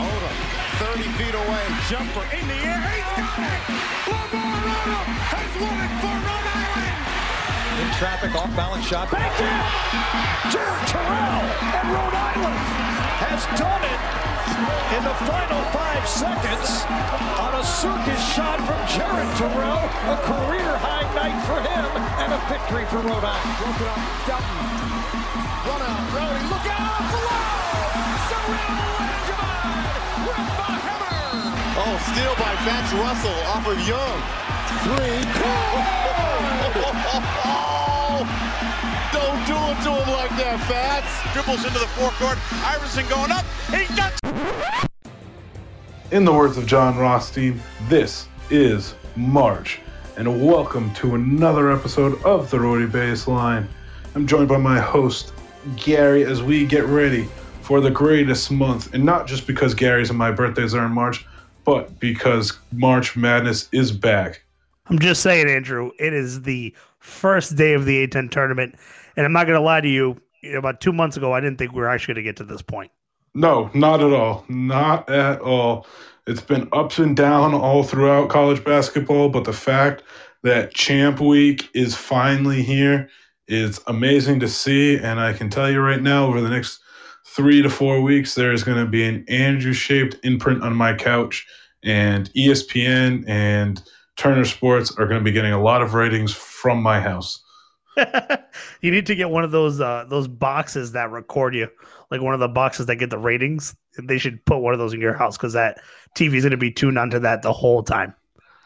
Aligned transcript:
Odom, 0.00 0.36
30 0.80 1.02
feet 1.20 1.34
away, 1.36 1.64
jumper 1.92 2.24
in 2.32 2.44
the 2.48 2.56
air, 2.56 2.80
he's 2.88 3.04
got 3.20 3.52
it! 3.52 3.64
Lamar 4.08 4.56
Odom 4.64 5.08
has 5.28 5.52
won 5.60 5.76
it 5.76 5.92
for 6.00 6.14
Rhode 6.24 6.48
Island! 6.56 7.00
In 7.84 7.88
traffic, 8.00 8.32
off 8.32 8.48
balance 8.56 8.86
shot, 8.88 9.12
back 9.12 9.36
in! 9.36 9.60
Jared 10.48 10.84
Terrell 10.88 11.44
and 11.68 11.86
Rhode 11.92 12.16
Island 12.16 12.60
has 13.28 13.44
done 13.60 13.84
it 13.84 14.00
in 14.96 15.02
the 15.04 15.16
final 15.28 15.62
five 15.76 16.04
seconds 16.08 16.88
on 17.44 17.52
a 17.60 17.64
circus 17.64 18.22
shot 18.32 18.56
from 18.64 18.80
Jared 18.88 19.32
Terrell, 19.36 19.84
a 19.84 20.18
career 20.24 20.70
high 20.80 21.04
night 21.12 21.36
for 21.44 21.60
him 21.60 21.84
and 22.24 22.32
a 22.32 22.40
victory 22.48 22.88
for 22.88 23.04
Rhode 23.04 23.20
Island. 23.20 23.52
Broken 23.60 23.88
up, 23.92 24.00
Dutton, 24.32 24.58
run 25.68 25.80
out, 25.84 26.04
Rowdy, 26.16 26.42
look 26.48 26.66
out, 26.72 27.04
below! 27.12 27.44
Cyril 28.32 29.43
Oh, 31.76 31.98
steal 32.12 32.32
by 32.36 32.54
Fats 32.62 32.92
Russell 32.94 33.34
off 33.50 33.66
of 33.66 33.76
Young. 33.88 34.22
Three, 34.84 35.26
Oh, 37.46 38.22
don't 39.12 39.44
do 39.44 39.54
it 39.72 39.82
to 39.82 39.90
him 39.90 40.08
like 40.14 40.30
that, 40.38 40.60
Fats. 40.68 41.32
Dribbles 41.32 41.64
into 41.66 41.80
the 41.80 41.88
forecourt. 41.88 42.38
Iverson 42.64 43.04
going 43.08 43.32
up. 43.32 43.44
He 43.70 43.86
got 43.96 44.12
In 46.12 46.24
the 46.24 46.32
words 46.32 46.56
of 46.56 46.64
Jon 46.64 46.96
Rothstein, 46.96 47.60
this 47.88 48.28
is 48.50 48.94
March, 49.16 49.80
and 50.16 50.46
welcome 50.46 50.94
to 50.94 51.16
another 51.16 51.72
episode 51.72 52.22
of 52.22 52.50
the 52.52 52.60
Rhody 52.60 52.86
Baseline. 52.86 53.66
I'm 54.14 54.28
joined 54.28 54.46
by 54.46 54.58
my 54.58 54.78
host, 54.78 55.32
Gary, 55.76 56.24
as 56.24 56.40
we 56.40 56.66
get 56.66 56.84
ready 56.84 57.26
for 57.62 57.80
the 57.80 57.90
greatest 57.90 58.52
month, 58.52 58.94
and 58.94 59.04
not 59.04 59.26
just 59.26 59.44
because 59.46 59.74
Gary's 59.74 60.10
and 60.10 60.18
my 60.18 60.30
birthdays 60.30 60.72
are 60.76 60.86
in 60.86 60.92
March, 60.92 61.26
but 61.64 61.98
because 61.98 62.58
March 62.72 63.16
Madness 63.16 63.68
is 63.72 63.92
back. 63.92 64.42
I'm 64.86 64.98
just 64.98 65.22
saying, 65.22 65.48
Andrew, 65.48 65.90
it 65.98 66.12
is 66.12 66.42
the 66.42 66.74
first 66.98 67.56
day 67.56 67.72
of 67.74 67.84
the 67.86 68.06
A10 68.06 68.30
tournament. 68.30 68.74
And 69.16 69.24
I'm 69.24 69.32
not 69.32 69.46
going 69.46 69.58
to 69.58 69.64
lie 69.64 69.80
to 69.80 69.88
you, 69.88 70.20
about 70.54 70.80
two 70.80 70.92
months 70.92 71.16
ago, 71.16 71.32
I 71.32 71.40
didn't 71.40 71.58
think 71.58 71.72
we 71.72 71.80
were 71.80 71.88
actually 71.88 72.14
going 72.14 72.24
to 72.24 72.28
get 72.28 72.36
to 72.36 72.44
this 72.44 72.62
point. 72.62 72.90
No, 73.34 73.70
not 73.74 74.00
at 74.00 74.12
all. 74.12 74.44
Not 74.48 75.08
at 75.08 75.40
all. 75.40 75.86
It's 76.26 76.40
been 76.40 76.68
ups 76.72 76.98
and 76.98 77.16
down 77.16 77.54
all 77.54 77.82
throughout 77.82 78.28
college 78.28 78.62
basketball, 78.64 79.28
but 79.28 79.44
the 79.44 79.52
fact 79.52 80.02
that 80.42 80.74
Champ 80.74 81.20
Week 81.20 81.68
is 81.74 81.94
finally 81.94 82.62
here 82.62 83.08
is 83.48 83.80
amazing 83.86 84.40
to 84.40 84.48
see. 84.48 84.96
And 84.96 85.20
I 85.20 85.32
can 85.32 85.50
tell 85.50 85.70
you 85.70 85.80
right 85.80 86.02
now, 86.02 86.26
over 86.26 86.40
the 86.40 86.48
next 86.48 86.80
three 87.26 87.62
to 87.62 87.68
four 87.68 88.00
weeks, 88.00 88.34
there 88.34 88.52
is 88.52 88.62
going 88.62 88.78
to 88.78 88.90
be 88.90 89.04
an 89.04 89.24
Andrew 89.28 89.72
shaped 89.72 90.16
imprint 90.22 90.62
on 90.62 90.74
my 90.74 90.94
couch, 90.94 91.46
and 91.84 92.32
ESPN 92.34 93.28
and 93.28 93.82
Turner 94.16 94.44
Sports 94.44 94.92
are 94.96 95.06
going 95.06 95.20
to 95.20 95.24
be 95.24 95.32
getting 95.32 95.52
a 95.52 95.62
lot 95.62 95.82
of 95.82 95.94
ratings 95.94 96.32
from 96.32 96.82
my 96.82 97.00
house. 97.00 97.42
you 98.80 98.90
need 98.90 99.06
to 99.06 99.14
get 99.14 99.30
one 99.30 99.44
of 99.44 99.50
those 99.50 99.80
uh, 99.80 100.04
those 100.08 100.26
boxes 100.26 100.92
that 100.92 101.10
record 101.10 101.54
you, 101.54 101.68
like 102.10 102.20
one 102.20 102.34
of 102.34 102.40
the 102.40 102.48
boxes 102.48 102.86
that 102.86 102.96
get 102.96 103.10
the 103.10 103.18
ratings. 103.18 103.76
They 104.02 104.18
should 104.18 104.44
put 104.46 104.58
one 104.58 104.72
of 104.72 104.78
those 104.78 104.94
in 104.94 105.00
your 105.00 105.14
house 105.14 105.36
because 105.36 105.52
that 105.52 105.80
TV 106.16 106.34
is 106.34 106.42
going 106.42 106.50
to 106.50 106.56
be 106.56 106.72
tuned 106.72 106.98
onto 106.98 107.18
that 107.20 107.42
the 107.42 107.52
whole 107.52 107.82
time. 107.82 108.14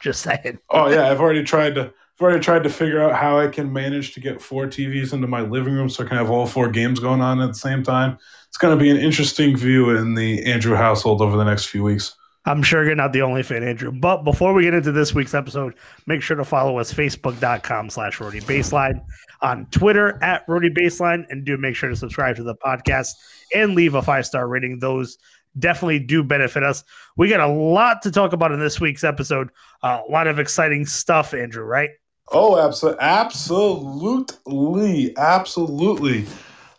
Just 0.00 0.22
saying. 0.22 0.58
Oh 0.70 0.88
yeah, 0.88 1.10
I've 1.10 1.20
already 1.20 1.42
tried 1.42 1.74
to. 1.74 1.82
I've 1.82 2.22
already 2.22 2.40
tried 2.40 2.64
to 2.64 2.70
figure 2.70 3.00
out 3.00 3.14
how 3.14 3.38
I 3.38 3.46
can 3.46 3.72
manage 3.72 4.12
to 4.14 4.20
get 4.20 4.42
four 4.42 4.66
TVs 4.66 5.12
into 5.12 5.28
my 5.28 5.40
living 5.40 5.74
room 5.74 5.88
so 5.88 6.04
I 6.04 6.08
can 6.08 6.16
have 6.16 6.30
all 6.30 6.46
four 6.46 6.68
games 6.68 6.98
going 6.98 7.20
on 7.20 7.40
at 7.40 7.46
the 7.46 7.54
same 7.54 7.84
time. 7.84 8.18
It's 8.48 8.58
going 8.58 8.76
to 8.76 8.82
be 8.82 8.90
an 8.90 8.96
interesting 8.96 9.56
view 9.56 9.90
in 9.90 10.14
the 10.14 10.44
Andrew 10.44 10.74
household 10.74 11.22
over 11.22 11.36
the 11.36 11.44
next 11.44 11.66
few 11.66 11.84
weeks. 11.84 12.16
I'm 12.48 12.62
sure 12.62 12.82
you're 12.82 12.94
not 12.94 13.12
the 13.12 13.20
only 13.20 13.42
fan, 13.42 13.62
Andrew. 13.62 13.92
But 13.92 14.24
before 14.24 14.54
we 14.54 14.62
get 14.62 14.72
into 14.72 14.90
this 14.90 15.14
week's 15.14 15.34
episode, 15.34 15.74
make 16.06 16.22
sure 16.22 16.34
to 16.34 16.44
follow 16.44 16.78
us 16.78 16.90
facebook.com 16.92 17.90
slash 17.90 18.20
Rhody 18.20 18.40
Baseline, 18.40 19.04
on 19.42 19.66
Twitter 19.66 20.18
at 20.22 20.44
Rhody 20.48 20.70
Baseline, 20.70 21.26
and 21.28 21.44
do 21.44 21.58
make 21.58 21.76
sure 21.76 21.90
to 21.90 21.96
subscribe 21.96 22.36
to 22.36 22.42
the 22.42 22.54
podcast 22.54 23.10
and 23.54 23.74
leave 23.74 23.94
a 23.94 24.00
five 24.00 24.24
star 24.24 24.48
rating. 24.48 24.78
Those 24.78 25.18
definitely 25.58 25.98
do 25.98 26.22
benefit 26.22 26.62
us. 26.62 26.84
We 27.18 27.28
got 27.28 27.40
a 27.40 27.52
lot 27.52 28.00
to 28.02 28.10
talk 28.10 28.32
about 28.32 28.50
in 28.50 28.60
this 28.60 28.80
week's 28.80 29.04
episode. 29.04 29.50
Uh, 29.82 30.00
a 30.08 30.10
lot 30.10 30.26
of 30.26 30.38
exciting 30.38 30.86
stuff, 30.86 31.34
Andrew, 31.34 31.64
right? 31.64 31.90
Oh, 32.32 32.58
absolutely, 32.58 33.00
absolutely, 33.00 35.14
absolutely. 35.18 36.24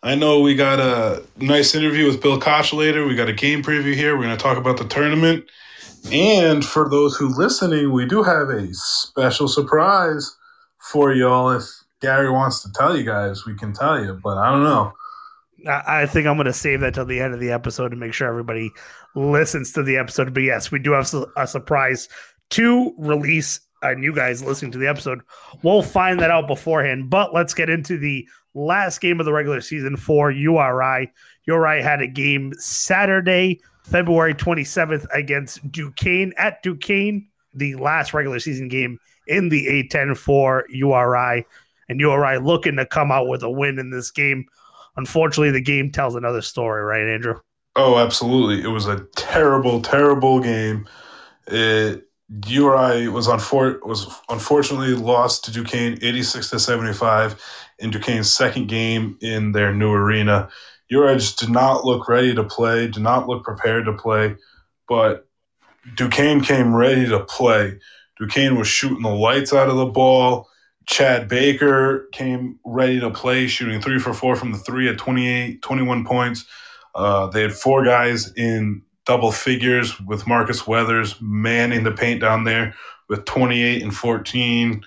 I 0.01 0.15
know 0.15 0.39
we 0.39 0.55
got 0.55 0.79
a 0.79 1.23
nice 1.37 1.75
interview 1.75 2.05
with 2.05 2.21
Bill 2.21 2.39
Koch 2.39 2.71
later. 2.71 3.05
We 3.05 3.15
got 3.15 3.27
a 3.27 3.33
game 3.33 3.61
preview 3.61 3.93
here. 3.93 4.15
We're 4.15 4.23
going 4.23 4.37
to 4.37 4.41
talk 4.41 4.57
about 4.57 4.77
the 4.77 4.85
tournament. 4.85 5.45
And 6.11 6.63
for 6.63 6.89
those 6.89 7.17
who 7.17 7.27
listening, 7.27 7.91
we 7.91 8.05
do 8.05 8.23
have 8.23 8.49
a 8.49 8.73
special 8.73 9.49
surprise 9.49 10.37
for 10.79 11.13
y'all. 11.13 11.49
If 11.51 11.63
Gary 12.01 12.31
wants 12.31 12.63
to 12.63 12.71
tell 12.71 12.95
you 12.95 13.03
guys, 13.03 13.45
we 13.45 13.55
can 13.55 13.73
tell 13.73 14.01
you, 14.01 14.17
but 14.23 14.37
I 14.37 14.49
don't 14.51 14.63
know. 14.63 14.93
I 15.67 16.05
think 16.05 16.25
I'm 16.25 16.37
going 16.37 16.45
to 16.45 16.53
save 16.53 16.79
that 16.79 16.93
till 16.93 17.05
the 17.05 17.19
end 17.19 17.33
of 17.33 17.41
the 17.41 17.51
episode 17.51 17.89
to 17.89 17.97
make 17.97 18.13
sure 18.13 18.29
everybody 18.29 18.71
listens 19.15 19.73
to 19.73 19.83
the 19.83 19.97
episode. 19.97 20.33
But 20.33 20.43
yes, 20.43 20.71
we 20.71 20.79
do 20.79 20.93
have 20.93 21.13
a 21.35 21.45
surprise 21.45 22.07
to 22.51 22.95
release, 22.97 23.59
and 23.81 24.01
you 24.01 24.15
guys 24.15 24.41
listening 24.41 24.71
to 24.71 24.77
the 24.77 24.87
episode 24.87 25.19
we'll 25.61 25.83
find 25.83 26.21
that 26.21 26.31
out 26.31 26.47
beforehand. 26.47 27.09
But 27.09 27.33
let's 27.33 27.53
get 27.53 27.69
into 27.69 27.97
the 27.97 28.25
last 28.53 29.01
game 29.01 29.19
of 29.19 29.25
the 29.25 29.33
regular 29.33 29.61
season 29.61 29.95
for 29.95 30.31
URI. 30.31 31.11
URI 31.45 31.81
had 31.81 32.01
a 32.01 32.07
game 32.07 32.53
Saturday, 32.57 33.59
February 33.83 34.33
27th 34.33 35.05
against 35.13 35.71
Duquesne 35.71 36.33
at 36.37 36.61
Duquesne, 36.63 37.27
the 37.53 37.75
last 37.75 38.13
regular 38.13 38.39
season 38.39 38.67
game 38.67 38.99
in 39.27 39.49
the 39.49 39.65
A10 39.67 40.17
for 40.17 40.65
URI. 40.69 41.45
And 41.87 41.99
URI 41.99 42.37
looking 42.37 42.75
to 42.75 42.85
come 42.85 43.11
out 43.11 43.27
with 43.27 43.41
a 43.41 43.49
win 43.49 43.79
in 43.79 43.89
this 43.89 44.11
game. 44.11 44.45
Unfortunately, 44.95 45.51
the 45.51 45.61
game 45.61 45.91
tells 45.91 46.15
another 46.15 46.41
story, 46.41 46.83
right, 46.83 47.07
Andrew? 47.07 47.39
Oh, 47.75 47.97
absolutely. 47.97 48.63
It 48.63 48.71
was 48.71 48.87
a 48.87 49.05
terrible, 49.15 49.81
terrible 49.81 50.39
game. 50.39 50.87
It 51.47 52.09
URI 52.45 53.07
was 53.07 53.27
unfor- 53.27 53.83
was 53.85 54.05
unfortunately 54.29 54.93
lost 54.93 55.45
to 55.45 55.51
Duquesne 55.51 55.97
86 56.01 56.49
to 56.51 56.59
75 56.59 57.43
in 57.79 57.91
Duquesne's 57.91 58.33
second 58.33 58.67
game 58.67 59.17
in 59.21 59.51
their 59.51 59.73
new 59.73 59.91
arena. 59.91 60.49
URI 60.89 61.15
just 61.15 61.39
did 61.39 61.49
not 61.49 61.85
look 61.85 62.07
ready 62.07 62.33
to 62.33 62.43
play, 62.43 62.87
did 62.87 63.03
not 63.03 63.27
look 63.27 63.43
prepared 63.43 63.85
to 63.85 63.93
play, 63.93 64.35
but 64.87 65.27
Duquesne 65.95 66.41
came 66.41 66.75
ready 66.75 67.07
to 67.07 67.19
play. 67.21 67.79
Duquesne 68.17 68.57
was 68.57 68.67
shooting 68.67 69.03
the 69.03 69.09
lights 69.09 69.53
out 69.53 69.69
of 69.69 69.77
the 69.77 69.85
ball. 69.85 70.49
Chad 70.87 71.27
Baker 71.27 72.09
came 72.11 72.59
ready 72.65 72.99
to 72.99 73.11
play, 73.11 73.47
shooting 73.47 73.79
three 73.79 73.99
for 73.99 74.13
four 74.13 74.35
from 74.35 74.51
the 74.51 74.57
three 74.57 74.89
at 74.89 74.97
28, 74.97 75.61
21 75.61 76.05
points. 76.05 76.45
Uh, 76.95 77.27
they 77.27 77.43
had 77.43 77.53
four 77.53 77.83
guys 77.83 78.33
in 78.33 78.81
double 79.05 79.31
figures 79.31 79.99
with 80.01 80.27
Marcus 80.27 80.67
Weathers 80.67 81.15
manning 81.21 81.83
the 81.83 81.91
paint 81.91 82.21
down 82.21 82.43
there 82.43 82.75
with 83.07 83.25
28 83.25 83.83
and 83.83 83.95
14. 83.95 84.83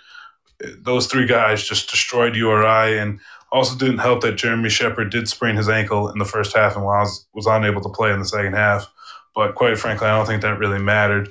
Those 0.79 1.07
three 1.07 1.27
guys 1.27 1.65
just 1.65 1.91
destroyed 1.91 2.37
URI 2.37 2.99
and 2.99 3.21
also 3.51 3.77
didn't 3.77 3.99
help 3.99 4.23
that 4.23 4.37
Jeremy 4.37 4.71
Shepard 4.71 5.11
did 5.11 5.29
sprain 5.29 5.57
his 5.57 5.69
ankle 5.69 6.09
in 6.09 6.19
the 6.19 6.25
first 6.25 6.57
half 6.57 6.75
and 6.75 6.85
was, 6.85 7.27
was 7.35 7.47
unable 7.47 7.83
to 7.83 7.89
play 7.89 8.13
in 8.13 8.19
the 8.19 8.25
second 8.25 8.55
half. 8.55 8.91
But 9.35 9.55
quite 9.55 9.79
frankly, 9.79 10.07
I 10.07 10.17
don't 10.17 10.27
think 10.27 10.43
that 10.43 10.59
really 10.59 10.79
mattered. 10.79 11.29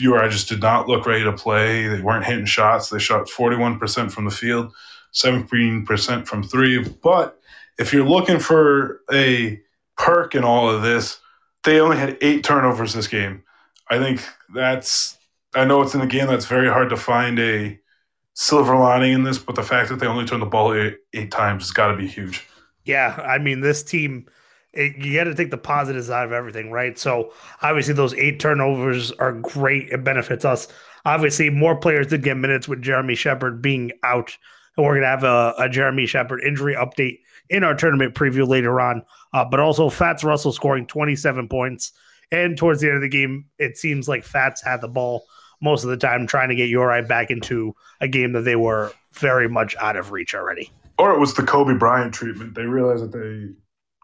URI 0.00 0.28
just 0.28 0.48
did 0.48 0.60
not 0.60 0.88
look 0.88 1.06
ready 1.06 1.24
to 1.24 1.32
play. 1.32 1.86
They 1.86 2.00
weren't 2.00 2.24
hitting 2.24 2.44
shots. 2.44 2.90
They 2.90 2.98
shot 2.98 3.28
41% 3.28 4.10
from 4.10 4.24
the 4.24 4.30
field, 4.30 4.72
17% 5.14 6.26
from 6.26 6.42
three. 6.42 6.82
But 7.02 7.40
if 7.78 7.92
you're 7.92 8.04
looking 8.04 8.38
for 8.38 9.00
a 9.12 9.60
perk 9.96 10.34
in 10.34 10.44
all 10.44 10.68
of 10.68 10.82
this, 10.82 11.18
they 11.64 11.80
only 11.80 11.96
had 11.96 12.18
eight 12.20 12.44
turnovers 12.44 12.92
this 12.92 13.08
game. 13.08 13.42
I 13.88 13.98
think 13.98 14.22
that's, 14.54 15.16
I 15.54 15.64
know 15.64 15.82
it's 15.82 15.94
in 15.94 16.00
the 16.00 16.06
game 16.06 16.26
that's 16.26 16.46
very 16.46 16.68
hard 16.68 16.90
to 16.90 16.96
find 16.96 17.38
a 17.38 17.78
silver 18.36 18.76
lining 18.76 19.14
in 19.14 19.22
this, 19.24 19.38
but 19.38 19.54
the 19.54 19.62
fact 19.62 19.88
that 19.88 19.98
they 19.98 20.06
only 20.06 20.26
turned 20.26 20.42
the 20.42 20.46
ball 20.46 20.72
eight, 20.74 20.98
eight 21.14 21.30
times 21.30 21.64
has 21.64 21.72
got 21.72 21.88
to 21.88 21.96
be 21.96 22.06
huge. 22.06 22.46
Yeah, 22.84 23.18
I 23.26 23.38
mean, 23.38 23.60
this 23.60 23.82
team, 23.82 24.26
it, 24.74 24.96
you 24.98 25.14
got 25.16 25.24
to 25.24 25.34
take 25.34 25.50
the 25.50 25.58
positives 25.58 26.10
out 26.10 26.26
of 26.26 26.32
everything, 26.32 26.70
right? 26.70 26.98
So 26.98 27.32
obviously, 27.62 27.94
those 27.94 28.14
eight 28.14 28.38
turnovers 28.38 29.10
are 29.12 29.32
great. 29.32 29.88
It 29.88 30.04
benefits 30.04 30.44
us. 30.44 30.68
Obviously, 31.06 31.50
more 31.50 31.76
players 31.76 32.08
did 32.08 32.22
get 32.22 32.36
minutes 32.36 32.68
with 32.68 32.82
Jeremy 32.82 33.14
Shepard 33.14 33.62
being 33.62 33.90
out, 34.04 34.36
and 34.76 34.84
we're 34.84 34.96
gonna 34.96 35.06
have 35.06 35.24
a, 35.24 35.54
a 35.58 35.68
Jeremy 35.68 36.06
Shepard 36.06 36.42
injury 36.44 36.74
update 36.74 37.20
in 37.48 37.64
our 37.64 37.74
tournament 37.74 38.14
preview 38.14 38.46
later 38.46 38.80
on. 38.80 39.02
Uh, 39.32 39.46
but 39.46 39.60
also, 39.60 39.88
Fats 39.88 40.22
Russell 40.22 40.52
scoring 40.52 40.86
27 40.86 41.48
points, 41.48 41.92
and 42.30 42.58
towards 42.58 42.82
the 42.82 42.88
end 42.88 42.96
of 42.96 43.02
the 43.02 43.08
game, 43.08 43.46
it 43.58 43.78
seems 43.78 44.08
like 44.08 44.24
Fats 44.24 44.62
had 44.62 44.82
the 44.82 44.88
ball 44.88 45.24
most 45.60 45.84
of 45.84 45.90
the 45.90 45.96
time, 45.96 46.26
trying 46.26 46.48
to 46.48 46.54
get 46.54 46.68
URI 46.68 47.02
back 47.02 47.30
into 47.30 47.74
a 48.00 48.08
game 48.08 48.32
that 48.32 48.42
they 48.42 48.56
were 48.56 48.92
very 49.14 49.48
much 49.48 49.74
out 49.76 49.96
of 49.96 50.12
reach 50.12 50.34
already. 50.34 50.70
Or 50.98 51.14
it 51.14 51.18
was 51.18 51.34
the 51.34 51.42
Kobe 51.42 51.74
Bryant 51.74 52.14
treatment. 52.14 52.54
They 52.54 52.64
realized 52.64 53.04
that 53.04 53.12
they 53.12 53.54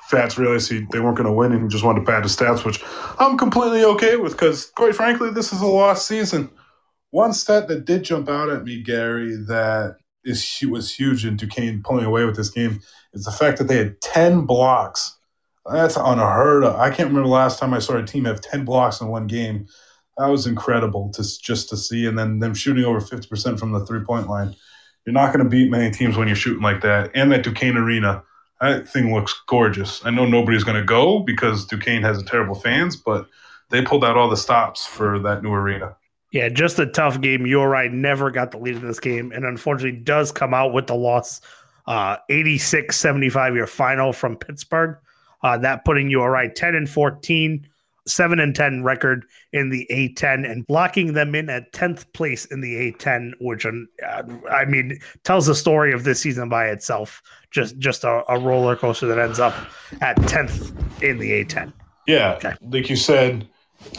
Fats 0.04 0.36
realized 0.36 0.70
he, 0.70 0.84
they 0.90 1.00
weren't 1.00 1.16
going 1.16 1.28
to 1.28 1.32
win 1.32 1.52
and 1.52 1.62
he 1.62 1.68
just 1.68 1.84
wanted 1.84 2.00
to 2.00 2.06
pad 2.06 2.24
his 2.24 2.36
stats, 2.36 2.64
which 2.64 2.82
I'm 3.18 3.38
completely 3.38 3.84
okay 3.84 4.16
with 4.16 4.32
because, 4.32 4.66
quite 4.66 4.96
frankly, 4.96 5.30
this 5.30 5.52
is 5.52 5.60
a 5.60 5.66
lost 5.66 6.08
season. 6.08 6.50
One 7.10 7.32
stat 7.32 7.68
that 7.68 7.84
did 7.84 8.02
jump 8.02 8.28
out 8.28 8.50
at 8.50 8.64
me, 8.64 8.82
Gary, 8.82 9.36
that 9.46 9.96
is 10.24 10.58
was 10.68 10.92
huge 10.92 11.24
in 11.24 11.36
Duquesne 11.36 11.82
pulling 11.84 12.04
away 12.04 12.24
with 12.24 12.36
this 12.36 12.50
game 12.50 12.80
is 13.12 13.24
the 13.24 13.30
fact 13.30 13.58
that 13.58 13.68
they 13.68 13.76
had 13.76 14.00
10 14.00 14.42
blocks. 14.42 15.18
That's 15.70 15.96
unheard 15.96 16.64
of. 16.64 16.76
I 16.76 16.88
can't 16.88 17.08
remember 17.08 17.28
the 17.28 17.34
last 17.34 17.58
time 17.58 17.72
I 17.72 17.78
saw 17.78 17.96
a 17.96 18.04
team 18.04 18.24
have 18.24 18.40
10 18.40 18.64
blocks 18.64 19.00
in 19.00 19.08
one 19.08 19.28
game. 19.28 19.66
That 20.18 20.26
was 20.26 20.46
incredible 20.46 21.10
to 21.14 21.40
just 21.40 21.68
to 21.70 21.76
see. 21.76 22.06
And 22.06 22.18
then 22.18 22.38
them 22.38 22.54
shooting 22.54 22.84
over 22.84 23.00
50% 23.00 23.58
from 23.58 23.72
the 23.72 23.84
three 23.86 24.04
point 24.04 24.28
line. 24.28 24.54
You're 25.04 25.14
not 25.14 25.32
going 25.32 25.44
to 25.44 25.50
beat 25.50 25.70
many 25.70 25.90
teams 25.90 26.16
when 26.16 26.28
you're 26.28 26.36
shooting 26.36 26.62
like 26.62 26.80
that. 26.82 27.10
And 27.14 27.32
that 27.32 27.42
Duquesne 27.42 27.76
arena, 27.76 28.22
that 28.60 28.88
thing 28.88 29.12
looks 29.12 29.34
gorgeous. 29.48 30.04
I 30.04 30.10
know 30.10 30.26
nobody's 30.26 30.62
going 30.62 30.80
to 30.80 30.84
go 30.84 31.20
because 31.20 31.66
Duquesne 31.66 32.02
has 32.02 32.18
a 32.18 32.24
terrible 32.24 32.54
fans, 32.54 32.94
but 32.94 33.26
they 33.70 33.82
pulled 33.82 34.04
out 34.04 34.16
all 34.16 34.28
the 34.28 34.36
stops 34.36 34.86
for 34.86 35.18
that 35.20 35.42
new 35.42 35.52
arena. 35.52 35.96
Yeah, 36.30 36.48
just 36.48 36.78
a 36.78 36.86
tough 36.86 37.20
game. 37.20 37.44
Right. 37.44 37.92
Never 37.92 38.30
got 38.30 38.52
the 38.52 38.58
lead 38.58 38.76
in 38.76 38.86
this 38.86 39.00
game, 39.00 39.32
and 39.32 39.44
unfortunately, 39.44 39.98
does 40.00 40.32
come 40.32 40.54
out 40.54 40.72
with 40.72 40.86
the 40.86 40.94
loss. 40.94 41.40
Uh, 41.86 42.16
86 42.28 42.96
75 42.96 43.56
your 43.56 43.66
final 43.66 44.12
from 44.12 44.36
Pittsburgh. 44.36 44.96
Uh, 45.42 45.58
that 45.58 45.84
putting 45.84 46.10
right 46.12 46.54
10 46.54 46.74
and 46.76 46.88
14, 46.88 47.66
7 48.06 48.40
and 48.40 48.54
10 48.54 48.82
record 48.82 49.24
in 49.52 49.70
the 49.70 49.86
A10, 49.90 50.50
and 50.50 50.66
blocking 50.66 51.12
them 51.12 51.34
in 51.34 51.48
at 51.48 51.72
10th 51.72 52.12
place 52.12 52.44
in 52.46 52.60
the 52.60 52.92
A10, 52.92 53.32
which 53.40 53.66
uh, 53.66 54.22
I 54.50 54.64
mean 54.64 54.98
tells 55.24 55.46
the 55.46 55.54
story 55.54 55.92
of 55.92 56.04
this 56.04 56.20
season 56.20 56.48
by 56.48 56.66
itself. 56.66 57.22
Just 57.50 57.78
just 57.78 58.04
a, 58.04 58.24
a 58.28 58.38
roller 58.38 58.76
coaster 58.76 59.06
that 59.06 59.18
ends 59.18 59.38
up 59.38 59.54
at 60.00 60.16
10th 60.18 60.72
in 61.02 61.18
the 61.18 61.44
A10. 61.44 61.72
Yeah, 62.06 62.34
okay. 62.34 62.54
like 62.62 62.90
you 62.90 62.96
said, 62.96 63.48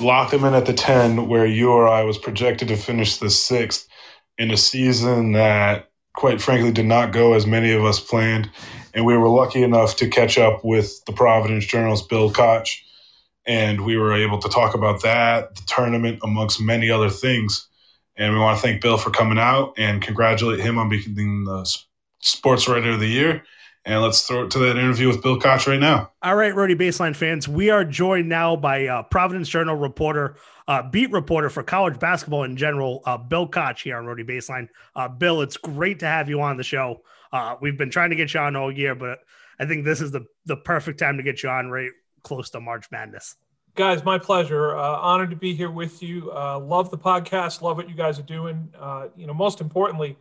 lock 0.01 0.31
them 0.31 0.43
in 0.43 0.53
at 0.53 0.65
the 0.65 0.73
10 0.73 1.27
where 1.27 1.45
URI 1.45 2.05
was 2.05 2.17
projected 2.17 2.67
to 2.69 2.75
finish 2.75 3.17
the 3.17 3.29
sixth 3.29 3.87
in 4.37 4.51
a 4.51 4.57
season 4.57 5.33
that 5.33 5.89
quite 6.13 6.41
frankly 6.41 6.71
did 6.71 6.85
not 6.85 7.11
go 7.11 7.33
as 7.33 7.45
many 7.45 7.71
of 7.71 7.83
us 7.83 7.99
planned 7.99 8.49
and 8.93 9.05
we 9.05 9.17
were 9.17 9.27
lucky 9.27 9.63
enough 9.63 9.95
to 9.95 10.07
catch 10.07 10.37
up 10.37 10.63
with 10.63 11.03
the 11.05 11.13
providence 11.13 11.65
journal's 11.65 12.05
bill 12.05 12.31
koch 12.31 12.83
and 13.45 13.81
we 13.81 13.97
were 13.97 14.13
able 14.13 14.39
to 14.39 14.49
talk 14.49 14.73
about 14.73 15.01
that 15.01 15.55
the 15.55 15.61
tournament 15.67 16.19
amongst 16.23 16.61
many 16.61 16.89
other 16.89 17.09
things 17.09 17.67
and 18.17 18.33
we 18.33 18.39
want 18.39 18.57
to 18.57 18.61
thank 18.61 18.81
bill 18.81 18.97
for 18.97 19.09
coming 19.09 19.39
out 19.39 19.73
and 19.77 20.01
congratulate 20.01 20.59
him 20.59 20.77
on 20.77 20.89
becoming 20.89 21.43
the 21.43 21.65
sports 22.19 22.67
writer 22.67 22.91
of 22.91 22.99
the 22.99 23.07
year 23.07 23.43
and 23.85 24.01
let's 24.01 24.21
throw 24.21 24.45
it 24.45 24.51
to 24.51 24.59
that 24.59 24.77
interview 24.77 25.07
with 25.07 25.21
Bill 25.21 25.37
Koch 25.37 25.67
right 25.67 25.79
now. 25.79 26.11
All 26.21 26.35
right, 26.35 26.55
Rhody 26.55 26.75
Baseline 26.75 27.15
fans, 27.15 27.49
we 27.49 27.69
are 27.69 27.83
joined 27.83 28.29
now 28.29 28.55
by 28.55 28.87
uh, 28.87 29.03
Providence 29.03 29.49
Journal 29.49 29.75
reporter, 29.75 30.37
uh, 30.67 30.89
beat 30.89 31.11
reporter 31.11 31.49
for 31.49 31.63
college 31.63 31.99
basketball 31.99 32.43
in 32.43 32.55
general, 32.55 33.01
uh, 33.05 33.17
Bill 33.17 33.47
Koch 33.47 33.81
here 33.81 33.97
on 33.97 34.05
Rhody 34.05 34.23
Baseline. 34.23 34.69
Uh, 34.95 35.09
Bill, 35.09 35.41
it's 35.41 35.57
great 35.57 35.99
to 35.99 36.05
have 36.05 36.29
you 36.29 36.39
on 36.41 36.55
the 36.55 36.63
show. 36.63 37.01
Uh, 37.33 37.55
we've 37.59 37.77
been 37.77 37.89
trying 37.89 38.11
to 38.11 38.15
get 38.15 38.33
you 38.33 38.39
on 38.39 38.55
all 38.55 38.71
year, 38.71 38.95
but 38.95 39.19
I 39.59 39.65
think 39.65 39.85
this 39.85 40.01
is 40.01 40.11
the 40.11 40.25
the 40.45 40.57
perfect 40.57 40.99
time 40.99 41.17
to 41.17 41.23
get 41.23 41.43
you 41.43 41.49
on 41.49 41.69
right 41.69 41.91
close 42.23 42.49
to 42.51 42.59
March 42.59 42.89
Madness. 42.91 43.35
Guys, 43.75 44.03
my 44.03 44.19
pleasure. 44.19 44.77
Uh, 44.77 44.97
honored 44.97 45.31
to 45.31 45.35
be 45.35 45.53
here 45.55 45.71
with 45.71 46.03
you. 46.03 46.31
Uh, 46.31 46.59
love 46.59 46.91
the 46.91 46.97
podcast. 46.97 47.61
Love 47.61 47.77
what 47.77 47.89
you 47.89 47.95
guys 47.95 48.19
are 48.19 48.23
doing. 48.23 48.71
Uh, 48.79 49.07
you 49.15 49.25
know, 49.25 49.33
most 49.33 49.61
importantly 49.61 50.17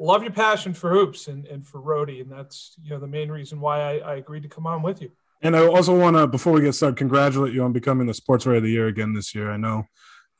love 0.00 0.22
your 0.22 0.32
passion 0.32 0.72
for 0.74 0.90
hoops 0.90 1.28
and, 1.28 1.46
and 1.46 1.64
for 1.64 1.80
Rhody, 1.80 2.20
and 2.20 2.32
that's 2.32 2.74
you 2.82 2.90
know 2.90 2.98
the 2.98 3.06
main 3.06 3.30
reason 3.30 3.60
why 3.60 3.80
I, 3.80 3.96
I 3.98 4.14
agreed 4.16 4.42
to 4.42 4.48
come 4.48 4.66
on 4.66 4.82
with 4.82 5.00
you. 5.00 5.12
And 5.42 5.56
I 5.56 5.66
also 5.66 5.96
want 5.96 6.16
to, 6.16 6.26
before 6.26 6.52
we 6.52 6.60
get 6.60 6.74
started, 6.74 6.96
congratulate 6.96 7.54
you 7.54 7.62
on 7.62 7.72
becoming 7.72 8.06
the 8.06 8.14
Sports 8.14 8.44
Writer 8.44 8.58
of 8.58 8.62
the 8.62 8.70
Year 8.70 8.88
again 8.88 9.14
this 9.14 9.34
year. 9.34 9.50
I 9.50 9.56
know 9.56 9.84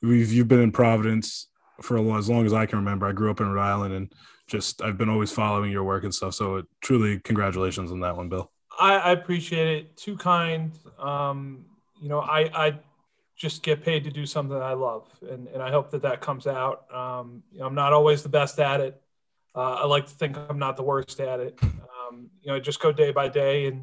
we've 0.02 0.32
you've 0.32 0.48
been 0.48 0.60
in 0.60 0.72
Providence 0.72 1.46
for 1.80 1.96
as 2.18 2.28
long 2.28 2.44
as 2.44 2.52
I 2.52 2.66
can 2.66 2.78
remember. 2.78 3.06
I 3.06 3.12
grew 3.12 3.30
up 3.30 3.40
in 3.40 3.48
Rhode 3.48 3.62
Island, 3.62 3.94
and 3.94 4.12
just 4.48 4.82
I've 4.82 4.98
been 4.98 5.10
always 5.10 5.30
following 5.30 5.70
your 5.70 5.84
work 5.84 6.04
and 6.04 6.14
stuff. 6.14 6.34
So 6.34 6.56
it, 6.56 6.66
truly, 6.80 7.20
congratulations 7.20 7.92
on 7.92 8.00
that 8.00 8.16
one, 8.16 8.28
Bill. 8.28 8.50
I, 8.80 8.96
I 8.96 9.12
appreciate 9.12 9.68
it. 9.68 9.96
Too 9.96 10.16
kind. 10.16 10.72
Um, 10.98 11.66
you 12.00 12.08
know, 12.08 12.20
I 12.20 12.50
I 12.54 12.78
just 13.36 13.62
get 13.62 13.82
paid 13.82 14.04
to 14.04 14.10
do 14.10 14.26
something 14.26 14.56
I 14.56 14.72
love, 14.72 15.08
and 15.30 15.48
and 15.48 15.62
I 15.62 15.70
hope 15.70 15.90
that 15.90 16.02
that 16.02 16.20
comes 16.20 16.46
out. 16.46 16.92
Um, 16.92 17.42
you 17.52 17.60
know, 17.60 17.66
I'm 17.66 17.74
not 17.74 17.92
always 17.92 18.22
the 18.22 18.28
best 18.28 18.58
at 18.58 18.80
it. 18.80 19.00
Uh, 19.54 19.74
I 19.74 19.86
like 19.86 20.06
to 20.06 20.12
think 20.12 20.36
I'm 20.48 20.58
not 20.58 20.76
the 20.76 20.82
worst 20.82 21.20
at 21.20 21.40
it. 21.40 21.58
Um, 21.62 22.30
you 22.42 22.48
know, 22.48 22.56
I 22.56 22.60
just 22.60 22.80
go 22.80 22.92
day 22.92 23.12
by 23.12 23.28
day 23.28 23.66
and 23.66 23.78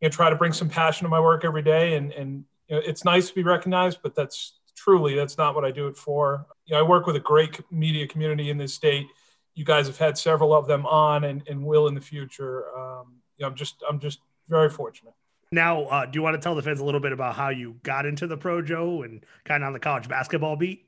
you 0.00 0.06
know 0.06 0.08
try 0.08 0.28
to 0.28 0.36
bring 0.36 0.52
some 0.52 0.68
passion 0.68 1.04
to 1.04 1.08
my 1.08 1.20
work 1.20 1.44
every 1.44 1.62
day. 1.62 1.94
And 1.94 2.12
and 2.12 2.44
you 2.68 2.76
know, 2.76 2.82
it's 2.84 3.04
nice 3.04 3.28
to 3.28 3.34
be 3.34 3.42
recognized, 3.42 3.98
but 4.02 4.14
that's 4.14 4.58
truly 4.76 5.14
that's 5.14 5.38
not 5.38 5.54
what 5.54 5.64
I 5.64 5.70
do 5.70 5.86
it 5.86 5.96
for. 5.96 6.46
You 6.66 6.74
know, 6.74 6.80
I 6.80 6.82
work 6.82 7.06
with 7.06 7.16
a 7.16 7.20
great 7.20 7.60
media 7.70 8.06
community 8.06 8.50
in 8.50 8.58
this 8.58 8.74
state. 8.74 9.06
You 9.54 9.64
guys 9.64 9.86
have 9.86 9.98
had 9.98 10.18
several 10.18 10.52
of 10.52 10.66
them 10.66 10.84
on 10.84 11.24
and, 11.24 11.42
and 11.48 11.64
will 11.64 11.86
in 11.86 11.94
the 11.94 12.00
future. 12.00 12.66
Um, 12.76 13.20
I'm 13.42 13.54
just 13.54 13.82
I'm 13.88 13.98
just 13.98 14.20
very 14.48 14.68
fortunate. 14.68 15.14
Now, 15.52 15.84
uh, 15.84 16.06
do 16.06 16.18
you 16.18 16.22
want 16.22 16.34
to 16.34 16.40
tell 16.40 16.54
the 16.54 16.62
fans 16.62 16.80
a 16.80 16.84
little 16.84 17.00
bit 17.00 17.12
about 17.12 17.36
how 17.36 17.50
you 17.50 17.76
got 17.82 18.06
into 18.06 18.26
the 18.26 18.36
Projo 18.36 19.04
and 19.04 19.24
kind 19.44 19.62
of 19.62 19.68
on 19.68 19.72
the 19.72 19.78
college 19.78 20.08
basketball 20.08 20.56
beat? 20.56 20.84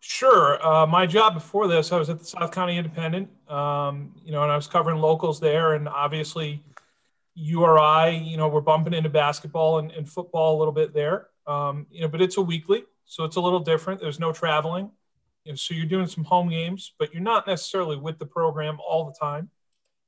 Sure. 0.00 0.64
Uh, 0.66 0.86
my 0.86 1.06
job 1.06 1.34
before 1.34 1.68
this, 1.68 1.92
I 1.92 1.98
was 1.98 2.10
at 2.10 2.18
the 2.18 2.24
South 2.24 2.52
County 2.52 2.76
Independent, 2.76 3.28
um, 3.48 4.14
you 4.24 4.32
know, 4.32 4.42
and 4.42 4.50
I 4.50 4.56
was 4.56 4.66
covering 4.66 4.98
locals 4.98 5.40
there. 5.40 5.74
And 5.74 5.88
obviously, 5.88 6.62
URI, 7.34 8.16
you 8.16 8.36
know, 8.36 8.48
we're 8.48 8.60
bumping 8.60 8.94
into 8.94 9.08
basketball 9.08 9.78
and, 9.78 9.90
and 9.92 10.08
football 10.08 10.56
a 10.56 10.58
little 10.58 10.72
bit 10.72 10.92
there, 10.92 11.28
um, 11.46 11.86
you 11.90 12.00
know, 12.00 12.08
but 12.08 12.20
it's 12.20 12.36
a 12.36 12.42
weekly, 12.42 12.84
so 13.04 13.24
it's 13.24 13.36
a 13.36 13.40
little 13.40 13.60
different. 13.60 14.00
There's 14.00 14.20
no 14.20 14.32
traveling, 14.32 14.90
you 15.44 15.52
know, 15.52 15.56
so 15.56 15.74
you're 15.74 15.86
doing 15.86 16.06
some 16.06 16.24
home 16.24 16.48
games, 16.48 16.92
but 16.98 17.12
you're 17.12 17.22
not 17.22 17.46
necessarily 17.46 17.96
with 17.96 18.18
the 18.18 18.26
program 18.26 18.78
all 18.86 19.04
the 19.04 19.14
time. 19.18 19.48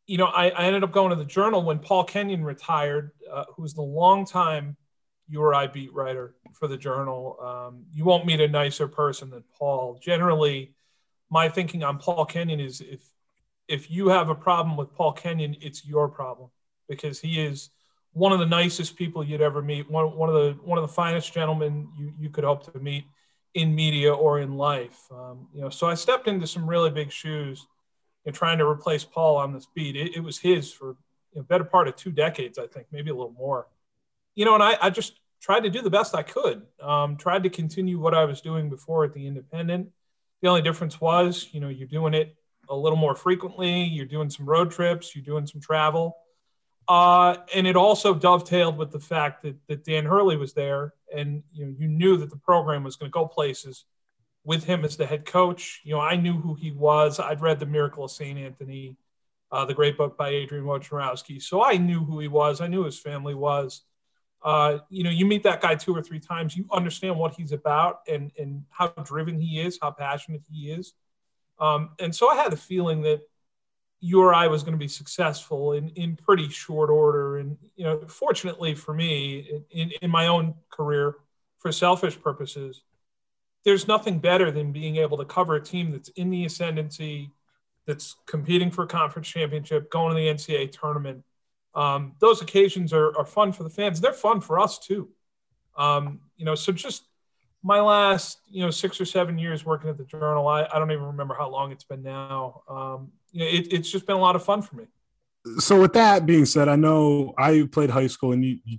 You 0.06 0.18
know, 0.18 0.26
I, 0.26 0.48
I 0.50 0.64
ended 0.64 0.84
up 0.84 0.92
going 0.92 1.10
to 1.10 1.16
the 1.16 1.24
Journal 1.24 1.62
when 1.62 1.78
Paul 1.78 2.04
Kenyon 2.04 2.44
retired, 2.44 3.12
uh, 3.30 3.44
who's 3.56 3.74
the 3.74 3.82
longtime 3.82 4.76
URI 5.28 5.68
beat 5.68 5.92
writer 5.92 6.34
for 6.52 6.68
the 6.68 6.76
Journal. 6.76 7.36
Um, 7.40 7.84
you 7.92 8.04
won't 8.04 8.26
meet 8.26 8.40
a 8.40 8.48
nicer 8.48 8.88
person 8.88 9.30
than 9.30 9.44
Paul. 9.58 9.98
Generally, 10.02 10.74
my 11.30 11.48
thinking 11.48 11.82
on 11.82 11.98
Paul 11.98 12.24
Kenyon 12.26 12.60
is 12.60 12.80
if 12.80 13.00
if 13.68 13.90
you 13.90 14.08
have 14.08 14.28
a 14.28 14.34
problem 14.34 14.76
with 14.76 14.92
Paul 14.94 15.12
Kenyon, 15.12 15.56
it's 15.60 15.86
your 15.86 16.08
problem 16.08 16.50
because 16.88 17.20
he 17.20 17.40
is 17.40 17.70
one 18.12 18.32
of 18.32 18.38
the 18.38 18.46
nicest 18.46 18.96
people 18.96 19.24
you'd 19.24 19.40
ever 19.40 19.62
meet. 19.62 19.90
One, 19.90 20.16
one 20.16 20.28
of 20.28 20.34
the 20.34 20.62
one 20.62 20.78
of 20.78 20.82
the 20.82 20.92
finest 20.92 21.32
gentlemen 21.32 21.88
you, 21.98 22.12
you 22.18 22.28
could 22.28 22.44
hope 22.44 22.70
to 22.72 22.78
meet 22.78 23.04
in 23.54 23.74
media 23.74 24.12
or 24.12 24.40
in 24.40 24.56
life. 24.56 24.98
Um, 25.10 25.48
you 25.54 25.60
know, 25.62 25.70
so 25.70 25.86
I 25.86 25.94
stepped 25.94 26.28
into 26.28 26.46
some 26.46 26.68
really 26.68 26.90
big 26.90 27.10
shoes 27.10 27.66
in 28.24 28.32
trying 28.32 28.58
to 28.58 28.66
replace 28.66 29.04
Paul 29.04 29.36
on 29.36 29.52
this 29.52 29.66
beat. 29.74 29.96
It, 29.96 30.16
it 30.16 30.20
was 30.20 30.38
his 30.38 30.72
for 30.72 30.96
a 31.36 31.42
better 31.42 31.64
part 31.64 31.88
of 31.88 31.96
two 31.96 32.12
decades, 32.12 32.58
I 32.58 32.66
think, 32.66 32.86
maybe 32.92 33.10
a 33.10 33.14
little 33.14 33.34
more. 33.36 33.66
You 34.34 34.44
know, 34.44 34.54
and 34.54 34.62
I, 34.62 34.76
I 34.80 34.90
just 34.90 35.20
tried 35.40 35.64
to 35.64 35.70
do 35.70 35.82
the 35.82 35.90
best 35.90 36.14
I 36.14 36.22
could. 36.22 36.62
Um, 36.80 37.16
tried 37.16 37.42
to 37.42 37.50
continue 37.50 37.98
what 37.98 38.14
I 38.14 38.24
was 38.24 38.40
doing 38.40 38.70
before 38.70 39.04
at 39.04 39.12
the 39.12 39.26
Independent. 39.26 39.90
The 40.40 40.48
only 40.48 40.62
difference 40.62 41.00
was, 41.00 41.48
you 41.52 41.60
know, 41.60 41.68
you're 41.68 41.88
doing 41.88 42.14
it 42.14 42.34
a 42.68 42.76
little 42.76 42.98
more 42.98 43.14
frequently. 43.14 43.82
You're 43.82 44.06
doing 44.06 44.30
some 44.30 44.46
road 44.46 44.70
trips. 44.70 45.14
You're 45.14 45.24
doing 45.24 45.46
some 45.46 45.60
travel. 45.60 46.16
Uh, 46.88 47.36
and 47.54 47.66
it 47.66 47.76
also 47.76 48.14
dovetailed 48.14 48.76
with 48.76 48.90
the 48.90 49.00
fact 49.00 49.42
that, 49.42 49.56
that 49.68 49.84
Dan 49.84 50.04
Hurley 50.04 50.36
was 50.36 50.52
there, 50.52 50.94
and 51.14 51.42
you 51.52 51.64
know 51.64 51.74
you 51.78 51.86
knew 51.86 52.16
that 52.16 52.30
the 52.30 52.36
program 52.36 52.82
was 52.82 52.96
going 52.96 53.10
to 53.10 53.14
go 53.14 53.26
places 53.26 53.84
with 54.44 54.64
him 54.64 54.84
as 54.84 54.96
the 54.96 55.06
head 55.06 55.24
coach. 55.24 55.80
You 55.84 55.94
know, 55.94 56.00
I 56.00 56.16
knew 56.16 56.34
who 56.34 56.54
he 56.54 56.70
was. 56.70 57.20
I'd 57.20 57.40
read 57.40 57.60
The 57.60 57.66
Miracle 57.66 58.04
of 58.04 58.10
St. 58.10 58.38
Anthony, 58.38 58.96
uh, 59.50 59.64
the 59.64 59.74
great 59.74 59.96
book 59.96 60.16
by 60.16 60.30
Adrian 60.30 60.64
Wojnarowski. 60.64 61.40
So 61.40 61.62
I 61.62 61.76
knew 61.76 62.04
who 62.04 62.18
he 62.18 62.28
was. 62.28 62.60
I 62.60 62.66
knew 62.66 62.84
his 62.84 62.98
family 62.98 63.34
was 63.34 63.82
uh, 64.44 64.78
you 64.90 65.04
know, 65.04 65.10
you 65.10 65.24
meet 65.24 65.42
that 65.44 65.60
guy 65.60 65.74
two 65.74 65.94
or 65.94 66.02
three 66.02 66.18
times, 66.18 66.56
you 66.56 66.66
understand 66.72 67.16
what 67.16 67.34
he's 67.34 67.52
about 67.52 68.00
and, 68.08 68.32
and 68.38 68.64
how 68.70 68.88
driven 69.04 69.40
he 69.40 69.60
is, 69.60 69.78
how 69.80 69.90
passionate 69.90 70.42
he 70.50 70.72
is. 70.72 70.94
Um, 71.60 71.90
and 72.00 72.14
so 72.14 72.28
I 72.28 72.36
had 72.36 72.52
a 72.52 72.56
feeling 72.56 73.02
that 73.02 73.20
URI 74.00 74.48
was 74.48 74.64
going 74.64 74.72
to 74.72 74.78
be 74.78 74.88
successful 74.88 75.74
in, 75.74 75.90
in 75.90 76.16
pretty 76.16 76.48
short 76.48 76.90
order. 76.90 77.38
And, 77.38 77.56
you 77.76 77.84
know, 77.84 78.00
fortunately 78.08 78.74
for 78.74 78.92
me, 78.92 79.62
in, 79.70 79.92
in 80.02 80.10
my 80.10 80.26
own 80.26 80.54
career, 80.70 81.16
for 81.60 81.70
selfish 81.70 82.20
purposes, 82.20 82.82
there's 83.64 83.86
nothing 83.88 84.18
better 84.18 84.50
than 84.50 84.72
being 84.72 84.96
able 84.96 85.18
to 85.18 85.24
cover 85.24 85.54
a 85.54 85.62
team 85.62 85.92
that's 85.92 86.08
in 86.10 86.30
the 86.30 86.44
ascendancy, 86.44 87.30
that's 87.86 88.16
competing 88.26 88.70
for 88.70 88.84
a 88.84 88.86
conference 88.86 89.28
championship, 89.28 89.90
going 89.90 90.14
to 90.14 90.20
the 90.20 90.28
NCAA 90.28 90.72
tournament, 90.72 91.24
um, 91.74 92.12
those 92.18 92.42
occasions 92.42 92.92
are, 92.92 93.16
are 93.16 93.24
fun 93.24 93.52
for 93.52 93.62
the 93.64 93.70
fans. 93.70 94.00
They're 94.00 94.12
fun 94.12 94.40
for 94.40 94.60
us 94.60 94.78
too. 94.78 95.08
Um, 95.76 96.20
you 96.36 96.44
know, 96.44 96.54
so 96.54 96.72
just 96.72 97.04
my 97.62 97.80
last, 97.80 98.38
you 98.50 98.62
know, 98.62 98.70
six 98.70 99.00
or 99.00 99.04
seven 99.04 99.38
years 99.38 99.64
working 99.64 99.88
at 99.88 99.96
the 99.96 100.04
Journal, 100.04 100.46
I, 100.48 100.64
I 100.72 100.78
don't 100.78 100.90
even 100.90 101.04
remember 101.04 101.34
how 101.34 101.48
long 101.48 101.72
it's 101.72 101.84
been 101.84 102.02
now. 102.02 102.62
Um, 102.68 103.12
you 103.30 103.40
know, 103.40 103.46
it, 103.46 103.72
it's 103.72 103.90
just 103.90 104.06
been 104.06 104.16
a 104.16 104.20
lot 104.20 104.36
of 104.36 104.44
fun 104.44 104.62
for 104.62 104.76
me. 104.76 104.84
so 105.58 105.80
with 105.80 105.94
that 105.94 106.26
being 106.26 106.44
said, 106.44 106.68
I 106.68 106.76
know 106.76 107.32
I 107.38 107.68
played 107.70 107.90
high 107.90 108.08
school 108.08 108.32
and 108.32 108.44
you, 108.44 108.58
you, 108.64 108.78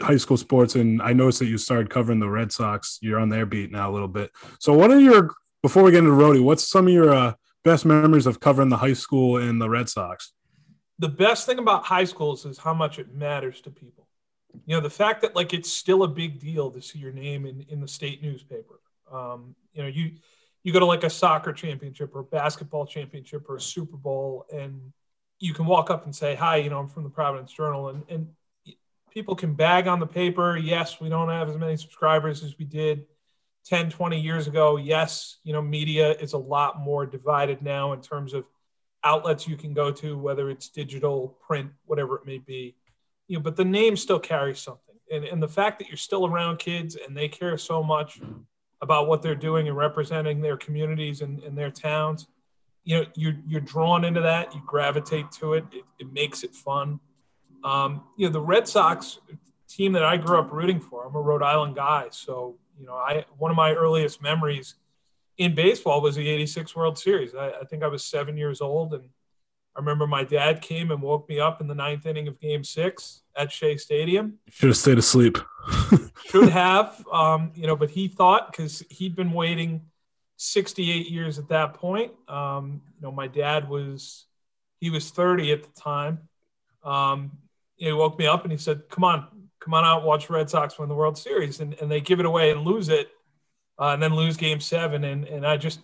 high 0.00 0.16
school 0.16 0.36
sports, 0.36 0.74
and 0.74 1.00
I 1.00 1.12
noticed 1.12 1.38
that 1.40 1.46
you 1.46 1.58
started 1.58 1.90
covering 1.90 2.20
the 2.20 2.28
Red 2.28 2.52
Sox. 2.52 2.98
You're 3.00 3.18
on 3.18 3.28
their 3.28 3.46
beat 3.46 3.70
now 3.70 3.90
a 3.90 3.92
little 3.92 4.08
bit. 4.08 4.30
So, 4.58 4.72
what 4.72 4.90
are 4.90 5.00
your 5.00 5.34
before 5.62 5.82
we 5.82 5.90
get 5.90 5.98
into 5.98 6.12
Rhody? 6.12 6.40
What's 6.40 6.68
some 6.68 6.86
of 6.86 6.92
your 6.92 7.12
uh, 7.12 7.34
best 7.64 7.84
memories 7.84 8.26
of 8.26 8.40
covering 8.40 8.68
the 8.68 8.76
high 8.76 8.92
school 8.92 9.38
and 9.38 9.60
the 9.60 9.70
Red 9.70 9.88
Sox? 9.88 10.32
The 10.98 11.08
best 11.08 11.46
thing 11.46 11.58
about 11.58 11.84
high 11.84 12.04
schools 12.04 12.44
is 12.44 12.58
how 12.58 12.74
much 12.74 12.98
it 12.98 13.14
matters 13.14 13.60
to 13.62 13.70
people. 13.70 14.06
You 14.66 14.76
know, 14.76 14.82
the 14.82 14.90
fact 14.90 15.22
that 15.22 15.34
like 15.34 15.54
it's 15.54 15.72
still 15.72 16.02
a 16.02 16.08
big 16.08 16.38
deal 16.38 16.70
to 16.70 16.82
see 16.82 16.98
your 16.98 17.12
name 17.12 17.46
in, 17.46 17.64
in 17.68 17.80
the 17.80 17.88
state 17.88 18.22
newspaper. 18.22 18.80
Um, 19.10 19.54
you 19.72 19.82
know, 19.82 19.88
you 19.88 20.12
you 20.62 20.72
go 20.72 20.78
to 20.78 20.86
like 20.86 21.04
a 21.04 21.10
soccer 21.10 21.52
championship 21.52 22.14
or 22.14 22.22
basketball 22.22 22.86
championship 22.86 23.48
or 23.48 23.56
a 23.56 23.60
Super 23.60 23.96
Bowl, 23.96 24.46
and 24.52 24.92
you 25.40 25.54
can 25.54 25.66
walk 25.66 25.90
up 25.90 26.04
and 26.04 26.14
say, 26.14 26.34
"Hi, 26.34 26.56
you 26.56 26.70
know, 26.70 26.78
I'm 26.78 26.88
from 26.88 27.04
the 27.04 27.10
Providence 27.10 27.52
Journal," 27.52 27.88
and 27.88 28.04
and 28.08 28.28
people 29.12 29.36
can 29.36 29.54
bag 29.54 29.86
on 29.86 30.00
the 30.00 30.06
paper. 30.06 30.56
Yes, 30.56 31.00
we 31.00 31.08
don't 31.08 31.28
have 31.28 31.48
as 31.48 31.56
many 31.56 31.76
subscribers 31.76 32.42
as 32.42 32.58
we 32.58 32.64
did 32.64 33.04
10, 33.66 33.90
20 33.90 34.18
years 34.18 34.46
ago. 34.46 34.76
Yes, 34.76 35.38
you 35.44 35.52
know, 35.52 35.62
media 35.62 36.12
is 36.12 36.32
a 36.32 36.38
lot 36.38 36.80
more 36.80 37.06
divided 37.06 37.62
now 37.62 37.92
in 37.92 38.00
terms 38.00 38.32
of 38.32 38.44
outlets 39.04 39.46
you 39.46 39.56
can 39.56 39.74
go 39.74 39.90
to, 39.90 40.16
whether 40.16 40.48
it's 40.48 40.68
digital, 40.68 41.36
print, 41.46 41.70
whatever 41.84 42.16
it 42.16 42.26
may 42.26 42.38
be. 42.38 42.76
You 43.28 43.36
know, 43.36 43.42
but 43.42 43.56
the 43.56 43.64
name 43.64 43.96
still 43.96 44.18
carries 44.18 44.60
something. 44.60 44.96
And, 45.10 45.24
and 45.24 45.42
the 45.42 45.48
fact 45.48 45.78
that 45.78 45.88
you're 45.88 45.96
still 45.96 46.26
around 46.26 46.58
kids 46.58 46.96
and 46.96 47.16
they 47.16 47.28
care 47.28 47.58
so 47.58 47.82
much 47.82 48.20
about 48.80 49.08
what 49.08 49.22
they're 49.22 49.34
doing 49.34 49.68
and 49.68 49.76
representing 49.76 50.40
their 50.40 50.56
communities 50.56 51.20
and, 51.20 51.42
and 51.42 51.56
their 51.56 51.70
towns, 51.70 52.26
you 52.84 52.98
know, 52.98 53.06
you're, 53.14 53.36
you're 53.46 53.60
drawn 53.60 54.04
into 54.04 54.20
that, 54.20 54.54
you 54.54 54.62
gravitate 54.66 55.30
to 55.30 55.54
it, 55.54 55.64
it, 55.70 55.84
it 56.00 56.12
makes 56.12 56.42
it 56.42 56.54
fun. 56.54 56.98
Um, 57.64 58.04
you 58.16 58.26
know, 58.26 58.32
the 58.32 58.40
Red 58.40 58.68
Sox 58.68 59.18
team 59.68 59.92
that 59.92 60.04
I 60.04 60.16
grew 60.16 60.38
up 60.38 60.52
rooting 60.52 60.80
for, 60.80 61.06
I'm 61.06 61.14
a 61.14 61.20
Rhode 61.20 61.42
Island 61.42 61.76
guy. 61.76 62.08
So, 62.10 62.56
you 62.78 62.86
know, 62.86 62.94
I, 62.94 63.24
one 63.38 63.50
of 63.50 63.56
my 63.56 63.72
earliest 63.72 64.22
memories 64.22 64.74
in 65.38 65.54
baseball 65.54 66.00
was 66.00 66.16
the 66.16 66.28
86 66.28 66.74
World 66.76 66.98
Series. 66.98 67.34
I, 67.34 67.50
I 67.50 67.64
think 67.64 67.82
I 67.82 67.88
was 67.88 68.04
seven 68.04 68.36
years 68.36 68.60
old. 68.60 68.94
And 68.94 69.04
I 69.74 69.80
remember 69.80 70.06
my 70.06 70.24
dad 70.24 70.60
came 70.60 70.90
and 70.90 71.00
woke 71.00 71.28
me 71.28 71.40
up 71.40 71.60
in 71.60 71.66
the 71.66 71.74
ninth 71.74 72.06
inning 72.06 72.28
of 72.28 72.38
game 72.40 72.64
six 72.64 73.22
at 73.36 73.50
Shea 73.50 73.76
Stadium. 73.76 74.38
Should 74.50 74.68
have 74.68 74.76
stayed 74.76 74.98
asleep. 74.98 75.38
Should 76.26 76.50
have, 76.50 77.04
um, 77.10 77.52
you 77.54 77.66
know, 77.66 77.76
but 77.76 77.90
he 77.90 78.08
thought 78.08 78.52
because 78.52 78.80
he'd 78.90 79.16
been 79.16 79.32
waiting 79.32 79.82
68 80.36 81.08
years 81.08 81.38
at 81.38 81.48
that 81.48 81.74
point. 81.74 82.12
Um, 82.28 82.82
you 82.96 83.02
know, 83.02 83.12
my 83.12 83.28
dad 83.28 83.68
was, 83.68 84.26
he 84.80 84.90
was 84.90 85.10
30 85.10 85.52
at 85.52 85.62
the 85.62 85.80
time. 85.80 86.28
Um, 86.82 87.38
he 87.86 87.92
woke 87.92 88.18
me 88.18 88.26
up 88.26 88.44
and 88.44 88.52
he 88.52 88.58
said, 88.58 88.88
come 88.88 89.04
on, 89.04 89.26
come 89.60 89.74
on 89.74 89.84
out, 89.84 90.04
watch 90.04 90.30
Red 90.30 90.48
Sox 90.48 90.78
win 90.78 90.88
the 90.88 90.94
World 90.94 91.18
Series. 91.18 91.60
And, 91.60 91.74
and 91.80 91.90
they 91.90 92.00
give 92.00 92.20
it 92.20 92.26
away 92.26 92.50
and 92.50 92.62
lose 92.62 92.88
it 92.88 93.10
uh, 93.78 93.88
and 93.88 94.02
then 94.02 94.14
lose 94.14 94.36
game 94.36 94.60
seven. 94.60 95.04
And, 95.04 95.24
and 95.24 95.46
I 95.46 95.56
just, 95.56 95.80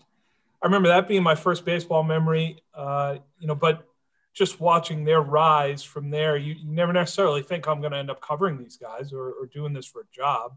I 0.63 0.67
remember 0.67 0.89
that 0.89 1.09
being 1.09 1.23
my 1.23 1.35
first 1.35 1.65
baseball 1.65 2.03
memory, 2.03 2.63
uh, 2.75 3.17
you 3.39 3.49
know, 3.49 3.55
but 3.55 3.87
just 4.33 4.61
watching 4.61 5.05
their 5.05 5.21
rise 5.21 5.83
from 5.83 6.11
there, 6.11 6.37
you, 6.37 6.55
you 6.55 6.71
never 6.71 6.93
necessarily 6.93 7.43
think 7.43 7.67
I'm 7.67 7.81
going 7.81 7.93
to 7.93 7.99
end 7.99 8.11
up 8.11 8.21
covering 8.21 8.59
these 8.59 8.77
guys 8.77 9.13
or, 9.13 9.33
or 9.33 9.47
doing 9.47 9.73
this 9.73 9.87
for 9.87 10.03
a 10.03 10.15
job. 10.15 10.57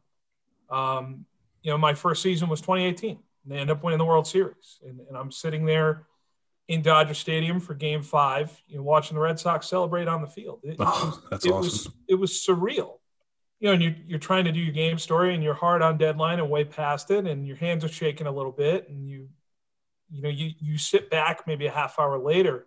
Um, 0.70 1.26
you 1.64 1.72
know, 1.72 1.78
my 1.78 1.94
first 1.94 2.22
season 2.22 2.50
was 2.50 2.62
2018. 2.62 3.18
they 3.46 3.58
end 3.58 3.72
up 3.72 3.84
winning 3.84 3.98
the 3.98 4.06
World 4.06 4.28
Series. 4.28 4.80
And, 4.88 5.00
and 5.08 5.18
I'm 5.18 5.32
sitting 5.32 5.66
there 5.66 6.06
in 6.72 6.82
Dodger 6.82 7.14
Stadium 7.14 7.60
for 7.60 7.74
game 7.74 8.02
five, 8.02 8.62
you 8.68 8.78
know, 8.78 8.84
watching 8.84 9.16
the 9.16 9.22
Red 9.22 9.40
Sox 9.40 9.68
celebrate 9.68 10.08
on 10.08 10.22
the 10.22 10.28
field. 10.28 10.62
It, 10.64 10.78
oh, 10.80 10.84
was, 10.86 11.30
that's 11.30 11.46
it 11.46 11.52
awesome. 11.52 11.64
Was, 11.64 11.90
it 12.08 12.16
was 12.16 12.32
surreal 12.32 12.98
you 13.62 13.68
know, 13.68 13.74
and 13.74 13.84
you're, 13.84 13.96
you're 14.08 14.20
trying 14.20 14.44
to 14.46 14.52
do 14.52 14.60
your 14.60 14.74
game 14.74 14.98
story 14.98 15.36
and 15.36 15.44
you're 15.44 15.54
hard 15.54 15.84
on 15.84 15.96
deadline 15.96 16.40
and 16.40 16.50
way 16.50 16.66
past 16.66 17.12
it 17.12 17.28
and 17.28 17.48
your 17.48 17.56
hands 17.56 17.86
are 17.86 17.90
shaking 17.90 18.26
a 18.26 18.32
little 18.32 18.52
bit 18.52 18.90
and 18.90 19.08
you, 19.08 19.30
you 20.10 20.24
know, 20.24 20.30
you, 20.30 20.52
you 20.60 20.80
sit 20.80 21.12
back 21.12 21.46
maybe 21.46 21.68
a 21.68 21.72
half 21.72 22.00
hour 22.00 22.18
later 22.18 22.66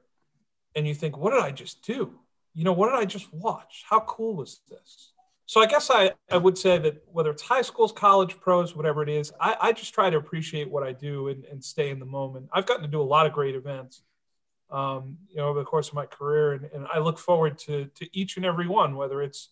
and 0.76 0.86
you 0.86 0.94
think, 0.94 1.18
what 1.18 1.32
did 1.32 1.42
I 1.42 1.50
just 1.50 1.82
do? 1.84 2.14
You 2.54 2.62
know, 2.62 2.72
what 2.72 2.90
did 2.90 2.98
I 3.00 3.06
just 3.06 3.34
watch? 3.34 3.84
How 3.90 4.00
cool 4.00 4.36
was 4.36 4.60
this? 4.70 5.12
So 5.46 5.60
I 5.60 5.66
guess 5.66 5.90
I, 5.90 6.12
I 6.30 6.38
would 6.38 6.56
say 6.56 6.78
that 6.78 7.02
whether 7.12 7.30
it's 7.30 7.42
high 7.42 7.62
schools, 7.62 7.92
college, 7.92 8.40
pros, 8.40 8.74
whatever 8.74 9.02
it 9.02 9.10
is, 9.10 9.32
I, 9.38 9.56
I 9.60 9.72
just 9.72 9.92
try 9.92 10.08
to 10.08 10.16
appreciate 10.16 10.70
what 10.70 10.82
I 10.82 10.92
do 10.92 11.28
and, 11.28 11.44
and 11.44 11.62
stay 11.62 11.90
in 11.90 11.98
the 11.98 12.06
moment. 12.06 12.48
I've 12.52 12.64
gotten 12.64 12.82
to 12.82 12.88
do 12.88 13.00
a 13.00 13.04
lot 13.04 13.26
of 13.26 13.32
great 13.32 13.54
events, 13.54 14.02
um, 14.70 15.18
you 15.28 15.36
know, 15.36 15.48
over 15.48 15.58
the 15.58 15.64
course 15.66 15.88
of 15.88 15.94
my 15.94 16.06
career. 16.06 16.52
And, 16.52 16.64
and 16.72 16.86
I 16.92 16.98
look 16.98 17.18
forward 17.18 17.58
to, 17.58 17.86
to 17.86 18.18
each 18.18 18.38
and 18.38 18.46
every 18.46 18.66
one, 18.66 18.96
whether 18.96 19.20
it's, 19.20 19.50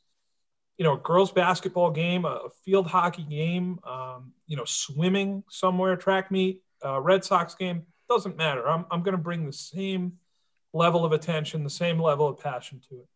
you 0.79 0.85
know, 0.85 0.95
a 0.95 0.99
girls 0.99 1.31
basketball 1.31 1.91
game, 1.91 2.25
a 2.25 2.49
field 2.65 2.87
hockey 2.87 3.25
game, 3.25 3.79
um, 3.85 4.33
you 4.47 4.57
know, 4.57 4.65
swimming 4.65 5.45
somewhere, 5.51 5.97
track 5.97 6.31
meet, 6.31 6.63
uh, 6.83 7.01
Red 7.01 7.23
Sox 7.23 7.55
game, 7.55 7.83
doesn't 8.09 8.37
matter. 8.39 8.67
I'm, 8.67 8.87
I'm 8.91 9.03
going 9.03 9.17
to 9.17 9.23
bring 9.23 9.45
the 9.45 9.53
same 9.53 10.15
level 10.73 11.05
of 11.05 11.13
attention, 11.13 11.65
the 11.65 11.71
same 11.71 12.01
level 12.01 12.27
of 12.27 12.39
passion 12.39 12.81
to 12.89 13.01
it. 13.01 13.09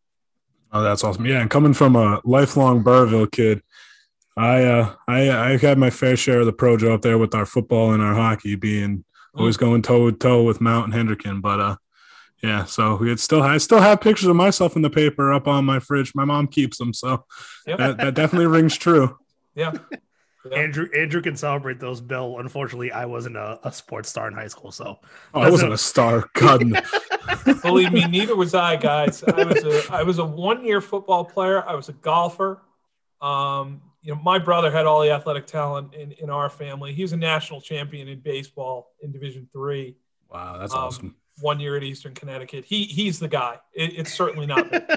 Oh, 0.72 0.82
that's 0.82 1.04
awesome. 1.04 1.26
Yeah. 1.26 1.40
And 1.40 1.50
coming 1.50 1.72
from 1.74 1.96
a 1.96 2.20
lifelong 2.24 2.82
Burrillville 2.82 3.30
kid, 3.30 3.62
I, 4.36 4.64
uh, 4.64 4.94
I, 5.08 5.30
I 5.30 5.56
had 5.56 5.78
my 5.78 5.90
fair 5.90 6.16
share 6.16 6.40
of 6.40 6.46
the 6.46 6.52
projo 6.52 6.92
up 6.92 7.02
there 7.02 7.18
with 7.18 7.34
our 7.34 7.46
football 7.46 7.92
and 7.92 8.02
our 8.02 8.14
hockey 8.14 8.54
being 8.54 9.04
always 9.34 9.56
going 9.56 9.82
toe 9.82 10.10
to 10.10 10.16
toe 10.16 10.42
with 10.42 10.60
Mount 10.60 10.92
and 10.92 11.08
Hendricken. 11.08 11.40
But, 11.40 11.60
uh, 11.60 11.76
yeah, 12.42 12.64
so 12.64 12.96
we 12.96 13.16
still 13.16 13.42
I 13.42 13.56
still 13.56 13.80
have 13.80 14.00
pictures 14.02 14.28
of 14.28 14.36
myself 14.36 14.76
in 14.76 14.82
the 14.82 14.90
paper 14.90 15.32
up 15.32 15.48
on 15.48 15.64
my 15.64 15.78
fridge. 15.78 16.14
My 16.14 16.26
mom 16.26 16.48
keeps 16.48 16.76
them, 16.76 16.92
so 16.92 17.24
Yep. 17.66 17.78
that, 17.78 17.96
that 17.98 18.14
definitely 18.14 18.46
rings 18.46 18.76
true. 18.76 19.18
Yeah. 19.54 19.72
Yeah. 20.50 20.58
Andrew 20.58 20.88
Andrew 20.96 21.20
can 21.22 21.36
celebrate 21.36 21.80
those. 21.80 22.00
Bill, 22.00 22.38
unfortunately, 22.38 22.92
I 22.92 23.04
wasn't 23.06 23.36
a, 23.36 23.58
a 23.64 23.72
sports 23.72 24.08
star 24.08 24.28
in 24.28 24.34
high 24.34 24.48
school, 24.48 24.70
so 24.72 24.98
Oh, 25.34 25.40
I 25.40 25.50
wasn't 25.50 25.72
a 25.72 25.78
star. 25.78 26.28
God. 26.34 26.62
Believe 27.62 27.92
me, 27.92 28.06
neither 28.06 28.36
was 28.36 28.54
I, 28.54 28.76
guys. 28.76 29.22
I 29.24 29.44
was 29.44 29.64
a 29.64 29.92
I 29.92 30.02
was 30.02 30.18
a 30.18 30.24
one 30.24 30.64
year 30.64 30.80
football 30.80 31.24
player. 31.24 31.66
I 31.68 31.74
was 31.74 31.88
a 31.88 31.92
golfer. 31.94 32.62
Um, 33.20 33.80
you 34.02 34.14
know, 34.14 34.20
my 34.22 34.38
brother 34.38 34.70
had 34.70 34.86
all 34.86 35.00
the 35.00 35.10
athletic 35.10 35.46
talent 35.46 35.94
in, 35.94 36.12
in 36.12 36.30
our 36.30 36.48
family. 36.48 36.92
He 36.92 37.02
was 37.02 37.12
a 37.12 37.16
national 37.16 37.60
champion 37.60 38.06
in 38.08 38.20
baseball 38.20 38.92
in 39.00 39.10
Division 39.10 39.48
three. 39.52 39.96
wow, 40.30 40.58
that's 40.58 40.72
Um, 40.72 40.78
awesome. 40.80 41.14
One 41.40 41.60
year 41.60 41.76
at 41.76 41.82
Eastern 41.82 42.14
Connecticut. 42.14 42.64
He 42.64 42.84
he's 42.84 43.18
the 43.18 43.28
guy. 43.28 43.58
It, 43.74 43.98
it's 43.98 44.12
certainly 44.14 44.46
not 44.46 44.70
me. 44.70 44.78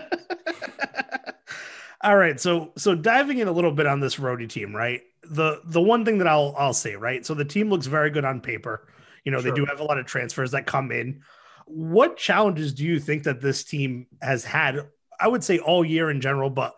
All 2.02 2.16
right, 2.16 2.40
so 2.40 2.72
so 2.78 2.96
diving 2.96 3.40
in 3.40 3.48
a 3.48 3.52
little 3.52 3.74
bit 3.74 3.86
on 3.86 4.00
this 4.00 4.20
Rhody 4.20 4.48
team, 4.48 4.76
right? 4.76 5.02
The 5.24 5.62
the 5.66 5.82
one 5.82 6.06
thing 6.06 6.18
that 6.20 6.28
I'll 6.28 6.56
I'll 6.58 6.74
say, 6.74 6.96
right? 6.96 7.26
So 7.26 7.34
the 7.34 7.46
team 7.46 7.70
looks 7.70 7.88
very 7.88 8.10
good 8.10 8.24
on 8.24 8.40
paper. 8.40 8.88
You 9.26 9.34
know, 9.34 9.42
they 9.42 9.52
do 9.52 9.66
have 9.66 9.82
a 9.82 9.84
lot 9.84 9.98
of 9.98 10.06
transfers 10.06 10.52
that 10.52 10.66
come 10.66 10.92
in. 10.92 11.22
What 11.66 12.18
challenges 12.18 12.74
do 12.74 12.86
you 12.86 13.00
think 13.00 13.24
that 13.24 13.42
this 13.42 13.64
team 13.64 14.08
has 14.22 14.46
had? 14.46 14.88
I 15.20 15.28
would 15.28 15.44
say 15.44 15.60
all 15.60 15.84
year 15.84 16.10
in 16.10 16.22
general, 16.22 16.50
but 16.50 16.76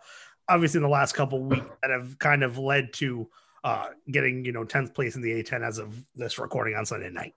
obviously 0.48 0.78
in 0.78 0.82
the 0.82 0.88
last 0.88 1.14
couple 1.14 1.42
weeks 1.42 1.64
that 1.82 1.90
have 1.90 2.18
kind 2.18 2.42
of 2.42 2.58
led 2.58 2.92
to 2.94 3.28
uh 3.62 3.86
getting, 4.10 4.44
you 4.44 4.50
know, 4.50 4.64
10th 4.64 4.92
place 4.92 5.14
in 5.14 5.22
the 5.22 5.30
A10 5.30 5.66
as 5.66 5.78
of 5.78 6.04
this 6.16 6.38
recording 6.38 6.74
on 6.74 6.84
Sunday 6.84 7.10
night. 7.10 7.34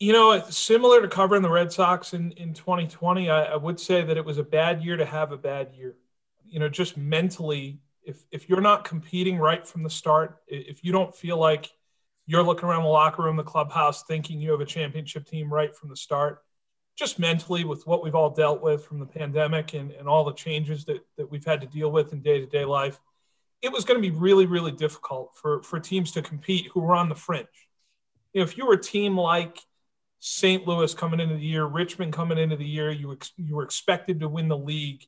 You 0.00 0.12
know, 0.12 0.42
similar 0.50 1.02
to 1.02 1.08
covering 1.08 1.42
the 1.42 1.50
Red 1.50 1.72
Sox 1.72 2.14
in, 2.14 2.32
in 2.32 2.52
2020. 2.52 3.30
I, 3.30 3.44
I 3.44 3.56
would 3.56 3.78
say 3.78 4.02
that 4.02 4.16
it 4.16 4.24
was 4.24 4.38
a 4.38 4.42
bad 4.42 4.82
year 4.82 4.96
to 4.96 5.04
have 5.04 5.30
a 5.30 5.36
bad 5.36 5.72
year. 5.74 5.94
You 6.50 6.60
know, 6.60 6.68
just 6.68 6.96
mentally, 6.96 7.80
if 8.02 8.24
if 8.30 8.48
you're 8.48 8.60
not 8.60 8.84
competing 8.84 9.38
right 9.38 9.66
from 9.66 9.82
the 9.82 9.90
start, 9.90 10.38
if 10.48 10.84
you 10.84 10.92
don't 10.92 11.14
feel 11.14 11.38
like 11.38 11.70
you're 12.26 12.42
looking 12.42 12.68
around 12.68 12.82
the 12.82 12.88
locker 12.88 13.22
room, 13.22 13.36
the 13.36 13.42
clubhouse, 13.42 14.04
thinking 14.04 14.40
you 14.40 14.50
have 14.52 14.60
a 14.60 14.66
championship 14.66 15.26
team 15.26 15.52
right 15.52 15.74
from 15.74 15.88
the 15.88 15.96
start, 15.96 16.42
just 16.96 17.18
mentally 17.18 17.64
with 17.64 17.86
what 17.86 18.04
we've 18.04 18.14
all 18.14 18.30
dealt 18.30 18.62
with 18.62 18.84
from 18.84 19.00
the 19.00 19.06
pandemic 19.06 19.74
and, 19.74 19.90
and 19.92 20.06
all 20.06 20.24
the 20.24 20.34
changes 20.34 20.84
that, 20.84 21.04
that 21.16 21.30
we've 21.30 21.44
had 21.44 21.60
to 21.60 21.66
deal 21.66 21.90
with 21.90 22.12
in 22.12 22.20
day 22.20 22.38
to 22.38 22.46
day 22.46 22.64
life, 22.64 23.00
it 23.62 23.72
was 23.72 23.84
going 23.84 24.00
to 24.00 24.10
be 24.10 24.16
really, 24.16 24.46
really 24.46 24.72
difficult 24.72 25.32
for, 25.34 25.62
for 25.62 25.80
teams 25.80 26.12
to 26.12 26.22
compete 26.22 26.68
who 26.72 26.80
were 26.80 26.94
on 26.94 27.08
the 27.08 27.14
fringe. 27.14 27.46
You 28.32 28.40
know, 28.40 28.44
if 28.44 28.56
you 28.56 28.66
were 28.66 28.74
a 28.74 28.82
team 28.82 29.18
like 29.18 29.58
St. 30.20 30.66
Louis 30.66 30.92
coming 30.94 31.20
into 31.20 31.34
the 31.34 31.40
year, 31.40 31.64
Richmond 31.64 32.12
coming 32.12 32.38
into 32.38 32.56
the 32.56 32.66
year, 32.66 32.90
you 32.90 33.12
ex- 33.12 33.32
you 33.36 33.56
were 33.56 33.64
expected 33.64 34.20
to 34.20 34.28
win 34.28 34.48
the 34.48 34.56
league. 34.56 35.04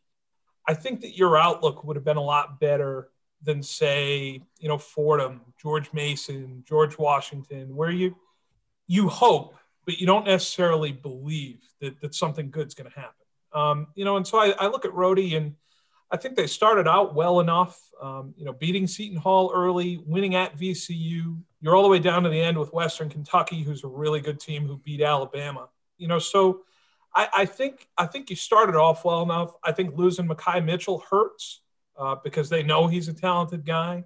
I 0.66 0.74
think 0.74 1.00
that 1.00 1.16
your 1.16 1.36
outlook 1.36 1.84
would 1.84 1.96
have 1.96 2.04
been 2.04 2.16
a 2.16 2.22
lot 2.22 2.60
better 2.60 3.08
than 3.42 3.62
say, 3.62 4.40
you 4.58 4.68
know, 4.68 4.78
Fordham, 4.78 5.40
George 5.60 5.92
Mason, 5.92 6.62
George 6.66 6.98
Washington, 6.98 7.74
where 7.74 7.90
you 7.90 8.16
you 8.86 9.08
hope, 9.08 9.56
but 9.86 9.98
you 9.98 10.06
don't 10.06 10.26
necessarily 10.26 10.92
believe 10.92 11.62
that, 11.80 12.00
that 12.00 12.14
something 12.14 12.50
good's 12.50 12.74
going 12.74 12.90
to 12.90 12.98
happen. 12.98 13.14
Um, 13.52 13.86
you 13.94 14.04
know, 14.04 14.16
and 14.16 14.26
so 14.26 14.38
I, 14.38 14.54
I 14.58 14.66
look 14.66 14.84
at 14.84 14.92
Rhody 14.92 15.34
and 15.36 15.54
I 16.10 16.16
think 16.18 16.36
they 16.36 16.46
started 16.46 16.86
out 16.86 17.14
well 17.14 17.40
enough, 17.40 17.80
um, 18.00 18.34
you 18.36 18.44
know, 18.44 18.52
beating 18.52 18.86
Seton 18.86 19.16
Hall 19.16 19.50
early, 19.54 19.98
winning 20.04 20.34
at 20.34 20.58
VCU. 20.58 21.38
You're 21.60 21.74
all 21.74 21.82
the 21.82 21.88
way 21.88 22.00
down 22.00 22.22
to 22.24 22.28
the 22.28 22.40
end 22.40 22.58
with 22.58 22.72
Western 22.72 23.08
Kentucky, 23.08 23.62
who's 23.62 23.82
a 23.82 23.88
really 23.88 24.20
good 24.20 24.38
team 24.38 24.66
who 24.66 24.76
beat 24.78 25.00
Alabama. 25.00 25.68
You 25.96 26.08
know, 26.08 26.18
so 26.18 26.62
I, 27.14 27.28
I, 27.34 27.44
think 27.46 27.88
I 27.98 28.06
think 28.06 28.30
you 28.30 28.36
started 28.36 28.76
off 28.76 29.04
well 29.04 29.22
enough. 29.22 29.54
I 29.62 29.72
think 29.72 29.96
losing 29.96 30.28
Makhi 30.28 30.64
Mitchell 30.64 31.04
hurts 31.10 31.60
uh, 31.98 32.16
because 32.22 32.48
they 32.48 32.62
know 32.62 32.86
he's 32.86 33.08
a 33.08 33.14
talented 33.14 33.66
guy. 33.66 34.04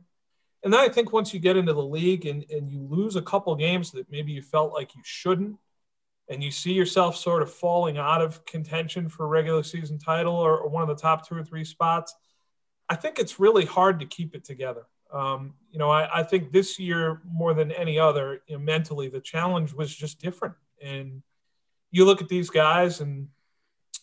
And 0.62 0.72
then 0.72 0.80
I 0.80 0.88
think 0.88 1.12
once 1.12 1.32
you 1.32 1.38
get 1.38 1.56
into 1.56 1.72
the 1.72 1.82
league 1.82 2.26
and, 2.26 2.44
and 2.50 2.70
you 2.70 2.82
lose 2.82 3.14
a 3.14 3.22
couple 3.22 3.54
games 3.54 3.92
that 3.92 4.10
maybe 4.10 4.32
you 4.32 4.42
felt 4.42 4.72
like 4.72 4.94
you 4.96 5.02
shouldn't, 5.04 5.56
and 6.28 6.42
you 6.42 6.50
see 6.50 6.72
yourself 6.72 7.16
sort 7.16 7.42
of 7.42 7.52
falling 7.52 7.98
out 7.98 8.20
of 8.20 8.44
contention 8.46 9.08
for 9.08 9.28
regular 9.28 9.62
season 9.62 9.98
title 9.98 10.34
or, 10.34 10.58
or 10.58 10.68
one 10.68 10.82
of 10.82 10.88
the 10.88 11.00
top 11.00 11.26
two 11.26 11.36
or 11.36 11.44
three 11.44 11.64
spots, 11.64 12.14
I 12.88 12.96
think 12.96 13.18
it's 13.18 13.38
really 13.38 13.64
hard 13.64 14.00
to 14.00 14.06
keep 14.06 14.34
it 14.34 14.44
together. 14.44 14.86
Um, 15.12 15.54
you 15.70 15.78
know, 15.78 15.88
I, 15.88 16.20
I, 16.20 16.22
think 16.24 16.50
this 16.50 16.80
year 16.80 17.22
more 17.24 17.54
than 17.54 17.70
any 17.70 17.96
other, 17.96 18.42
you 18.48 18.56
know, 18.56 18.62
mentally, 18.62 19.08
the 19.08 19.20
challenge 19.20 19.72
was 19.72 19.94
just 19.94 20.20
different. 20.20 20.56
And 20.82 21.22
you 21.90 22.04
look 22.04 22.22
at 22.22 22.28
these 22.28 22.50
guys 22.50 23.00
and 23.00 23.28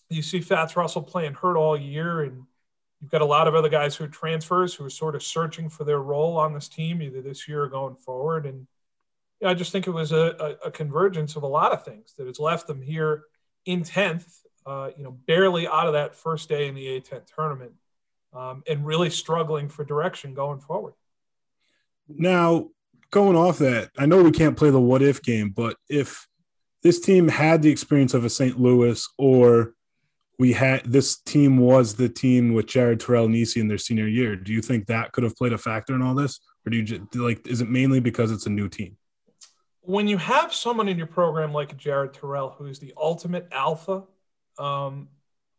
you 0.09 0.21
see 0.21 0.41
Fats 0.41 0.75
Russell 0.75 1.01
playing 1.01 1.33
hurt 1.33 1.57
all 1.57 1.77
year, 1.77 2.21
and 2.21 2.43
you've 3.01 3.11
got 3.11 3.21
a 3.21 3.25
lot 3.25 3.47
of 3.47 3.55
other 3.55 3.69
guys 3.69 3.95
who 3.95 4.05
are 4.05 4.09
transfers 4.09 4.73
who 4.73 4.85
are 4.85 4.89
sort 4.89 5.15
of 5.15 5.23
searching 5.23 5.69
for 5.69 5.83
their 5.83 5.99
role 5.99 6.37
on 6.37 6.53
this 6.53 6.67
team, 6.67 7.01
either 7.01 7.21
this 7.21 7.47
year 7.47 7.63
or 7.63 7.69
going 7.69 7.95
forward. 7.95 8.45
And 8.45 8.67
you 9.39 9.47
know, 9.47 9.49
I 9.49 9.53
just 9.53 9.71
think 9.71 9.87
it 9.87 9.91
was 9.91 10.11
a, 10.11 10.57
a, 10.63 10.67
a, 10.67 10.71
convergence 10.71 11.35
of 11.35 11.43
a 11.43 11.47
lot 11.47 11.73
of 11.73 11.83
things 11.83 12.13
that 12.17 12.27
has 12.27 12.39
left 12.39 12.67
them 12.67 12.81
here 12.81 13.23
in 13.65 13.83
10th, 13.83 14.39
uh, 14.65 14.91
you 14.95 15.03
know, 15.03 15.11
barely 15.11 15.67
out 15.67 15.87
of 15.87 15.93
that 15.93 16.15
first 16.15 16.47
day 16.47 16.67
in 16.67 16.75
the 16.75 16.85
A10 16.85 17.25
tournament 17.35 17.73
um, 18.33 18.63
and 18.67 18.85
really 18.85 19.09
struggling 19.09 19.69
for 19.69 19.83
direction 19.83 20.33
going 20.33 20.59
forward. 20.59 20.93
Now, 22.07 22.69
going 23.11 23.35
off 23.35 23.57
that, 23.59 23.91
I 23.97 24.05
know 24.05 24.23
we 24.23 24.31
can't 24.31 24.57
play 24.57 24.69
the 24.69 24.79
what 24.79 25.01
if 25.01 25.21
game, 25.21 25.49
but 25.49 25.77
if 25.89 26.27
this 26.83 26.99
team 26.99 27.29
had 27.29 27.61
the 27.61 27.71
experience 27.71 28.13
of 28.13 28.25
a 28.25 28.29
St. 28.29 28.59
Louis 28.59 29.07
or 29.17 29.73
we 30.39 30.53
had 30.53 30.83
this 30.85 31.17
team 31.17 31.57
was 31.57 31.95
the 31.95 32.09
team 32.09 32.53
with 32.53 32.65
Jared 32.65 32.99
Terrell 32.99 33.25
and 33.25 33.35
in 33.35 33.67
their 33.67 33.77
senior 33.77 34.07
year. 34.07 34.35
Do 34.35 34.51
you 34.51 34.61
think 34.61 34.87
that 34.87 35.11
could 35.11 35.23
have 35.23 35.35
played 35.35 35.53
a 35.53 35.57
factor 35.57 35.95
in 35.95 36.01
all 36.01 36.15
this? 36.15 36.39
Or 36.65 36.69
do 36.69 36.77
you 36.77 36.83
just 36.83 37.15
like 37.15 37.47
is 37.47 37.61
it 37.61 37.69
mainly 37.69 37.99
because 37.99 38.31
it's 38.31 38.45
a 38.45 38.49
new 38.49 38.67
team? 38.67 38.97
When 39.81 40.07
you 40.07 40.17
have 40.17 40.53
someone 40.53 40.87
in 40.87 40.97
your 40.97 41.07
program 41.07 41.53
like 41.53 41.75
Jared 41.77 42.13
Terrell, 42.13 42.55
who 42.57 42.65
is 42.65 42.79
the 42.79 42.93
ultimate 42.97 43.47
alpha, 43.51 44.03
um, 44.57 45.09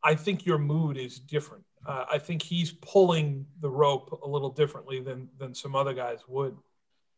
I 0.03 0.15
think 0.15 0.47
your 0.47 0.59
mood 0.59 0.97
is 0.97 1.19
different. 1.19 1.65
Uh, 1.87 2.05
I 2.11 2.19
think 2.19 2.43
he's 2.43 2.73
pulling 2.73 3.47
the 3.61 3.69
rope 3.69 4.19
a 4.23 4.29
little 4.29 4.51
differently 4.51 5.01
than 5.01 5.29
than 5.39 5.55
some 5.55 5.77
other 5.77 5.95
guys 5.95 6.21
would. 6.27 6.57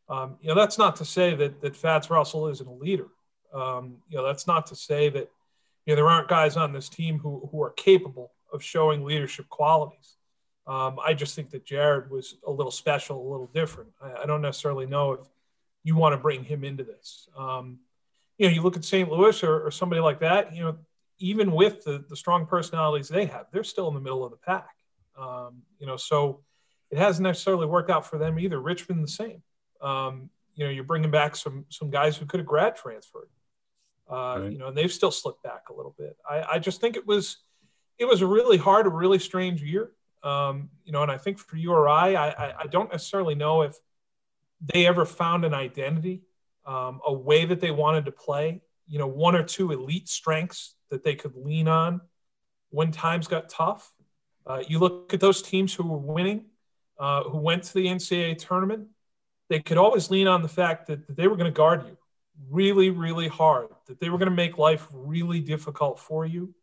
Um, 0.08 0.36
you 0.40 0.48
know, 0.48 0.54
that's 0.54 0.78
not 0.78 0.96
to 0.96 1.04
say 1.04 1.34
that 1.34 1.60
that 1.62 1.76
Fats 1.76 2.10
Russell 2.10 2.48
isn't 2.48 2.66
a 2.66 2.72
leader. 2.72 3.08
Um, 3.52 3.96
you 4.08 4.16
know, 4.16 4.24
that's 4.24 4.46
not 4.46 4.66
to 4.68 4.76
say 4.76 5.08
that 5.10 5.30
you 5.84 5.92
know 5.92 5.96
there 5.96 6.08
aren't 6.08 6.28
guys 6.28 6.56
on 6.56 6.72
this 6.72 6.88
team 6.88 7.18
who 7.18 7.48
who 7.50 7.62
are 7.62 7.70
capable 7.70 8.32
of 8.52 8.62
showing 8.62 9.04
leadership 9.04 9.48
qualities. 9.48 10.16
Um, 10.66 10.98
I 11.04 11.14
just 11.14 11.36
think 11.36 11.50
that 11.50 11.64
Jared 11.64 12.10
was 12.10 12.36
a 12.46 12.50
little 12.50 12.72
special, 12.72 13.20
a 13.20 13.30
little 13.30 13.50
different. 13.54 13.90
I, 14.02 14.22
I 14.22 14.26
don't 14.26 14.42
necessarily 14.42 14.86
know 14.86 15.12
if 15.12 15.20
you 15.84 15.94
want 15.94 16.12
to 16.12 16.16
bring 16.16 16.42
him 16.42 16.64
into 16.64 16.82
this. 16.82 17.28
Um, 17.36 17.78
you 18.38 18.48
know, 18.48 18.54
you 18.54 18.62
look 18.62 18.76
at 18.76 18.84
St. 18.84 19.10
Louis 19.10 19.42
or, 19.44 19.66
or 19.66 19.70
somebody 19.70 20.00
like 20.00 20.20
that. 20.20 20.54
You 20.54 20.64
know, 20.64 20.76
even 21.18 21.52
with 21.52 21.84
the, 21.84 22.04
the 22.08 22.16
strong 22.16 22.46
personalities 22.46 23.08
they 23.08 23.26
have, 23.26 23.46
they're 23.52 23.64
still 23.64 23.88
in 23.88 23.94
the 23.94 24.00
middle 24.00 24.24
of 24.24 24.32
the 24.32 24.36
pack. 24.36 24.74
Um, 25.16 25.62
you 25.78 25.86
know, 25.86 25.96
so 25.96 26.40
it 26.90 26.98
hasn't 26.98 27.22
necessarily 27.22 27.66
worked 27.66 27.90
out 27.90 28.04
for 28.04 28.18
them 28.18 28.38
either. 28.38 28.60
Richmond 28.60 29.02
the 29.02 29.08
same. 29.08 29.42
Um, 29.80 30.30
you 30.54 30.64
know, 30.64 30.70
you're 30.70 30.84
bringing 30.84 31.10
back 31.10 31.36
some 31.36 31.66
some 31.68 31.90
guys 31.90 32.16
who 32.16 32.26
could 32.26 32.40
have 32.40 32.46
grad 32.46 32.76
transferred. 32.76 33.28
Uh, 34.10 34.38
right. 34.40 34.52
You 34.52 34.58
know, 34.58 34.68
and 34.68 34.76
they've 34.76 34.92
still 34.92 35.10
slipped 35.10 35.42
back 35.42 35.68
a 35.70 35.75
little 35.75 35.94
bit. 35.98 36.16
I, 36.28 36.42
I 36.52 36.58
just 36.58 36.80
think 36.80 36.96
it 36.96 37.06
was 37.06 37.38
it 37.98 38.04
was 38.04 38.22
a 38.22 38.26
really 38.26 38.56
hard, 38.56 38.86
a 38.86 38.90
really 38.90 39.18
strange 39.18 39.62
year. 39.62 39.90
Um, 40.22 40.70
you 40.84 40.92
know, 40.92 41.02
and 41.02 41.10
I 41.10 41.18
think 41.18 41.38
for 41.38 41.56
URI, 41.56 42.16
I, 42.16 42.28
I, 42.28 42.54
I 42.60 42.66
don't 42.66 42.90
necessarily 42.90 43.34
know 43.34 43.62
if 43.62 43.75
they 44.60 44.86
ever 44.86 45.04
found 45.04 45.44
an 45.44 45.54
identity, 45.54 46.22
um, 46.66 47.00
a 47.06 47.12
way 47.12 47.44
that 47.46 47.60
they 47.60 47.70
wanted 47.70 48.04
to 48.06 48.12
play. 48.12 48.60
You 48.86 48.99
know, 48.99 49.06
one 49.06 49.34
or 49.34 49.42
two 49.42 49.73
elite 49.73 50.08
strengths 50.08 50.75
that 50.90 51.02
they 51.02 51.14
could 51.14 51.34
lean 51.34 51.69
on 51.69 52.00
when 52.71 52.92
times 52.92 53.26
got 53.26 53.49
tough. 53.49 53.92
Uh, 54.47 54.62
you 54.66 54.78
look 54.78 55.12
at 55.12 55.21
those 55.21 55.42
teams 55.42 55.75
who 55.75 55.84
were 55.84 55.99
winning, 55.99 56.45
uh, 57.00 57.25
who 57.25 57.38
went 57.38 57.64
to 57.64 57.75
the 57.75 57.86
NCAA 57.86 58.38
tournament, 58.38 58.86
they 59.49 59.58
could 59.58 59.78
always 59.78 60.10
lean 60.10 60.28
on 60.28 60.42
the 60.42 60.49
fact 60.49 60.86
that, 60.86 61.06
that 61.06 61.16
they 61.16 61.26
were 61.26 61.36
going 61.36 61.52
to 61.52 61.56
guard 61.56 61.84
you 61.86 61.97
really, 62.50 62.90
really 62.90 63.28
hard, 63.28 63.68
that 63.86 64.00
they 64.00 64.08
were 64.08 64.18
going 64.18 64.30
to 64.30 64.34
make 64.34 64.58
life 64.58 64.86
really 64.92 65.40
difficult 65.40 65.99
for 65.99 66.26
you. 66.26 66.54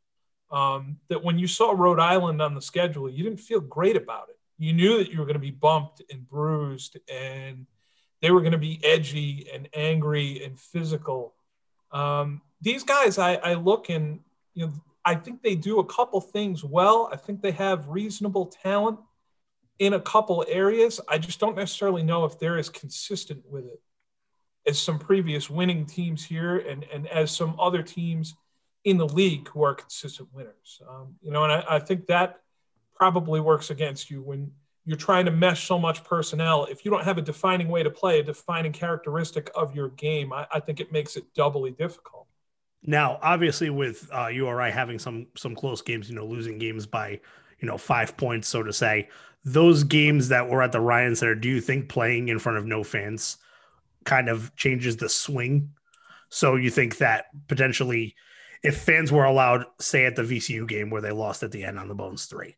Um, 0.52 0.98
that 1.10 1.24
when 1.24 1.40
you 1.40 1.48
saw 1.48 1.72
Rhode 1.72 2.00
Island 2.00 2.42
on 2.42 2.54
the 2.54 2.62
schedule, 2.62 3.10
you 3.10 3.24
didn't 3.24 3.40
feel 3.40 3.60
great 3.60 3.96
about 3.96 4.30
it. 4.30 4.38
You 4.58 4.74
knew 4.74 4.98
that 4.98 5.12
you 5.12 5.20
were 5.20 5.26
going 5.26 5.34
to 5.34 5.40
be 5.40 5.52
bumped 5.52 6.02
and 6.12 6.28
bruised, 6.28 6.98
and 7.12 7.66
they 8.22 8.32
were 8.32 8.42
going 8.42 8.52
to 8.52 8.58
be 8.60 8.80
edgy 8.84 9.50
and 9.54 9.68
angry 9.74 10.44
and 10.44 10.60
physical. 10.60 11.34
Um, 11.92 12.42
these 12.62 12.84
guys, 12.84 13.18
I, 13.18 13.36
I 13.36 13.54
look 13.56 13.90
and 13.90 14.20
you 14.54 14.68
know, 14.68 14.74
I 15.04 15.16
think 15.16 15.42
they 15.42 15.56
do 15.56 15.80
a 15.80 15.86
couple 15.86 16.22
things 16.22 16.64
well. 16.64 17.10
I 17.12 17.18
think 17.18 17.42
they 17.42 17.52
have 17.52 17.90
reasonable 17.90 18.46
talent 18.46 19.00
in 19.80 19.94
a 19.94 20.00
couple 20.00 20.46
areas. 20.48 21.02
I 21.10 21.18
just 21.18 21.40
don't 21.40 21.58
necessarily 21.58 22.04
know 22.04 22.26
if 22.26 22.40
they're 22.40 22.58
as 22.58 22.70
consistent 22.70 23.44
with 23.50 23.66
it 23.66 23.82
as 24.66 24.80
some 24.80 25.00
previous 25.00 25.50
winning 25.50 25.86
teams 25.86 26.24
here 26.24 26.58
and, 26.58 26.86
and 26.94 27.08
as 27.08 27.32
some 27.32 27.60
other 27.60 27.84
teams 27.84 28.36
in 28.84 28.98
the 28.98 29.08
league 29.08 29.48
who 29.50 29.64
are 29.64 29.74
consistent 29.74 30.30
winners. 30.34 30.82
Um, 30.90 31.16
you 31.22 31.32
know, 31.32 31.44
and 31.44 31.54
I, 31.54 31.64
I, 31.70 31.80
think 31.80 32.08
that 32.08 32.42
probably 32.96 33.40
works 33.40 33.70
against 33.70 34.10
you 34.10 34.22
when 34.22 34.52
you're 34.86 34.98
trying 34.98 35.26
to 35.26 35.32
mesh 35.32 35.68
so 35.68 35.80
much 35.80 36.04
personnel. 36.04 36.66
If 36.66 36.84
you 36.84 36.92
don't 36.92 37.04
have 37.04 37.18
a 37.18 37.22
defining 37.22 37.70
way 37.70 37.84
to 37.84 37.90
play, 37.90 38.20
a 38.20 38.24
defining 38.24 38.74
characteristic 38.74 39.50
of 39.56 39.76
your 39.76 39.90
game, 39.90 40.34
I, 40.34 40.48
I 40.52 40.60
think 40.60 40.80
it 40.80 40.92
makes 40.92 41.16
it 41.16 41.34
doubly 41.34 41.72
difficult. 41.72 42.28
Now, 42.86 43.18
obviously, 43.22 43.70
with 43.70 44.10
uh, 44.12 44.28
URI 44.28 44.72
having 44.72 45.00
some 45.00 45.28
some 45.38 45.56
close 45.56 45.82
games, 45.82 46.10
you 46.10 46.16
know, 46.16 46.26
losing 46.26 46.58
games 46.58 46.86
by 46.86 47.22
you 47.60 47.68
know 47.68 47.78
five 47.78 48.18
points, 48.18 48.50
so 48.50 48.62
to 48.62 48.74
say, 48.74 49.08
those 49.46 49.86
games 49.86 50.28
that 50.30 50.50
were 50.50 50.62
at 50.62 50.74
the 50.74 50.82
Ryan 50.82 51.16
Center, 51.16 51.36
do 51.36 51.48
you 51.48 51.62
think 51.62 51.88
playing 51.88 52.28
in 52.28 52.40
front 52.40 52.58
of 52.58 52.66
no 52.66 52.84
fans 52.84 53.38
kind 54.06 54.30
of 54.30 54.56
changes 54.56 54.98
the 54.98 55.10
swing? 55.10 55.72
So 56.30 56.56
you 56.56 56.70
think 56.70 56.98
that 56.98 57.26
potentially, 57.48 58.16
if 58.64 58.78
fans 58.78 59.12
were 59.12 59.26
allowed, 59.26 59.66
say 59.80 60.06
at 60.06 60.16
the 60.16 60.24
VCU 60.24 60.68
game 60.68 60.90
where 60.90 61.02
they 61.02 61.12
lost 61.12 61.44
at 61.44 61.52
the 61.52 61.64
end 61.64 61.78
on 61.78 61.88
the 61.88 61.96
Bones 61.96 62.26
three, 62.26 62.56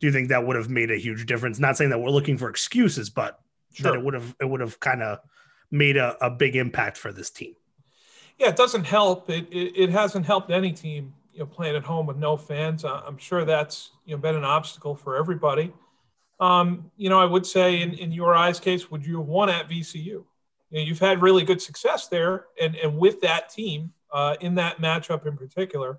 do 0.00 0.06
you 0.06 0.12
think 0.12 0.28
that 0.28 0.46
would 0.46 0.56
have 0.56 0.70
made 0.70 0.90
a 0.90 0.96
huge 0.96 1.26
difference? 1.26 1.58
Not 1.58 1.76
saying 1.76 1.90
that 1.90 1.98
we're 1.98 2.10
looking 2.10 2.38
for 2.38 2.48
excuses, 2.48 3.10
but 3.10 3.38
sure. 3.72 3.90
that 3.90 3.98
it 3.98 4.04
would 4.04 4.14
have 4.14 4.34
it 4.40 4.44
would 4.48 4.60
have 4.60 4.78
kind 4.80 5.02
of 5.02 5.18
made 5.70 5.96
a, 5.96 6.16
a 6.24 6.30
big 6.30 6.56
impact 6.56 6.96
for 6.96 7.12
this 7.12 7.30
team 7.30 7.54
yeah, 8.40 8.48
it 8.48 8.56
doesn't 8.56 8.84
help. 8.84 9.28
It, 9.28 9.46
it, 9.52 9.74
it 9.76 9.90
hasn't 9.90 10.24
helped 10.24 10.50
any 10.50 10.72
team, 10.72 11.12
you 11.32 11.40
know, 11.40 11.46
playing 11.46 11.76
at 11.76 11.84
home 11.84 12.06
with 12.06 12.16
no 12.16 12.38
fans. 12.38 12.84
I'm 12.84 13.18
sure 13.18 13.44
that's 13.44 13.90
you 14.06 14.16
know 14.16 14.20
been 14.20 14.34
an 14.34 14.44
obstacle 14.44 14.96
for 14.96 15.16
everybody. 15.16 15.72
Um, 16.40 16.90
you 16.96 17.10
know, 17.10 17.20
I 17.20 17.26
would 17.26 17.44
say 17.44 17.82
in, 17.82 17.92
in 17.92 18.12
URI's 18.12 18.58
case, 18.58 18.90
would 18.90 19.04
you 19.04 19.18
have 19.18 19.26
won 19.26 19.50
at 19.50 19.68
VCU? 19.68 20.24
You 20.70 20.78
know, 20.78 20.86
you've 20.86 20.98
had 20.98 21.22
really 21.22 21.44
good 21.44 21.60
success 21.60 22.08
there, 22.08 22.46
and 22.60 22.76
and 22.76 22.98
with 22.98 23.20
that 23.22 23.48
team 23.48 23.92
uh, 24.12 24.36
in 24.40 24.54
that 24.56 24.78
matchup 24.78 25.26
in 25.26 25.36
particular. 25.36 25.98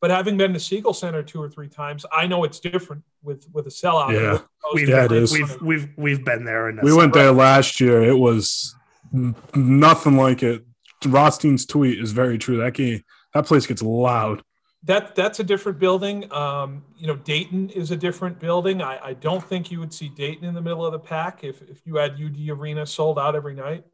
But 0.00 0.10
having 0.10 0.38
been 0.38 0.54
to 0.54 0.60
Siegel 0.60 0.94
Center 0.94 1.22
two 1.22 1.42
or 1.42 1.48
three 1.50 1.68
times, 1.68 2.06
I 2.10 2.26
know 2.26 2.44
it's 2.44 2.60
different 2.60 3.02
with 3.22 3.46
with 3.52 3.66
a 3.66 3.70
sellout. 3.70 4.12
Yeah, 4.12 4.40
we've, 4.74 4.88
yeah, 4.88 5.04
it 5.04 5.12
is. 5.12 5.32
We've 5.32 5.60
we've 5.60 5.88
we've 5.96 6.24
been 6.24 6.44
there. 6.44 6.68
And 6.68 6.80
we 6.82 6.94
went 6.94 7.12
there 7.12 7.32
last 7.32 7.80
year. 7.80 8.02
It 8.02 8.18
was 8.18 8.74
nothing 9.54 10.16
like 10.16 10.42
it 10.42 10.64
Rothstein's 11.06 11.66
tweet 11.66 11.98
is 11.98 12.12
very 12.12 12.38
true. 12.38 12.58
That 12.58 12.74
game, 12.74 13.02
that 13.34 13.46
place 13.46 13.66
gets 13.66 13.82
loud. 13.82 14.42
That 14.84 15.14
that's 15.14 15.40
a 15.40 15.44
different 15.44 15.78
building. 15.78 16.32
Um, 16.32 16.84
you 16.96 17.06
know, 17.06 17.16
Dayton 17.16 17.68
is 17.70 17.90
a 17.90 17.96
different 17.96 18.40
building. 18.40 18.80
I, 18.80 18.98
I 19.08 19.12
don't 19.14 19.44
think 19.44 19.70
you 19.70 19.78
would 19.78 19.92
see 19.92 20.08
Dayton 20.08 20.44
in 20.44 20.54
the 20.54 20.62
middle 20.62 20.86
of 20.86 20.92
the 20.92 20.98
pack 20.98 21.44
if 21.44 21.60
if 21.62 21.86
you 21.86 21.96
had 21.96 22.12
UD 22.12 22.48
Arena 22.48 22.86
sold 22.86 23.18
out 23.18 23.36
every 23.36 23.54
night. 23.54 23.84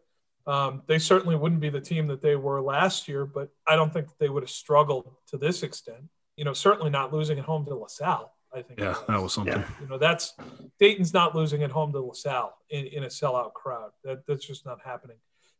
Um, 0.47 0.83
they 0.87 1.01
certainly 1.01 1.35
wouldn't 1.35 1.61
be 1.61 1.71
the 1.71 1.81
team 1.81 2.07
that 2.07 2.23
they 2.23 2.37
were 2.37 2.63
last 2.63 3.09
year, 3.09 3.27
but 3.27 3.51
I 3.67 3.75
don't 3.75 3.93
think 3.93 4.07
they 4.21 4.29
would 4.29 4.45
have 4.45 4.51
struggled 4.51 5.13
to 5.29 5.39
this 5.39 5.65
extent. 5.65 6.05
You 6.37 6.45
know, 6.45 6.53
certainly 6.53 6.91
not 6.91 7.13
losing 7.13 7.39
at 7.41 7.45
home 7.45 7.65
to 7.67 7.75
LaSalle. 7.75 8.33
I 8.55 8.63
think. 8.63 8.79
Yeah, 8.79 8.91
was. 8.91 9.05
that 9.09 9.23
was 9.23 9.33
something. 9.33 9.59
Yeah. 9.59 9.67
You 9.81 9.89
know, 9.89 9.99
that's 9.99 10.35
Dayton's 10.79 11.13
not 11.13 11.35
losing 11.35 11.65
at 11.65 11.73
home 11.73 11.93
to 11.93 12.01
LaSalle 12.01 12.57
in, 12.71 12.87
in 12.87 13.03
a 13.03 13.09
sellout 13.09 13.55
crowd. 13.55 13.91
That 14.05 14.25
that's 14.27 14.47
just 14.47 14.65
not 14.65 14.79
happening 14.85 15.17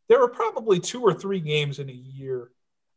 there 0.07 0.21
are 0.21 0.29
probably 0.29 0.79
two 0.79 1.01
or 1.01 1.13
three 1.13 1.39
games 1.39 1.79
in 1.79 1.89
a 1.89 1.93
year 1.93 2.51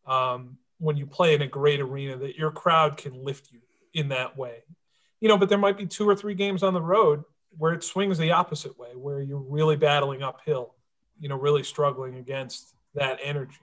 um, 0.06 0.58
when 0.80 0.96
you 0.96 1.06
play 1.06 1.34
in 1.34 1.42
a 1.42 1.46
great 1.46 1.80
arena 1.80 2.16
that 2.16 2.36
your 2.36 2.50
crowd 2.50 2.96
can 2.96 3.24
lift 3.24 3.52
you 3.52 3.60
in 3.94 4.08
that 4.08 4.36
way. 4.36 4.64
You 5.20 5.28
know, 5.28 5.36
but 5.36 5.48
there 5.48 5.58
might 5.58 5.76
be 5.76 5.86
two 5.86 6.08
or 6.08 6.16
three 6.16 6.34
games 6.34 6.62
on 6.62 6.74
the 6.74 6.80
road 6.80 7.22
where 7.56 7.72
it 7.74 7.84
swings 7.84 8.16
the 8.16 8.32
opposite 8.32 8.78
way, 8.78 8.90
where 8.94 9.20
you're 9.20 9.38
really 9.38 9.76
battling 9.76 10.22
uphill, 10.22 10.74
you 11.18 11.28
know, 11.28 11.36
really 11.36 11.62
struggling 11.62 12.16
against 12.16 12.74
that 12.94 13.18
energy. 13.22 13.58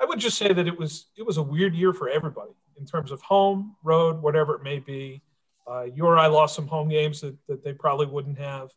I 0.00 0.04
would 0.04 0.20
just 0.20 0.38
say 0.38 0.52
that 0.52 0.68
it 0.68 0.78
was 0.78 1.06
it 1.16 1.26
was 1.26 1.36
a 1.36 1.42
weird 1.42 1.74
year 1.74 1.92
for 1.92 2.08
everybody. 2.08 2.52
in 2.78 2.86
terms 2.86 3.10
of 3.10 3.20
home, 3.22 3.74
road, 3.82 4.22
whatever 4.22 4.54
it 4.54 4.62
may 4.62 4.78
be. 4.78 5.20
Uh, 5.66 5.86
URI 5.92 6.28
lost 6.28 6.54
some 6.54 6.68
home 6.68 6.88
games 6.88 7.20
that, 7.20 7.36
that 7.48 7.64
they 7.64 7.72
probably 7.72 8.06
wouldn't 8.06 8.38
have. 8.38 8.70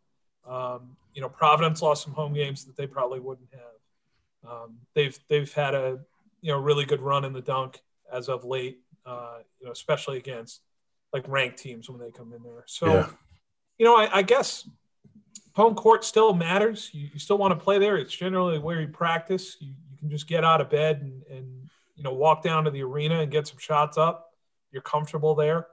Um, 0.46 0.98
you 1.14 1.22
know, 1.22 1.30
Providence 1.30 1.84
lost 1.84 2.04
some 2.04 2.14
home 2.14 2.34
games 2.34 2.66
that 2.66 2.76
they 2.76 2.88
probably 2.88 3.20
wouldn't 3.20 3.50
have. 3.54 4.52
Um, 4.52 4.78
they've 4.96 5.18
they've 5.30 5.54
had 5.54 5.76
a 5.76 6.00
you 6.42 6.52
know 6.52 6.60
really 6.60 6.86
good 6.86 7.02
run 7.02 7.26
in 7.26 7.34
the 7.34 7.42
dunk 7.42 7.82
as 8.12 8.30
of 8.30 8.44
late. 8.44 8.80
Uh, 9.06 9.40
you 9.60 9.66
know, 9.66 9.72
especially 9.72 10.18
against 10.18 10.62
like 11.12 11.28
ranked 11.28 11.58
teams 11.58 11.90
when 11.90 12.00
they 12.00 12.12
come 12.12 12.34
in 12.34 12.44
there. 12.44 12.64
So, 12.68 12.86
Yeah. 12.86 13.10
you 13.80 13.86
know, 13.86 13.96
I, 13.98 14.18
I 14.18 14.22
guess 14.22 14.68
home 15.54 15.74
court 15.74 16.06
still 16.06 16.34
matters. 16.34 16.90
You, 16.94 17.10
you 17.12 17.20
still 17.20 17.38
want 17.40 17.52
to 17.52 17.62
play 17.62 17.80
there. 17.80 17.98
It's 17.98 18.16
generally 18.16 18.60
where 18.60 18.80
you 18.80 18.88
practice. 18.88 19.58
You, 19.60 19.74
you 19.92 19.98
can 19.98 20.10
just 20.10 20.28
get 20.28 20.44
out 20.44 20.62
of 20.62 20.70
bed 20.70 21.02
and, 21.02 21.24
and 21.36 21.70
you 21.96 22.04
know 22.04 22.14
walk 22.14 22.44
down 22.44 22.64
to 22.66 22.72
the 22.72 22.84
arena 22.84 23.22
and 23.22 23.32
get 23.32 23.48
some 23.48 23.58
shots 23.58 23.98
up. 23.98 24.30
You're 24.72 24.84
comfortable 24.84 25.34
there. 25.36 25.68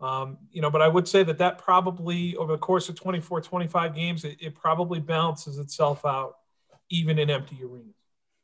Um, 0.00 0.38
you 0.50 0.60
know, 0.62 0.70
but 0.70 0.82
I 0.82 0.88
would 0.88 1.06
say 1.06 1.22
that 1.22 1.38
that 1.38 1.58
probably 1.58 2.34
over 2.36 2.52
the 2.52 2.58
course 2.58 2.88
of 2.88 2.96
24, 2.96 3.40
25 3.42 3.94
games, 3.94 4.24
it, 4.24 4.36
it 4.40 4.54
probably 4.54 4.98
balances 4.98 5.58
itself 5.58 6.04
out, 6.04 6.38
even 6.90 7.20
in 7.20 7.30
empty 7.30 7.58
arenas. 7.62 7.94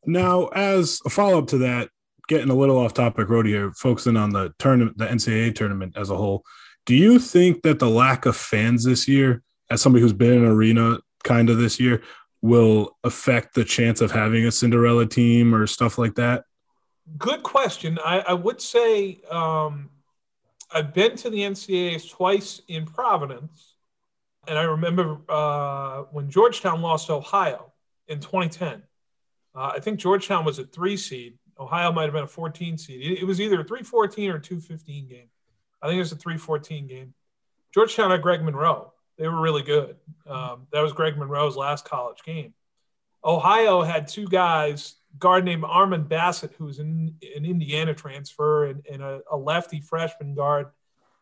Now, 0.09 0.47
as 0.47 1.03
a 1.05 1.11
follow 1.11 1.38
up 1.38 1.49
to 1.49 1.59
that, 1.59 1.90
getting 2.29 2.49
a 2.49 2.55
little 2.55 2.79
off 2.79 2.94
topic 2.94 3.29
road 3.29 3.44
here, 3.44 3.73
focusing 3.73 4.16
on 4.16 4.31
the 4.31 4.55
tournament, 4.59 4.97
the 4.97 5.07
NCAA 5.07 5.55
tournament 5.55 5.99
as 5.99 6.09
a 6.09 6.16
whole, 6.16 6.44
do 6.87 6.94
you 6.94 7.18
think 7.18 7.61
that 7.62 7.79
the 7.79 7.90
lack 7.90 8.25
of 8.25 8.35
fans 8.35 8.85
this 8.85 9.07
year, 9.07 9.42
as 9.71 9.83
somebody 9.83 10.01
who's 10.01 10.14
been 10.14 10.33
in 10.33 10.44
arena 10.47 10.99
kind 11.25 11.51
of 11.51 11.59
this 11.59 11.79
year, 11.79 12.03
will 12.40 12.97
affect 13.05 13.55
the 13.55 13.66
chance 13.66 14.01
of 14.01 14.11
having 14.11 14.47
a 14.47 14.51
Cinderella 14.51 15.05
team 15.05 15.55
or 15.55 15.66
stuff 15.66 15.99
like 15.99 16.14
that? 16.14 16.44
Good 17.18 17.42
question. 17.42 17.99
I, 18.03 18.21
I 18.21 18.33
would 18.33 18.62
say 18.62 19.21
um, 19.31 19.90
I've 20.73 20.94
been 20.94 21.16
to 21.16 21.29
the 21.29 21.40
NCAAs 21.40 22.11
twice 22.11 22.62
in 22.66 22.87
Providence, 22.87 23.75
and 24.47 24.59
I 24.59 24.62
remember 24.62 25.18
uh, 25.29 26.05
when 26.12 26.31
Georgetown 26.31 26.81
lost 26.81 27.11
Ohio 27.11 27.73
in 28.07 28.21
2010. 28.21 28.85
Uh, 29.59 29.73
I 29.75 29.81
think 29.81 29.99
Georgetown 29.99 30.44
was 30.44 30.61
a 30.61 30.64
three 30.64 30.97
seed. 30.97 31.37
Ohio 31.59 31.90
might 31.90 32.05
have 32.05 32.12
been 32.12 32.23
a 32.23 32.29
14 32.29 32.79
seed. 32.79 33.01
It, 33.01 33.23
it 33.23 33.25
was 33.25 33.40
either 33.40 33.61
a 33.61 33.64
314 33.64 34.31
or 34.31 34.38
215 34.38 35.09
game. 35.09 35.27
I 35.83 35.88
think 35.88 35.97
it 35.97 36.01
was 36.01 36.12
a 36.12 36.16
314 36.16 36.87
game. 36.87 37.12
Georgetown 37.75 38.12
had 38.12 38.23
Greg 38.23 38.44
Monroe. 38.44 38.92
They 39.18 39.27
were 39.27 39.40
really 39.40 39.62
good. 39.62 39.97
Um, 40.29 40.68
that 40.73 40.81
was 40.81 40.92
Greg 40.92 41.18
Monroe's 41.18 41.57
last 41.57 41.85
college 41.85 42.23
game. 42.25 42.55
Ohio 43.25 43.83
had 43.83 44.07
two 44.07 44.29
guys, 44.29 44.94
guard 45.18 45.44
named 45.44 45.64
Armon 45.64 46.09
Bassett, 46.09 46.53
who's 46.57 46.79
an, 46.79 47.16
an 47.37 47.44
Indiana 47.44 47.94
transfer, 47.94 48.66
and, 48.66 48.87
and 48.88 49.03
a, 49.03 49.23
a 49.29 49.37
lefty 49.37 49.81
freshman 49.81 50.35
guard 50.35 50.68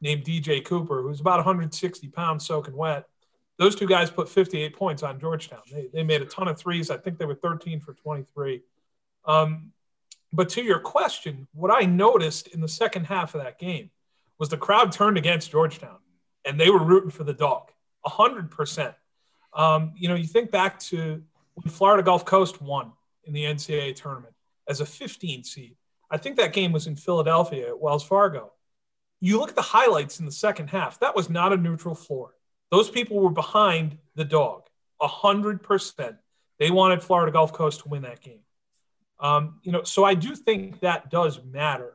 named 0.02 0.24
DJ 0.24 0.62
Cooper, 0.62 1.00
who's 1.00 1.20
about 1.20 1.38
160 1.38 2.08
pounds 2.08 2.46
soaking 2.46 2.76
wet. 2.76 3.06
Those 3.58 3.74
two 3.74 3.86
guys 3.86 4.10
put 4.10 4.28
58 4.28 4.76
points 4.76 5.02
on 5.02 5.18
Georgetown. 5.18 5.60
They, 5.72 5.88
they 5.92 6.02
made 6.02 6.22
a 6.22 6.26
ton 6.26 6.48
of 6.48 6.58
threes. 6.58 6.90
I 6.90 6.98
think 6.98 7.18
they 7.18 7.24
were 7.24 7.34
13 7.34 7.80
for 7.80 7.94
23. 7.94 8.62
Um, 9.24 9.72
but 10.32 10.48
to 10.50 10.62
your 10.62 10.78
question, 10.78 11.48
what 11.54 11.70
I 11.70 11.86
noticed 11.86 12.48
in 12.48 12.60
the 12.60 12.68
second 12.68 13.04
half 13.04 13.34
of 13.34 13.42
that 13.42 13.58
game 13.58 13.90
was 14.38 14.50
the 14.50 14.56
crowd 14.56 14.92
turned 14.92 15.16
against 15.16 15.50
Georgetown 15.50 15.98
and 16.44 16.60
they 16.60 16.70
were 16.70 16.82
rooting 16.82 17.10
for 17.10 17.24
the 17.24 17.32
dog, 17.32 17.70
100%. 18.06 18.94
Um, 19.54 19.92
you 19.96 20.08
know, 20.08 20.14
you 20.14 20.26
think 20.26 20.50
back 20.50 20.78
to 20.80 21.22
when 21.54 21.70
Florida 21.72 22.02
Gulf 22.02 22.24
Coast 22.24 22.60
won 22.60 22.92
in 23.24 23.32
the 23.32 23.44
NCAA 23.44 23.96
tournament 23.96 24.34
as 24.68 24.80
a 24.80 24.86
15 24.86 25.44
seed. 25.44 25.76
I 26.10 26.18
think 26.18 26.36
that 26.36 26.52
game 26.52 26.72
was 26.72 26.86
in 26.86 26.96
Philadelphia 26.96 27.68
at 27.68 27.80
Wells 27.80 28.04
Fargo. 28.04 28.52
You 29.20 29.40
look 29.40 29.48
at 29.48 29.56
the 29.56 29.62
highlights 29.62 30.20
in 30.20 30.26
the 30.26 30.32
second 30.32 30.68
half, 30.68 31.00
that 31.00 31.16
was 31.16 31.30
not 31.30 31.52
a 31.52 31.56
neutral 31.56 31.94
floor. 31.94 32.35
Those 32.70 32.90
people 32.90 33.20
were 33.20 33.30
behind 33.30 33.98
the 34.14 34.24
dog, 34.24 34.64
100%. 35.00 36.16
They 36.58 36.70
wanted 36.70 37.02
Florida 37.02 37.32
Gulf 37.32 37.52
Coast 37.52 37.80
to 37.80 37.88
win 37.88 38.02
that 38.02 38.20
game. 38.20 38.40
Um, 39.20 39.60
you 39.62 39.72
know, 39.72 39.82
so 39.82 40.04
I 40.04 40.14
do 40.14 40.34
think 40.34 40.80
that 40.80 41.10
does 41.10 41.40
matter 41.44 41.94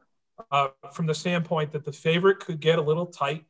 uh, 0.51 0.69
from 0.93 1.05
the 1.05 1.13
standpoint 1.13 1.71
that 1.73 1.85
the 1.85 1.91
favorite 1.91 2.39
could 2.39 2.59
get 2.59 2.79
a 2.79 2.81
little 2.81 3.05
tight 3.05 3.45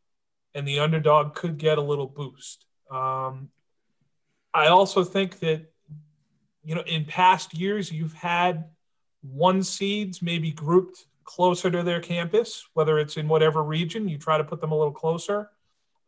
and 0.54 0.68
the 0.68 0.80
underdog 0.80 1.36
could 1.36 1.58
get 1.58 1.78
a 1.78 1.82
little 1.82 2.08
boost. 2.08 2.66
Um, 2.90 3.50
I 4.54 4.68
also 4.68 5.04
think 5.04 5.40
that, 5.40 5.72
you 6.64 6.76
know, 6.76 6.82
in 6.82 7.06
past 7.06 7.54
years, 7.54 7.92
you've 7.92 8.14
had 8.14 8.66
one 9.22 9.64
seeds 9.64 10.22
maybe 10.22 10.52
grouped 10.52 11.06
closer 11.24 11.72
to 11.72 11.84
their 11.84 12.02
campus, 12.02 12.68
whether 12.74 13.00
it's 13.00 13.16
in 13.16 13.28
whatever 13.28 13.64
region, 13.64 14.10
you 14.10 14.18
try 14.18 14.38
to 14.38 14.44
put 14.44 14.60
them 14.60 14.72
a 14.72 14.78
little 14.78 14.92
closer. 14.92 15.50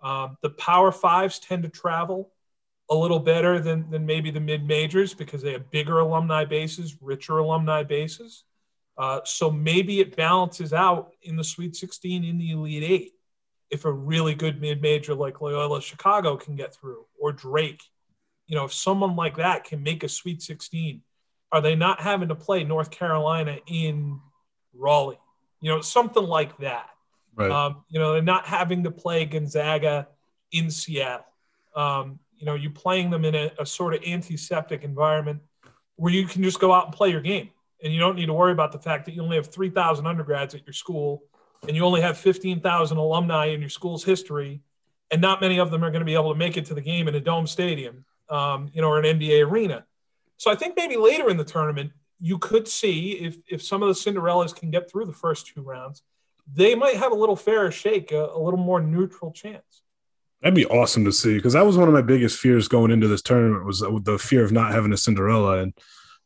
Um, 0.03 0.37
the 0.41 0.49
Power 0.51 0.91
Fives 0.91 1.39
tend 1.39 1.63
to 1.63 1.69
travel 1.69 2.31
a 2.89 2.95
little 2.95 3.19
better 3.19 3.59
than, 3.59 3.89
than 3.89 4.05
maybe 4.05 4.29
the 4.29 4.39
mid 4.39 4.67
majors 4.67 5.13
because 5.13 5.41
they 5.41 5.53
have 5.53 5.71
bigger 5.71 5.99
alumni 5.99 6.45
bases, 6.45 6.97
richer 7.01 7.37
alumni 7.37 7.83
bases. 7.83 8.43
Uh, 8.97 9.21
so 9.23 9.49
maybe 9.49 9.99
it 9.99 10.15
balances 10.15 10.73
out 10.73 11.13
in 11.23 11.35
the 11.35 11.43
Sweet 11.43 11.75
16 11.75 12.23
in 12.23 12.37
the 12.37 12.51
Elite 12.51 12.83
Eight 12.83 13.11
if 13.71 13.85
a 13.85 13.91
really 13.91 14.35
good 14.35 14.61
mid 14.61 14.81
major 14.81 15.15
like 15.15 15.41
Loyola 15.41 15.81
Chicago 15.81 16.37
can 16.37 16.55
get 16.55 16.75
through 16.75 17.05
or 17.19 17.31
Drake. 17.31 17.81
You 18.45 18.55
know, 18.55 18.65
if 18.65 18.73
someone 18.73 19.15
like 19.15 19.37
that 19.37 19.63
can 19.63 19.81
make 19.81 20.03
a 20.03 20.09
Sweet 20.09 20.43
16, 20.43 21.01
are 21.51 21.61
they 21.61 21.75
not 21.75 22.01
having 22.01 22.27
to 22.27 22.35
play 22.35 22.63
North 22.63 22.91
Carolina 22.91 23.57
in 23.65 24.19
Raleigh? 24.73 25.19
You 25.61 25.69
know, 25.69 25.81
something 25.81 26.23
like 26.23 26.57
that. 26.57 26.89
Right. 27.35 27.51
Um, 27.51 27.83
you 27.89 27.99
know, 27.99 28.13
they're 28.13 28.21
not 28.21 28.45
having 28.45 28.83
to 28.83 28.91
play 28.91 29.25
Gonzaga 29.25 30.07
in 30.51 30.69
Seattle. 30.69 31.25
Um, 31.75 32.19
you 32.37 32.45
know, 32.45 32.55
you 32.55 32.69
playing 32.69 33.09
them 33.09 33.25
in 33.25 33.35
a, 33.35 33.51
a 33.59 33.65
sort 33.65 33.93
of 33.93 34.03
antiseptic 34.03 34.83
environment 34.83 35.41
where 35.95 36.13
you 36.13 36.25
can 36.25 36.43
just 36.43 36.59
go 36.59 36.73
out 36.73 36.85
and 36.85 36.93
play 36.93 37.09
your 37.09 37.21
game. 37.21 37.49
And 37.83 37.93
you 37.93 37.99
don't 37.99 38.15
need 38.15 38.27
to 38.27 38.33
worry 38.33 38.51
about 38.51 38.71
the 38.71 38.79
fact 38.79 39.05
that 39.05 39.13
you 39.13 39.21
only 39.21 39.35
have 39.35 39.47
3,000 39.47 40.05
undergrads 40.05 40.55
at 40.55 40.65
your 40.65 40.73
school 40.73 41.23
and 41.67 41.75
you 41.75 41.83
only 41.83 42.01
have 42.01 42.17
15,000 42.17 42.97
alumni 42.97 43.47
in 43.47 43.59
your 43.59 43.69
school's 43.69 44.03
history. 44.03 44.61
And 45.11 45.21
not 45.21 45.41
many 45.41 45.59
of 45.59 45.71
them 45.71 45.83
are 45.83 45.91
going 45.91 46.01
to 46.01 46.05
be 46.05 46.15
able 46.15 46.33
to 46.33 46.37
make 46.37 46.57
it 46.57 46.65
to 46.65 46.73
the 46.73 46.81
game 46.81 47.07
in 47.07 47.15
a 47.15 47.19
dome 47.19 47.45
stadium, 47.45 48.05
um, 48.29 48.69
you 48.73 48.81
know, 48.81 48.89
or 48.89 48.99
an 48.99 49.19
NBA 49.19 49.45
arena. 49.45 49.85
So 50.37 50.51
I 50.51 50.55
think 50.55 50.75
maybe 50.75 50.97
later 50.97 51.29
in 51.29 51.37
the 51.37 51.43
tournament, 51.43 51.91
you 52.19 52.37
could 52.37 52.67
see 52.67 53.13
if, 53.13 53.37
if 53.47 53.61
some 53.61 53.83
of 53.83 53.89
the 53.89 53.93
Cinderellas 53.93 54.55
can 54.55 54.71
get 54.71 54.89
through 54.89 55.05
the 55.05 55.13
first 55.13 55.47
two 55.47 55.61
rounds, 55.61 56.03
they 56.51 56.75
might 56.75 56.97
have 56.97 57.11
a 57.11 57.15
little 57.15 57.35
fairer 57.35 57.71
shake, 57.71 58.11
a, 58.11 58.25
a 58.25 58.39
little 58.39 58.59
more 58.59 58.81
neutral 58.81 59.31
chance. 59.31 59.81
That'd 60.41 60.55
be 60.55 60.65
awesome 60.65 61.05
to 61.05 61.11
see 61.11 61.35
because 61.35 61.53
that 61.53 61.65
was 61.65 61.77
one 61.77 61.87
of 61.87 61.93
my 61.93 62.01
biggest 62.01 62.37
fears 62.37 62.67
going 62.67 62.91
into 62.91 63.07
this 63.07 63.21
tournament 63.21 63.65
was 63.65 63.79
the 63.79 64.19
fear 64.19 64.43
of 64.43 64.51
not 64.51 64.73
having 64.73 64.91
a 64.91 64.97
Cinderella. 64.97 65.59
And 65.59 65.73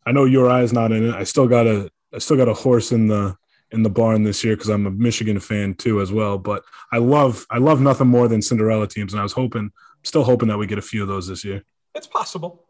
I 0.06 0.12
know 0.12 0.26
your 0.26 0.50
eye's 0.50 0.74
not 0.74 0.92
in 0.92 1.10
it. 1.10 1.14
I 1.14 1.24
still 1.24 1.48
got 1.48 1.68
a 1.68 1.92
I 2.14 2.18
still 2.18 2.38
got 2.38 2.50
a 2.50 2.54
horse 2.54 2.92
in 2.92 3.08
the 3.08 3.36
in 3.72 3.84
the 3.84 3.90
barn 3.90 4.24
this 4.24 4.44
year 4.44 4.56
because 4.56 4.70
I'm 4.70 4.88
a 4.88 4.92
Michigan 4.92 5.40
fan 5.40 5.76
too 5.76 6.02
as 6.02 6.12
well. 6.12 6.38
But 6.38 6.64
I 6.92 6.98
love 6.98 7.46
I 7.52 7.60
love 7.60 7.82
nothing 7.82 8.08
more 8.08 8.28
than 8.28 8.42
Cinderella 8.42 8.88
teams, 8.88 9.14
and 9.14 9.20
I 9.20 9.24
was 9.24 9.34
hoping, 9.34 9.72
still 10.04 10.24
hoping 10.24 10.48
that 10.48 10.58
we 10.58 10.66
get 10.68 10.80
a 10.80 10.82
few 10.84 11.04
of 11.04 11.08
those 11.08 11.28
this 11.28 11.44
year. 11.46 11.64
It's 11.94 12.08
possible. 12.08 12.66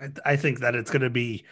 I, 0.00 0.10
I 0.24 0.36
think 0.36 0.60
that 0.60 0.74
it's 0.74 0.90
going 0.90 1.02
to 1.02 1.10
be 1.10 1.44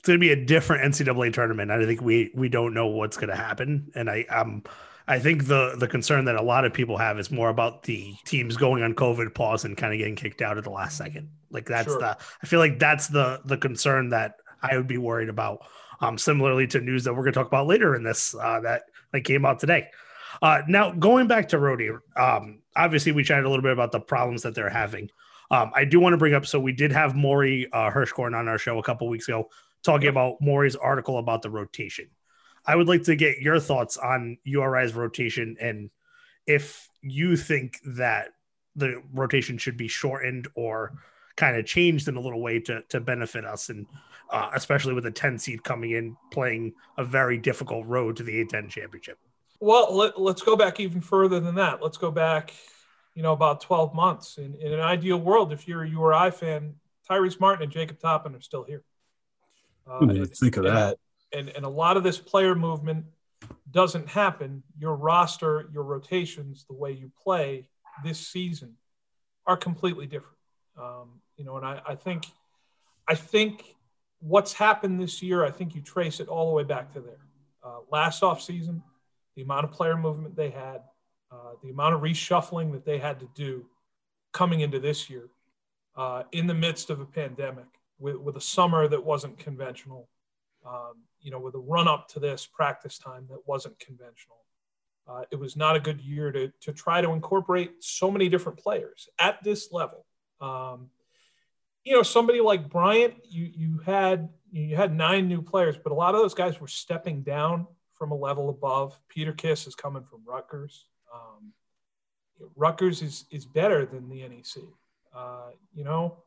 it's 0.00 0.06
going 0.06 0.18
to 0.18 0.20
be 0.20 0.32
a 0.32 0.44
different 0.44 0.94
NCAA 0.94 1.30
tournament. 1.30 1.70
I 1.70 1.84
think 1.84 2.00
we 2.00 2.30
we 2.34 2.48
don't 2.48 2.72
know 2.72 2.86
what's 2.86 3.18
going 3.18 3.28
to 3.28 3.36
happen, 3.36 3.92
and 3.94 4.08
I 4.08 4.22
um 4.30 4.62
I 5.06 5.18
think 5.18 5.46
the 5.46 5.74
the 5.76 5.86
concern 5.86 6.24
that 6.24 6.36
a 6.36 6.42
lot 6.42 6.64
of 6.64 6.72
people 6.72 6.96
have 6.96 7.18
is 7.18 7.30
more 7.30 7.50
about 7.50 7.82
the 7.82 8.14
teams 8.24 8.56
going 8.56 8.82
on 8.82 8.94
COVID 8.94 9.34
pause 9.34 9.66
and 9.66 9.76
kind 9.76 9.92
of 9.92 9.98
getting 9.98 10.16
kicked 10.16 10.40
out 10.40 10.56
at 10.56 10.64
the 10.64 10.70
last 10.70 10.96
second. 10.96 11.28
Like 11.50 11.66
that's 11.66 11.88
Sure. 11.88 11.98
the 11.98 12.16
I 12.42 12.46
feel 12.46 12.60
like 12.60 12.78
that's 12.78 13.08
the 13.08 13.42
the 13.44 13.58
concern 13.58 14.08
that 14.08 14.36
I 14.62 14.74
would 14.74 14.86
be 14.86 14.96
worried 14.96 15.28
about. 15.28 15.66
Um, 16.00 16.16
similarly 16.16 16.66
to 16.68 16.80
news 16.80 17.04
that 17.04 17.12
we're 17.12 17.24
going 17.24 17.34
to 17.34 17.38
talk 17.38 17.48
about 17.48 17.66
later 17.66 17.94
in 17.94 18.02
this 18.02 18.34
uh, 18.34 18.60
that 18.60 18.84
that 19.12 19.20
came 19.24 19.44
out 19.44 19.58
today. 19.58 19.88
Uh, 20.40 20.62
now 20.66 20.92
going 20.92 21.26
back 21.26 21.48
to 21.48 21.58
Rhody, 21.58 21.90
um, 22.16 22.62
obviously 22.74 23.12
we 23.12 23.22
chatted 23.22 23.44
a 23.44 23.50
little 23.50 23.62
bit 23.62 23.72
about 23.72 23.92
the 23.92 24.00
problems 24.00 24.40
that 24.44 24.54
they're 24.54 24.70
having. 24.70 25.10
Um, 25.50 25.72
I 25.74 25.84
do 25.84 26.00
want 26.00 26.14
to 26.14 26.16
bring 26.16 26.32
up. 26.32 26.46
So 26.46 26.58
we 26.58 26.72
did 26.72 26.90
have 26.92 27.14
Maury 27.14 27.70
uh, 27.70 27.90
Hirschkorn 27.90 28.34
on 28.34 28.48
our 28.48 28.56
show 28.56 28.78
a 28.78 28.82
couple 28.82 29.08
weeks 29.08 29.28
ago 29.28 29.50
talking 29.82 30.08
about 30.08 30.40
Maury's 30.40 30.76
article 30.76 31.18
about 31.18 31.42
the 31.42 31.50
rotation. 31.50 32.08
I 32.66 32.76
would 32.76 32.88
like 32.88 33.04
to 33.04 33.16
get 33.16 33.38
your 33.38 33.58
thoughts 33.58 33.96
on 33.96 34.38
URI's 34.44 34.94
rotation 34.94 35.56
and 35.60 35.90
if 36.46 36.88
you 37.02 37.36
think 37.36 37.78
that 37.84 38.28
the 38.76 39.02
rotation 39.12 39.58
should 39.58 39.76
be 39.76 39.88
shortened 39.88 40.48
or 40.54 40.92
kind 41.36 41.56
of 41.56 41.64
changed 41.64 42.08
in 42.08 42.16
a 42.16 42.20
little 42.20 42.40
way 42.40 42.60
to 42.60 42.82
to 42.88 43.00
benefit 43.00 43.44
us 43.44 43.68
and 43.68 43.86
uh, 44.30 44.50
especially 44.54 44.94
with 44.94 45.06
a 45.06 45.10
10 45.10 45.38
seed 45.38 45.64
coming 45.64 45.92
in 45.92 46.16
playing 46.30 46.72
a 46.98 47.04
very 47.04 47.38
difficult 47.38 47.86
road 47.86 48.16
to 48.16 48.22
the 48.22 48.44
A10 48.44 48.68
championship. 48.68 49.18
Well, 49.58 49.94
let, 49.94 50.20
let's 50.20 50.42
go 50.42 50.56
back 50.56 50.80
even 50.80 51.00
further 51.00 51.40
than 51.40 51.56
that. 51.56 51.82
Let's 51.82 51.98
go 51.98 52.10
back, 52.10 52.52
you 53.14 53.22
know, 53.22 53.32
about 53.32 53.60
12 53.60 53.92
months. 53.92 54.38
In, 54.38 54.54
in 54.54 54.72
an 54.72 54.80
ideal 54.80 55.18
world, 55.18 55.52
if 55.52 55.66
you're 55.66 55.82
a 55.82 55.88
URI 55.88 56.30
fan, 56.30 56.74
Tyrese 57.08 57.40
Martin 57.40 57.64
and 57.64 57.72
Jacob 57.72 57.98
Toppin 57.98 58.34
are 58.34 58.40
still 58.40 58.64
here. 58.64 58.84
Uh, 59.88 60.04
Ooh, 60.04 60.24
think 60.26 60.56
of 60.56 60.64
and- 60.64 60.76
that. 60.76 60.98
And, 61.32 61.48
and 61.50 61.64
a 61.64 61.68
lot 61.68 61.96
of 61.96 62.02
this 62.02 62.18
player 62.18 62.56
movement 62.56 63.04
doesn't 63.70 64.08
happen, 64.08 64.64
your 64.76 64.96
roster, 64.96 65.68
your 65.72 65.84
rotations, 65.84 66.64
the 66.68 66.74
way 66.74 66.90
you 66.90 67.10
play 67.22 67.68
this 68.02 68.18
season 68.18 68.74
are 69.46 69.56
completely 69.56 70.06
different. 70.06 70.36
Um, 70.76 71.20
you 71.36 71.44
know, 71.44 71.56
and 71.56 71.64
I, 71.64 71.80
I 71.86 71.94
think, 71.94 72.26
I 73.06 73.14
think 73.14 73.76
what's 74.18 74.52
happened 74.52 75.00
this 75.00 75.22
year, 75.22 75.44
I 75.44 75.52
think 75.52 75.74
you 75.74 75.82
trace 75.82 76.18
it 76.18 76.28
all 76.28 76.48
the 76.48 76.52
way 76.52 76.64
back 76.64 76.92
to 76.94 77.00
there. 77.00 77.26
Uh, 77.62 77.78
last 77.90 78.22
offseason, 78.22 78.82
the 79.36 79.42
amount 79.42 79.64
of 79.64 79.70
player 79.70 79.96
movement 79.96 80.34
they 80.34 80.50
had, 80.50 80.82
uh, 81.30 81.52
the 81.62 81.70
amount 81.70 81.94
of 81.94 82.00
reshuffling 82.00 82.72
that 82.72 82.84
they 82.84 82.98
had 82.98 83.20
to 83.20 83.28
do 83.34 83.66
coming 84.32 84.60
into 84.60 84.80
this 84.80 85.08
year 85.08 85.28
uh, 85.96 86.24
in 86.32 86.46
the 86.46 86.54
midst 86.54 86.90
of 86.90 87.00
a 87.00 87.06
pandemic 87.06 87.66
with, 88.00 88.16
with 88.16 88.36
a 88.36 88.40
summer 88.40 88.88
that 88.88 89.04
wasn't 89.04 89.38
conventional, 89.38 90.08
um, 90.66 90.94
you 91.20 91.30
know, 91.30 91.38
with 91.38 91.54
a 91.54 91.58
run 91.58 91.86
up 91.86 92.08
to 92.08 92.20
this 92.20 92.46
practice 92.46 92.98
time 92.98 93.26
that 93.30 93.46
wasn't 93.46 93.78
conventional. 93.78 94.38
Uh, 95.08 95.22
it 95.30 95.36
was 95.36 95.56
not 95.56 95.76
a 95.76 95.80
good 95.80 96.00
year 96.00 96.32
to, 96.32 96.52
to 96.60 96.72
try 96.72 97.00
to 97.00 97.10
incorporate 97.10 97.72
so 97.80 98.10
many 98.10 98.28
different 98.28 98.58
players 98.58 99.08
at 99.18 99.42
this 99.42 99.72
level. 99.72 100.06
Um, 100.40 100.90
you 101.84 101.94
know, 101.94 102.02
somebody 102.02 102.40
like 102.40 102.68
Bryant, 102.68 103.14
you 103.28 103.50
you 103.54 103.78
had 103.84 104.28
you 104.52 104.76
had 104.76 104.94
nine 104.94 105.28
new 105.28 105.42
players, 105.42 105.76
but 105.82 105.92
a 105.92 105.94
lot 105.94 106.14
of 106.14 106.20
those 106.20 106.34
guys 106.34 106.60
were 106.60 106.68
stepping 106.68 107.22
down 107.22 107.66
from 107.94 108.12
a 108.12 108.14
level 108.14 108.50
above. 108.50 109.00
Peter 109.08 109.32
Kiss 109.32 109.66
is 109.66 109.74
coming 109.74 110.04
from 110.04 110.20
Rutgers. 110.26 110.86
Um, 111.12 111.52
Rutgers 112.54 113.02
is 113.02 113.24
is 113.30 113.46
better 113.46 113.86
than 113.86 114.08
the 114.08 114.28
NEC. 114.28 114.62
Uh, 115.14 115.50
you 115.74 115.84
know, 115.84 116.18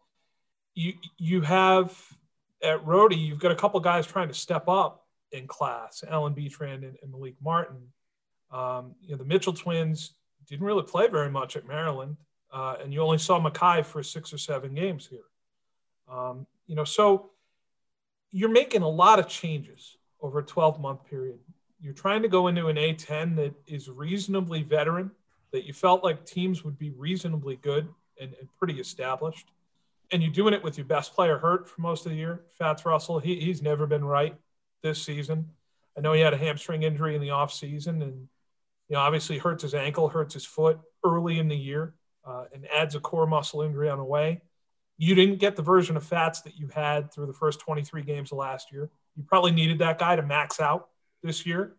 you 0.76 0.94
you 1.18 1.42
have 1.42 1.98
at 2.62 2.86
Rhody, 2.86 3.16
you've 3.16 3.40
got 3.40 3.52
a 3.52 3.56
couple 3.56 3.80
guys 3.80 4.08
trying 4.08 4.30
to 4.30 4.34
step 4.34 4.68
up 4.68 5.06
in 5.32 5.48
class, 5.48 6.04
Allen 6.08 6.34
Betrand 6.34 6.84
and, 6.84 6.98
and 7.02 7.12
Malik 7.12 7.36
Martin. 7.42 7.90
Um, 8.52 8.96
you 9.02 9.12
know, 9.12 9.18
the 9.18 9.26
Mitchell 9.26 9.54
twins 9.54 10.14
didn't 10.48 10.66
really 10.66 10.84
play 10.84 11.08
very 11.08 11.30
much 11.30 11.56
at 11.56 11.68
Maryland, 11.68 12.18
uh, 12.52 12.76
and 12.82 12.94
you 12.94 13.02
only 13.02 13.18
saw 13.18 13.40
Makhi 13.40 13.86
for 13.86 14.04
six 14.04 14.32
or 14.34 14.38
seven 14.38 14.74
games 14.74 15.08
here. 15.08 15.26
Um, 16.10 16.46
you 16.68 16.76
know, 16.76 16.84
so 16.84 17.32
you're 18.32 18.50
making 18.50 18.82
a 18.82 18.90
lot 18.90 19.20
of 19.20 19.28
changes 19.28 19.98
over 20.22 20.40
a 20.40 20.44
12 20.44 20.80
month 20.80 21.06
period. 21.06 21.40
You're 21.80 21.94
trying 21.94 22.22
to 22.22 22.30
go 22.30 22.48
into 22.48 22.68
an 22.68 22.78
A10 22.78 23.36
that 23.36 23.54
is 23.68 23.90
reasonably 23.90 24.64
veteran, 24.64 25.12
that 25.52 25.66
you 25.66 25.74
felt 25.74 26.04
like 26.04 26.26
teams 26.26 26.64
would 26.64 26.80
be 26.80 26.92
reasonably 26.92 27.58
good 27.58 27.88
and, 28.20 28.34
and 28.40 28.50
pretty 28.58 28.80
established. 28.80 29.48
And 30.12 30.22
you're 30.22 30.32
doing 30.32 30.54
it 30.54 30.64
with 30.64 30.78
your 30.78 30.86
best 30.86 31.14
player 31.14 31.38
hurt 31.38 31.68
for 31.68 31.82
most 31.82 32.06
of 32.06 32.12
the 32.12 32.18
year, 32.18 32.44
Fats 32.58 32.86
Russell. 32.86 33.20
He, 33.20 33.40
he's 33.40 33.62
never 33.62 33.88
been 33.88 34.06
right 34.06 34.36
this 34.84 35.02
season. 35.02 35.50
I 35.98 36.02
know 36.02 36.14
he 36.14 36.22
had 36.22 36.34
a 36.34 36.38
hamstring 36.38 36.84
injury 36.84 37.16
in 37.16 37.22
the 37.22 37.30
offseason 37.30 38.02
and, 38.02 38.28
you 38.90 38.96
know, 38.96 39.00
obviously 39.00 39.38
hurts 39.38 39.64
his 39.64 39.74
ankle, 39.74 40.10
hurts 40.10 40.34
his 40.34 40.46
foot 40.46 40.80
early 41.04 41.40
in 41.40 41.48
the 41.48 41.56
year, 41.56 41.96
uh, 42.26 42.46
and 42.54 42.68
adds 42.68 42.96
a 42.96 43.00
core 43.00 43.28
muscle 43.28 43.62
injury 43.62 43.90
on 43.90 43.98
the 43.98 44.04
way. 44.04 44.42
You 44.98 45.16
didn't 45.16 45.40
get 45.40 45.56
the 45.56 45.62
version 45.62 45.98
of 45.98 46.04
Fats 46.04 46.42
that 46.42 46.58
you 46.58 46.68
had 46.68 47.12
through 47.12 47.26
the 47.26 47.34
first 47.34 47.60
23 47.60 48.04
games 48.04 48.32
of 48.32 48.38
last 48.38 48.72
year. 48.72 48.92
You 49.16 49.24
probably 49.24 49.52
needed 49.52 49.80
that 49.80 49.98
guy 49.98 50.16
to 50.16 50.22
max 50.22 50.60
out 50.60 50.90
this 51.24 51.46
year. 51.46 51.76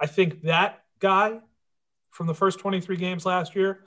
I 0.00 0.06
think 0.06 0.42
that 0.42 0.82
guy 0.98 1.40
from 2.10 2.26
the 2.26 2.34
first 2.34 2.58
23 2.58 2.96
games 2.96 3.24
last 3.26 3.54
year, 3.54 3.84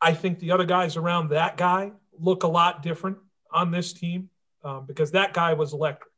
I 0.00 0.14
think 0.14 0.38
the 0.38 0.52
other 0.52 0.64
guys 0.64 0.96
around 0.96 1.30
that 1.30 1.56
guy 1.56 1.92
look 2.20 2.42
a 2.42 2.48
lot 2.48 2.82
different 2.82 3.18
on 3.52 3.70
this 3.70 3.92
team 3.92 4.30
um, 4.62 4.86
because 4.86 5.12
that 5.12 5.32
guy 5.32 5.54
was 5.54 5.72
electric. 5.72 6.10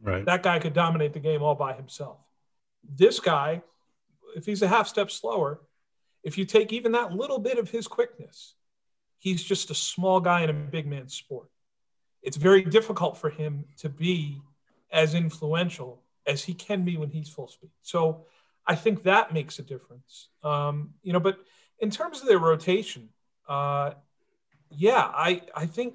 Right. 0.00 0.24
That 0.24 0.42
guy 0.42 0.58
could 0.58 0.74
dominate 0.74 1.12
the 1.12 1.20
game 1.20 1.42
all 1.42 1.54
by 1.54 1.72
himself. 1.74 2.18
This 2.88 3.18
guy, 3.18 3.62
if 4.36 4.46
he's 4.46 4.62
a 4.62 4.68
half 4.68 4.86
step 4.86 5.10
slower, 5.10 5.60
if 6.22 6.38
you 6.38 6.44
take 6.44 6.72
even 6.72 6.92
that 6.92 7.12
little 7.12 7.38
bit 7.38 7.58
of 7.58 7.70
his 7.70 7.88
quickness 7.88 8.54
he's 9.18 9.42
just 9.42 9.70
a 9.70 9.74
small 9.74 10.20
guy 10.20 10.42
in 10.42 10.50
a 10.50 10.54
big 10.54 10.86
man 10.86 11.08
sport. 11.08 11.48
It's 12.22 12.36
very 12.36 12.62
difficult 12.62 13.18
for 13.18 13.30
him 13.30 13.64
to 13.78 13.88
be 13.88 14.40
as 14.90 15.14
influential 15.14 16.02
as 16.26 16.44
he 16.44 16.54
can 16.54 16.84
be 16.84 16.96
when 16.96 17.10
he's 17.10 17.28
full 17.28 17.48
speed. 17.48 17.70
So 17.82 18.26
I 18.66 18.74
think 18.74 19.02
that 19.02 19.32
makes 19.32 19.58
a 19.58 19.62
difference. 19.62 20.28
Um, 20.42 20.94
you 21.02 21.12
know, 21.12 21.20
but 21.20 21.38
in 21.78 21.90
terms 21.90 22.20
of 22.20 22.28
their 22.28 22.38
rotation, 22.38 23.10
uh, 23.48 23.92
yeah, 24.70 25.10
I 25.12 25.42
I 25.54 25.66
think 25.66 25.94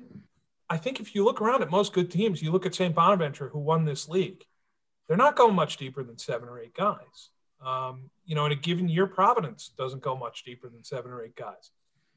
I 0.70 0.78
think 0.78 1.00
if 1.00 1.16
you 1.16 1.24
look 1.24 1.42
around 1.42 1.62
at 1.62 1.70
most 1.70 1.94
good 1.94 2.10
teams, 2.12 2.42
you 2.42 2.52
look 2.52 2.66
at 2.66 2.76
St. 2.76 2.96
Bonaventure 2.96 3.50
who 3.50 3.60
won 3.60 3.86
this 3.86 4.08
league, 4.10 4.44
they're 5.08 5.18
not 5.18 5.36
going 5.36 5.56
much 5.56 5.78
deeper 5.78 6.04
than 6.04 6.18
seven 6.18 6.50
or 6.50 6.60
eight 6.60 6.74
guys. 6.74 7.30
Um, 7.64 8.10
you 8.26 8.36
know, 8.36 8.46
in 8.46 8.52
a 8.52 8.56
given 8.56 8.90
year, 8.90 9.08
Providence 9.08 9.72
doesn't 9.78 10.02
go 10.02 10.16
much 10.16 10.44
deeper 10.44 10.70
than 10.70 10.84
seven 10.84 11.12
or 11.12 11.24
eight 11.24 11.36
guys. 11.36 11.72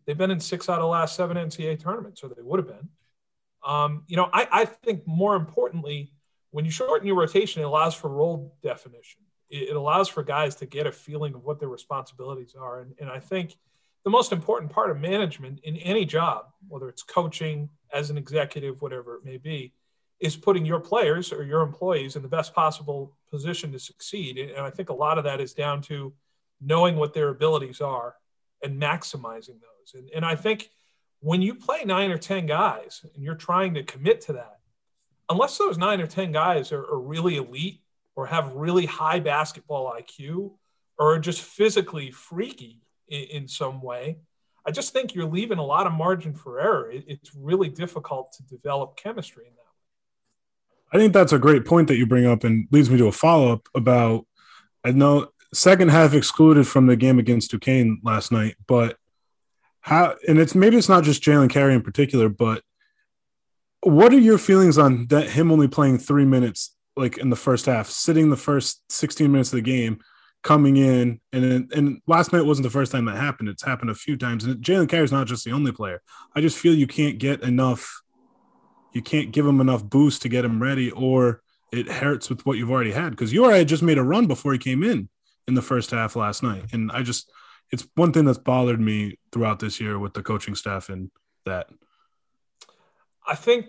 They've 0.04 0.16
been 0.16 0.30
in 0.30 0.40
six 0.40 0.68
out 0.68 0.78
of 0.78 0.82
the 0.82 0.88
last 0.88 1.16
seven 1.16 1.36
NCAA 1.36 1.80
tournaments, 1.80 2.22
or 2.22 2.28
they 2.28 2.42
would 2.42 2.58
have 2.58 2.68
been. 2.68 2.88
Um, 3.64 4.04
you 4.06 4.16
know, 4.16 4.30
I, 4.32 4.48
I 4.50 4.64
think 4.64 5.06
more 5.06 5.34
importantly, 5.34 6.12
when 6.50 6.64
you 6.64 6.70
shorten 6.70 7.06
your 7.06 7.16
rotation, 7.16 7.62
it 7.62 7.66
allows 7.66 7.94
for 7.94 8.08
role 8.08 8.56
definition. 8.62 9.22
It, 9.50 9.70
it, 9.70 9.76
allows 9.76 10.08
for 10.08 10.22
guys 10.22 10.54
to 10.56 10.66
get 10.66 10.86
a 10.86 10.92
feeling 10.92 11.34
of 11.34 11.44
what 11.44 11.58
their 11.58 11.68
responsibilities 11.68 12.54
are. 12.58 12.80
And, 12.80 12.94
and 13.00 13.10
I 13.10 13.18
think 13.18 13.56
the 14.06 14.10
most 14.10 14.30
important 14.30 14.70
part 14.70 14.88
of 14.88 15.00
management 15.00 15.58
in 15.64 15.76
any 15.78 16.04
job, 16.04 16.44
whether 16.68 16.88
it's 16.88 17.02
coaching, 17.02 17.68
as 17.92 18.08
an 18.08 18.16
executive, 18.16 18.80
whatever 18.80 19.16
it 19.16 19.24
may 19.24 19.36
be, 19.36 19.72
is 20.20 20.36
putting 20.36 20.64
your 20.64 20.78
players 20.78 21.32
or 21.32 21.42
your 21.42 21.60
employees 21.62 22.14
in 22.14 22.22
the 22.22 22.28
best 22.28 22.54
possible 22.54 23.16
position 23.28 23.72
to 23.72 23.80
succeed. 23.80 24.38
And 24.38 24.64
I 24.64 24.70
think 24.70 24.90
a 24.90 24.94
lot 24.94 25.18
of 25.18 25.24
that 25.24 25.40
is 25.40 25.54
down 25.54 25.82
to 25.82 26.12
knowing 26.60 26.94
what 26.94 27.14
their 27.14 27.30
abilities 27.30 27.80
are 27.80 28.14
and 28.62 28.80
maximizing 28.80 29.58
those. 29.58 29.94
And, 29.94 30.08
and 30.14 30.24
I 30.24 30.36
think 30.36 30.70
when 31.18 31.42
you 31.42 31.56
play 31.56 31.82
nine 31.84 32.12
or 32.12 32.18
10 32.18 32.46
guys 32.46 33.04
and 33.12 33.24
you're 33.24 33.34
trying 33.34 33.74
to 33.74 33.82
commit 33.82 34.20
to 34.22 34.34
that, 34.34 34.60
unless 35.28 35.58
those 35.58 35.78
nine 35.78 36.00
or 36.00 36.06
10 36.06 36.30
guys 36.30 36.70
are, 36.70 36.84
are 36.84 37.00
really 37.00 37.38
elite 37.38 37.80
or 38.14 38.26
have 38.26 38.52
really 38.52 38.86
high 38.86 39.18
basketball 39.18 39.92
IQ 40.00 40.52
or 40.96 41.14
are 41.14 41.18
just 41.18 41.42
physically 41.42 42.12
freaky 42.12 42.85
in, 43.08 43.22
in 43.24 43.48
some 43.48 43.82
way, 43.82 44.18
I 44.66 44.70
just 44.70 44.92
think 44.92 45.14
you're 45.14 45.26
leaving 45.26 45.58
a 45.58 45.64
lot 45.64 45.86
of 45.86 45.92
margin 45.92 46.34
for 46.34 46.60
error. 46.60 46.90
It, 46.90 47.04
it's 47.06 47.34
really 47.34 47.68
difficult 47.68 48.32
to 48.32 48.42
develop 48.42 48.96
chemistry 48.96 49.44
in 49.46 49.52
that 49.52 49.60
way. 49.60 50.92
I 50.92 50.98
think 50.98 51.12
that's 51.12 51.32
a 51.32 51.38
great 51.38 51.64
point 51.64 51.88
that 51.88 51.96
you 51.96 52.06
bring 52.06 52.26
up 52.26 52.44
and 52.44 52.66
leads 52.70 52.90
me 52.90 52.98
to 52.98 53.06
a 53.06 53.12
follow 53.12 53.52
up 53.52 53.68
about. 53.74 54.26
I 54.84 54.92
know 54.92 55.28
second 55.52 55.90
half 55.90 56.14
excluded 56.14 56.66
from 56.66 56.86
the 56.86 56.96
game 56.96 57.18
against 57.18 57.50
Duquesne 57.50 58.00
last 58.04 58.32
night, 58.32 58.56
but 58.66 58.96
how 59.80 60.16
and 60.26 60.38
it's 60.38 60.54
maybe 60.54 60.76
it's 60.76 60.88
not 60.88 61.04
just 61.04 61.22
Jalen 61.22 61.50
Carey 61.50 61.74
in 61.74 61.82
particular, 61.82 62.28
but 62.28 62.62
what 63.80 64.12
are 64.12 64.18
your 64.18 64.38
feelings 64.38 64.78
on 64.78 65.06
that 65.08 65.30
him 65.30 65.52
only 65.52 65.68
playing 65.68 65.98
three 65.98 66.24
minutes 66.24 66.74
like 66.96 67.18
in 67.18 67.30
the 67.30 67.36
first 67.36 67.66
half, 67.66 67.88
sitting 67.88 68.30
the 68.30 68.36
first 68.36 68.82
16 68.90 69.30
minutes 69.30 69.52
of 69.52 69.56
the 69.56 69.62
game, 69.62 70.00
coming 70.46 70.76
in, 70.76 71.20
and 71.32 71.70
and 71.72 72.00
last 72.06 72.32
night 72.32 72.46
wasn't 72.46 72.62
the 72.62 72.70
first 72.70 72.92
time 72.92 73.04
that 73.06 73.16
happened. 73.16 73.48
It's 73.48 73.64
happened 73.64 73.90
a 73.90 73.96
few 73.96 74.16
times, 74.16 74.44
and 74.44 74.62
Jalen 74.62 74.88
Carey 74.88 75.02
is 75.02 75.10
not 75.10 75.26
just 75.26 75.44
the 75.44 75.50
only 75.50 75.72
player. 75.72 76.00
I 76.36 76.40
just 76.40 76.56
feel 76.56 76.72
you 76.72 76.86
can't 76.86 77.18
get 77.18 77.42
enough, 77.42 78.00
you 78.92 79.02
can't 79.02 79.32
give 79.32 79.44
him 79.44 79.60
enough 79.60 79.82
boost 79.82 80.22
to 80.22 80.28
get 80.28 80.44
him 80.44 80.62
ready, 80.62 80.92
or 80.92 81.42
it 81.72 81.88
hurts 81.88 82.30
with 82.30 82.46
what 82.46 82.58
you've 82.58 82.70
already 82.70 82.92
had 82.92 83.10
because 83.10 83.32
you 83.32 83.44
already 83.44 83.64
just 83.64 83.82
made 83.82 83.98
a 83.98 84.04
run 84.04 84.28
before 84.28 84.52
he 84.52 84.58
came 84.58 84.84
in 84.84 85.08
in 85.48 85.54
the 85.54 85.62
first 85.62 85.90
half 85.90 86.14
last 86.14 86.44
night, 86.44 86.66
and 86.72 86.92
I 86.92 87.02
just 87.02 87.28
it's 87.72 87.88
one 87.96 88.12
thing 88.12 88.24
that's 88.24 88.38
bothered 88.38 88.80
me 88.80 89.18
throughout 89.32 89.58
this 89.58 89.80
year 89.80 89.98
with 89.98 90.14
the 90.14 90.22
coaching 90.22 90.54
staff 90.54 90.88
and 90.88 91.10
that. 91.44 91.68
I 93.26 93.34
think 93.34 93.66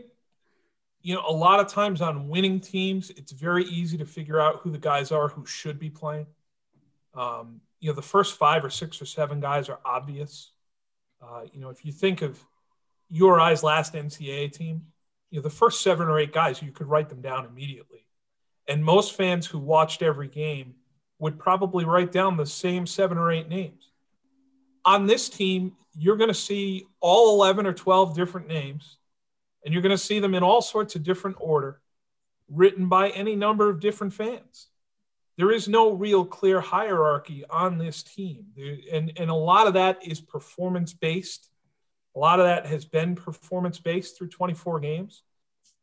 you 1.02 1.16
know 1.16 1.24
a 1.28 1.34
lot 1.34 1.60
of 1.60 1.70
times 1.70 2.02
on 2.02 2.30
winning 2.30 2.60
teams, 2.60 3.10
it's 3.10 3.32
very 3.32 3.64
easy 3.64 3.98
to 3.98 4.06
figure 4.06 4.40
out 4.40 4.60
who 4.62 4.70
the 4.70 4.78
guys 4.78 5.12
are 5.12 5.28
who 5.28 5.44
should 5.44 5.80
be 5.80 5.90
playing. 5.90 6.28
Um, 7.18 7.62
you 7.80 7.90
know, 7.90 7.96
the 7.96 8.02
first 8.02 8.38
five 8.38 8.64
or 8.64 8.70
six 8.70 9.02
or 9.02 9.06
seven 9.06 9.40
guys 9.40 9.70
are 9.70 9.80
obvious. 9.84 10.52
Uh, 11.22 11.42
you 11.52 11.60
know, 11.60 11.70
if 11.70 11.84
you 11.84 11.92
think 11.92 12.22
of 12.22 12.40
URI's 13.10 13.64
last 13.64 13.94
NCAA 13.94 14.52
team, 14.52 14.84
you 15.32 15.40
know, 15.40 15.44
the 15.44 15.50
first 15.50 15.82
seven 15.82 16.08
or 16.08 16.20
eight 16.20 16.32
guys, 16.32 16.62
you 16.62 16.72
could 16.72 16.88
write 16.88 17.10
them 17.10 17.22
down 17.22 17.46
immediately. 17.46 18.06
And 18.68 18.84
most 18.84 19.16
fans 19.16 19.48
who 19.48 19.60
watched 19.60 20.02
every 20.02 20.28
game 20.28 20.76
would 21.20 21.40
probably 21.40 21.86
write 21.86 22.12
down 22.12 22.38
the 22.38 22.46
same 22.46 22.86
seven 22.86 23.18
or 23.18 23.32
eight 23.32 23.50
names. 23.50 23.92
On 24.86 25.08
this 25.08 25.28
team, 25.28 25.76
you're 25.98 26.18
going 26.18 26.30
to 26.30 26.34
see 26.34 26.86
all 27.00 27.36
11 27.36 27.66
or 27.66 27.74
12 27.74 28.16
different 28.16 28.48
names, 28.48 28.98
and 29.66 29.74
you're 29.74 29.82
going 29.82 29.90
to 29.90 29.98
see 29.98 30.20
them 30.20 30.36
in 30.36 30.44
all 30.44 30.62
sorts 30.62 30.96
of 30.96 31.04
different 31.04 31.38
order, 31.40 31.82
written 32.50 32.88
by 32.88 33.10
any 33.10 33.36
number 33.36 33.70
of 33.70 33.80
different 33.80 34.14
fans. 34.14 34.68
There 35.38 35.52
is 35.52 35.68
no 35.68 35.92
real 35.92 36.26
clear 36.26 36.60
hierarchy 36.60 37.44
on 37.50 37.78
this 37.78 38.02
team. 38.02 38.48
And, 38.92 39.14
and 39.18 39.30
a 39.30 39.36
lot 39.36 39.68
of 39.68 39.76
that 39.76 40.06
is 40.06 40.20
performance 40.20 40.94
based. 40.94 41.50
A 42.16 42.20
lot 42.20 42.40
of 42.40 42.46
that 42.48 42.66
has 42.66 42.86
been 42.86 43.16
performance 43.16 43.80
based 43.80 44.18
through 44.18 44.30
24 44.30 44.80
games. 44.80 45.22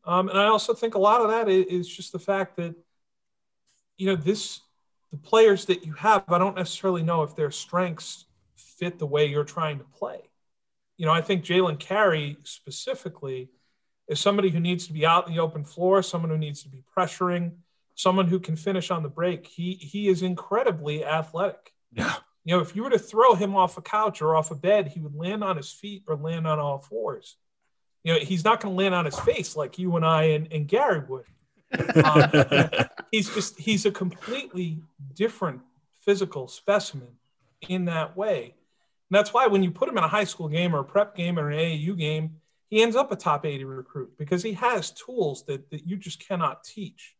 Um, 0.04 0.28
and 0.28 0.38
I 0.38 0.46
also 0.46 0.74
think 0.74 0.96
a 0.96 0.98
lot 0.98 1.20
of 1.20 1.28
that 1.28 1.48
is 1.48 1.88
just 1.88 2.12
the 2.12 2.18
fact 2.18 2.56
that, 2.56 2.74
you 3.96 4.08
know, 4.08 4.16
this 4.16 4.60
the 5.14 5.16
players 5.18 5.66
that 5.66 5.86
you 5.86 5.92
have, 5.92 6.24
I 6.26 6.38
don't 6.38 6.56
necessarily 6.56 7.04
know 7.04 7.22
if 7.22 7.36
their 7.36 7.52
strengths 7.52 8.24
fit 8.56 8.98
the 8.98 9.06
way 9.06 9.26
you're 9.26 9.44
trying 9.44 9.78
to 9.78 9.84
play. 9.84 10.18
You 10.96 11.06
know, 11.06 11.12
I 11.12 11.20
think 11.20 11.44
Jalen 11.44 11.78
Carey 11.78 12.36
specifically 12.42 13.48
is 14.08 14.18
somebody 14.18 14.50
who 14.50 14.58
needs 14.58 14.88
to 14.88 14.92
be 14.92 15.06
out 15.06 15.28
in 15.28 15.34
the 15.34 15.40
open 15.40 15.64
floor, 15.64 16.02
someone 16.02 16.30
who 16.30 16.38
needs 16.38 16.64
to 16.64 16.68
be 16.68 16.82
pressuring, 16.96 17.52
someone 17.94 18.26
who 18.26 18.40
can 18.40 18.56
finish 18.56 18.90
on 18.90 19.02
the 19.02 19.08
break. 19.08 19.46
He 19.46 19.74
he 19.74 20.08
is 20.08 20.22
incredibly 20.22 21.04
athletic. 21.04 21.72
Yeah. 21.92 22.14
You 22.44 22.56
know, 22.56 22.62
if 22.62 22.76
you 22.76 22.82
were 22.82 22.90
to 22.90 22.98
throw 22.98 23.34
him 23.34 23.56
off 23.56 23.78
a 23.78 23.82
couch 23.82 24.20
or 24.20 24.36
off 24.36 24.50
a 24.50 24.54
bed, 24.54 24.88
he 24.88 25.00
would 25.00 25.14
land 25.14 25.42
on 25.42 25.56
his 25.56 25.72
feet 25.72 26.02
or 26.06 26.16
land 26.16 26.46
on 26.46 26.58
all 26.58 26.78
fours. 26.78 27.36
You 28.02 28.12
know, 28.12 28.20
he's 28.20 28.44
not 28.44 28.60
going 28.60 28.74
to 28.74 28.82
land 28.82 28.94
on 28.94 29.06
his 29.06 29.18
face 29.18 29.56
like 29.56 29.78
you 29.78 29.96
and 29.96 30.04
I 30.04 30.24
and, 30.24 30.52
and 30.52 30.68
Gary 30.68 31.02
would. 31.08 31.24
Um, 32.04 32.30
he's 33.10 33.34
just 33.34 33.58
he's 33.58 33.86
a 33.86 33.90
completely 33.90 34.82
different 35.14 35.62
physical 36.04 36.48
specimen 36.48 37.08
in 37.68 37.86
that 37.86 38.16
way. 38.16 38.54
And 39.10 39.18
that's 39.18 39.32
why 39.32 39.46
when 39.46 39.62
you 39.62 39.70
put 39.70 39.88
him 39.88 39.96
in 39.96 40.04
a 40.04 40.08
high 40.08 40.24
school 40.24 40.48
game 40.48 40.74
or 40.74 40.80
a 40.80 40.84
prep 40.84 41.16
game 41.16 41.38
or 41.38 41.50
an 41.50 41.58
AAU 41.58 41.96
game, 41.96 42.36
he 42.68 42.82
ends 42.82 42.96
up 42.96 43.12
a 43.12 43.16
top 43.16 43.46
80 43.46 43.64
recruit 43.64 44.18
because 44.18 44.42
he 44.42 44.52
has 44.54 44.90
tools 44.90 45.44
that, 45.46 45.70
that 45.70 45.86
you 45.86 45.96
just 45.96 46.26
cannot 46.26 46.64
teach. 46.64 47.14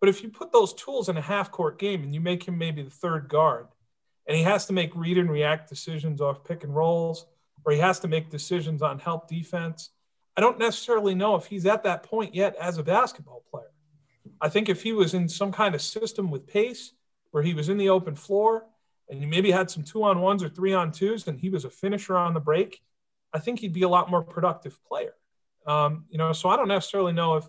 But 0.00 0.08
if 0.08 0.22
you 0.22 0.28
put 0.28 0.52
those 0.52 0.74
tools 0.74 1.08
in 1.08 1.16
a 1.16 1.22
half 1.22 1.50
court 1.50 1.78
game 1.78 2.02
and 2.02 2.14
you 2.14 2.20
make 2.20 2.46
him 2.46 2.58
maybe 2.58 2.82
the 2.82 2.90
third 2.90 3.28
guard, 3.28 3.66
and 4.26 4.36
he 4.36 4.42
has 4.42 4.66
to 4.66 4.72
make 4.72 4.94
read 4.94 5.18
and 5.18 5.30
react 5.30 5.68
decisions 5.68 6.20
off 6.20 6.44
pick 6.44 6.64
and 6.64 6.74
rolls, 6.74 7.26
or 7.64 7.72
he 7.72 7.78
has 7.78 8.00
to 8.00 8.08
make 8.08 8.30
decisions 8.30 8.82
on 8.82 8.98
help 8.98 9.28
defense. 9.28 9.90
I 10.36 10.40
don't 10.40 10.58
necessarily 10.58 11.14
know 11.14 11.36
if 11.36 11.46
he's 11.46 11.66
at 11.66 11.84
that 11.84 12.02
point 12.02 12.34
yet 12.34 12.54
as 12.56 12.78
a 12.78 12.82
basketball 12.82 13.44
player. 13.50 13.72
I 14.40 14.48
think 14.48 14.68
if 14.68 14.82
he 14.82 14.92
was 14.92 15.14
in 15.14 15.28
some 15.28 15.52
kind 15.52 15.74
of 15.74 15.80
system 15.80 16.30
with 16.30 16.46
pace, 16.46 16.92
where 17.30 17.42
he 17.42 17.54
was 17.54 17.68
in 17.68 17.78
the 17.78 17.88
open 17.88 18.14
floor, 18.14 18.66
and 19.08 19.20
you 19.20 19.26
maybe 19.26 19.50
had 19.50 19.70
some 19.70 19.82
two 19.82 20.02
on 20.02 20.20
ones 20.20 20.42
or 20.42 20.48
three 20.48 20.74
on 20.74 20.92
twos, 20.92 21.26
and 21.26 21.40
he 21.40 21.48
was 21.48 21.64
a 21.64 21.70
finisher 21.70 22.16
on 22.16 22.34
the 22.34 22.40
break, 22.40 22.82
I 23.32 23.38
think 23.38 23.60
he'd 23.60 23.72
be 23.72 23.82
a 23.82 23.88
lot 23.88 24.10
more 24.10 24.22
productive 24.22 24.78
player. 24.84 25.14
Um, 25.66 26.04
you 26.08 26.18
know, 26.18 26.32
so 26.32 26.48
I 26.48 26.56
don't 26.56 26.68
necessarily 26.68 27.12
know 27.12 27.36
if 27.36 27.44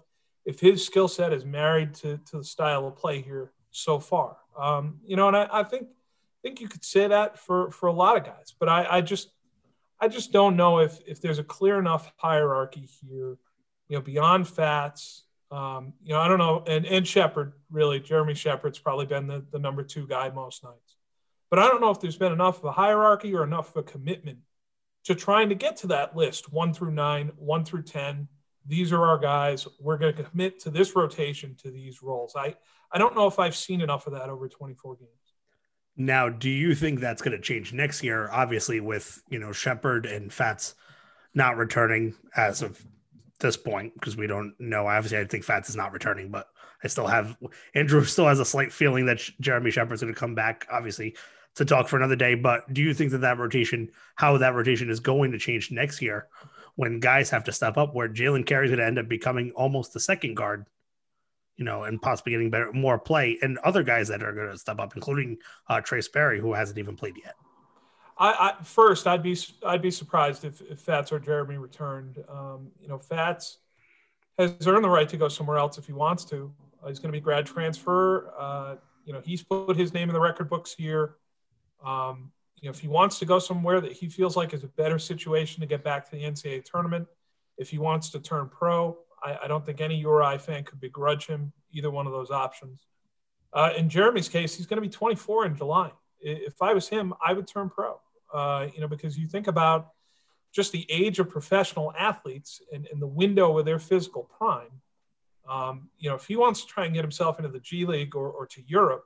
if 0.47 0.61
his 0.61 0.83
skill 0.83 1.09
set 1.09 1.33
is 1.33 1.45
married 1.45 1.93
to 1.93 2.17
to 2.17 2.37
the 2.37 2.43
style 2.43 2.87
of 2.87 2.95
play 2.95 3.21
here 3.21 3.51
so 3.69 3.99
far. 3.99 4.37
Um, 4.57 5.01
you 5.05 5.17
know, 5.17 5.27
and 5.27 5.37
I, 5.37 5.47
I 5.51 5.63
think 5.63 5.89
think 6.41 6.61
you 6.61 6.69
could 6.69 6.85
say 6.85 7.07
that 7.09 7.37
for 7.37 7.69
for 7.69 7.87
a 7.87 7.93
lot 7.93 8.17
of 8.17 8.23
guys, 8.23 8.55
but 8.57 8.69
I, 8.69 8.87
I 8.89 9.01
just 9.01 9.29
I 9.99 10.07
just 10.07 10.31
don't 10.31 10.55
know 10.55 10.79
if 10.79 10.99
if 11.05 11.21
there's 11.21 11.37
a 11.37 11.43
clear 11.43 11.77
enough 11.77 12.11
hierarchy 12.15 12.87
here, 13.01 13.37
you 13.89 13.97
know, 13.97 14.01
beyond 14.01 14.47
Fatts. 14.47 15.25
Um, 15.51 15.93
you 16.03 16.13
know, 16.13 16.19
I 16.19 16.29
don't 16.29 16.39
know, 16.39 16.63
and 16.65 16.85
and 16.85 17.05
Sheppard 17.05 17.53
really, 17.69 17.99
Jeremy 17.99 18.33
Sheppard's 18.33 18.79
probably 18.79 19.05
been 19.05 19.27
the, 19.27 19.45
the 19.51 19.59
number 19.59 19.83
two 19.83 20.07
guy 20.07 20.29
most 20.29 20.63
nights, 20.63 20.95
but 21.49 21.59
I 21.59 21.67
don't 21.67 21.81
know 21.81 21.91
if 21.91 21.99
there's 21.99 22.17
been 22.17 22.33
enough 22.33 22.59
of 22.59 22.65
a 22.65 22.71
hierarchy 22.71 23.35
or 23.35 23.43
enough 23.43 23.75
of 23.75 23.77
a 23.77 23.83
commitment 23.83 24.39
to 25.05 25.15
trying 25.15 25.49
to 25.49 25.55
get 25.55 25.77
to 25.77 25.87
that 25.87 26.15
list 26.15 26.51
one 26.51 26.73
through 26.73 26.91
nine, 26.91 27.31
one 27.37 27.65
through 27.65 27.83
ten. 27.83 28.29
These 28.67 28.91
are 28.91 29.05
our 29.05 29.17
guys. 29.17 29.67
We're 29.79 29.97
going 29.97 30.15
to 30.15 30.23
commit 30.23 30.59
to 30.61 30.69
this 30.69 30.95
rotation 30.95 31.55
to 31.63 31.71
these 31.71 32.03
roles. 32.03 32.35
I 32.35 32.55
I 32.91 32.97
don't 32.97 33.15
know 33.15 33.27
if 33.27 33.39
I've 33.39 33.55
seen 33.55 33.81
enough 33.81 34.07
of 34.07 34.13
that 34.13 34.29
over 34.29 34.47
24 34.47 34.95
games. 34.95 35.09
Now, 35.95 36.29
do 36.29 36.49
you 36.49 36.75
think 36.75 36.99
that's 36.99 37.21
going 37.21 37.35
to 37.35 37.41
change 37.41 37.73
next 37.73 38.03
year? 38.03 38.29
Obviously, 38.31 38.79
with 38.79 39.21
you 39.29 39.39
know 39.39 39.51
Sheppard 39.51 40.05
and 40.05 40.31
Fatts 40.31 40.75
not 41.33 41.57
returning 41.57 42.15
as 42.35 42.61
of 42.61 42.83
this 43.39 43.57
point, 43.57 43.93
because 43.93 44.17
we 44.17 44.27
don't 44.27 44.53
know. 44.59 44.87
Obviously, 44.87 45.19
I 45.19 45.25
think 45.25 45.43
Fatts 45.43 45.69
is 45.69 45.75
not 45.75 45.93
returning, 45.93 46.29
but 46.29 46.47
I 46.83 46.87
still 46.87 47.07
have 47.07 47.35
Andrew 47.73 48.03
still 48.03 48.27
has 48.27 48.39
a 48.39 48.45
slight 48.45 48.71
feeling 48.71 49.05
that 49.07 49.21
Jeremy 49.39 49.71
Sheppard's 49.71 50.01
going 50.01 50.13
to 50.13 50.19
come 50.19 50.35
back. 50.35 50.67
Obviously, 50.71 51.15
to 51.55 51.65
talk 51.65 51.87
for 51.87 51.97
another 51.97 52.15
day. 52.15 52.35
But 52.35 52.71
do 52.71 52.81
you 52.81 52.93
think 52.93 53.11
that 53.11 53.19
that 53.19 53.39
rotation, 53.39 53.89
how 54.15 54.37
that 54.37 54.53
rotation 54.53 54.89
is 54.89 54.99
going 54.99 55.31
to 55.31 55.39
change 55.39 55.71
next 55.71 56.01
year, 56.01 56.27
when 56.77 57.01
guys 57.01 57.29
have 57.29 57.43
to 57.43 57.51
step 57.51 57.77
up, 57.77 57.93
where 57.93 58.07
Jalen 58.07 58.45
Carey's 58.45 58.71
going 58.71 58.79
to 58.79 58.85
end 58.85 58.97
up 58.97 59.09
becoming 59.09 59.51
almost 59.51 59.93
the 59.93 59.99
second 59.99 60.35
guard 60.35 60.65
you 61.57 61.65
know, 61.65 61.83
and 61.83 62.01
possibly 62.01 62.31
getting 62.31 62.49
better, 62.49 62.71
more 62.71 62.99
play, 62.99 63.37
and 63.41 63.57
other 63.59 63.83
guys 63.83 64.07
that 64.07 64.23
are 64.23 64.31
going 64.31 64.49
to 64.49 64.57
step 64.57 64.79
up, 64.79 64.95
including 64.95 65.37
uh, 65.67 65.81
Trez 65.81 66.11
Berry, 66.11 66.39
who 66.39 66.53
hasn't 66.53 66.77
even 66.77 66.95
played 66.95 67.17
yet. 67.17 67.33
I, 68.17 68.53
I 68.59 68.63
first, 68.63 69.07
I'd 69.07 69.23
be 69.23 69.37
I'd 69.65 69.81
be 69.81 69.91
surprised 69.91 70.43
if, 70.43 70.61
if 70.61 70.79
Fatts 70.79 71.11
or 71.11 71.19
Jeremy 71.19 71.57
returned. 71.57 72.23
Um, 72.29 72.71
you 72.79 72.87
know, 72.87 72.97
Fatts 72.97 73.57
has 74.37 74.67
earned 74.67 74.83
the 74.83 74.89
right 74.89 75.09
to 75.09 75.17
go 75.17 75.27
somewhere 75.27 75.57
else 75.57 75.77
if 75.77 75.85
he 75.85 75.93
wants 75.93 76.25
to. 76.25 76.51
Uh, 76.81 76.89
he's 76.89 76.99
going 76.99 77.11
to 77.11 77.17
be 77.17 77.21
grad 77.21 77.45
transfer. 77.45 78.31
Uh, 78.37 78.75
you 79.05 79.13
know, 79.13 79.21
he's 79.23 79.43
put 79.43 79.75
his 79.75 79.93
name 79.93 80.09
in 80.09 80.13
the 80.13 80.19
record 80.19 80.49
books 80.49 80.73
here. 80.73 81.15
Um, 81.83 82.31
you 82.61 82.67
know, 82.67 82.71
if 82.71 82.79
he 82.79 82.87
wants 82.87 83.19
to 83.19 83.25
go 83.25 83.39
somewhere 83.39 83.79
that 83.81 83.91
he 83.91 84.09
feels 84.09 84.35
like 84.35 84.53
is 84.53 84.63
a 84.63 84.67
better 84.67 84.97
situation 84.97 85.61
to 85.61 85.67
get 85.67 85.83
back 85.83 86.05
to 86.05 86.11
the 86.11 86.23
NCAA 86.23 86.63
tournament, 86.63 87.07
if 87.57 87.69
he 87.69 87.77
wants 87.77 88.09
to 88.11 88.19
turn 88.19 88.49
pro, 88.49 88.97
I, 89.23 89.37
I, 89.43 89.47
don't 89.47 89.65
think 89.65 89.81
any 89.81 89.95
URI 89.97 90.37
fan 90.37 90.63
could 90.63 90.79
begrudge 90.79 91.27
him 91.27 91.53
either 91.71 91.91
one 91.91 92.07
of 92.07 92.13
those 92.13 92.31
options. 92.31 92.85
Uh, 93.53 93.71
in 93.75 93.89
Jeremy's 93.89 94.29
case, 94.29 94.55
he's 94.55 94.65
going 94.65 94.77
to 94.77 94.87
be 94.87 94.89
24 94.89 95.45
in 95.45 95.55
July. 95.55 95.91
If 96.19 96.61
I 96.61 96.73
was 96.73 96.87
him, 96.87 97.13
I 97.25 97.33
would 97.33 97.47
turn 97.47 97.69
pro. 97.69 97.99
Uh, 98.33 98.67
you 98.73 98.81
know, 98.81 98.87
because 98.87 99.17
you 99.17 99.27
think 99.27 99.47
about 99.47 99.91
just 100.51 100.71
the 100.71 100.85
age 100.89 101.19
of 101.19 101.29
professional 101.29 101.93
athletes 101.97 102.61
and, 102.73 102.87
and 102.91 103.01
the 103.01 103.07
window 103.07 103.57
of 103.57 103.65
their 103.65 103.79
physical 103.79 104.23
prime. 104.23 104.81
Um, 105.47 105.89
you 105.97 106.09
know, 106.09 106.15
if 106.15 106.25
he 106.25 106.35
wants 106.35 106.61
to 106.61 106.67
try 106.67 106.85
and 106.85 106.93
get 106.93 107.03
himself 107.03 107.39
into 107.39 107.49
the 107.49 107.59
G 107.59 107.85
League 107.85 108.15
or, 108.15 108.29
or 108.29 108.45
to 108.47 108.61
Europe 108.67 109.05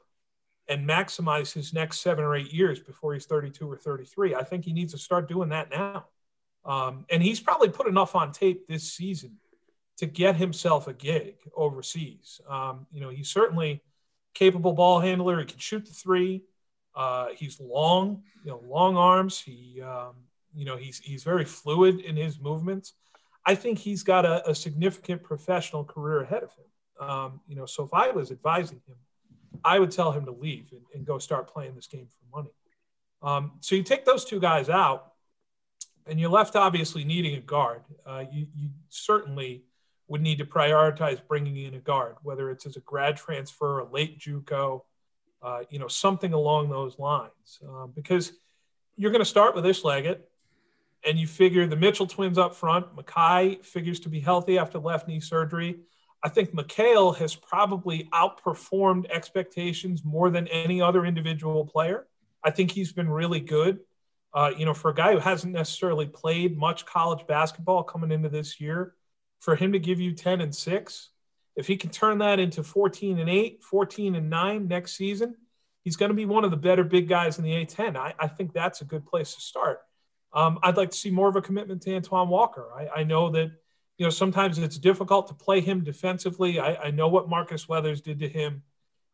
and 0.67 0.87
maximize 0.87 1.53
his 1.53 1.73
next 1.73 1.99
seven 1.99 2.23
or 2.23 2.35
eight 2.35 2.53
years 2.53 2.79
before 2.79 3.13
he's 3.13 3.25
32 3.25 3.69
or 3.69 3.77
33, 3.77 4.35
I 4.35 4.43
think 4.43 4.65
he 4.65 4.73
needs 4.73 4.93
to 4.93 4.99
start 4.99 5.27
doing 5.27 5.49
that 5.49 5.69
now. 5.69 6.05
Um, 6.63 7.05
and 7.09 7.21
he's 7.23 7.39
probably 7.39 7.69
put 7.69 7.87
enough 7.87 8.15
on 8.15 8.31
tape 8.31 8.67
this 8.67 8.93
season 8.93 9.37
to 9.97 10.05
get 10.05 10.35
himself 10.35 10.87
a 10.87 10.93
gig 10.93 11.35
overseas. 11.55 12.39
Um, 12.47 12.87
you 12.91 13.01
know, 13.01 13.09
he's 13.09 13.29
certainly 13.29 13.81
capable 14.33 14.73
ball 14.73 14.99
handler. 14.99 15.39
He 15.39 15.45
can 15.45 15.59
shoot 15.59 15.85
the 15.85 15.93
three. 15.93 16.43
Uh, 16.95 17.27
he's 17.35 17.59
long, 17.59 18.23
you 18.43 18.51
know, 18.51 18.61
long 18.65 18.97
arms. 18.97 19.39
He, 19.39 19.81
um, 19.81 20.13
you 20.53 20.65
know, 20.65 20.77
he's 20.77 20.99
he's 20.99 21.23
very 21.23 21.45
fluid 21.45 21.99
in 21.99 22.15
his 22.15 22.39
movements. 22.39 22.93
I 23.45 23.55
think 23.55 23.79
he's 23.79 24.03
got 24.03 24.25
a, 24.25 24.49
a 24.49 24.53
significant 24.53 25.23
professional 25.23 25.83
career 25.83 26.21
ahead 26.21 26.43
of 26.43 26.51
him. 26.53 27.07
Um, 27.09 27.41
you 27.47 27.55
know, 27.55 27.65
so 27.65 27.83
if 27.83 27.93
I 27.93 28.11
was 28.11 28.31
advising 28.31 28.81
him, 28.87 28.95
I 29.63 29.79
would 29.79 29.91
tell 29.91 30.11
him 30.11 30.25
to 30.25 30.31
leave 30.31 30.67
and, 30.71 30.81
and 30.93 31.05
go 31.05 31.19
start 31.19 31.47
playing 31.47 31.75
this 31.75 31.87
game 31.87 32.07
for 32.07 32.37
money. 32.37 32.53
Um, 33.21 33.51
so 33.59 33.75
you 33.75 33.83
take 33.83 34.05
those 34.05 34.25
two 34.25 34.39
guys 34.39 34.69
out, 34.69 35.13
and 36.07 36.19
you're 36.19 36.29
left 36.29 36.55
obviously 36.55 37.03
needing 37.03 37.35
a 37.35 37.41
guard. 37.41 37.81
Uh, 38.05 38.23
you, 38.31 38.47
you 38.55 38.69
certainly 38.89 39.63
would 40.07 40.21
need 40.21 40.39
to 40.39 40.45
prioritize 40.45 41.21
bringing 41.27 41.57
in 41.57 41.75
a 41.75 41.79
guard, 41.79 42.15
whether 42.23 42.49
it's 42.49 42.65
as 42.65 42.75
a 42.75 42.81
grad 42.81 43.15
transfer, 43.15 43.79
a 43.79 43.89
late 43.89 44.19
JUCO, 44.19 44.81
uh, 45.41 45.59
you 45.69 45.79
know, 45.79 45.87
something 45.87 46.33
along 46.33 46.69
those 46.69 46.99
lines, 46.99 47.59
um, 47.67 47.91
because 47.95 48.33
you're 48.97 49.11
going 49.11 49.21
to 49.21 49.25
start 49.25 49.55
with 49.55 49.65
Ish 49.65 49.83
Leggett, 49.83 50.29
and 51.03 51.17
you 51.17 51.27
figure 51.27 51.65
the 51.65 51.75
Mitchell 51.75 52.07
twins 52.07 52.37
up 52.37 52.53
front. 52.53 52.95
Makhi 52.95 53.63
figures 53.63 53.99
to 54.01 54.09
be 54.09 54.19
healthy 54.19 54.57
after 54.57 54.79
left 54.79 55.07
knee 55.07 55.19
surgery. 55.19 55.79
I 56.23 56.29
think 56.29 56.53
Makhel 56.53 57.15
has 57.17 57.35
probably 57.35 58.09
outperformed 58.13 59.09
expectations 59.09 60.03
more 60.03 60.29
than 60.29 60.47
any 60.47 60.81
other 60.81 61.05
individual 61.05 61.65
player. 61.65 62.07
I 62.43 62.51
think 62.51 62.71
he's 62.71 62.91
been 62.91 63.09
really 63.09 63.39
good. 63.39 63.79
Uh, 64.33 64.51
you 64.55 64.65
know, 64.65 64.73
for 64.73 64.91
a 64.91 64.93
guy 64.93 65.11
who 65.11 65.19
hasn't 65.19 65.53
necessarily 65.53 66.05
played 66.05 66.57
much 66.57 66.85
college 66.85 67.25
basketball 67.27 67.83
coming 67.83 68.11
into 68.11 68.29
this 68.29 68.61
year, 68.61 68.93
for 69.39 69.55
him 69.55 69.73
to 69.73 69.79
give 69.79 69.99
you 69.99 70.13
10 70.13 70.39
and 70.39 70.55
6, 70.55 71.09
if 71.55 71.67
he 71.67 71.75
can 71.75 71.89
turn 71.89 72.19
that 72.19 72.39
into 72.39 72.63
14 72.63 73.19
and 73.19 73.29
8, 73.29 73.63
14 73.63 74.15
and 74.15 74.29
9 74.29 74.67
next 74.67 74.95
season, 74.95 75.35
he's 75.83 75.97
going 75.97 76.09
to 76.09 76.15
be 76.15 76.25
one 76.25 76.45
of 76.45 76.51
the 76.51 76.57
better 76.57 76.83
big 76.83 77.09
guys 77.09 77.37
in 77.37 77.43
the 77.43 77.51
A10. 77.51 77.97
I, 77.97 78.13
I 78.19 78.27
think 78.27 78.53
that's 78.53 78.81
a 78.81 78.85
good 78.85 79.05
place 79.05 79.35
to 79.35 79.41
start. 79.41 79.81
Um, 80.33 80.59
I'd 80.63 80.77
like 80.77 80.91
to 80.91 80.97
see 80.97 81.11
more 81.11 81.27
of 81.27 81.35
a 81.35 81.41
commitment 81.41 81.81
to 81.81 81.89
Antwan 81.89 82.27
Walker. 82.27 82.69
I, 82.73 83.01
I, 83.01 83.03
know 83.03 83.29
that, 83.31 83.51
you 83.97 84.05
know, 84.05 84.09
sometimes 84.09 84.57
it's 84.57 84.77
difficult 84.77 85.27
to 85.27 85.33
play 85.33 85.61
him 85.61 85.83
defensively. 85.83 86.59
I, 86.59 86.75
I 86.75 86.91
know 86.91 87.07
what 87.07 87.29
Marcus 87.29 87.69
Weathers 87.69 88.01
did 88.01 88.19
to 88.19 88.27
him 88.27 88.63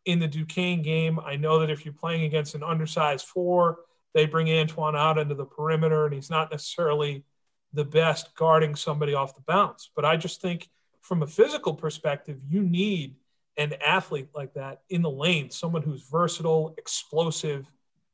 in 0.05 0.19
the 0.19 0.27
Duquesne 0.27 0.81
game. 0.81 1.19
I 1.19 1.35
know 1.35 1.59
that 1.59 1.69
if 1.69 1.83
you're 1.83 1.93
playing 1.93 2.23
against 2.23 2.55
an 2.55 2.63
undersized 2.63 3.25
four, 3.25 3.79
they 4.13 4.25
bring 4.25 4.47
Antwan 4.47 4.97
out 4.97 5.17
into 5.17 5.35
the 5.35 5.45
perimeter 5.45 6.05
and 6.05 6.13
he's 6.13 6.29
not 6.29 6.51
necessarily– 6.51 7.23
the 7.73 7.85
best 7.85 8.35
guarding 8.35 8.75
somebody 8.75 9.13
off 9.13 9.35
the 9.35 9.41
bounce. 9.41 9.89
But 9.95 10.05
I 10.05 10.17
just 10.17 10.41
think 10.41 10.69
from 11.01 11.23
a 11.23 11.27
physical 11.27 11.73
perspective, 11.73 12.39
you 12.47 12.61
need 12.61 13.15
an 13.57 13.73
athlete 13.85 14.29
like 14.35 14.53
that 14.53 14.81
in 14.89 15.01
the 15.01 15.09
lane, 15.09 15.49
someone 15.49 15.81
who's 15.81 16.03
versatile, 16.03 16.75
explosive. 16.77 17.65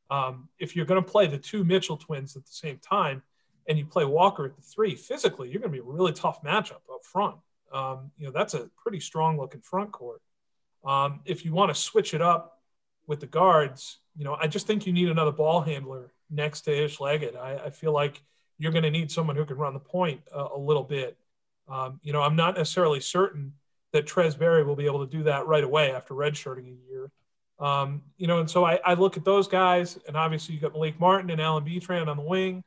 Um, 0.10 0.50
if 0.60 0.76
you're 0.76 0.86
going 0.86 1.04
to 1.04 1.10
play 1.10 1.28
the 1.28 1.38
two 1.38 1.64
Mitchell 1.64 1.98
twins 1.98 2.36
at 2.36 2.46
the 2.46 2.52
same 2.52 2.78
time 2.78 3.24
and 3.68 3.78
you 3.78 3.86
play 3.86 4.06
Walker 4.06 4.46
at 4.46 4.56
the 4.56 4.62
three, 4.62 4.96
physically, 4.96 5.50
you're 5.50 5.62
going 5.62 5.72
to 5.72 5.82
be 5.82 5.88
a 5.88 5.92
really 5.92 6.14
tough 6.14 6.44
matchup 6.44 6.82
up 6.92 7.04
front. 7.04 7.36
Um, 7.72 8.12
you 8.18 8.26
know, 8.26 8.32
that's 8.32 8.54
a 8.54 8.70
pretty 8.78 9.00
strong 9.00 9.38
looking 9.38 9.62
front 9.62 9.92
court. 9.92 10.22
Um, 10.86 11.22
if 11.26 11.46
you 11.46 11.54
want 11.54 11.74
to 11.74 11.76
switch 11.76 12.14
it 12.14 12.22
up 12.22 12.62
with 13.08 13.20
the 13.20 13.28
guards, 13.28 14.00
you 14.16 14.24
know, 14.24 14.36
I 14.40 14.48
just 14.48 14.68
think 14.68 14.86
you 14.86 14.94
need 14.94 15.10
another 15.10 15.32
ball 15.32 15.62
handler 15.62 16.12
next 16.30 16.62
to 16.62 16.84
Ish 16.86 17.00
Leggett. 17.00 17.36
I, 17.36 17.56
I 17.66 17.70
feel 17.70 17.92
like 17.92 18.22
you're 18.58 18.72
going 18.72 18.84
to 18.84 18.92
need 18.92 19.12
someone 19.12 19.36
who 19.36 19.46
can 19.46 19.58
run 19.58 19.74
the 19.74 19.80
point 19.80 20.22
a, 20.32 20.48
a 20.56 20.58
little 20.58 20.84
bit. 20.84 21.18
Um, 21.68 22.00
you 22.04 22.14
know, 22.14 22.22
I'm 22.22 22.36
not 22.36 22.58
necessarily 22.58 23.00
certain 23.00 23.54
that 23.94 24.06
Trez 24.06 24.38
Berry 24.38 24.64
will 24.64 24.76
be 24.76 24.86
able 24.86 25.06
to 25.06 25.12
do 25.12 25.24
that 25.24 25.48
right 25.48 25.64
away 25.64 25.92
after 25.92 26.14
redshirting 26.14 26.68
a 26.68 26.92
year. 26.92 27.12
Um, 27.60 28.02
you 28.18 28.28
know, 28.28 28.40
and 28.40 28.50
so 28.50 28.66
I, 28.66 28.80
I, 28.84 28.96
look 28.96 29.16
at 29.16 29.24
those 29.24 29.48
guys, 29.48 29.98
and 30.08 30.18
obviously 30.18 30.56
you 30.56 30.60
got 30.60 30.74
Malik 30.74 31.00
Martin 31.00 31.30
and 31.30 31.40
Allen 31.40 31.64
Betrand 31.64 32.10
on 32.10 32.18
the 32.18 32.24
wing. 32.24 32.64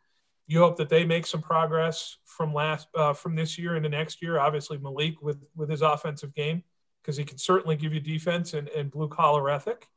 You 0.47 0.61
hope 0.61 0.77
that 0.77 0.89
they 0.89 1.05
make 1.05 1.27
some 1.27 1.43
progress 1.43 2.19
from 2.25 2.55
last 2.55 2.89
uh, 2.95 3.13
from 3.13 3.35
this 3.35 3.59
year 3.59 3.77
into 3.77 3.89
next 3.89 4.23
year. 4.23 4.39
Obviously 4.39 4.79
Malik 4.79 5.21
with 5.21 5.43
with 5.57 5.69
his 5.69 5.83
offensive 5.83 6.35
game 6.35 6.63
because 7.03 7.17
he 7.17 7.25
can 7.25 7.39
certainly 7.39 7.77
give 7.77 7.95
you 7.95 8.01
defense 8.01 8.55
and, 8.55 8.69
and 8.69 8.91
blue 8.91 9.09
collar 9.09 9.49
ethic. 9.49 9.89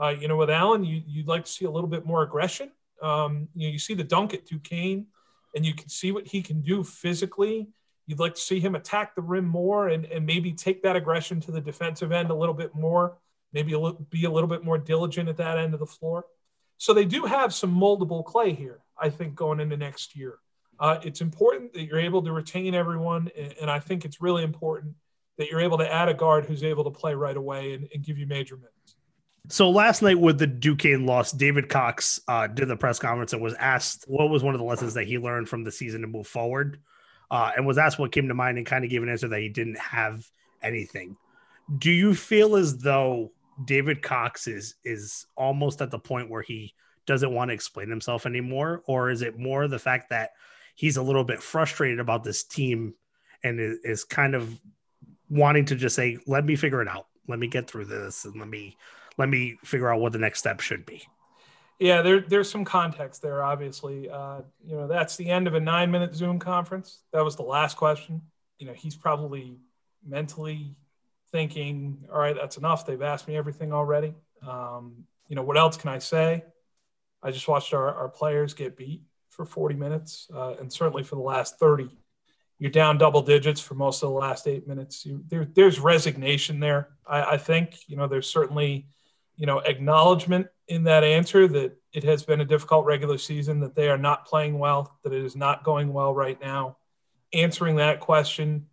Uh, 0.00 0.08
you 0.08 0.28
know, 0.28 0.36
with 0.36 0.50
Allen, 0.50 0.84
you, 0.84 1.02
would 1.16 1.28
like 1.28 1.44
to 1.44 1.50
see 1.50 1.64
a 1.64 1.70
little 1.70 1.88
bit 1.88 2.04
more 2.04 2.22
aggression. 2.22 2.70
Um, 3.02 3.48
you 3.54 3.68
know, 3.68 3.72
you 3.72 3.78
see 3.78 3.94
the 3.94 4.04
dunk 4.04 4.34
at 4.34 4.46
Duquesne, 4.46 5.06
and 5.54 5.64
you 5.64 5.74
can 5.74 5.88
see 5.88 6.12
what 6.12 6.26
he 6.26 6.42
can 6.42 6.60
do 6.60 6.84
physically. 6.84 7.68
You'd 8.06 8.18
like 8.18 8.34
to 8.34 8.40
see 8.40 8.58
him 8.58 8.74
attack 8.74 9.14
the 9.14 9.22
rim 9.22 9.44
more 9.44 9.88
and, 9.88 10.04
and 10.06 10.24
maybe 10.24 10.52
take 10.52 10.82
that 10.82 10.96
aggression 10.96 11.40
to 11.42 11.52
the 11.52 11.60
defensive 11.60 12.10
end 12.10 12.30
a 12.30 12.34
little 12.34 12.54
bit 12.54 12.74
more, 12.74 13.18
maybe 13.52 13.74
a 13.74 13.92
be 14.10 14.24
a 14.24 14.30
little 14.30 14.48
bit 14.48 14.64
more 14.64 14.78
diligent 14.78 15.28
at 15.28 15.36
that 15.36 15.58
end 15.58 15.74
of 15.74 15.80
the 15.80 15.86
floor. 15.86 16.24
So 16.78 16.94
they 16.94 17.04
do 17.04 17.24
have 17.24 17.52
some 17.52 17.74
moldable 17.74 18.24
clay 18.24 18.52
here, 18.52 18.80
I 19.00 19.10
think, 19.10 19.34
going 19.34 19.60
into 19.60 19.76
next 19.76 20.16
year. 20.16 20.38
Uh, 20.80 20.98
it's 21.02 21.20
important 21.20 21.72
that 21.72 21.84
you're 21.84 21.98
able 21.98 22.22
to 22.22 22.32
retain 22.32 22.74
everyone, 22.74 23.30
and, 23.60 23.70
I 23.70 23.80
think 23.80 24.04
it's 24.04 24.20
really 24.20 24.44
important 24.44 24.94
that 25.36 25.50
you're 25.50 25.60
able 25.60 25.78
to 25.78 25.92
add 25.92 26.08
a 26.08 26.14
guard 26.14 26.44
who's 26.44 26.62
able 26.62 26.84
to 26.84 26.90
play 26.90 27.14
right 27.14 27.36
away 27.36 27.74
and, 27.74 27.88
and 27.92 28.04
give 28.04 28.16
you 28.16 28.26
major 28.26 28.56
minutes. 28.56 28.96
So 29.48 29.70
last 29.70 30.02
night 30.02 30.18
with 30.18 30.38
the 30.38 30.46
Duquesne 30.46 31.06
loss, 31.06 31.32
David 31.32 31.68
Cox 31.68 32.20
uh, 32.28 32.46
did 32.48 32.68
the 32.68 32.76
press 32.76 32.98
conference 32.98 33.32
and 33.32 33.40
was 33.40 33.54
asked 33.54 34.04
what 34.06 34.28
was 34.28 34.42
one 34.42 34.54
of 34.54 34.60
the 34.60 34.66
lessons 34.66 34.94
that 34.94 35.06
he 35.06 35.18
learned 35.18 35.48
from 35.48 35.64
the 35.64 35.72
season 35.72 36.02
to 36.02 36.06
move 36.06 36.26
forward 36.26 36.80
uh, 37.30 37.52
and 37.56 37.66
was 37.66 37.78
asked 37.78 37.98
what 37.98 38.12
came 38.12 38.28
to 38.28 38.34
mind 38.34 38.58
and 38.58 38.66
kind 38.66 38.84
of 38.84 38.90
gave 38.90 39.02
an 39.02 39.08
answer 39.08 39.28
that 39.28 39.40
he 39.40 39.48
didn't 39.48 39.78
have 39.78 40.28
anything. 40.62 41.16
Do 41.78 41.90
you 41.90 42.14
feel 42.14 42.56
as 42.56 42.78
though 42.78 43.32
David 43.64 44.02
Cox 44.02 44.46
is 44.46 44.74
is 44.84 45.26
almost 45.36 45.82
at 45.82 45.90
the 45.90 45.98
point 45.98 46.30
where 46.30 46.42
he 46.42 46.74
doesn't 47.08 47.34
want 47.34 47.48
to 47.48 47.54
explain 47.54 47.88
himself 47.88 48.26
anymore, 48.26 48.82
or 48.86 49.10
is 49.10 49.22
it 49.22 49.36
more 49.38 49.66
the 49.66 49.78
fact 49.78 50.10
that 50.10 50.30
he's 50.76 50.98
a 50.98 51.02
little 51.02 51.24
bit 51.24 51.42
frustrated 51.42 51.98
about 51.98 52.22
this 52.22 52.44
team 52.44 52.94
and 53.42 53.58
is, 53.58 53.78
is 53.82 54.04
kind 54.04 54.36
of 54.36 54.60
wanting 55.28 55.64
to 55.64 55.74
just 55.74 55.96
say, 55.96 56.18
"Let 56.26 56.44
me 56.44 56.54
figure 56.54 56.82
it 56.82 56.88
out. 56.88 57.06
Let 57.26 57.38
me 57.38 57.48
get 57.48 57.68
through 57.68 57.86
this, 57.86 58.24
and 58.24 58.36
let 58.38 58.48
me 58.48 58.76
let 59.16 59.28
me 59.28 59.58
figure 59.64 59.92
out 59.92 60.00
what 60.00 60.12
the 60.12 60.18
next 60.18 60.38
step 60.38 60.60
should 60.60 60.86
be." 60.86 61.02
Yeah, 61.80 62.02
there, 62.02 62.20
there's 62.20 62.50
some 62.50 62.64
context 62.64 63.22
there. 63.22 63.42
Obviously, 63.42 64.10
uh, 64.10 64.42
you 64.64 64.76
know 64.76 64.86
that's 64.86 65.16
the 65.16 65.30
end 65.30 65.48
of 65.48 65.54
a 65.54 65.60
nine-minute 65.60 66.14
Zoom 66.14 66.38
conference. 66.38 67.00
That 67.12 67.24
was 67.24 67.36
the 67.36 67.42
last 67.42 67.76
question. 67.76 68.20
You 68.58 68.66
know, 68.66 68.74
he's 68.74 68.96
probably 68.96 69.56
mentally 70.06 70.76
thinking, 71.32 72.04
"All 72.12 72.18
right, 72.20 72.36
that's 72.36 72.58
enough. 72.58 72.84
They've 72.84 73.02
asked 73.02 73.26
me 73.26 73.36
everything 73.36 73.72
already. 73.72 74.14
Um, 74.46 75.06
you 75.28 75.36
know, 75.36 75.42
what 75.42 75.56
else 75.56 75.76
can 75.76 75.90
I 75.90 75.98
say?" 75.98 76.44
I 77.22 77.30
just 77.30 77.48
watched 77.48 77.74
our, 77.74 77.94
our 77.94 78.08
players 78.08 78.54
get 78.54 78.76
beat 78.76 79.02
for 79.30 79.44
40 79.44 79.74
minutes, 79.74 80.28
uh, 80.34 80.54
and 80.60 80.72
certainly 80.72 81.04
for 81.04 81.16
the 81.16 81.22
last 81.22 81.58
30. 81.58 81.88
You're 82.58 82.70
down 82.72 82.98
double 82.98 83.22
digits 83.22 83.60
for 83.60 83.74
most 83.74 84.02
of 84.02 84.08
the 84.08 84.14
last 84.16 84.48
eight 84.48 84.66
minutes. 84.66 85.06
You, 85.06 85.22
there, 85.28 85.44
there's 85.44 85.78
resignation 85.78 86.58
there. 86.58 86.88
I, 87.06 87.22
I 87.22 87.36
think 87.38 87.78
you 87.86 87.96
know 87.96 88.08
there's 88.08 88.28
certainly 88.28 88.88
you 89.36 89.46
know 89.46 89.60
acknowledgement 89.60 90.48
in 90.66 90.82
that 90.84 91.04
answer 91.04 91.46
that 91.46 91.76
it 91.92 92.02
has 92.02 92.24
been 92.24 92.40
a 92.40 92.44
difficult 92.44 92.84
regular 92.84 93.16
season, 93.16 93.60
that 93.60 93.76
they 93.76 93.88
are 93.88 93.96
not 93.96 94.26
playing 94.26 94.58
well, 94.58 94.98
that 95.04 95.12
it 95.12 95.24
is 95.24 95.36
not 95.36 95.62
going 95.62 95.92
well 95.92 96.12
right 96.12 96.40
now. 96.40 96.76
Answering 97.32 97.76
that 97.76 98.00
question, 98.00 98.66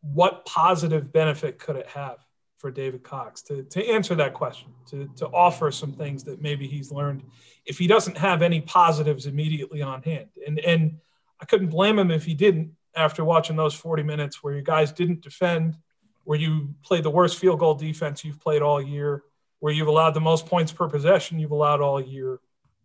what 0.00 0.46
positive 0.46 1.12
benefit 1.12 1.58
could 1.58 1.76
it 1.76 1.88
have 1.88 2.18
for 2.58 2.70
David 2.70 3.02
Cox 3.02 3.40
to, 3.42 3.62
to 3.62 3.86
answer 3.88 4.14
that 4.16 4.34
question, 4.34 4.68
to, 4.90 5.08
to 5.16 5.26
offer 5.28 5.70
some 5.70 5.92
things 5.92 6.24
that 6.24 6.42
maybe 6.42 6.66
he's 6.66 6.92
learned 6.92 7.22
if 7.64 7.78
he 7.78 7.86
doesn't 7.86 8.18
have 8.18 8.42
any 8.42 8.60
positives 8.60 9.26
immediately 9.26 9.80
on 9.80 10.02
hand? 10.02 10.28
And, 10.46 10.58
and 10.60 10.98
I 11.40 11.44
couldn't 11.44 11.68
blame 11.68 11.98
him 11.98 12.10
if 12.10 12.24
he 12.24 12.34
didn't 12.34 12.72
after 12.94 13.24
watching 13.24 13.56
those 13.56 13.74
40 13.74 14.02
minutes 14.02 14.42
where 14.42 14.54
you 14.54 14.62
guys 14.62 14.92
didn't 14.92 15.22
defend, 15.22 15.78
where 16.24 16.38
you 16.38 16.74
played 16.82 17.04
the 17.04 17.10
worst 17.10 17.38
field 17.38 17.60
goal 17.60 17.74
defense 17.74 18.24
you've 18.24 18.40
played 18.40 18.60
all 18.60 18.82
year 18.82 19.22
where 19.60 19.72
you've 19.72 19.88
allowed 19.88 20.14
the 20.14 20.20
most 20.20 20.46
points 20.46 20.72
per 20.72 20.88
possession 20.88 21.38
you've 21.38 21.50
allowed 21.50 21.80
all 21.80 22.00
year. 22.00 22.40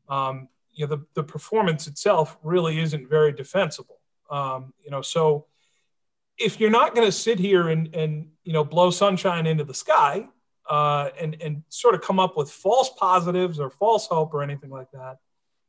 Um, 0.09 0.49
you 0.73 0.85
know, 0.87 0.95
the, 0.95 1.05
the 1.13 1.23
performance 1.23 1.87
itself 1.87 2.37
really 2.43 2.79
isn't 2.79 3.07
very 3.07 3.31
defensible. 3.31 3.99
Um, 4.29 4.73
you 4.83 4.89
know, 4.89 5.01
so 5.01 5.45
if 6.37 6.59
you're 6.59 6.69
not 6.69 6.95
going 6.95 7.07
to 7.07 7.11
sit 7.11 7.39
here 7.39 7.69
and, 7.69 7.93
and, 7.95 8.29
you 8.43 8.53
know, 8.53 8.63
blow 8.63 8.89
sunshine 8.89 9.45
into 9.45 9.63
the 9.63 9.73
sky 9.73 10.27
uh, 10.69 11.09
and, 11.19 11.37
and 11.41 11.63
sort 11.69 11.95
of 11.95 12.01
come 12.01 12.19
up 12.19 12.35
with 12.35 12.49
false 12.49 12.89
positives 12.97 13.59
or 13.59 13.69
false 13.69 14.07
hope 14.07 14.33
or 14.33 14.41
anything 14.41 14.69
like 14.69 14.91
that, 14.91 15.17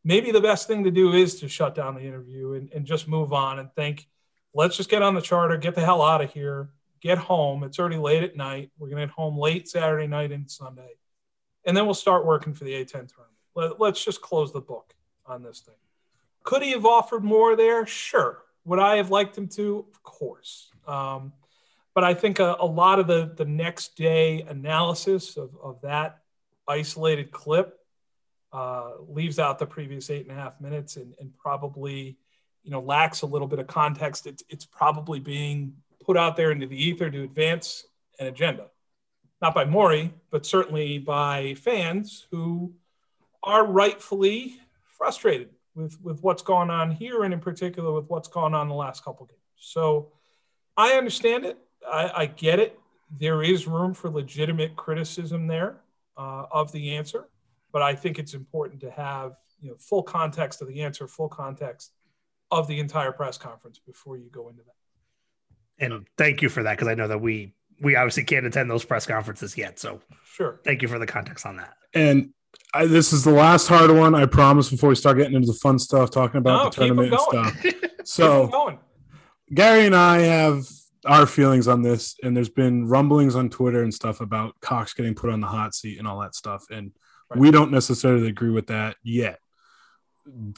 maybe 0.04 0.30
the 0.30 0.40
best 0.40 0.66
thing 0.66 0.84
to 0.84 0.90
do 0.90 1.12
is 1.12 1.40
to 1.40 1.48
shut 1.48 1.74
down 1.74 1.94
the 1.94 2.02
interview 2.02 2.52
and, 2.54 2.70
and 2.72 2.86
just 2.86 3.08
move 3.08 3.32
on 3.32 3.58
and 3.58 3.72
think, 3.74 4.06
let's 4.54 4.76
just 4.76 4.90
get 4.90 5.02
on 5.02 5.14
the 5.14 5.20
charter, 5.20 5.56
get 5.56 5.74
the 5.74 5.84
hell 5.84 6.02
out 6.02 6.22
of 6.22 6.32
here, 6.32 6.70
get 7.00 7.18
home. 7.18 7.64
It's 7.64 7.78
already 7.78 7.96
late 7.96 8.22
at 8.22 8.36
night. 8.36 8.70
We're 8.78 8.88
going 8.88 9.00
to 9.00 9.06
get 9.06 9.14
home 9.14 9.38
late 9.38 9.68
Saturday 9.68 10.06
night 10.06 10.32
and 10.32 10.50
Sunday. 10.50 10.92
And 11.66 11.76
then 11.76 11.84
we'll 11.84 11.94
start 11.94 12.26
working 12.26 12.54
for 12.54 12.64
the 12.64 12.72
A10 12.72 12.90
tournament. 12.90 13.30
Let, 13.54 13.80
let's 13.80 14.04
just 14.04 14.20
close 14.20 14.52
the 14.52 14.60
book 14.60 14.94
on 15.26 15.42
this 15.42 15.60
thing. 15.60 15.74
Could 16.42 16.62
he 16.62 16.72
have 16.72 16.84
offered 16.84 17.24
more 17.24 17.56
there? 17.56 17.86
Sure. 17.86 18.43
Would 18.64 18.78
I 18.78 18.96
have 18.96 19.10
liked 19.10 19.36
him 19.36 19.48
to? 19.48 19.84
Of 19.92 20.02
course. 20.02 20.70
Um, 20.86 21.32
but 21.94 22.04
I 22.04 22.14
think 22.14 22.40
a, 22.40 22.56
a, 22.58 22.66
lot 22.66 22.98
of 22.98 23.06
the, 23.06 23.32
the 23.36 23.44
next 23.44 23.96
day 23.96 24.42
analysis 24.42 25.36
of, 25.36 25.50
of 25.62 25.80
that 25.82 26.18
isolated 26.66 27.30
clip 27.30 27.78
uh, 28.52 28.92
leaves 29.08 29.38
out 29.38 29.58
the 29.58 29.66
previous 29.66 30.10
eight 30.10 30.28
and 30.28 30.36
a 30.36 30.40
half 30.40 30.60
minutes 30.60 30.96
and, 30.96 31.14
and 31.20 31.36
probably 31.36 32.16
you 32.62 32.70
know 32.70 32.80
lacks 32.80 33.22
a 33.22 33.26
little 33.26 33.48
bit 33.48 33.58
of 33.58 33.66
context. 33.66 34.26
It's, 34.26 34.42
it's 34.48 34.64
probably 34.64 35.20
being 35.20 35.74
put 36.04 36.16
out 36.16 36.36
there 36.36 36.50
into 36.50 36.66
the 36.66 36.76
ether 36.76 37.10
to 37.10 37.22
advance 37.22 37.84
an 38.18 38.26
agenda. 38.26 38.66
Not 39.40 39.54
by 39.54 39.64
Morey, 39.64 40.14
but 40.30 40.46
certainly 40.46 40.98
by 40.98 41.54
fans 41.54 42.26
who 42.30 42.74
are 43.42 43.64
rightfully 43.66 44.58
frustrated 44.86 45.50
with, 45.74 46.00
with 46.02 46.22
what's 46.22 46.42
going 46.42 46.70
on 46.70 46.90
here 46.90 47.24
and 47.24 47.34
in 47.34 47.40
particular 47.40 47.92
with 47.92 48.06
what's 48.08 48.28
gone 48.28 48.54
on 48.54 48.68
the 48.68 48.74
last 48.74 49.04
couple 49.04 49.26
games. 49.26 49.40
So 49.56 50.12
I 50.76 50.92
understand 50.92 51.44
it. 51.44 51.58
I, 51.86 52.12
I, 52.14 52.26
get 52.26 52.58
it. 52.58 52.78
There 53.10 53.42
is 53.42 53.66
room 53.66 53.94
for 53.94 54.10
legitimate 54.10 54.76
criticism 54.76 55.46
there 55.46 55.76
uh, 56.16 56.46
of 56.50 56.72
the 56.72 56.96
answer, 56.96 57.28
but 57.72 57.82
I 57.82 57.94
think 57.94 58.18
it's 58.18 58.34
important 58.34 58.80
to 58.80 58.90
have 58.90 59.36
you 59.60 59.70
know 59.70 59.76
full 59.78 60.02
context 60.02 60.62
of 60.62 60.68
the 60.68 60.82
answer, 60.82 61.06
full 61.06 61.28
context 61.28 61.92
of 62.50 62.66
the 62.68 62.78
entire 62.80 63.12
press 63.12 63.36
conference 63.36 63.78
before 63.78 64.16
you 64.16 64.28
go 64.30 64.48
into 64.48 64.62
that 64.62 64.74
and 65.78 66.06
thank 66.16 66.42
you 66.42 66.48
for 66.48 66.62
that 66.62 66.72
because 66.72 66.88
I 66.88 66.94
know 66.94 67.08
that 67.08 67.20
we 67.20 67.52
we 67.80 67.96
obviously 67.96 68.24
can't 68.24 68.46
attend 68.46 68.70
those 68.70 68.84
press 68.84 69.06
conferences 69.06 69.56
yet. 69.56 69.78
So 69.78 70.00
sure, 70.24 70.60
thank 70.64 70.82
you 70.82 70.88
for 70.88 70.98
the 70.98 71.06
context 71.06 71.44
on 71.46 71.56
that. 71.56 71.74
And 71.92 72.30
I, 72.72 72.86
this 72.86 73.12
is 73.12 73.24
the 73.24 73.30
last 73.30 73.68
hard 73.68 73.90
one. 73.90 74.14
I 74.14 74.26
promise. 74.26 74.70
Before 74.70 74.88
we 74.88 74.94
start 74.94 75.16
getting 75.16 75.34
into 75.34 75.46
the 75.48 75.54
fun 75.54 75.78
stuff, 75.78 76.10
talking 76.10 76.38
about 76.38 76.64
no, 76.64 76.70
the 76.70 76.76
tournament 76.76 77.12
and 77.12 77.20
stuff. 77.20 77.64
so 78.04 78.78
Gary 79.52 79.86
and 79.86 79.94
I 79.94 80.20
have 80.20 80.64
our 81.06 81.26
feelings 81.26 81.68
on 81.68 81.82
this, 81.82 82.16
and 82.22 82.36
there's 82.36 82.48
been 82.48 82.88
rumblings 82.88 83.36
on 83.36 83.50
Twitter 83.50 83.82
and 83.82 83.92
stuff 83.92 84.20
about 84.20 84.58
Cox 84.60 84.94
getting 84.94 85.14
put 85.14 85.30
on 85.30 85.40
the 85.40 85.46
hot 85.46 85.74
seat 85.74 85.98
and 85.98 86.08
all 86.08 86.20
that 86.20 86.34
stuff, 86.34 86.66
and 86.70 86.92
right. 87.30 87.38
we 87.38 87.50
don't 87.50 87.70
necessarily 87.70 88.28
agree 88.28 88.50
with 88.50 88.68
that 88.68 88.96
yet. 89.02 89.38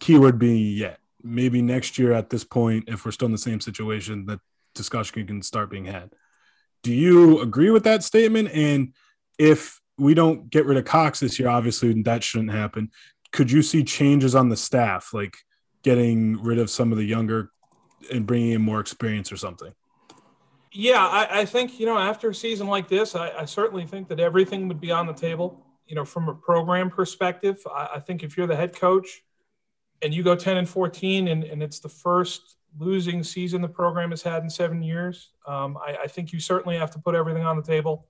Keyword 0.01 0.39
being 0.39 0.77
yet. 0.77 1.01
Maybe 1.23 1.61
next 1.61 1.99
year 1.99 2.13
at 2.13 2.31
this 2.31 2.45
point, 2.45 2.85
if 2.89 3.05
we're 3.05 3.11
still 3.11 3.27
in 3.27 3.33
the 3.33 3.39
same 3.39 3.61
situation, 3.61 4.27
that 4.27 4.41
discussion 4.75 5.27
can 5.27 5.43
start 5.43 5.71
being 5.71 5.87
had. 5.87 6.13
Do 6.83 6.93
you 6.93 7.41
agree 7.41 7.71
with 7.71 7.83
that 7.85 8.05
statement? 8.05 8.51
And 8.53 8.95
if 9.39 9.81
we 9.99 10.15
don't 10.15 10.51
get 10.51 10.67
rid 10.67 10.77
of 10.79 10.85
Cox 10.85 11.21
this 11.21 11.39
year, 11.39 11.49
obviously 11.49 11.91
and 11.91 12.05
that 12.05 12.23
shouldn't 12.23 12.53
happen. 12.53 12.91
Could 13.33 13.51
you 13.51 13.63
see 13.63 13.83
changes 13.83 14.35
on 14.35 14.49
the 14.49 14.57
staff, 14.57 15.13
like 15.13 15.37
getting 15.83 16.43
rid 16.43 16.59
of 16.59 16.71
some 16.71 16.93
of 16.93 16.99
the 16.99 17.05
younger 17.05 17.51
and 18.13 18.27
bringing 18.27 18.53
in 18.53 18.63
more 18.63 18.81
experience 18.81 19.33
or 19.33 19.37
something? 19.37 19.73
Yeah, 20.73 21.07
I, 21.07 21.41
I 21.41 21.45
think 21.47 21.81
you 21.81 21.87
know 21.87 21.99
after 21.99 22.31
a 22.31 22.35
season 22.35 22.67
like 22.67 22.89
this, 22.89 23.15
I, 23.15 23.31
I, 23.31 23.45
certainly 23.47 23.87
think 23.87 24.09
that 24.09 24.21
everything 24.21 24.69
would 24.69 24.81
be 24.81 24.91
on 24.91 25.07
the 25.07 25.15
table. 25.15 25.65
You 25.87 25.95
know, 25.95 26.05
from 26.05 26.29
a 26.29 26.35
program 26.35 26.91
perspective, 26.91 27.63
I, 27.73 27.89
I 27.95 28.01
think 28.01 28.23
if 28.23 28.37
you're 28.37 28.47
the 28.47 28.57
head 28.57 28.77
coach 28.77 29.23
and 30.03 30.13
you 30.13 30.23
go 30.23 30.35
10 30.35 30.59
and 30.59 30.69
14 30.69 31.29
and, 31.29 31.45
and 31.45 31.63
it's 31.63 31.79
the 31.79 31.89
first 31.89 32.57
losing 32.79 33.23
season 33.23 33.63
the 33.63 33.69
program 33.69 34.11
has 34.11 34.23
had 34.23 34.43
in 34.43 34.51
seven 34.51 34.83
years. 34.83 35.31
Um, 35.47 35.79
I, 35.79 35.97
I, 36.03 36.07
think 36.07 36.33
you 36.33 36.41
certainly 36.41 36.77
have 36.77 36.91
to 36.91 36.99
put 36.99 37.15
everything 37.15 37.45
on 37.45 37.57
the 37.57 37.63
table. 37.63 38.07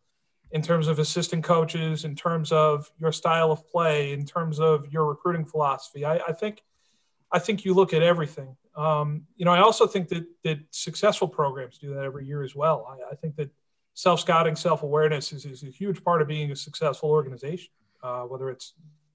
In 0.53 0.63
terms 0.63 0.89
of 0.89 0.99
assistant 0.99 1.45
coaches, 1.45 2.05
in 2.05 2.15
terms 2.15 2.53
of 2.53 2.91
your 2.99 3.13
style 3.13 3.51
of 3.51 3.67
play, 3.69 4.13
in 4.13 4.25
terms 4.25 4.61
of 4.61 4.93
your 4.93 5.07
recruiting 5.07 5.45
philosophy. 5.45 6.05
I, 6.05 6.17
I 6.17 6.33
think 6.33 6.63
I 7.33 7.39
think 7.39 7.65
you 7.65 7.75
look 7.75 7.93
at 7.93 8.03
everything. 8.03 8.57
Um, 8.77 9.25
you 9.37 9.45
know, 9.45 9.53
I 9.53 9.61
also 9.61 9.87
think 9.87 10.09
that 10.09 10.25
that 10.45 10.59
successful 10.71 11.29
programs 11.29 11.79
do 11.79 11.95
that 11.95 12.05
every 12.05 12.27
year 12.27 12.43
as 12.43 12.55
well. 12.55 12.87
I, 12.89 13.13
I 13.13 13.15
think 13.17 13.37
that 13.37 13.51
self 13.95 14.21
scouting, 14.21 14.55
self 14.55 14.83
awareness 14.83 15.33
is, 15.33 15.45
is 15.45 15.63
a 15.63 15.71
huge 15.71 16.05
part 16.05 16.23
of 16.23 16.29
being 16.29 16.53
a 16.53 16.57
successful 16.57 17.11
organization, 17.11 17.73
uh, 18.03 18.23
whether 18.23 18.49
it's 18.51 18.75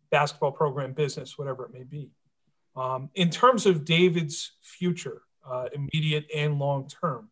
basketball 0.09 0.51
program, 0.51 0.91
business, 0.91 1.37
whatever 1.37 1.65
it 1.65 1.73
may 1.73 1.83
be. 1.83 2.11
Um, 2.75 3.09
in 3.15 3.29
terms 3.29 3.65
of 3.65 3.85
David's 3.85 4.51
future, 4.61 5.21
uh, 5.49 5.69
immediate 5.73 6.27
and 6.35 6.59
long 6.59 6.87
term, 6.87 7.29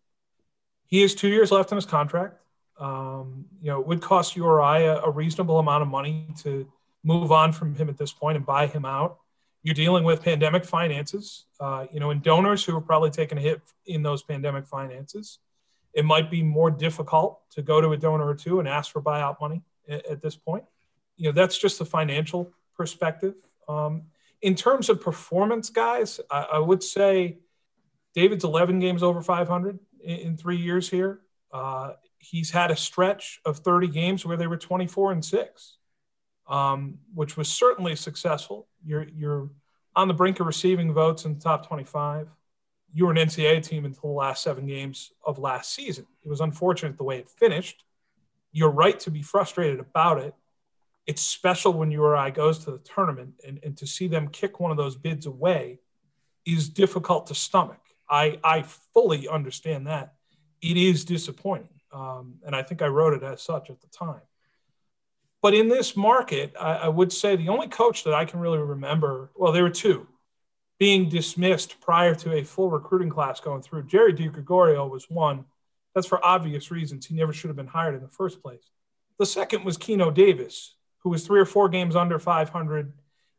he 0.85 1.01
has 1.01 1.13
two 1.13 1.27
years 1.27 1.51
left 1.51 1.71
on 1.71 1.75
his 1.77 1.85
contract. 1.85 2.37
Um, 2.79 3.45
you 3.61 3.69
know, 3.69 3.81
it 3.81 3.87
would 3.87 4.01
cost 4.01 4.35
URI 4.35 4.85
a, 4.85 5.01
a 5.01 5.11
reasonable 5.11 5.59
amount 5.59 5.81
of 5.81 5.89
money 5.89 6.27
to 6.43 6.67
move 7.03 7.31
on 7.31 7.51
from 7.51 7.75
him 7.75 7.89
at 7.89 7.97
this 7.97 8.11
point 8.11 8.37
and 8.37 8.45
buy 8.45 8.67
him 8.67 8.85
out. 8.85 9.17
You're 9.61 9.75
dealing 9.75 10.05
with 10.05 10.23
pandemic 10.23 10.63
finances, 10.63 11.45
uh, 11.59 11.85
you 11.91 11.99
know, 11.99 12.11
and 12.11 12.23
donors 12.23 12.63
who 12.63 12.75
are 12.77 12.81
probably 12.81 13.09
taking 13.09 13.37
a 13.37 13.41
hit 13.41 13.61
in 13.85 14.03
those 14.03 14.23
pandemic 14.23 14.65
finances. 14.65 15.39
It 15.93 16.05
might 16.05 16.31
be 16.31 16.41
more 16.41 16.71
difficult 16.71 17.41
to 17.51 17.61
go 17.61 17.81
to 17.81 17.91
a 17.91 17.97
donor 17.97 18.27
or 18.27 18.35
two 18.35 18.59
and 18.59 18.67
ask 18.67 18.91
for 18.91 19.01
buyout 19.01 19.41
money 19.41 19.61
at, 19.89 20.05
at 20.05 20.21
this 20.21 20.35
point. 20.35 20.63
You 21.17 21.25
know, 21.25 21.31
that's 21.33 21.57
just 21.57 21.79
the 21.79 21.85
financial 21.85 22.53
perspective. 22.77 23.35
Um, 23.67 24.03
in 24.41 24.55
terms 24.55 24.89
of 24.89 25.01
performance, 25.01 25.69
guys, 25.69 26.21
I, 26.31 26.47
I, 26.53 26.59
would 26.59 26.81
say 26.81 27.39
David's 28.13 28.45
11 28.45 28.79
games 28.79 29.03
over 29.03 29.21
500 29.21 29.79
in, 30.01 30.15
in 30.15 30.37
three 30.37 30.57
years 30.57 30.89
here. 30.89 31.19
Uh, 31.51 31.93
he's 32.19 32.51
had 32.51 32.69
a 32.69 32.75
stretch 32.75 33.39
of 33.45 33.59
30 33.59 33.87
games 33.87 34.25
where 34.25 34.37
they 34.37 34.47
were 34.47 34.57
24 34.57 35.13
and 35.13 35.25
six, 35.25 35.77
um, 36.47 36.99
which 37.13 37.37
was 37.37 37.47
certainly 37.47 37.95
successful. 37.95 38.67
You're, 38.85 39.07
you're 39.15 39.49
on 39.95 40.07
the 40.07 40.13
brink 40.13 40.39
of 40.39 40.47
receiving 40.47 40.93
votes 40.93 41.25
in 41.25 41.33
the 41.33 41.39
top 41.39 41.67
25. 41.67 42.27
You 42.93 43.05
were 43.05 43.11
an 43.11 43.17
NCAA 43.17 43.63
team 43.63 43.85
until 43.85 44.09
the 44.09 44.15
last 44.15 44.43
seven 44.43 44.65
games 44.65 45.11
of 45.25 45.39
last 45.39 45.73
season. 45.73 46.05
It 46.23 46.29
was 46.29 46.41
unfortunate 46.41 46.97
the 46.97 47.03
way 47.03 47.19
it 47.19 47.29
finished. 47.29 47.83
You're 48.51 48.71
right 48.71 48.99
to 49.01 49.11
be 49.11 49.21
frustrated 49.21 49.79
about 49.79 50.19
it. 50.19 50.33
It's 51.05 51.21
special 51.21 51.73
when 51.73 51.91
URI 51.91 52.31
goes 52.31 52.59
to 52.65 52.71
the 52.71 52.79
tournament, 52.79 53.35
and, 53.45 53.59
and 53.63 53.75
to 53.77 53.87
see 53.87 54.07
them 54.07 54.27
kick 54.27 54.59
one 54.59 54.71
of 54.71 54.77
those 54.77 54.95
bids 54.95 55.25
away 55.25 55.79
is 56.45 56.69
difficult 56.69 57.27
to 57.27 57.35
stomach. 57.35 57.79
I, 58.09 58.39
I 58.43 58.63
fully 58.93 59.27
understand 59.27 59.87
that. 59.87 60.13
It 60.61 60.77
is 60.77 61.05
disappointing. 61.05 61.78
Um, 61.91 62.35
and 62.45 62.55
I 62.55 62.63
think 62.63 62.81
I 62.81 62.87
wrote 62.87 63.13
it 63.13 63.23
as 63.23 63.41
such 63.41 63.69
at 63.69 63.81
the 63.81 63.87
time. 63.87 64.21
But 65.41 65.53
in 65.53 65.69
this 65.69 65.95
market, 65.95 66.53
I, 66.59 66.73
I, 66.73 66.87
would 66.87 67.11
say 67.13 67.35
the 67.35 67.49
only 67.49 67.67
coach 67.67 68.03
that 68.03 68.13
I 68.13 68.25
can 68.25 68.39
really 68.39 68.57
remember, 68.57 69.31
well, 69.35 69.51
there 69.51 69.63
were 69.63 69.69
two 69.69 70.05
being 70.79 71.09
dismissed 71.09 71.79
prior 71.81 72.15
to 72.15 72.33
a 72.33 72.43
full 72.43 72.69
recruiting 72.69 73.09
class 73.09 73.39
going 73.39 73.61
through. 73.61 73.83
Jerry 73.83 74.13
DeGregorio 74.13 74.89
was 74.89 75.09
one. 75.09 75.45
That's 75.93 76.07
for 76.07 76.23
obvious 76.25 76.71
reasons. 76.71 77.05
He 77.05 77.15
never 77.15 77.33
should 77.33 77.49
have 77.49 77.57
been 77.57 77.67
hired 77.67 77.95
in 77.95 78.01
the 78.01 78.07
first 78.07 78.41
place. 78.41 78.69
The 79.17 79.25
second 79.25 79.65
was 79.65 79.77
Keno 79.77 80.11
Davis, 80.11 80.75
who 80.99 81.09
was 81.09 81.25
three 81.25 81.39
or 81.39 81.45
four 81.45 81.67
games 81.67 81.95
under 81.95 82.19
500 82.19 82.93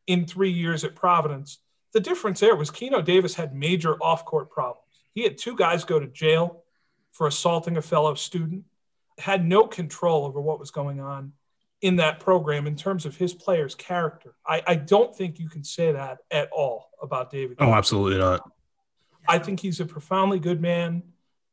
in 0.07 0.27
three 0.27 0.51
years 0.51 0.85
at 0.85 0.95
Providence. 0.95 1.59
The 1.93 2.01
difference 2.01 2.41
there 2.41 2.57
was 2.57 2.71
Keno 2.71 3.01
Davis 3.01 3.35
had 3.35 3.55
major 3.55 3.95
off 4.03 4.25
court 4.25 4.51
problems. 4.51 5.05
He 5.15 5.23
had 5.23 5.39
two 5.39 5.57
guys 5.57 5.85
go 5.85 5.99
to 5.99 6.07
jail 6.07 6.65
for 7.13 7.27
assaulting 7.27 7.77
a 7.77 7.83
fellow 7.83 8.15
student, 8.15 8.65
had 9.19 9.47
no 9.47 9.67
control 9.67 10.25
over 10.25 10.41
what 10.41 10.59
was 10.59 10.71
going 10.71 11.01
on 11.01 11.33
in 11.83 11.97
that 11.97 12.21
program 12.21 12.67
in 12.67 12.77
terms 12.77 13.07
of 13.07 13.17
his 13.17 13.33
player's 13.33 13.75
character. 13.75 14.35
I, 14.47 14.63
I 14.67 14.75
don't 14.75 15.15
think 15.15 15.39
you 15.39 15.49
can 15.49 15.65
say 15.65 15.93
that 15.93 16.19
at 16.31 16.51
all 16.53 16.91
about 17.03 17.31
David. 17.31 17.57
Oh, 17.61 17.73
absolutely 17.73 18.19
not. 18.19 18.51
I 19.29 19.39
think 19.39 19.61
he's 19.61 19.81
a 19.81 19.87
profoundly 19.87 20.39
good 20.39 20.61
man 20.61 21.03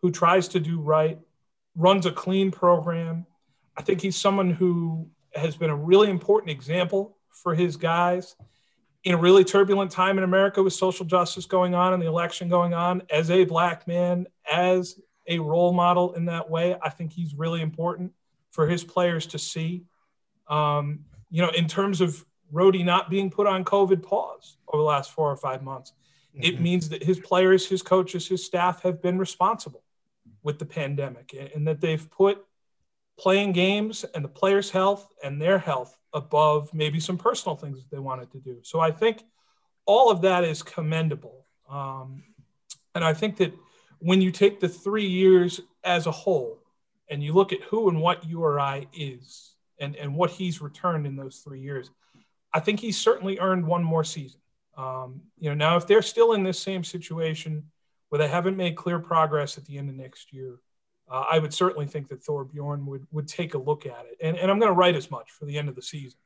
who 0.01 0.11
tries 0.11 0.47
to 0.49 0.59
do 0.59 0.79
right, 0.79 1.19
runs 1.75 2.05
a 2.05 2.11
clean 2.11 2.51
program. 2.51 3.25
I 3.75 3.81
think 3.81 4.01
he's 4.01 4.15
someone 4.15 4.51
who 4.51 5.09
has 5.33 5.55
been 5.55 5.69
a 5.69 5.75
really 5.75 6.09
important 6.09 6.51
example 6.51 7.17
for 7.29 7.53
his 7.53 7.77
guys 7.77 8.35
in 9.03 9.13
a 9.13 9.17
really 9.17 9.43
turbulent 9.43 9.91
time 9.91 10.17
in 10.17 10.23
America 10.23 10.61
with 10.61 10.73
social 10.73 11.05
justice 11.05 11.45
going 11.45 11.75
on 11.75 11.93
and 11.93 12.01
the 12.01 12.07
election 12.07 12.49
going 12.49 12.73
on 12.73 13.01
as 13.09 13.31
a 13.31 13.45
black 13.45 13.87
man, 13.87 14.27
as 14.51 14.99
a 15.27 15.39
role 15.39 15.73
model 15.73 16.13
in 16.13 16.25
that 16.25 16.49
way. 16.49 16.75
I 16.81 16.89
think 16.89 17.11
he's 17.11 17.33
really 17.35 17.61
important 17.61 18.13
for 18.51 18.67
his 18.67 18.83
players 18.83 19.25
to 19.27 19.39
see. 19.39 19.83
Um, 20.47 21.05
you 21.29 21.41
know, 21.41 21.49
in 21.49 21.67
terms 21.67 22.01
of 22.01 22.25
Rhody 22.51 22.83
not 22.83 23.09
being 23.09 23.29
put 23.29 23.47
on 23.47 23.65
COVID 23.65 24.01
pause 24.03 24.57
over 24.67 24.81
the 24.81 24.87
last 24.87 25.11
four 25.11 25.29
or 25.29 25.37
five 25.37 25.61
months, 25.61 25.93
mm-hmm. 26.33 26.43
it 26.43 26.61
means 26.61 26.89
that 26.89 27.03
his 27.03 27.19
players, 27.19 27.67
his 27.67 27.81
coaches, 27.81 28.27
his 28.27 28.45
staff 28.45 28.81
have 28.83 29.01
been 29.01 29.17
responsible 29.17 29.83
with 30.43 30.59
the 30.59 30.65
pandemic 30.65 31.35
and 31.53 31.67
that 31.67 31.81
they've 31.81 32.09
put 32.09 32.45
playing 33.19 33.51
games 33.51 34.05
and 34.15 34.23
the 34.23 34.29
players' 34.29 34.69
health 34.69 35.11
and 35.23 35.41
their 35.41 35.57
health 35.59 35.97
above 36.13 36.73
maybe 36.73 36.99
some 36.99 37.17
personal 37.17 37.55
things 37.55 37.79
that 37.79 37.91
they 37.91 37.99
wanted 37.99 38.31
to 38.31 38.39
do. 38.39 38.59
So 38.63 38.79
I 38.79 38.91
think 38.91 39.23
all 39.85 40.09
of 40.09 40.21
that 40.21 40.43
is 40.43 40.63
commendable. 40.63 41.45
Um, 41.69 42.23
and 42.95 43.03
I 43.03 43.13
think 43.13 43.37
that 43.37 43.53
when 43.99 44.21
you 44.21 44.31
take 44.31 44.59
the 44.59 44.69
three 44.69 45.07
years 45.07 45.61
as 45.83 46.05
a 46.05 46.11
whole 46.11 46.59
and 47.09 47.23
you 47.23 47.33
look 47.33 47.53
at 47.53 47.61
who 47.63 47.89
and 47.89 48.01
what 48.01 48.25
URI 48.25 48.87
is 48.93 49.55
and, 49.79 49.95
and 49.95 50.15
what 50.15 50.31
he's 50.31 50.61
returned 50.61 51.05
in 51.07 51.15
those 51.15 51.37
three 51.37 51.61
years, 51.61 51.89
I 52.53 52.59
think 52.59 52.79
he's 52.79 52.97
certainly 52.97 53.39
earned 53.39 53.65
one 53.65 53.83
more 53.83 54.03
season. 54.03 54.39
Um, 54.77 55.21
you 55.39 55.49
know, 55.49 55.55
now 55.55 55.77
if 55.77 55.87
they're 55.87 56.01
still 56.01 56.33
in 56.33 56.43
this 56.43 56.59
same 56.59 56.83
situation 56.83 57.63
where 58.09 58.19
they 58.19 58.27
haven't 58.27 58.57
made 58.57 58.75
clear 58.75 58.99
progress 58.99 59.57
at 59.57 59.65
the 59.65 59.77
end 59.77 59.89
of 59.89 59.95
next 59.95 60.31
year, 60.31 60.59
uh, 61.09 61.23
I 61.31 61.39
would 61.39 61.53
certainly 61.53 61.87
think 61.87 62.09
that 62.09 62.23
Thorr 62.23 62.43
Bjorn 62.43 62.85
would 62.85 63.07
would 63.11 63.27
take 63.27 63.53
a 63.53 63.57
look 63.57 63.85
at 63.85 64.05
it. 64.11 64.17
And, 64.21 64.37
and 64.37 64.51
I'm 64.51 64.59
going 64.59 64.71
to 64.71 64.77
write 64.77 64.95
as 64.95 65.09
much 65.09 65.31
for 65.31 65.45
the 65.45 65.57
end 65.57 65.69
of 65.69 65.75
the 65.75 65.81
season. 65.81 66.19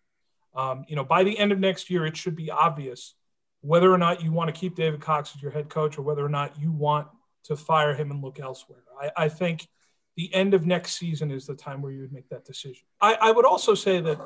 Um, 0.55 0.85
you 0.87 0.95
know, 0.95 1.03
by 1.03 1.23
the 1.23 1.37
end 1.37 1.51
of 1.51 1.59
next 1.59 1.89
year, 1.89 2.05
it 2.05 2.17
should 2.17 2.35
be 2.35 2.51
obvious 2.51 3.13
whether 3.61 3.91
or 3.91 3.97
not 3.97 4.23
you 4.23 4.31
want 4.31 4.53
to 4.53 4.59
keep 4.59 4.75
David 4.75 4.99
Cox 4.99 5.33
as 5.35 5.41
your 5.41 5.51
head 5.51 5.69
coach 5.69 5.97
or 5.97 6.01
whether 6.01 6.25
or 6.25 6.29
not 6.29 6.59
you 6.59 6.71
want 6.71 7.07
to 7.45 7.55
fire 7.55 7.93
him 7.93 8.11
and 8.11 8.21
look 8.23 8.39
elsewhere. 8.39 8.83
I, 8.99 9.11
I 9.25 9.29
think 9.29 9.67
the 10.15 10.33
end 10.33 10.53
of 10.53 10.65
next 10.65 10.97
season 10.97 11.31
is 11.31 11.45
the 11.45 11.55
time 11.55 11.81
where 11.81 11.91
you 11.91 12.01
would 12.01 12.13
make 12.13 12.29
that 12.29 12.45
decision. 12.45 12.83
I, 12.99 13.15
I 13.15 13.31
would 13.31 13.45
also 13.45 13.75
say 13.75 14.01
that 14.01 14.19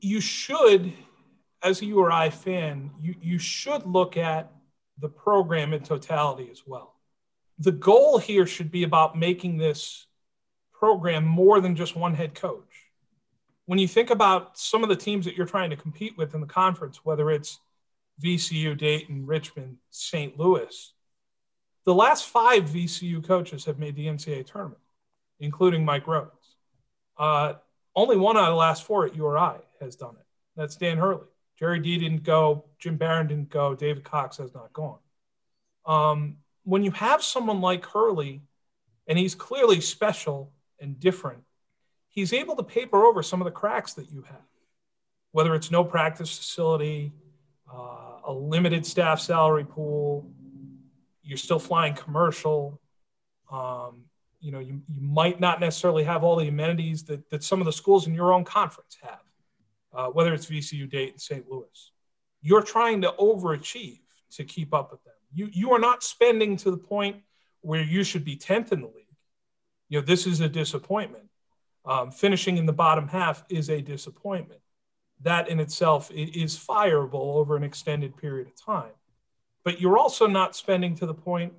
you 0.00 0.20
should, 0.20 0.92
as 1.62 1.80
a 1.80 1.86
URI 1.86 2.30
fan, 2.30 2.90
you, 3.00 3.14
you 3.20 3.38
should 3.38 3.86
look 3.86 4.16
at 4.16 4.50
the 4.98 5.08
program 5.08 5.72
in 5.72 5.82
totality 5.82 6.48
as 6.50 6.62
well. 6.66 6.94
The 7.58 7.72
goal 7.72 8.18
here 8.18 8.46
should 8.46 8.70
be 8.70 8.82
about 8.82 9.16
making 9.16 9.56
this 9.56 10.06
program 10.72 11.24
more 11.24 11.60
than 11.60 11.76
just 11.76 11.96
one 11.96 12.14
head 12.14 12.34
coach. 12.34 12.64
When 13.64 13.78
you 13.78 13.88
think 13.88 14.10
about 14.10 14.58
some 14.58 14.82
of 14.82 14.88
the 14.88 14.96
teams 14.96 15.24
that 15.24 15.36
you're 15.36 15.46
trying 15.46 15.70
to 15.70 15.76
compete 15.76 16.16
with 16.16 16.34
in 16.34 16.40
the 16.40 16.46
conference, 16.46 17.04
whether 17.04 17.30
it's 17.30 17.58
VCU, 18.22 18.76
Dayton, 18.76 19.26
Richmond, 19.26 19.78
St. 19.90 20.38
Louis, 20.38 20.92
the 21.86 21.94
last 21.94 22.26
five 22.26 22.64
VCU 22.64 23.24
coaches 23.24 23.64
have 23.64 23.78
made 23.78 23.94
the 23.94 24.06
NCAA 24.06 24.44
tournament, 24.44 24.82
including 25.38 25.84
Mike 25.84 26.04
Rhoades. 26.04 26.30
Uh, 27.16 27.54
only 27.94 28.16
one 28.16 28.36
out 28.36 28.44
of 28.44 28.50
the 28.50 28.56
last 28.56 28.84
four 28.84 29.06
at 29.06 29.14
URI 29.14 29.60
has 29.80 29.96
done 29.96 30.16
it. 30.18 30.26
That's 30.56 30.76
Dan 30.76 30.98
Hurley. 30.98 31.26
Jerry 31.58 31.78
D 31.78 31.96
didn't 31.96 32.24
go. 32.24 32.66
Jim 32.78 32.96
Baron 32.96 33.28
didn't 33.28 33.48
go. 33.48 33.74
David 33.74 34.04
Cox 34.04 34.36
has 34.36 34.52
not 34.52 34.72
gone. 34.72 34.98
Um, 35.86 36.36
when 36.64 36.82
you 36.82 36.90
have 36.90 37.22
someone 37.22 37.60
like 37.60 37.86
Hurley, 37.86 38.42
and 39.06 39.16
he's 39.16 39.36
clearly 39.36 39.80
special 39.80 40.52
and 40.80 40.98
different, 40.98 41.44
he's 42.08 42.32
able 42.32 42.56
to 42.56 42.64
paper 42.64 43.04
over 43.04 43.22
some 43.22 43.40
of 43.40 43.44
the 43.44 43.52
cracks 43.52 43.94
that 43.94 44.10
you 44.10 44.22
have, 44.22 44.42
whether 45.30 45.54
it's 45.54 45.70
no 45.70 45.84
practice 45.84 46.36
facility, 46.36 47.12
uh, 47.72 48.18
a 48.24 48.32
limited 48.32 48.84
staff 48.84 49.20
salary 49.20 49.64
pool, 49.64 50.28
you're 51.26 51.36
still 51.36 51.58
flying 51.58 51.94
commercial. 51.94 52.80
Um, 53.50 54.04
you 54.40 54.52
know, 54.52 54.60
you, 54.60 54.80
you 54.88 55.00
might 55.00 55.40
not 55.40 55.60
necessarily 55.60 56.04
have 56.04 56.22
all 56.22 56.36
the 56.36 56.48
amenities 56.48 57.02
that, 57.04 57.28
that 57.30 57.42
some 57.42 57.60
of 57.60 57.66
the 57.66 57.72
schools 57.72 58.06
in 58.06 58.14
your 58.14 58.32
own 58.32 58.44
conference 58.44 58.96
have, 59.02 59.20
uh, 59.92 60.06
whether 60.06 60.32
it's 60.32 60.46
VCU, 60.46 60.88
Dayton, 60.88 61.18
St. 61.18 61.44
Louis. 61.50 61.90
You're 62.42 62.62
trying 62.62 63.02
to 63.02 63.12
overachieve 63.18 64.00
to 64.32 64.44
keep 64.44 64.72
up 64.72 64.92
with 64.92 65.02
them. 65.04 65.14
You, 65.34 65.48
you 65.52 65.72
are 65.72 65.80
not 65.80 66.02
spending 66.02 66.56
to 66.58 66.70
the 66.70 66.76
point 66.76 67.16
where 67.60 67.82
you 67.82 68.04
should 68.04 68.24
be 68.24 68.36
10th 68.36 68.70
in 68.72 68.80
the 68.80 68.86
league. 68.86 69.04
You 69.88 70.00
know, 70.00 70.06
this 70.06 70.26
is 70.26 70.40
a 70.40 70.48
disappointment. 70.48 71.24
Um, 71.84 72.10
finishing 72.10 72.56
in 72.56 72.66
the 72.66 72.72
bottom 72.72 73.08
half 73.08 73.44
is 73.48 73.68
a 73.68 73.80
disappointment. 73.80 74.60
That 75.22 75.48
in 75.48 75.60
itself 75.60 76.10
is 76.12 76.56
fireable 76.56 77.36
over 77.36 77.56
an 77.56 77.62
extended 77.62 78.16
period 78.16 78.48
of 78.48 78.60
time 78.60 78.92
but 79.66 79.80
you're 79.80 79.98
also 79.98 80.28
not 80.28 80.54
spending 80.54 80.94
to 80.94 81.06
the 81.06 81.12
point 81.12 81.52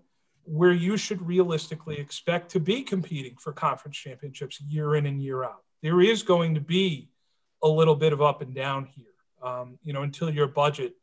where 0.45 0.71
you 0.71 0.95
should 0.95 1.21
realistically 1.27 1.99
expect 1.99 2.49
to 2.49 2.57
be 2.57 2.81
competing 2.81 3.35
for 3.35 3.51
conference 3.51 3.97
championships 3.97 4.61
year 4.61 4.95
in 4.95 5.05
and 5.05 5.21
year 5.21 5.43
out. 5.43 5.61
there 5.83 5.99
is 5.99 6.23
going 6.23 6.55
to 6.55 6.61
be 6.61 7.09
a 7.61 7.67
little 7.67 7.95
bit 7.95 8.13
of 8.13 8.21
up 8.21 8.41
and 8.41 8.55
down 8.55 8.85
here, 8.85 9.13
um, 9.43 9.77
you 9.83 9.91
know, 9.91 10.03
until 10.03 10.29
your 10.29 10.47
budget 10.47 10.93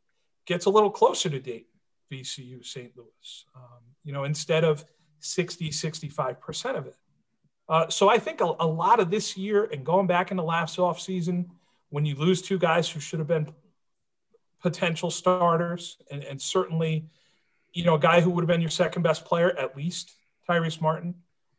gets 0.47 0.65
a 0.65 0.69
little 0.69 0.89
closer 0.89 1.29
to 1.29 1.39
Dayton, 1.39 1.67
VCU, 2.11 2.65
St. 2.65 2.91
Louis, 2.97 3.45
um, 3.55 3.83
you 4.03 4.11
know, 4.11 4.23
instead 4.23 4.63
of 4.63 4.83
60, 5.19 5.69
65% 5.69 6.75
of 6.75 6.87
it. 6.87 6.95
Uh, 7.69 7.87
so 7.87 8.09
I 8.09 8.17
think 8.17 8.41
a, 8.41 8.51
a, 8.59 8.65
lot 8.65 8.99
of 8.99 9.11
this 9.11 9.37
year 9.37 9.65
and 9.65 9.85
going 9.85 10.07
back 10.07 10.31
into 10.31 10.41
last 10.41 10.79
off 10.79 10.99
season, 10.99 11.51
when 11.89 12.03
you 12.03 12.15
lose 12.15 12.41
two 12.41 12.57
guys 12.57 12.89
who 12.89 12.99
should 12.99 13.19
have 13.19 13.27
been 13.27 13.53
potential 14.65 15.11
starters, 15.11 15.97
and, 16.09 16.23
and 16.23 16.41
certainly, 16.41 17.07
you 17.73 17.83
know, 17.83 17.95
a 17.95 17.99
guy 17.99 18.21
who 18.21 18.29
would 18.31 18.41
have 18.41 18.47
been 18.47 18.61
your 18.61 18.69
second 18.69 19.03
best 19.03 19.25
player 19.25 19.51
at 19.57 19.75
least, 19.77 20.11
Tyrese 20.49 20.81
Martin. 20.81 21.15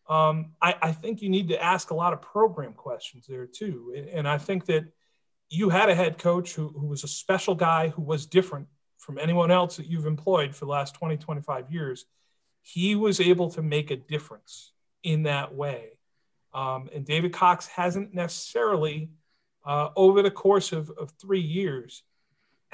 Um, 0.09 0.53
I, 0.63 0.77
I, 0.81 0.93
think 0.93 1.21
you 1.21 1.29
need 1.29 1.49
to 1.49 1.61
ask 1.61 1.91
a 1.91 1.95
lot 1.95 2.13
of 2.13 2.23
program 2.23 2.73
questions 2.75 3.27
there 3.27 3.47
too, 3.47 3.93
and, 4.15 4.29
I 4.29 4.39
think 4.39 4.67
that 4.67 4.85
you 5.49 5.69
had 5.69 5.89
a 5.89 5.97
head 5.97 6.17
coach 6.17 6.55
who, 6.55 6.69
who 6.69 6.87
was 6.87 7.03
a 7.03 7.09
special 7.09 7.57
guy 7.57 7.89
who 7.89 8.03
was 8.03 8.27
different 8.27 8.69
from 8.99 9.19
anyone 9.19 9.51
else 9.51 9.77
that 9.79 9.87
you've 9.87 10.07
employed 10.07 10.55
for 10.55 10.65
the 10.65 10.71
last 10.71 10.95
20, 10.95 11.17
25 11.17 11.73
years. 11.73 12.07
He 12.63 12.95
was 12.95 13.21
able 13.21 13.51
to 13.51 13.63
make 13.63 13.91
a 13.91 13.97
difference 13.97 14.73
in 15.03 15.25
that 15.25 15.55
way 15.55 15.97
um, 16.57 16.89
and 16.95 17.05
David 17.05 17.35
Cox 17.35 17.67
hasn't 17.67 18.15
necessarily, 18.15 19.11
uh, 19.67 19.91
over 19.95 20.23
the 20.23 20.31
course 20.31 20.73
of, 20.73 20.91
of 20.99 21.11
three 21.21 21.41
years, 21.41 22.03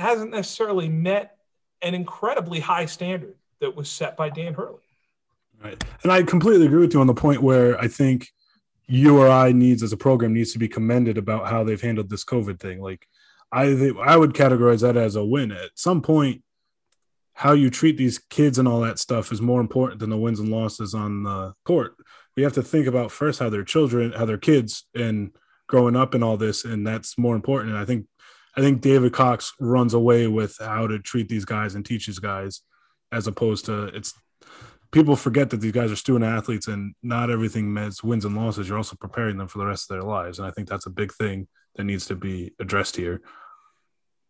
hasn't 0.02 0.30
necessarily 0.30 0.88
met 0.88 1.36
an 1.80 1.94
incredibly 1.94 2.60
high 2.60 2.86
standard 2.86 3.34
that 3.60 3.74
was 3.74 3.88
set 3.88 4.16
by 4.16 4.28
Dan 4.28 4.54
Hurley. 4.54 4.80
Right. 5.62 5.82
And 6.02 6.12
I 6.12 6.22
completely 6.22 6.66
agree 6.66 6.80
with 6.80 6.94
you 6.94 7.00
on 7.00 7.06
the 7.06 7.14
point 7.14 7.42
where 7.42 7.78
I 7.80 7.88
think 7.88 8.28
URI 8.88 9.52
needs 9.52 9.82
as 9.82 9.92
a 9.92 9.96
program 9.96 10.34
needs 10.34 10.52
to 10.52 10.58
be 10.58 10.68
commended 10.68 11.18
about 11.18 11.48
how 11.48 11.64
they've 11.64 11.80
handled 11.80 12.10
this 12.10 12.24
COVID 12.24 12.58
thing. 12.58 12.80
Like 12.80 13.06
I 13.50 13.74
think 13.74 13.96
I 13.98 14.16
would 14.16 14.34
categorize 14.34 14.82
that 14.82 14.96
as 14.96 15.16
a 15.16 15.24
win. 15.24 15.52
At 15.52 15.70
some 15.74 16.02
point, 16.02 16.42
how 17.34 17.52
you 17.52 17.70
treat 17.70 17.96
these 17.96 18.18
kids 18.18 18.58
and 18.58 18.68
all 18.68 18.80
that 18.80 18.98
stuff 18.98 19.32
is 19.32 19.40
more 19.40 19.60
important 19.60 20.00
than 20.00 20.10
the 20.10 20.18
wins 20.18 20.40
and 20.40 20.50
losses 20.50 20.94
on 20.94 21.22
the 21.22 21.54
court 21.64 21.96
we 22.36 22.42
have 22.42 22.52
to 22.54 22.62
think 22.62 22.86
about 22.86 23.12
first 23.12 23.40
how 23.40 23.50
their 23.50 23.64
children, 23.64 24.12
how 24.12 24.24
their 24.24 24.38
kids, 24.38 24.86
and 24.94 25.32
growing 25.66 25.96
up 25.96 26.14
and 26.14 26.24
all 26.24 26.36
this, 26.36 26.64
and 26.64 26.86
that's 26.86 27.18
more 27.18 27.34
important. 27.34 27.70
And 27.70 27.78
I 27.78 27.84
think, 27.84 28.06
I 28.56 28.60
think 28.60 28.80
David 28.80 29.12
Cox 29.12 29.52
runs 29.58 29.94
away 29.94 30.26
with 30.26 30.56
how 30.58 30.86
to 30.86 30.98
treat 30.98 31.28
these 31.28 31.44
guys 31.44 31.74
and 31.74 31.84
teach 31.84 32.06
these 32.06 32.18
guys, 32.18 32.62
as 33.10 33.26
opposed 33.26 33.66
to 33.66 33.84
it's. 33.86 34.14
People 34.90 35.16
forget 35.16 35.48
that 35.48 35.62
these 35.62 35.72
guys 35.72 35.90
are 35.90 35.96
student 35.96 36.24
athletes, 36.24 36.68
and 36.68 36.94
not 37.02 37.30
everything 37.30 37.72
means 37.72 38.04
wins 38.04 38.26
and 38.26 38.36
losses. 38.36 38.68
You're 38.68 38.76
also 38.76 38.94
preparing 38.94 39.38
them 39.38 39.48
for 39.48 39.56
the 39.58 39.64
rest 39.64 39.90
of 39.90 39.94
their 39.94 40.02
lives, 40.02 40.38
and 40.38 40.46
I 40.46 40.50
think 40.50 40.68
that's 40.68 40.84
a 40.84 40.90
big 40.90 41.14
thing 41.14 41.48
that 41.76 41.84
needs 41.84 42.04
to 42.06 42.14
be 42.14 42.52
addressed 42.60 42.96
here. 42.96 43.22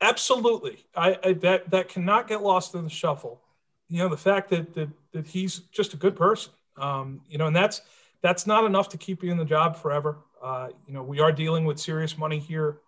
Absolutely, 0.00 0.84
I, 0.94 1.18
I 1.24 1.32
that 1.32 1.70
that 1.70 1.88
cannot 1.88 2.28
get 2.28 2.42
lost 2.42 2.76
in 2.76 2.84
the 2.84 2.90
shuffle. 2.90 3.42
You 3.88 3.98
know, 3.98 4.08
the 4.08 4.16
fact 4.16 4.50
that 4.50 4.74
that 4.74 4.90
that 5.12 5.26
he's 5.26 5.58
just 5.72 5.94
a 5.94 5.96
good 5.96 6.14
person 6.14 6.52
um, 6.76 7.20
you 7.28 7.38
know, 7.38 7.46
and 7.46 7.56
that's 7.56 7.82
that's 8.22 8.46
not 8.46 8.64
enough 8.64 8.88
to 8.90 8.98
keep 8.98 9.22
you 9.22 9.30
in 9.30 9.36
the 9.36 9.44
job 9.44 9.76
forever. 9.76 10.18
Uh, 10.42 10.68
you 10.86 10.92
know, 10.92 11.02
we 11.02 11.20
are 11.20 11.32
dealing 11.32 11.64
with 11.64 11.78
serious 11.78 12.16
money 12.16 12.38
here. 12.38 12.78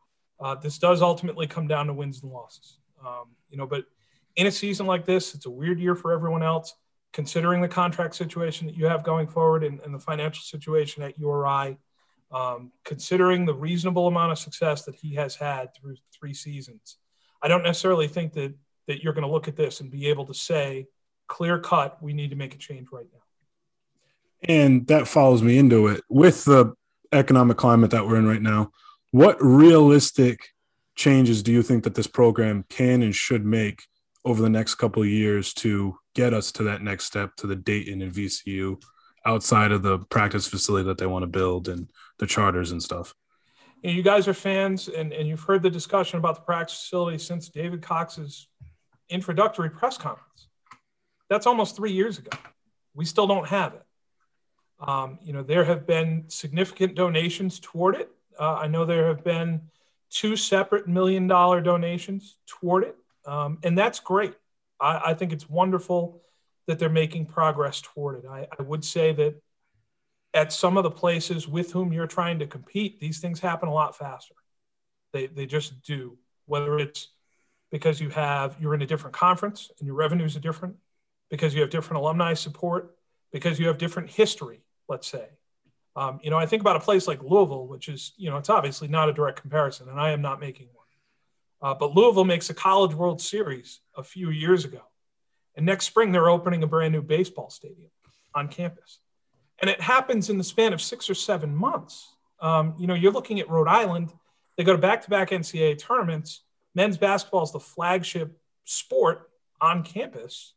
Uh, 0.45 0.55
this 0.55 0.77
does 0.77 1.01
ultimately 1.01 1.47
come 1.47 1.67
down 1.67 1.87
to 1.87 1.95
wins 1.95 2.23
and 2.23 2.31
losses. 2.31 2.77
Um, 3.01 3.29
you 3.49 3.57
know, 3.57 3.67
but 3.67 3.87
in 4.37 4.47
a 4.47 4.51
season 4.51 4.85
like 4.85 5.07
this, 5.07 5.35
it's 5.35 5.47
a 5.47 5.51
weird 5.51 5.81
year 5.81 5.95
for 5.95 6.13
everyone 6.13 6.43
else. 6.43 6.75
Considering 7.15 7.63
the 7.63 7.69
contract 7.69 8.15
situation 8.15 8.67
that 8.67 8.77
you 8.77 8.85
have 8.85 9.03
going 9.05 9.27
forward 9.27 9.65
and, 9.65 9.81
and 9.81 9.95
the 9.95 9.99
financial 9.99 10.43
situation 10.43 11.03
at 11.03 11.19
URI, 11.19 11.79
um, 12.31 12.73
considering 12.85 13.47
the 13.47 13.55
reasonable 13.55 14.07
amount 14.07 14.33
of 14.33 14.39
success 14.39 14.85
that 14.85 14.95
he 14.95 15.15
has 15.15 15.35
had 15.35 15.75
through 15.75 15.95
three 16.13 16.35
seasons, 16.35 16.99
I 17.41 17.49
don't 17.49 17.63
necessarily 17.63 18.07
think 18.07 18.35
that 18.35 18.53
that 18.87 19.03
you're 19.03 19.15
going 19.15 19.27
to 19.27 19.33
look 19.33 19.49
at 19.49 19.57
this 19.57 19.81
and 19.81 19.91
be 19.91 20.09
able 20.09 20.27
to 20.27 20.35
say, 20.35 20.89
clear 21.27 21.59
cut, 21.59 22.03
we 22.03 22.13
need 22.13 22.29
to 22.29 22.37
make 22.37 22.55
a 22.55 22.59
change 22.59 22.89
right 22.93 23.07
now. 23.11 23.21
And 24.47 24.87
that 24.89 25.09
follows 25.09 25.43
me 25.43 25.57
into 25.57 25.87
it 25.87 26.03
with 26.11 26.45
the 26.45 26.75
economic 27.13 27.57
climate 27.57 27.93
that 27.93 28.07
we're 28.07 28.17
in 28.17 28.27
right 28.27 28.43
now. 28.43 28.73
What 29.15 29.37
realistic 29.41 30.49
changes 30.97 31.45
do 31.45 31.53
you 31.53 31.63
think 31.63 31.85
that 31.85 31.95
this 31.95 32.09
program 32.09 32.65
can 32.69 33.01
and 33.01 33.15
should 33.15 33.47
make 33.47 33.85
over 34.25 34.43
the 34.43 34.51
next 34.51 34.75
couple 34.75 35.05
of 35.05 35.09
years 35.09 35.55
to 35.55 35.97
get 36.17 36.35
us 36.35 36.51
to 36.51 36.65
that 36.65 36.83
next 36.83 37.05
step 37.05 37.37
to 37.37 37.47
the 37.47 37.55
Dayton 37.55 38.03
and 38.03 38.13
VCU 38.13 38.83
outside 39.25 39.71
of 39.71 39.85
the 39.85 40.01
practice 40.01 40.49
facility 40.49 40.89
that 40.89 40.99
they 40.99 41.07
want 41.07 41.23
to 41.23 41.29
build 41.29 41.69
and 41.69 41.89
the 42.19 42.27
charters 42.27 42.73
and 42.73 42.83
stuff? 42.83 43.15
You 43.85 44.03
guys 44.03 44.27
are 44.27 44.35
fans, 44.35 44.89
and, 44.89 45.13
and 45.13 45.29
you've 45.29 45.45
heard 45.45 45.63
the 45.63 45.71
discussion 45.71 46.19
about 46.19 46.35
the 46.35 46.43
practice 46.43 46.81
facility 46.81 47.19
since 47.19 47.49
David 47.49 47.83
Cox's 47.83 48.49
introductory 49.09 49.71
press 49.71 49.97
conference. 49.97 50.49
That's 51.31 51.47
almost 51.47 51.77
three 51.77 51.93
years 51.93 52.19
ago. 52.19 52.37
We 52.95 53.05
still 53.05 53.29
don't 53.29 53.47
have 53.47 53.75
it. 53.75 53.87
Um, 54.81 55.21
you 55.23 55.33
know, 55.33 55.45
there 55.45 55.63
have 55.63 55.87
been 55.87 56.25
significant 56.27 56.97
donations 56.97 57.61
toward 57.61 57.95
it. 57.95 58.11
Uh, 58.39 58.55
I 58.55 58.67
know 58.67 58.85
there 58.85 59.09
have 59.09 59.25
been 59.25 59.63
two 60.11 60.37
separate 60.37 60.87
million 60.87 61.27
dollar 61.27 61.61
donations 61.61 62.39
toward 62.47 62.85
it. 62.85 62.97
Um, 63.27 63.59
and 63.63 63.77
that's 63.77 64.01
great. 64.01 64.35
I, 64.81 65.01
I, 65.07 65.15
think 65.15 65.33
it's 65.33 65.49
wonderful 65.49 66.23
that 66.67 66.79
they're 66.79 66.91
making 66.91 67.27
progress 67.27 67.81
toward 67.81 68.23
it. 68.23 68.29
I, 68.29 68.47
I 68.59 68.63
would 68.63 68.85
say 68.85 69.13
that 69.13 69.41
at 70.35 70.53
some 70.53 70.77
of 70.77 70.83
the 70.85 70.91
places 70.91 71.49
with 71.49 71.73
whom 71.73 71.93
you're 71.93 72.07
trying 72.07 72.39
to 72.41 72.47
compete, 72.47 73.01
these 73.01 73.19
things 73.19 73.41
happen 73.41 73.69
a 73.69 73.73
lot 73.73 73.97
faster. 73.97 74.35
They, 75.13 75.27
they 75.27 75.47
just 75.47 75.83
do, 75.83 76.19
whether 76.45 76.79
it's 76.79 77.09
because 77.71 78.01
you 78.01 78.11
have, 78.11 78.57
you're 78.61 78.75
in 78.75 78.83
a 78.83 78.87
different 78.87 79.17
conference 79.17 79.71
and 79.79 79.87
your 79.87 79.97
revenues 79.97 80.37
are 80.37 80.41
different, 80.41 80.77
because 81.31 81.55
you 81.55 81.63
have 81.63 81.71
different 81.71 82.03
alumni 82.03 82.35
support, 82.35 82.95
because 83.33 83.59
you 83.59 83.69
have 83.69 83.79
different 83.79 84.11
history 84.11 84.61
let's 84.89 85.07
say. 85.07 85.27
Um, 85.97 86.19
you 86.23 86.31
know, 86.31 86.39
I 86.39 86.47
think 86.47 86.61
about 86.61 86.77
a 86.77 86.81
place 86.81 87.07
like 87.07 87.23
Louisville, 87.23 87.67
which 87.67 87.89
is, 87.89 88.13
you 88.17 88.31
know, 88.31 88.37
it's 88.37 88.51
obviously 88.51 88.89
not 88.89 89.09
a 89.09 89.13
direct 89.13 89.41
comparison, 89.41 89.89
and 89.89 90.01
I 90.01 90.11
am 90.11 90.21
not 90.21 90.41
making 90.41 90.69
one. 90.73 90.85
Uh, 91.63 91.75
but 91.75 91.95
Louisville 91.95 92.25
makes 92.25 92.51
a 92.51 92.55
College 92.55 92.95
World 92.95 93.21
Series 93.21 93.81
a 93.97 94.03
few 94.03 94.31
years 94.31 94.65
ago. 94.65 94.83
And 95.57 95.65
next 95.65 95.87
spring, 95.87 96.13
they're 96.13 96.29
opening 96.29 96.63
a 96.63 96.67
brand 96.67 96.93
new 96.93 97.03
baseball 97.03 97.49
stadium 97.49 97.91
on 98.35 98.49
campus. 98.49 98.99
And 99.61 99.71
it 99.71 99.81
happens 99.81 100.31
in 100.31 100.37
the 100.37 100.45
span 100.45 100.73
of 100.73 100.83
six 100.83 101.09
or 101.09 101.15
seven 101.15 101.55
months. 101.55 102.17
Um, 102.41 102.75
you 102.77 102.87
know, 102.87 102.95
you're 102.95 103.13
looking 103.13 103.39
at 103.41 103.49
Rhode 103.49 103.69
Island, 103.69 104.13
they 104.57 104.65
go 104.65 104.73
to 104.73 104.79
back 104.79 105.03
to 105.03 105.11
back 105.11 105.31
NCAA 105.31 105.79
tournaments. 105.79 106.43
Men's 106.75 106.99
basketball 106.99 107.45
is 107.45 107.53
the 107.53 107.61
flagship 107.61 108.39
sport 108.65 109.31
on 109.61 109.83
campus. 109.83 110.55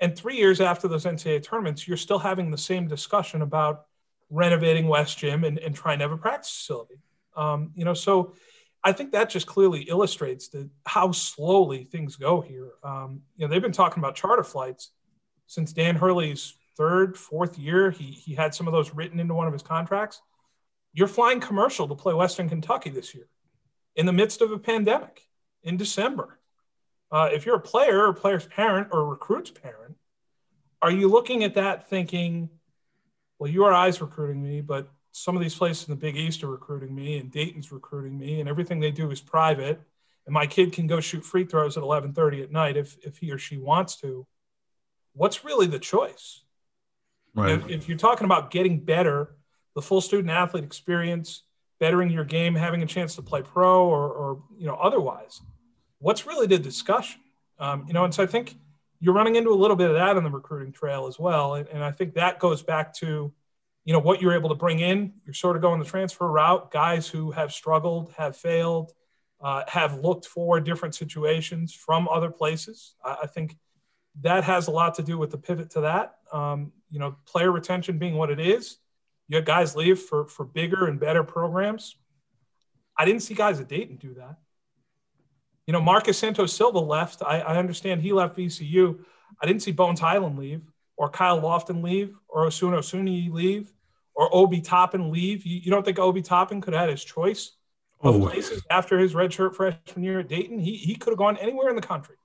And 0.00 0.16
three 0.16 0.36
years 0.36 0.60
after 0.60 0.88
those 0.88 1.04
NCAA 1.04 1.42
tournaments, 1.42 1.88
you're 1.88 1.96
still 1.96 2.18
having 2.18 2.50
the 2.50 2.58
same 2.58 2.86
discussion 2.86 3.42
about 3.42 3.85
renovating 4.30 4.88
West 4.88 5.18
Gym 5.18 5.44
and, 5.44 5.58
and 5.58 5.74
trying 5.74 5.98
to 5.98 6.04
have 6.04 6.12
a 6.12 6.16
practice 6.16 6.50
facility. 6.50 7.00
Um, 7.36 7.72
you 7.74 7.84
know, 7.84 7.94
so 7.94 8.34
I 8.82 8.92
think 8.92 9.12
that 9.12 9.30
just 9.30 9.46
clearly 9.46 9.82
illustrates 9.82 10.48
the, 10.48 10.70
how 10.86 11.12
slowly 11.12 11.84
things 11.84 12.16
go 12.16 12.40
here. 12.40 12.70
Um, 12.82 13.22
you 13.36 13.46
know, 13.46 13.52
they've 13.52 13.62
been 13.62 13.72
talking 13.72 14.00
about 14.02 14.14
charter 14.14 14.44
flights 14.44 14.90
since 15.46 15.72
Dan 15.72 15.96
Hurley's 15.96 16.54
third, 16.76 17.16
fourth 17.16 17.58
year. 17.58 17.90
He, 17.90 18.04
he 18.04 18.34
had 18.34 18.54
some 18.54 18.66
of 18.66 18.72
those 18.72 18.94
written 18.94 19.18
into 19.20 19.34
one 19.34 19.46
of 19.46 19.52
his 19.52 19.62
contracts. 19.62 20.20
You're 20.92 21.08
flying 21.08 21.40
commercial 21.40 21.88
to 21.88 21.94
play 21.94 22.14
Western 22.14 22.48
Kentucky 22.48 22.90
this 22.90 23.14
year 23.14 23.28
in 23.96 24.06
the 24.06 24.12
midst 24.12 24.40
of 24.40 24.50
a 24.52 24.58
pandemic 24.58 25.22
in 25.62 25.76
December. 25.76 26.38
Uh, 27.10 27.28
if 27.32 27.46
you're 27.46 27.56
a 27.56 27.60
player 27.60 28.06
or 28.06 28.12
player's 28.12 28.46
parent 28.46 28.88
or 28.92 29.00
a 29.00 29.04
recruit's 29.04 29.50
parent, 29.50 29.96
are 30.82 30.90
you 30.90 31.08
looking 31.08 31.44
at 31.44 31.54
that 31.54 31.88
thinking, 31.88 32.50
well, 33.38 33.50
URI's 33.50 34.00
recruiting 34.00 34.42
me, 34.42 34.60
but 34.60 34.88
some 35.12 35.36
of 35.36 35.42
these 35.42 35.54
places 35.54 35.88
in 35.88 35.92
the 35.92 36.00
Big 36.00 36.16
East 36.16 36.42
are 36.44 36.48
recruiting 36.48 36.94
me, 36.94 37.18
and 37.18 37.30
Dayton's 37.30 37.72
recruiting 37.72 38.18
me, 38.18 38.40
and 38.40 38.48
everything 38.48 38.80
they 38.80 38.90
do 38.90 39.10
is 39.10 39.20
private, 39.20 39.80
and 40.26 40.32
my 40.32 40.46
kid 40.46 40.72
can 40.72 40.86
go 40.86 41.00
shoot 41.00 41.24
free 41.24 41.44
throws 41.44 41.76
at 41.76 41.82
11:30 41.82 42.42
at 42.42 42.52
night 42.52 42.76
if 42.76 42.96
if 43.02 43.18
he 43.18 43.30
or 43.30 43.38
she 43.38 43.56
wants 43.56 43.96
to. 43.96 44.26
What's 45.12 45.44
really 45.44 45.66
the 45.66 45.78
choice? 45.78 46.42
Right. 47.34 47.52
If, 47.52 47.68
if 47.68 47.88
you're 47.88 47.98
talking 47.98 48.24
about 48.24 48.50
getting 48.50 48.80
better, 48.80 49.36
the 49.74 49.82
full 49.82 50.00
student 50.00 50.30
athlete 50.30 50.64
experience, 50.64 51.42
bettering 51.78 52.10
your 52.10 52.24
game, 52.24 52.54
having 52.54 52.82
a 52.82 52.86
chance 52.86 53.14
to 53.16 53.22
play 53.22 53.42
pro 53.42 53.86
or, 53.86 54.08
or 54.10 54.42
you 54.58 54.66
know 54.66 54.76
otherwise 54.76 55.40
what's 55.98 56.26
really 56.26 56.46
the 56.46 56.58
discussion? 56.58 57.20
Um, 57.58 57.84
you 57.86 57.94
know, 57.94 58.04
and 58.04 58.14
so 58.14 58.22
I 58.22 58.26
think 58.26 58.56
you're 59.00 59.14
running 59.14 59.36
into 59.36 59.50
a 59.50 59.54
little 59.54 59.76
bit 59.76 59.88
of 59.88 59.96
that 59.96 60.16
on 60.16 60.24
the 60.24 60.30
recruiting 60.30 60.72
trail 60.72 61.06
as 61.06 61.18
well. 61.18 61.54
And, 61.54 61.68
and 61.68 61.84
I 61.84 61.90
think 61.90 62.14
that 62.14 62.38
goes 62.38 62.62
back 62.62 62.94
to, 62.94 63.32
you 63.84 63.92
know, 63.92 63.98
what 63.98 64.20
you're 64.20 64.34
able 64.34 64.48
to 64.48 64.54
bring 64.54 64.80
in. 64.80 65.12
You're 65.24 65.34
sort 65.34 65.56
of 65.56 65.62
going 65.62 65.78
the 65.78 65.86
transfer 65.86 66.26
route, 66.26 66.70
guys 66.70 67.06
who 67.08 67.30
have 67.32 67.52
struggled, 67.52 68.12
have 68.16 68.36
failed, 68.36 68.92
uh, 69.40 69.64
have 69.68 69.98
looked 69.98 70.26
for 70.26 70.60
different 70.60 70.94
situations 70.94 71.72
from 71.72 72.08
other 72.08 72.30
places. 72.30 72.94
I, 73.04 73.18
I, 73.24 73.26
think 73.26 73.56
that 74.22 74.44
has 74.44 74.66
a 74.66 74.70
lot 74.70 74.94
to 74.94 75.02
do 75.02 75.18
with 75.18 75.30
the 75.30 75.38
pivot 75.38 75.70
to 75.70 75.82
that. 75.82 76.16
Um, 76.32 76.72
you 76.90 76.98
know, 76.98 77.16
player 77.26 77.52
retention 77.52 77.98
being 77.98 78.14
what 78.14 78.30
it 78.30 78.40
is. 78.40 78.78
You 79.28 79.36
have 79.36 79.44
guys 79.44 79.76
leave 79.76 79.98
for, 79.98 80.26
for 80.26 80.44
bigger 80.44 80.86
and 80.86 80.98
better 80.98 81.22
programs. 81.22 81.96
I 82.96 83.04
didn't 83.04 83.22
see 83.22 83.34
guys 83.34 83.60
at 83.60 83.68
Dayton 83.68 83.96
do 83.96 84.14
that. 84.14 84.36
You 85.66 85.72
know, 85.72 85.80
Marcus 85.80 86.18
Santos 86.18 86.52
Silva 86.52 86.78
left. 86.78 87.22
I, 87.22 87.40
I 87.40 87.56
understand 87.56 88.00
he 88.02 88.12
left 88.12 88.36
VCU. 88.36 88.98
I 89.42 89.46
didn't 89.46 89.62
see 89.62 89.72
Bones 89.72 90.00
Hyland 90.00 90.38
leave, 90.38 90.62
or 90.96 91.08
Kyle 91.08 91.40
Lofton 91.40 91.82
leave, 91.82 92.14
or 92.28 92.46
Osun 92.46 92.72
Osunniyi 92.72 93.30
leave, 93.32 93.72
or 94.14 94.34
Obi 94.34 94.60
Toppin 94.60 95.10
leave. 95.10 95.44
You, 95.44 95.58
you 95.58 95.70
don't 95.70 95.84
think 95.84 95.98
Obi 95.98 96.22
Toppin 96.22 96.60
could 96.60 96.72
have 96.72 96.82
had 96.82 96.90
his 96.90 97.04
choice 97.04 97.52
of 98.00 98.14
Oh. 98.16 98.20
places 98.28 98.62
after 98.70 98.98
his 98.98 99.14
redshirt 99.14 99.54
freshman 99.54 100.04
year 100.04 100.20
at 100.20 100.28
Dayton? 100.28 100.58
He, 100.58 100.76
he 100.76 100.94
could 100.94 101.10
have 101.10 101.18
gone 101.18 101.36
anywhere 101.38 101.68
in 101.68 101.76
the 101.76 101.82
country. 101.82 102.16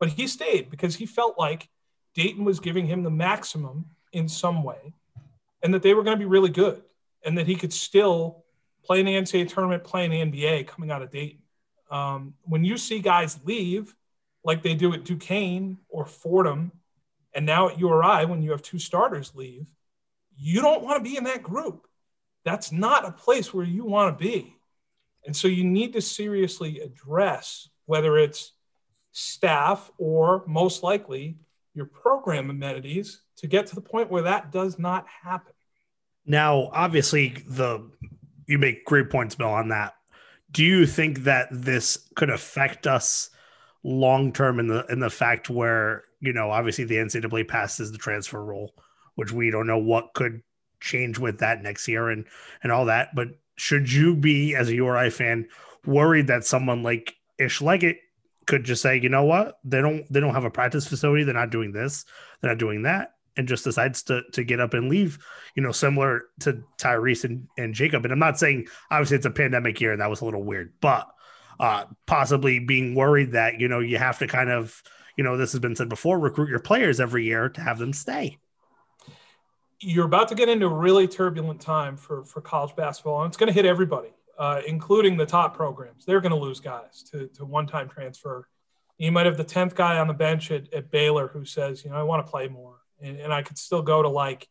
But 0.00 0.10
he 0.10 0.26
stayed 0.26 0.70
because 0.70 0.96
he 0.96 1.06
felt 1.06 1.38
like 1.38 1.68
Dayton 2.14 2.44
was 2.44 2.60
giving 2.60 2.86
him 2.86 3.02
the 3.02 3.10
maximum 3.10 3.86
in 4.12 4.28
some 4.28 4.62
way 4.62 4.94
and 5.62 5.74
that 5.74 5.82
they 5.82 5.94
were 5.94 6.02
going 6.02 6.16
to 6.16 6.18
be 6.18 6.28
really 6.28 6.50
good 6.50 6.82
and 7.24 7.36
that 7.38 7.46
he 7.46 7.56
could 7.56 7.72
still 7.72 8.44
play 8.84 9.00
in 9.00 9.06
the 9.06 9.14
NCAA 9.14 9.48
tournament, 9.48 9.82
play 9.84 10.04
in 10.04 10.10
the 10.10 10.20
NBA 10.20 10.66
coming 10.66 10.90
out 10.90 11.02
of 11.02 11.10
Dayton. 11.10 11.40
Um, 11.90 12.34
when 12.42 12.64
you 12.64 12.76
see 12.76 13.00
guys 13.00 13.38
leave, 13.44 13.94
like 14.44 14.62
they 14.62 14.74
do 14.74 14.92
at 14.92 15.04
Duquesne 15.04 15.78
or 15.88 16.06
Fordham, 16.06 16.72
and 17.34 17.46
now 17.46 17.68
at 17.68 17.78
URI, 17.78 18.26
when 18.26 18.42
you 18.42 18.52
have 18.52 18.62
two 18.62 18.78
starters 18.78 19.34
leave, 19.34 19.68
you 20.36 20.60
don't 20.60 20.82
want 20.82 21.02
to 21.02 21.08
be 21.10 21.16
in 21.16 21.24
that 21.24 21.42
group. 21.42 21.86
That's 22.44 22.70
not 22.70 23.06
a 23.06 23.12
place 23.12 23.52
where 23.52 23.64
you 23.64 23.84
want 23.84 24.16
to 24.16 24.24
be. 24.24 24.56
And 25.26 25.34
so 25.34 25.48
you 25.48 25.64
need 25.64 25.94
to 25.94 26.02
seriously 26.02 26.80
address 26.80 27.68
whether 27.86 28.18
it's 28.18 28.52
staff 29.12 29.90
or 29.98 30.44
most 30.46 30.82
likely 30.82 31.38
your 31.74 31.86
program 31.86 32.50
amenities 32.50 33.20
to 33.36 33.46
get 33.46 33.66
to 33.68 33.74
the 33.74 33.80
point 33.80 34.10
where 34.10 34.22
that 34.22 34.52
does 34.52 34.78
not 34.78 35.06
happen. 35.22 35.52
Now, 36.26 36.70
obviously, 36.72 37.28
the 37.46 37.90
you 38.46 38.58
make 38.58 38.84
great 38.84 39.10
points, 39.10 39.34
Bill, 39.34 39.48
on 39.48 39.68
that. 39.68 39.94
Do 40.54 40.64
you 40.64 40.86
think 40.86 41.24
that 41.24 41.48
this 41.50 42.08
could 42.14 42.30
affect 42.30 42.86
us 42.86 43.30
long 43.82 44.32
term 44.32 44.60
in 44.60 44.68
the 44.68 44.86
in 44.86 45.00
the 45.00 45.10
fact 45.10 45.50
where 45.50 46.04
you 46.20 46.32
know 46.32 46.50
obviously 46.50 46.84
the 46.84 46.96
NCAA 46.96 47.46
passes 47.46 47.92
the 47.92 47.98
transfer 47.98 48.42
rule, 48.42 48.72
which 49.16 49.32
we 49.32 49.50
don't 49.50 49.66
know 49.66 49.78
what 49.78 50.14
could 50.14 50.42
change 50.80 51.18
with 51.18 51.40
that 51.40 51.62
next 51.62 51.88
year 51.88 52.08
and 52.08 52.24
and 52.62 52.70
all 52.70 52.84
that. 52.86 53.14
But 53.14 53.28
should 53.56 53.92
you 53.92 54.14
be 54.14 54.54
as 54.54 54.68
a 54.68 54.76
URI 54.76 55.10
fan 55.10 55.48
worried 55.84 56.28
that 56.28 56.44
someone 56.44 56.82
like 56.82 57.16
Ish 57.38 57.60
Leggett 57.60 57.98
could 58.46 58.64
just 58.64 58.82
say, 58.82 59.00
you 59.00 59.08
know 59.08 59.24
what, 59.24 59.58
they 59.64 59.80
don't 59.80 60.10
they 60.12 60.20
don't 60.20 60.34
have 60.34 60.44
a 60.44 60.50
practice 60.50 60.86
facility, 60.86 61.24
they're 61.24 61.34
not 61.34 61.50
doing 61.50 61.72
this, 61.72 62.04
they're 62.40 62.50
not 62.50 62.58
doing 62.58 62.82
that, 62.82 63.13
and 63.36 63.48
just 63.48 63.64
decides 63.64 64.02
to 64.04 64.22
to 64.32 64.44
get 64.44 64.60
up 64.60 64.74
and 64.74 64.88
leave, 64.88 65.18
you 65.54 65.62
know, 65.62 65.72
similar 65.72 66.22
to 66.40 66.62
Tyrese 66.78 67.24
and, 67.24 67.48
and 67.58 67.74
Jacob. 67.74 68.04
And 68.04 68.12
I'm 68.12 68.18
not 68.18 68.38
saying 68.38 68.68
obviously 68.90 69.16
it's 69.16 69.26
a 69.26 69.30
pandemic 69.30 69.80
year 69.80 69.92
and 69.92 70.00
that 70.00 70.10
was 70.10 70.20
a 70.20 70.24
little 70.24 70.42
weird, 70.42 70.72
but 70.80 71.08
uh 71.60 71.84
possibly 72.06 72.58
being 72.58 72.94
worried 72.94 73.32
that, 73.32 73.60
you 73.60 73.68
know, 73.68 73.80
you 73.80 73.98
have 73.98 74.18
to 74.18 74.26
kind 74.26 74.50
of, 74.50 74.82
you 75.16 75.24
know, 75.24 75.36
this 75.36 75.52
has 75.52 75.60
been 75.60 75.76
said 75.76 75.88
before, 75.88 76.18
recruit 76.18 76.48
your 76.48 76.58
players 76.58 77.00
every 77.00 77.24
year 77.24 77.48
to 77.48 77.60
have 77.60 77.78
them 77.78 77.92
stay. 77.92 78.38
You're 79.80 80.06
about 80.06 80.28
to 80.28 80.34
get 80.34 80.48
into 80.48 80.66
a 80.66 80.74
really 80.74 81.06
turbulent 81.06 81.60
time 81.60 81.96
for, 81.96 82.24
for 82.24 82.40
college 82.40 82.74
basketball, 82.74 83.22
and 83.22 83.28
it's 83.28 83.36
going 83.36 83.48
to 83.48 83.52
hit 83.52 83.66
everybody, 83.66 84.14
uh, 84.38 84.62
including 84.66 85.16
the 85.16 85.26
top 85.26 85.54
programs. 85.54 86.04
They're 86.04 86.20
going 86.20 86.32
to 86.32 86.38
lose 86.38 86.58
guys 86.58 87.02
to, 87.10 87.28
to 87.34 87.44
one 87.44 87.66
time 87.66 87.88
transfer. 87.88 88.48
You 88.96 89.12
might 89.12 89.26
have 89.26 89.36
the 89.36 89.44
10th 89.44 89.74
guy 89.74 89.98
on 89.98 90.06
the 90.06 90.14
bench 90.14 90.50
at, 90.50 90.72
at 90.72 90.90
Baylor 90.90 91.28
who 91.28 91.44
says, 91.44 91.84
you 91.84 91.90
know, 91.90 91.96
I 91.96 92.02
want 92.02 92.24
to 92.24 92.30
play 92.30 92.48
more. 92.48 92.73
And, 93.00 93.18
and 93.18 93.32
I 93.32 93.42
could 93.42 93.58
still 93.58 93.82
go 93.82 94.02
to 94.02 94.08
like 94.08 94.48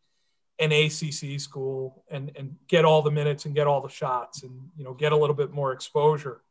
an 0.60 0.72
ACC 0.72 1.40
school 1.40 2.04
and, 2.10 2.32
and 2.36 2.56
get 2.68 2.86
all 2.86 3.02
the 3.02 3.12
minutes 3.12 3.46
and 3.46 3.56
get 3.56 3.68
all 3.68 3.82
the 3.82 3.90
shots 3.90 4.44
and, 4.44 4.70
you 4.78 4.84
know, 4.84 4.94
get 4.94 5.12
a 5.12 5.18
little 5.18 5.36
bit 5.36 5.52
more 5.52 5.72
exposure. 5.72 6.42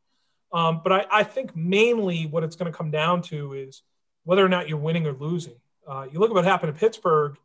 Um, 0.51 0.81
but 0.83 0.91
I, 0.91 1.05
I 1.11 1.23
think 1.23 1.55
mainly 1.55 2.27
what 2.27 2.43
it's 2.43 2.55
going 2.55 2.71
to 2.71 2.77
come 2.77 2.91
down 2.91 3.21
to 3.23 3.53
is 3.53 3.81
whether 4.23 4.45
or 4.45 4.49
not 4.49 4.69
you're 4.69 4.77
winning 4.77 5.07
or 5.07 5.13
losing. 5.13 5.55
Uh, 5.87 6.07
you 6.11 6.19
look 6.19 6.29
at 6.29 6.35
what 6.35 6.45
happened 6.45 6.73
to 6.73 6.79
Pittsburgh. 6.79 7.37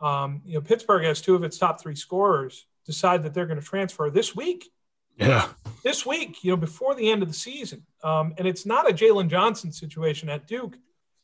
Um, 0.00 0.42
you 0.44 0.54
know, 0.54 0.60
Pittsburgh 0.60 1.04
has 1.04 1.20
two 1.20 1.34
of 1.34 1.44
its 1.44 1.58
top 1.58 1.80
three 1.80 1.96
scorers 1.96 2.66
decide 2.86 3.22
that 3.22 3.34
they're 3.34 3.46
going 3.46 3.60
to 3.60 3.66
transfer 3.66 4.10
this 4.10 4.34
week. 4.34 4.70
Yeah. 5.16 5.48
This 5.84 6.06
week, 6.06 6.42
you 6.42 6.50
know, 6.50 6.56
before 6.56 6.94
the 6.94 7.10
end 7.10 7.22
of 7.22 7.28
the 7.28 7.34
season. 7.34 7.84
Um, 8.02 8.34
and 8.38 8.48
it's 8.48 8.64
not 8.64 8.88
a 8.88 8.92
Jalen 8.92 9.28
Johnson 9.28 9.70
situation 9.72 10.28
at 10.28 10.46
Duke 10.46 10.76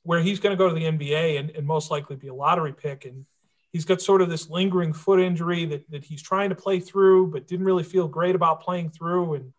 where 0.06 0.20
he's 0.20 0.38
going 0.38 0.56
to 0.56 0.56
go 0.56 0.68
to 0.68 0.74
the 0.74 0.84
NBA 0.84 1.38
and, 1.38 1.50
and 1.50 1.66
most 1.66 1.90
likely 1.90 2.14
be 2.14 2.28
a 2.28 2.34
lottery 2.34 2.72
pick. 2.72 3.04
And 3.04 3.26
he's 3.72 3.84
got 3.84 4.00
sort 4.00 4.22
of 4.22 4.30
this 4.30 4.48
lingering 4.48 4.92
foot 4.92 5.20
injury 5.20 5.64
that, 5.66 5.90
that 5.90 6.04
he's 6.04 6.22
trying 6.22 6.50
to 6.50 6.54
play 6.54 6.78
through, 6.78 7.32
but 7.32 7.48
didn't 7.48 7.66
really 7.66 7.82
feel 7.82 8.06
great 8.06 8.36
about 8.36 8.62
playing 8.62 8.90
through. 8.90 9.34
And 9.34 9.52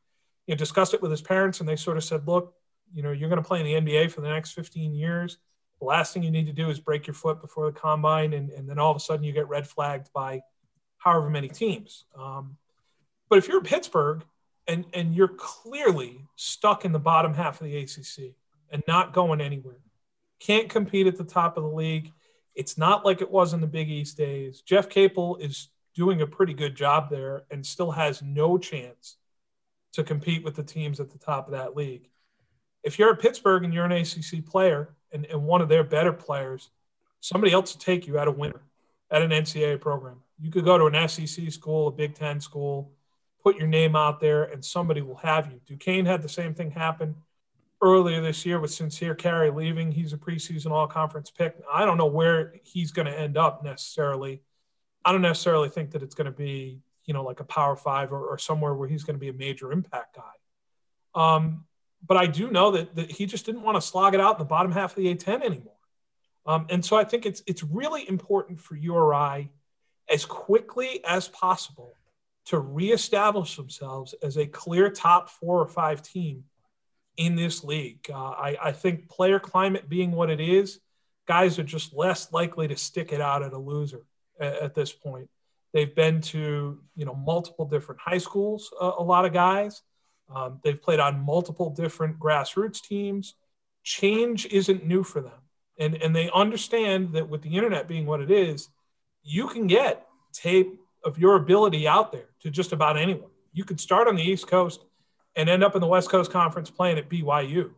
you 0.48 0.56
know, 0.56 0.58
discussed 0.58 0.94
it 0.94 1.02
with 1.02 1.12
his 1.12 1.22
parents, 1.22 1.60
and 1.60 1.68
they 1.68 1.76
sort 1.76 1.98
of 1.98 2.04
said, 2.06 2.26
look, 2.26 2.54
you 2.94 3.04
know, 3.04 3.12
you're 3.12 3.30
going 3.30 3.42
to 3.42 3.48
play 3.48 3.60
in 3.60 3.66
the 3.66 3.92
NBA 3.92 4.10
for 4.10 4.22
the 4.22 4.30
next 4.30 4.54
15 4.54 4.96
years. 4.96 5.38
The 5.80 5.86
last 5.86 6.14
thing 6.14 6.24
you 6.24 6.32
need 6.32 6.48
to 6.48 6.54
do 6.54 6.70
is 6.70 6.80
break 6.80 7.06
your 7.06 7.14
foot 7.14 7.42
before 7.42 7.66
the 7.66 7.78
combine, 7.78 8.32
and, 8.32 8.50
and 8.52 8.70
then 8.70 8.80
all 8.80 8.90
of 8.90 8.98
a 8.98 9.02
sudden 9.02 9.26
you 9.26 9.34
get 9.34 9.50
red 9.50 9.68
flagged 9.68 10.10
by 10.14 10.42
however 10.98 11.30
many 11.30 11.50
teams. 11.50 12.06
Um, 12.18 12.56
but 13.30 13.38
if 13.38 13.50
you're 13.50 13.62
Pittsburgh 13.62 14.24
and, 14.66 14.86
and 14.94 15.14
you're 15.14 15.28
clearly 15.28 16.26
stuck 16.38 16.86
in 16.86 16.94
the 16.94 17.00
bottom 17.00 17.34
half 17.34 17.60
of 17.60 17.68
the 17.68 17.78
ACC 17.78 18.34
and 18.72 18.82
not 18.88 19.14
going 19.14 19.42
anywhere, 19.42 19.82
can't 20.40 20.70
compete 20.70 21.08
at 21.08 21.18
the 21.18 21.24
top 21.24 21.58
of 21.58 21.64
the 21.64 21.70
league. 21.70 22.12
It's 22.56 22.78
not 22.78 23.06
like 23.06 23.22
it 23.22 23.32
was 23.32 23.54
in 23.54 23.62
the 23.62 23.68
Big 23.68 23.90
East 23.90 24.18
days. 24.18 24.62
Jeff 24.62 24.90
Capel 24.90 25.38
is 25.38 25.70
doing 25.96 26.22
a 26.22 26.28
pretty 26.28 26.54
good 26.54 26.76
job 26.76 27.10
there 27.10 27.44
and 27.50 27.66
still 27.66 27.92
has 27.92 28.22
no 28.22 28.58
chance 28.58 29.18
to 29.94 30.04
compete 30.04 30.44
with 30.44 30.56
the 30.56 30.64
teams 30.64 31.00
at 31.00 31.10
the 31.10 31.18
top 31.18 31.48
of 31.48 31.54
that 31.54 31.76
league. 31.76 32.10
If 32.84 33.00
you're 33.00 33.12
at 33.12 33.20
Pittsburgh 33.20 33.64
and 33.64 33.74
you're 33.74 33.86
an 33.86 33.92
ACC 33.92 34.46
player 34.46 34.96
and, 35.12 35.26
and 35.26 35.44
one 35.44 35.62
of 35.62 35.70
their 35.70 35.84
better 35.84 36.14
players, 36.14 36.70
somebody 37.20 37.52
else 37.52 37.74
will 37.74 37.82
take 37.82 38.08
you 38.08 38.18
at 38.18 38.28
a 38.28 38.32
winner 38.32 38.62
at 39.10 39.22
an 39.22 39.32
NCAA 39.32 39.82
program. 39.82 40.18
You 40.40 40.52
could 40.52 40.66
go 40.66 40.78
to 40.78 40.86
an 40.86 41.08
SEC 41.08 41.52
school, 41.52 41.88
a 41.88 41.92
Big 41.92 42.14
Ten 42.14 42.40
school, 42.40 42.92
put 43.42 43.58
your 43.58 43.68
name 43.68 43.96
out 43.96 44.20
there, 44.20 44.44
and 44.44 44.64
somebody 44.64 45.02
will 45.02 45.16
have 45.16 45.52
you. 45.52 45.60
Duquesne 45.66 46.06
had 46.06 46.22
the 46.22 46.30
same 46.30 46.54
thing 46.54 46.72
happen 46.72 47.16
earlier 47.82 48.22
this 48.22 48.46
year 48.46 48.60
with 48.60 48.72
Sincere 48.72 49.16
Carry 49.16 49.52
leaving. 49.52 49.92
He's 49.92 50.14
a 50.14 50.18
preseason 50.18 50.72
all 50.72 50.88
conference 50.88 51.30
pick. 51.30 51.56
I 51.72 51.86
don't 51.86 51.98
know 51.98 52.08
where 52.08 52.54
he's 52.64 52.92
going 52.92 53.06
to 53.06 53.18
end 53.18 53.38
up 53.38 53.64
necessarily. 53.64 54.42
I 55.06 55.12
don't 55.12 55.22
necessarily 55.22 55.70
think 55.70 55.92
that 55.92 56.04
it's 56.04 56.16
going 56.16 56.26
to 56.26 56.32
be, 56.32 56.82
you 57.06 57.14
know, 57.14 57.24
like 57.24 57.40
a 57.40 57.46
power 57.46 57.76
five 57.76 58.12
or, 58.12 58.26
or 58.26 58.38
somewhere 58.38 58.74
where 58.74 58.88
he's 58.88 59.04
going 59.04 59.16
to 59.16 59.20
be 59.20 59.30
a 59.30 59.34
major 59.34 59.72
impact 59.72 60.16
guy. 60.16 60.24
Um, 61.16 61.66
but 62.06 62.18
I 62.18 62.28
do 62.28 62.50
know 62.50 62.72
that, 62.72 62.96
that 62.96 63.12
he 63.12 63.26
just 63.26 63.46
didn't 63.46 63.62
want 63.62 63.76
to 63.76 63.82
slog 63.82 64.14
it 64.14 64.20
out 64.22 64.36
in 64.36 64.40
the 64.40 64.46
bottom 64.46 64.72
half 64.72 64.92
of 64.92 64.98
the 64.98 65.14
A10 65.14 65.44
anymore. 65.44 65.74
Um, 66.46 66.66
and 66.70 66.84
so 66.84 66.96
I 66.96 67.04
think 67.04 67.26
it's 67.26 67.44
it's 67.46 67.62
really 67.62 68.08
important 68.08 68.62
for 68.62 68.76
URI 68.76 69.52
as 70.10 70.26
quickly 70.26 71.04
as 71.04 71.28
possible 71.28 71.94
to 72.46 72.60
reestablish 72.60 73.58
themselves 73.58 74.16
as 74.24 74.38
a 74.38 74.48
clear 74.48 74.90
top 74.90 75.30
four 75.30 75.60
or 75.60 75.68
five 75.68 76.02
team 76.02 76.46
in 77.18 77.36
this 77.36 77.64
league. 77.64 78.10
Uh, 78.10 78.30
I, 78.30 78.58
I 78.62 78.72
think 78.72 79.10
player 79.10 79.40
climate 79.40 79.90
being 79.90 80.12
what 80.12 80.30
it 80.30 80.40
is, 80.40 80.80
guys 81.28 81.60
are 81.60 81.64
just 81.64 81.94
less 81.94 82.32
likely 82.32 82.68
to 82.68 82.78
stick 82.78 83.12
it 83.12 83.20
out 83.20 83.44
at 83.44 83.54
a 83.54 83.58
loser 83.58 84.04
at, 84.40 84.56
at 84.56 84.76
this 84.76 84.94
point. 84.94 85.30
They've 85.74 85.94
been 85.94 86.22
to 86.22 86.80
you 86.96 87.06
know 87.06 87.14
multiple 87.14 87.66
different 87.66 88.00
high 88.02 88.20
schools. 88.20 88.72
Uh, 88.80 88.94
a 88.98 89.04
lot 89.04 89.26
of 89.26 89.34
guys. 89.34 89.82
Um, 90.34 90.60
they've 90.64 90.82
played 90.82 91.00
on 91.00 91.20
multiple 91.20 91.70
different 91.70 92.20
grassroots 92.20 92.82
teams. 92.82 93.36
Change 93.84 94.46
isn't 94.48 94.86
new 94.86 95.04
for 95.04 95.22
them, 95.22 95.42
and 95.78 95.96
and 95.96 96.16
they 96.16 96.30
understand 96.34 97.14
that 97.14 97.28
with 97.30 97.42
the 97.42 97.56
internet 97.56 97.88
being 97.88 98.06
what 98.06 98.22
it 98.22 98.32
is, 98.32 98.70
you 99.24 99.48
can 99.48 99.68
get 99.68 100.08
tape 100.34 100.80
of 101.04 101.18
your 101.18 101.36
ability 101.36 101.88
out 101.88 102.12
there 102.12 102.30
to 102.42 102.50
just 102.50 102.74
about 102.74 102.98
anyone. 102.98 103.30
You 103.54 103.64
could 103.64 103.80
start 103.80 104.08
on 104.08 104.16
the 104.16 104.24
East 104.24 104.48
Coast 104.48 104.84
and 105.38 105.48
end 105.50 105.64
up 105.64 105.76
in 105.76 105.82
the 105.82 105.88
West 105.88 106.10
Coast 106.10 106.32
Conference 106.32 106.70
playing 106.70 106.98
at 106.98 107.10
BYU, 107.10 107.72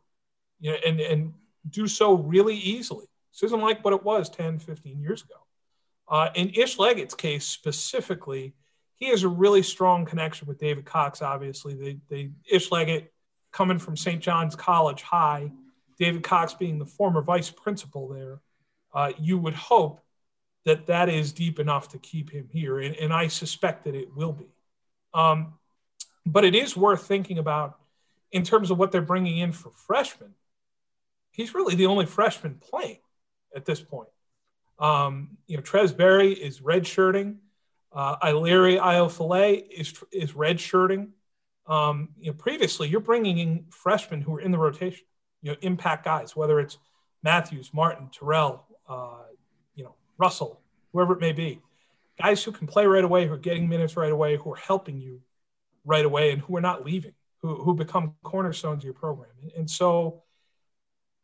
you 0.60 0.72
know, 0.72 0.78
and, 0.86 1.00
and 1.00 1.34
do 1.70 1.88
so 1.88 2.14
really 2.14 2.56
easily. 2.56 3.06
This 3.32 3.44
isn't 3.44 3.62
like 3.62 3.86
what 3.86 3.94
it 3.94 4.04
was 4.04 4.30
10, 4.30 4.58
15 4.60 5.00
years 5.00 5.22
ago. 5.22 5.36
Uh, 6.08 6.30
in 6.34 6.50
Ish 6.50 6.80
Leggett's 6.80 7.14
case 7.14 7.46
specifically, 7.46 8.56
he 8.96 9.10
has 9.10 9.24
a 9.24 9.28
really 9.28 9.62
strong 9.62 10.06
connection 10.06 10.48
with 10.48 10.58
David 10.58 10.86
Cox, 10.86 11.22
obviously. 11.22 11.76
They, 11.76 12.00
they 12.10 12.32
Ish 12.50 12.72
Leggett 12.72 13.14
coming 13.52 13.78
from 13.78 13.96
St. 13.96 14.22
John's 14.22 14.56
College 14.56 15.04
High, 15.04 15.52
David 16.00 16.24
Cox 16.24 16.54
being 16.54 16.80
the 16.80 16.86
former 16.86 17.22
vice 17.22 17.52
principal 17.52 18.08
there, 18.08 18.40
uh, 18.94 19.12
you 19.20 19.38
would 19.38 19.54
hope 19.54 20.00
that 20.66 20.88
that 20.88 21.10
is 21.10 21.34
deep 21.34 21.60
enough 21.60 21.90
to 21.90 22.00
keep 22.00 22.32
him 22.32 22.48
here. 22.52 22.80
And, 22.80 22.96
and 22.96 23.14
I 23.14 23.28
suspect 23.28 23.84
that 23.84 23.96
it 23.96 24.16
will 24.16 24.34
be. 24.34 24.48
Um, 25.14 25.54
but 26.32 26.46
it 26.46 26.56
is 26.56 26.78
worth 26.78 27.04
thinking 27.08 27.38
about 27.38 27.80
in 28.32 28.44
terms 28.44 28.72
of 28.72 28.78
what 28.78 28.92
they're 28.92 29.02
bringing 29.02 29.40
in 29.40 29.52
for 29.52 29.72
freshmen. 29.72 30.34
He's 31.32 31.54
really 31.54 31.76
the 31.76 31.88
only 31.88 32.06
freshman 32.06 32.56
playing 32.56 33.00
at 33.56 33.66
this 33.66 33.82
point. 33.82 34.10
Um, 34.78 35.38
you 35.48 35.58
know, 35.58 35.64
Trez 35.64 35.96
Berry 35.96 36.32
is 36.32 36.62
redshirting. 36.62 37.38
Uh, 37.92 38.18
Iliri 38.20 38.80
Iofale 38.80 39.66
is 39.70 39.94
is 40.12 40.34
redshirting. 40.34 41.10
Um, 41.66 42.10
you 42.20 42.28
know, 42.28 42.34
previously 42.34 42.88
you're 42.88 43.00
bringing 43.00 43.38
in 43.40 43.66
freshmen 43.70 44.22
who 44.22 44.36
are 44.36 44.42
in 44.42 44.52
the 44.52 44.58
rotation, 44.58 45.06
you 45.42 45.52
know, 45.52 45.58
impact 45.62 46.06
guys, 46.06 46.36
whether 46.36 46.60
it's 46.60 46.78
Matthews, 47.24 47.72
Martin, 47.74 48.10
Terrell, 48.12 48.66
uh, 48.88 49.24
you 49.76 49.84
know, 49.84 49.96
Russell, 50.18 50.62
whoever 50.94 51.14
it 51.14 51.20
may 51.20 51.32
be, 51.32 51.62
guys 52.20 52.44
who 52.44 52.52
can 52.52 52.68
play 52.68 52.86
right 52.86 53.04
away, 53.04 53.28
who 53.28 53.34
are 53.34 53.38
getting 53.38 53.68
minutes 53.68 53.98
right 53.98 54.12
away, 54.12 54.38
who 54.38 54.54
are 54.54 54.58
helping 54.58 55.00
you 55.00 55.22
right 55.90 56.06
away, 56.06 56.32
and 56.32 56.42
who 56.42 56.56
are 56.56 56.62
not 56.62 56.86
leaving, 56.86 57.14
who 57.42 57.56
who 57.64 57.74
become 57.74 58.16
cornerstones 58.24 58.82
of 58.82 58.86
your 58.86 58.94
program. 58.94 59.32
And 59.58 59.70
so, 59.70 60.24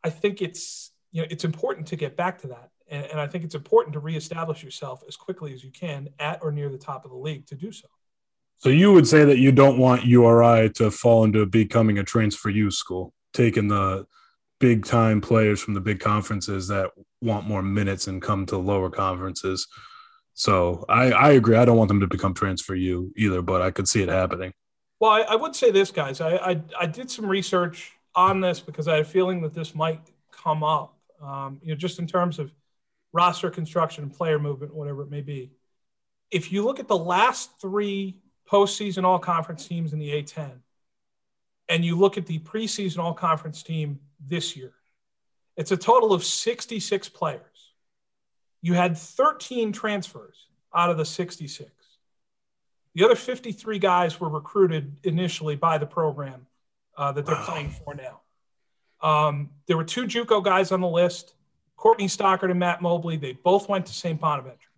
I 0.04 0.10
think 0.10 0.42
it's 0.42 0.92
you 1.12 1.22
know 1.22 1.28
it's 1.30 1.44
important 1.44 1.86
to 1.88 1.96
get 1.96 2.16
back 2.16 2.40
to 2.42 2.48
that, 2.48 2.70
and, 2.88 3.06
and 3.06 3.20
I 3.20 3.26
think 3.28 3.44
it's 3.44 3.54
important 3.54 3.94
to 3.94 4.00
reestablish 4.00 4.62
yourself 4.62 5.02
as 5.08 5.16
quickly 5.16 5.54
as 5.54 5.64
you 5.64 5.70
can 5.70 6.08
at 6.18 6.40
or 6.42 6.50
near 6.50 6.68
the 6.68 6.78
top 6.78 7.04
of 7.04 7.10
the 7.12 7.16
league 7.16 7.46
to 7.46 7.54
do 7.54 7.70
so. 7.72 7.88
So 8.58 8.70
you 8.70 8.92
would 8.92 9.06
say 9.06 9.24
that 9.24 9.38
you 9.38 9.52
don't 9.52 9.78
want 9.78 10.04
URI 10.04 10.70
to 10.76 10.90
fall 10.90 11.24
into 11.24 11.44
becoming 11.46 11.98
a 11.98 12.04
transfer 12.04 12.48
U 12.48 12.70
school, 12.70 13.12
taking 13.32 13.68
the 13.68 14.06
big 14.58 14.84
time 14.84 15.20
players 15.20 15.60
from 15.60 15.74
the 15.74 15.80
big 15.80 16.00
conferences 16.00 16.68
that 16.68 16.90
want 17.20 17.46
more 17.46 17.62
minutes 17.62 18.06
and 18.06 18.22
come 18.22 18.46
to 18.46 18.56
lower 18.56 18.90
conferences. 18.90 19.66
So 20.36 20.84
I, 20.86 21.12
I 21.12 21.30
agree. 21.32 21.56
I 21.56 21.64
don't 21.64 21.78
want 21.78 21.88
them 21.88 22.00
to 22.00 22.06
become 22.06 22.34
transfer 22.34 22.74
you 22.74 23.10
either, 23.16 23.40
but 23.40 23.62
I 23.62 23.70
could 23.70 23.88
see 23.88 24.02
it 24.02 24.10
happening. 24.10 24.52
Well, 25.00 25.10
I, 25.10 25.20
I 25.22 25.34
would 25.34 25.56
say 25.56 25.70
this, 25.70 25.90
guys. 25.90 26.20
I, 26.20 26.36
I, 26.36 26.62
I 26.78 26.86
did 26.86 27.10
some 27.10 27.24
research 27.24 27.92
on 28.14 28.42
this 28.42 28.60
because 28.60 28.86
I 28.86 28.92
had 28.96 29.02
a 29.02 29.04
feeling 29.04 29.40
that 29.42 29.54
this 29.54 29.74
might 29.74 30.00
come 30.30 30.62
up. 30.62 30.94
Um, 31.22 31.58
you 31.62 31.70
know, 31.70 31.74
just 31.74 31.98
in 31.98 32.06
terms 32.06 32.38
of 32.38 32.52
roster 33.14 33.48
construction 33.48 34.04
and 34.04 34.12
player 34.12 34.38
movement, 34.38 34.74
whatever 34.74 35.00
it 35.02 35.10
may 35.10 35.22
be. 35.22 35.52
If 36.30 36.52
you 36.52 36.62
look 36.62 36.80
at 36.80 36.86
the 36.86 36.98
last 36.98 37.58
three 37.58 38.20
postseason 38.46 39.04
all 39.04 39.18
conference 39.18 39.66
teams 39.66 39.94
in 39.94 39.98
the 39.98 40.10
A10, 40.10 40.50
and 41.70 41.82
you 41.82 41.96
look 41.96 42.18
at 42.18 42.26
the 42.26 42.40
preseason 42.40 42.98
all 42.98 43.14
conference 43.14 43.62
team 43.62 44.00
this 44.20 44.54
year, 44.54 44.74
it's 45.56 45.72
a 45.72 45.78
total 45.78 46.12
of 46.12 46.24
66 46.24 47.08
players. 47.08 47.40
You 48.62 48.74
had 48.74 48.96
13 48.96 49.72
transfers 49.72 50.46
out 50.74 50.90
of 50.90 50.96
the 50.96 51.04
66. 51.04 51.70
The 52.94 53.04
other 53.04 53.14
53 53.14 53.78
guys 53.78 54.18
were 54.18 54.28
recruited 54.28 54.96
initially 55.04 55.56
by 55.56 55.78
the 55.78 55.86
program 55.86 56.46
uh, 56.96 57.12
that 57.12 57.26
they're 57.26 57.36
playing 57.36 57.70
for 57.70 57.94
now. 57.94 58.20
Um, 59.02 59.50
there 59.66 59.76
were 59.76 59.84
two 59.84 60.06
JUCO 60.06 60.42
guys 60.42 60.72
on 60.72 60.80
the 60.80 60.88
list, 60.88 61.34
Courtney 61.76 62.08
Stockard 62.08 62.50
and 62.50 62.58
Matt 62.58 62.80
Mobley. 62.80 63.16
They 63.16 63.32
both 63.32 63.68
went 63.68 63.86
to 63.86 63.92
St. 63.92 64.18
Bonaventure. 64.18 64.70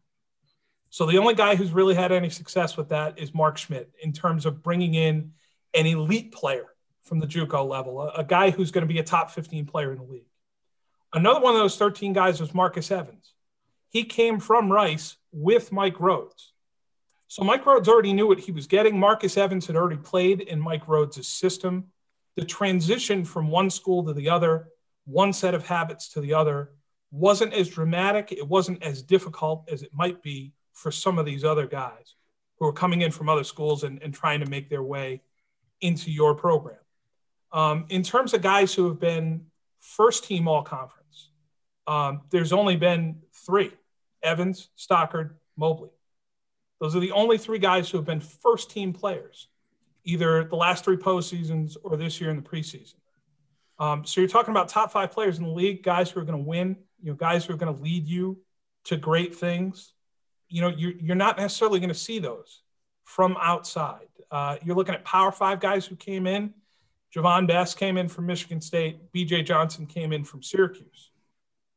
So 0.91 1.07
the 1.07 1.19
only 1.19 1.35
guy 1.35 1.55
who's 1.55 1.73
really 1.73 1.95
had 1.95 2.13
any 2.13 2.31
success 2.31 2.77
with 2.77 2.89
that 2.89 3.19
is 3.19 3.35
Mark 3.35 3.59
Schmidt 3.59 3.91
in 4.03 4.13
terms 4.13 4.47
of 4.47 4.63
bringing 4.63 4.95
in 4.95 5.33
an 5.75 5.87
elite 5.87 6.33
player 6.33 6.67
from 7.03 7.21
the 7.21 7.27
JUCO 7.27 7.69
level, 7.69 8.03
a, 8.03 8.09
a 8.21 8.25
guy 8.25 8.51
who's 8.51 8.71
going 8.71 8.87
to 8.87 8.93
be 8.93 8.99
a 8.99 9.05
top 9.05 9.31
15 9.31 9.67
player 9.67 9.93
in 9.93 9.99
the 9.99 10.05
league. 10.05 10.27
Another 11.13 11.41
one 11.41 11.55
of 11.55 11.61
those 11.61 11.77
13 11.77 12.13
guys 12.13 12.41
was 12.41 12.55
Marcus 12.55 12.91
Evans. 12.91 13.33
He 13.91 14.05
came 14.05 14.39
from 14.41 14.71
Rice 14.71 15.17
with 15.33 15.73
Mike 15.73 15.97
Rhoades. 15.97 16.53
So 17.27 17.45
Mike 17.45 17.65
Rhoades 17.65 17.89
already 17.89 18.13
knew 18.13 18.27
what 18.27 18.41
he 18.41 18.53
was 18.53 18.67
getting. 18.67 18.99
Marcus 18.99 19.37
Evans 19.37 19.67
had 19.67 19.77
already 19.77 19.99
played 19.99 20.41
in 20.41 20.61
Mike 20.61 20.87
Rhoades' 20.87 21.25
system. 21.25 21.89
The 22.37 22.45
transition 22.45 23.25
from 23.25 23.51
one 23.51 23.71
school 23.71 24.05
to 24.05 24.15
the 24.15 24.31
other, 24.31 24.69
one 25.05 25.33
set 25.33 25.55
of 25.55 25.67
habits 25.67 26.09
to 26.11 26.21
the 26.21 26.35
other, 26.35 26.71
wasn't 27.11 27.53
as 27.53 27.69
dramatic. 27.69 28.33
It 28.33 28.47
wasn't 28.47 28.83
as 28.83 29.03
difficult 29.03 29.69
as 29.71 29.83
it 29.83 29.91
might 29.93 30.23
be 30.23 30.53
for 30.73 30.91
some 30.91 31.19
of 31.19 31.27
these 31.27 31.45
other 31.45 31.67
guys 31.67 32.15
who 32.59 32.67
are 32.67 32.73
coming 32.73 33.03
in 33.03 33.11
from 33.11 33.29
other 33.29 33.45
schools 33.45 33.85
and, 33.85 34.03
and 34.03 34.15
trying 34.15 34.41
to 34.41 34.47
make 34.47 34.69
their 34.69 34.83
way 34.83 35.23
into 35.81 36.11
your 36.11 36.35
program. 36.35 36.79
Um, 37.53 37.87
in 37.89 38.03
terms 38.03 38.35
of 38.35 38.43
guys 38.43 38.75
who 38.75 38.89
have 38.89 39.01
been 39.01 39.47
first 39.81 40.25
team 40.25 40.49
all 40.49 40.63
conference, 40.63 41.31
um, 41.87 42.23
there's 42.31 42.53
only 42.53 42.77
been 42.77 43.23
three 43.49 43.73
Evans, 44.23 44.69
Stockard, 44.77 45.37
Mobley. 45.57 45.91
Those 46.81 46.95
are 46.95 47.01
the 47.01 47.13
only 47.13 47.39
three 47.39 47.59
guys 47.59 47.91
who 47.91 47.99
have 47.99 48.07
been 48.07 48.21
first 48.21 48.71
team 48.71 48.93
players, 48.93 49.49
either 50.05 50.45
the 50.45 50.57
last 50.57 50.85
three 50.85 50.97
postseasons 50.97 51.77
or 51.83 51.97
this 51.97 52.21
year 52.21 52.31
in 52.31 52.37
the 52.37 52.43
preseason. 52.43 52.95
Um, 53.81 54.05
so 54.05 54.21
you're 54.21 54.29
talking 54.29 54.53
about 54.53 54.69
top 54.69 54.93
five 54.93 55.11
players 55.11 55.39
in 55.39 55.45
the 55.45 55.51
league, 55.51 55.83
guys 55.83 56.11
who 56.11 56.21
are 56.21 56.25
going 56.25 56.39
to 56.39 56.49
win, 56.49 56.77
you 57.01 57.11
know, 57.11 57.17
guys 57.17 57.45
who 57.45 57.55
are 57.55 57.57
going 57.57 57.75
to 57.75 57.83
lead 57.83 58.07
you 58.07 58.39
to 58.85 58.97
great 58.97 59.35
things 59.35 59.93
you 60.49 60.63
know, 60.63 60.69
you're, 60.69 60.93
you're 60.93 61.17
not 61.17 61.39
necessarily 61.39 61.79
going 61.79 61.89
to 61.89 61.95
see 61.95 62.19
those 62.19 62.63
from 63.05 63.37
outside. 63.41 64.07
Uh, 64.31 64.57
you're 64.63 64.77
looking 64.77 64.95
at 64.95 65.05
Power 65.05 65.33
Five 65.33 65.61
guys 65.61 65.87
who 65.87 65.97
came 65.97 66.27
in. 66.27 66.55
Javon 67.15 67.47
Bess 67.47 67.75
came 67.75 67.97
in 67.97 68.09
from 68.09 68.27
Michigan 68.27 68.61
State. 68.61 69.13
BJ 69.13 69.45
Johnson 69.45 69.87
came 69.87 70.13
in 70.13 70.25
from 70.25 70.43
Syracuse. 70.43 71.11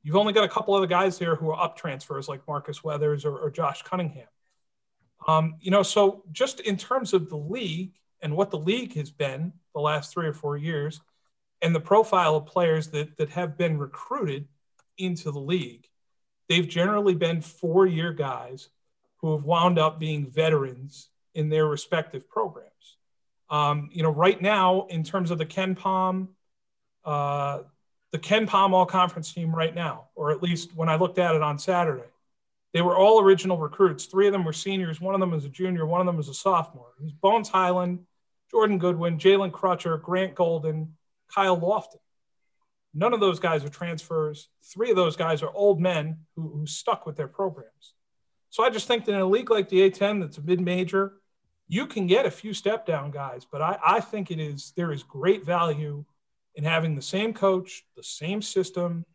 You've 0.03 0.15
only 0.15 0.33
got 0.33 0.43
a 0.43 0.49
couple 0.49 0.73
other 0.73 0.87
guys 0.87 1.17
there 1.17 1.35
who 1.35 1.49
are 1.49 1.59
up 1.59 1.77
transfers 1.77 2.27
like 2.27 2.47
Marcus 2.47 2.83
Weathers 2.83 3.25
or, 3.25 3.37
or 3.37 3.51
Josh 3.51 3.83
Cunningham. 3.83 4.27
Um, 5.27 5.55
you 5.59 5.69
know, 5.69 5.83
so 5.83 6.23
just 6.31 6.59
in 6.61 6.77
terms 6.77 7.13
of 7.13 7.29
the 7.29 7.37
league 7.37 7.93
and 8.21 8.35
what 8.35 8.49
the 8.49 8.57
league 8.57 8.95
has 8.95 9.11
been 9.11 9.53
the 9.73 9.81
last 9.81 10.11
three 10.11 10.27
or 10.27 10.33
four 10.33 10.57
years, 10.57 11.01
and 11.61 11.75
the 11.75 11.79
profile 11.79 12.35
of 12.35 12.47
players 12.47 12.87
that 12.87 13.17
that 13.17 13.29
have 13.29 13.57
been 13.57 13.77
recruited 13.77 14.47
into 14.97 15.31
the 15.31 15.39
league, 15.39 15.87
they've 16.49 16.67
generally 16.67 17.13
been 17.13 17.41
four 17.41 17.85
year 17.85 18.11
guys 18.13 18.69
who 19.17 19.33
have 19.33 19.43
wound 19.43 19.77
up 19.77 19.99
being 19.99 20.29
veterans 20.29 21.09
in 21.35 21.49
their 21.49 21.67
respective 21.67 22.27
programs. 22.27 22.97
Um, 23.49 23.89
you 23.91 24.01
know, 24.01 24.09
right 24.09 24.41
now, 24.41 24.87
in 24.89 25.03
terms 25.03 25.29
of 25.29 25.37
the 25.37 25.45
KenPom, 25.45 26.29
uh, 27.05 27.59
the 28.11 28.19
KenPom 28.19 28.73
All 28.73 28.85
Conference 28.85 29.33
team 29.33 29.55
right 29.55 29.73
now, 29.73 30.05
or 30.15 30.31
at 30.31 30.43
least 30.43 30.75
when 30.75 30.89
I 30.89 30.95
looked 30.95 31.17
at 31.17 31.35
it 31.35 31.41
on 31.41 31.57
Saturday, 31.57 32.03
they 32.73 32.81
were 32.81 32.95
all 32.95 33.21
original 33.21 33.57
recruits. 33.57 34.05
Three 34.05 34.27
of 34.27 34.33
them 34.33 34.45
were 34.45 34.53
seniors. 34.53 35.01
One 35.01 35.13
of 35.13 35.19
them 35.19 35.31
was 35.31 35.45
a 35.45 35.49
junior. 35.49 35.85
One 35.85 36.01
of 36.01 36.07
them 36.07 36.17
was 36.17 36.29
a 36.29 36.33
sophomore. 36.33 36.93
Was 36.99 37.11
Bones 37.11 37.49
Hyland, 37.49 37.99
Jordan 38.49 38.77
Goodwin, 38.77 39.17
Jalen 39.17 39.51
Crutcher, 39.51 40.01
Grant 40.01 40.35
Golden, 40.35 40.95
Kyle 41.33 41.59
Lofton. 41.59 41.99
None 42.93 43.13
of 43.13 43.21
those 43.21 43.39
guys 43.39 43.63
are 43.63 43.69
transfers. 43.69 44.49
Three 44.63 44.89
of 44.89 44.97
those 44.97 45.15
guys 45.15 45.41
are 45.41 45.51
old 45.53 45.79
men 45.79 46.19
who, 46.35 46.49
who 46.49 46.65
stuck 46.65 47.05
with 47.05 47.15
their 47.15 47.27
programs. 47.27 47.93
So 48.49 48.63
I 48.63 48.69
just 48.69 48.87
think 48.87 49.05
that 49.05 49.13
in 49.13 49.21
a 49.21 49.25
league 49.25 49.49
like 49.49 49.69
the 49.69 49.89
A10 49.89 50.19
that's 50.19 50.37
a 50.37 50.41
mid-major, 50.41 51.13
you 51.69 51.87
can 51.87 52.05
get 52.05 52.25
a 52.25 52.31
few 52.31 52.53
step 52.53 52.85
down 52.85 53.11
guys, 53.11 53.47
but 53.49 53.61
I, 53.61 53.79
I 53.81 53.99
think 54.01 54.29
it 54.29 54.39
is 54.39 54.73
there 54.75 54.91
is 54.91 55.03
great 55.03 55.45
value 55.45 56.03
in 56.55 56.63
having 56.63 56.95
the 56.95 57.01
same 57.01 57.33
coach, 57.33 57.83
the 57.95 58.03
same 58.03 58.41
system, 58.41 59.05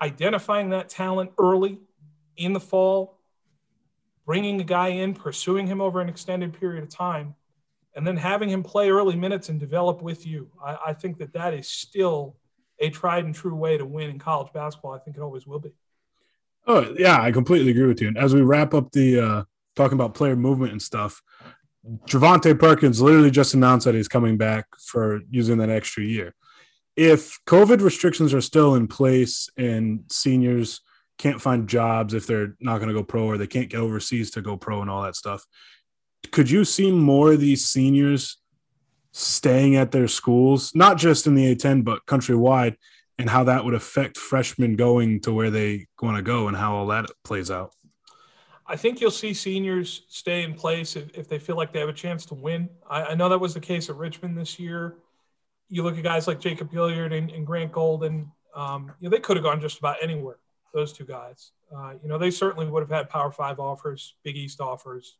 identifying 0.00 0.70
that 0.70 0.88
talent 0.88 1.32
early 1.38 1.78
in 2.36 2.52
the 2.52 2.60
fall, 2.60 3.18
bringing 4.26 4.60
a 4.60 4.64
guy 4.64 4.88
in, 4.88 5.14
pursuing 5.14 5.66
him 5.66 5.80
over 5.80 6.00
an 6.00 6.08
extended 6.08 6.58
period 6.58 6.82
of 6.82 6.90
time, 6.90 7.34
and 7.94 8.06
then 8.06 8.16
having 8.16 8.48
him 8.48 8.62
play 8.62 8.90
early 8.90 9.16
minutes 9.16 9.48
and 9.48 9.60
develop 9.60 10.02
with 10.02 10.26
you. 10.26 10.50
I, 10.64 10.78
I 10.86 10.92
think 10.92 11.18
that 11.18 11.32
that 11.34 11.54
is 11.54 11.68
still 11.68 12.36
a 12.80 12.90
tried 12.90 13.24
and 13.24 13.34
true 13.34 13.54
way 13.54 13.78
to 13.78 13.84
win 13.84 14.10
in 14.10 14.18
college 14.18 14.52
basketball. 14.52 14.92
I 14.92 14.98
think 14.98 15.16
it 15.16 15.22
always 15.22 15.46
will 15.46 15.60
be. 15.60 15.72
Oh 16.66 16.94
yeah, 16.98 17.20
I 17.20 17.30
completely 17.30 17.70
agree 17.70 17.86
with 17.86 18.00
you. 18.00 18.08
And 18.08 18.18
as 18.18 18.34
we 18.34 18.42
wrap 18.42 18.74
up 18.74 18.90
the 18.92 19.20
uh, 19.20 19.44
talking 19.76 19.94
about 19.94 20.14
player 20.14 20.34
movement 20.34 20.72
and 20.72 20.82
stuff, 20.82 21.22
Javonte 22.08 22.58
Perkins 22.58 23.00
literally 23.00 23.30
just 23.30 23.54
announced 23.54 23.84
that 23.84 23.94
he's 23.94 24.08
coming 24.08 24.36
back 24.36 24.66
for 24.78 25.20
using 25.30 25.58
that 25.58 25.70
extra 25.70 26.02
year. 26.02 26.34
If 26.96 27.38
COVID 27.46 27.82
restrictions 27.82 28.32
are 28.32 28.40
still 28.40 28.74
in 28.74 28.86
place 28.86 29.48
and 29.56 30.04
seniors 30.10 30.80
can't 31.18 31.42
find 31.42 31.68
jobs 31.68 32.14
if 32.14 32.26
they're 32.26 32.56
not 32.60 32.78
going 32.78 32.88
to 32.88 32.94
go 32.94 33.02
pro 33.02 33.24
or 33.24 33.36
they 33.36 33.46
can't 33.46 33.68
get 33.68 33.80
overseas 33.80 34.30
to 34.32 34.42
go 34.42 34.56
pro 34.56 34.80
and 34.80 34.90
all 34.90 35.02
that 35.02 35.16
stuff, 35.16 35.44
could 36.32 36.50
you 36.50 36.64
see 36.64 36.90
more 36.90 37.32
of 37.32 37.40
these 37.40 37.66
seniors 37.66 38.38
staying 39.12 39.76
at 39.76 39.92
their 39.92 40.08
schools, 40.08 40.72
not 40.74 40.96
just 40.96 41.26
in 41.26 41.34
the 41.34 41.54
A10, 41.54 41.84
but 41.84 42.04
countrywide, 42.06 42.76
and 43.18 43.30
how 43.30 43.44
that 43.44 43.64
would 43.64 43.74
affect 43.74 44.16
freshmen 44.16 44.74
going 44.74 45.20
to 45.20 45.32
where 45.32 45.50
they 45.50 45.86
want 46.02 46.16
to 46.16 46.22
go 46.22 46.48
and 46.48 46.56
how 46.56 46.74
all 46.74 46.86
that 46.88 47.06
plays 47.22 47.50
out. 47.50 47.72
I 48.66 48.76
think 48.76 49.00
you'll 49.00 49.10
see 49.10 49.34
seniors 49.34 50.02
stay 50.08 50.42
in 50.42 50.54
place 50.54 50.96
if, 50.96 51.16
if 51.16 51.28
they 51.28 51.38
feel 51.38 51.56
like 51.56 51.72
they 51.72 51.80
have 51.80 51.88
a 51.88 51.94
chance 51.94 52.24
to 52.26 52.34
win. 52.34 52.70
I, 52.88 53.02
I, 53.02 53.14
know 53.14 53.28
that 53.28 53.38
was 53.38 53.52
the 53.52 53.60
case 53.60 53.90
at 53.90 53.96
Richmond 53.96 54.38
this 54.38 54.58
year. 54.58 54.96
You 55.68 55.82
look 55.82 55.98
at 55.98 56.02
guys 56.02 56.26
like 56.26 56.40
Jacob 56.40 56.72
Gilyard 56.72 57.12
and, 57.12 57.30
and 57.30 57.46
Grant 57.46 57.72
Golden, 57.72 58.30
um, 58.54 58.92
you 59.00 59.08
know, 59.08 59.14
they 59.14 59.20
could 59.20 59.36
have 59.36 59.44
gone 59.44 59.60
just 59.60 59.78
about 59.78 59.96
anywhere, 60.02 60.38
those 60.72 60.92
two 60.92 61.04
guys. 61.04 61.52
Uh, 61.74 61.94
you 62.02 62.08
know, 62.08 62.16
they 62.16 62.30
certainly 62.30 62.66
would 62.66 62.80
have 62.80 62.90
had 62.90 63.10
Power 63.10 63.30
Five 63.30 63.58
offers, 63.58 64.14
Big 64.22 64.36
East 64.36 64.60
offers. 64.60 65.16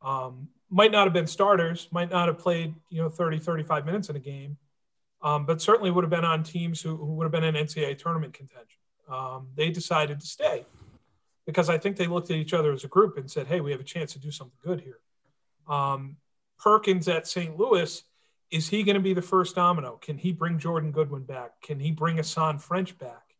Um, 0.00 0.48
might 0.70 0.90
not 0.90 1.04
have 1.06 1.12
been 1.12 1.26
starters, 1.26 1.88
might 1.92 2.10
not 2.10 2.28
have 2.28 2.38
played, 2.38 2.74
you 2.88 3.00
know, 3.00 3.08
30, 3.08 3.38
35 3.38 3.86
minutes 3.86 4.08
in 4.08 4.16
a 4.16 4.20
game, 4.20 4.56
um, 5.22 5.46
but 5.46 5.62
certainly 5.62 5.90
would 5.90 6.02
have 6.02 6.10
been 6.10 6.24
on 6.24 6.42
teams 6.42 6.80
who, 6.80 6.96
who 6.96 7.14
would 7.14 7.24
have 7.24 7.32
been 7.32 7.44
in 7.44 7.54
NCAA 7.54 7.98
tournament 7.98 8.32
contention. 8.32 8.80
Um, 9.08 9.48
they 9.54 9.70
decided 9.70 10.18
to 10.20 10.26
stay 10.26 10.64
because 11.46 11.68
I 11.68 11.78
think 11.78 11.96
they 11.96 12.06
looked 12.06 12.30
at 12.30 12.36
each 12.36 12.54
other 12.54 12.72
as 12.72 12.84
a 12.84 12.88
group 12.88 13.16
and 13.16 13.30
said, 13.30 13.46
hey, 13.46 13.60
we 13.60 13.72
have 13.72 13.80
a 13.80 13.84
chance 13.84 14.12
to 14.12 14.18
do 14.18 14.30
something 14.30 14.58
good 14.62 14.80
here. 14.80 14.98
Um, 15.68 16.16
Perkins 16.58 17.08
at 17.08 17.26
St. 17.26 17.58
Louis, 17.58 18.02
is 18.50 18.68
he 18.68 18.82
going 18.82 18.94
to 18.94 19.00
be 19.00 19.14
the 19.14 19.22
first 19.22 19.56
domino? 19.56 19.98
Can 20.00 20.18
he 20.18 20.32
bring 20.32 20.58
Jordan 20.58 20.92
Goodwin 20.92 21.24
back? 21.24 21.60
Can 21.62 21.80
he 21.80 21.90
bring 21.90 22.18
Hasahn 22.18 22.60
French 22.60 22.96
back? 22.98 23.34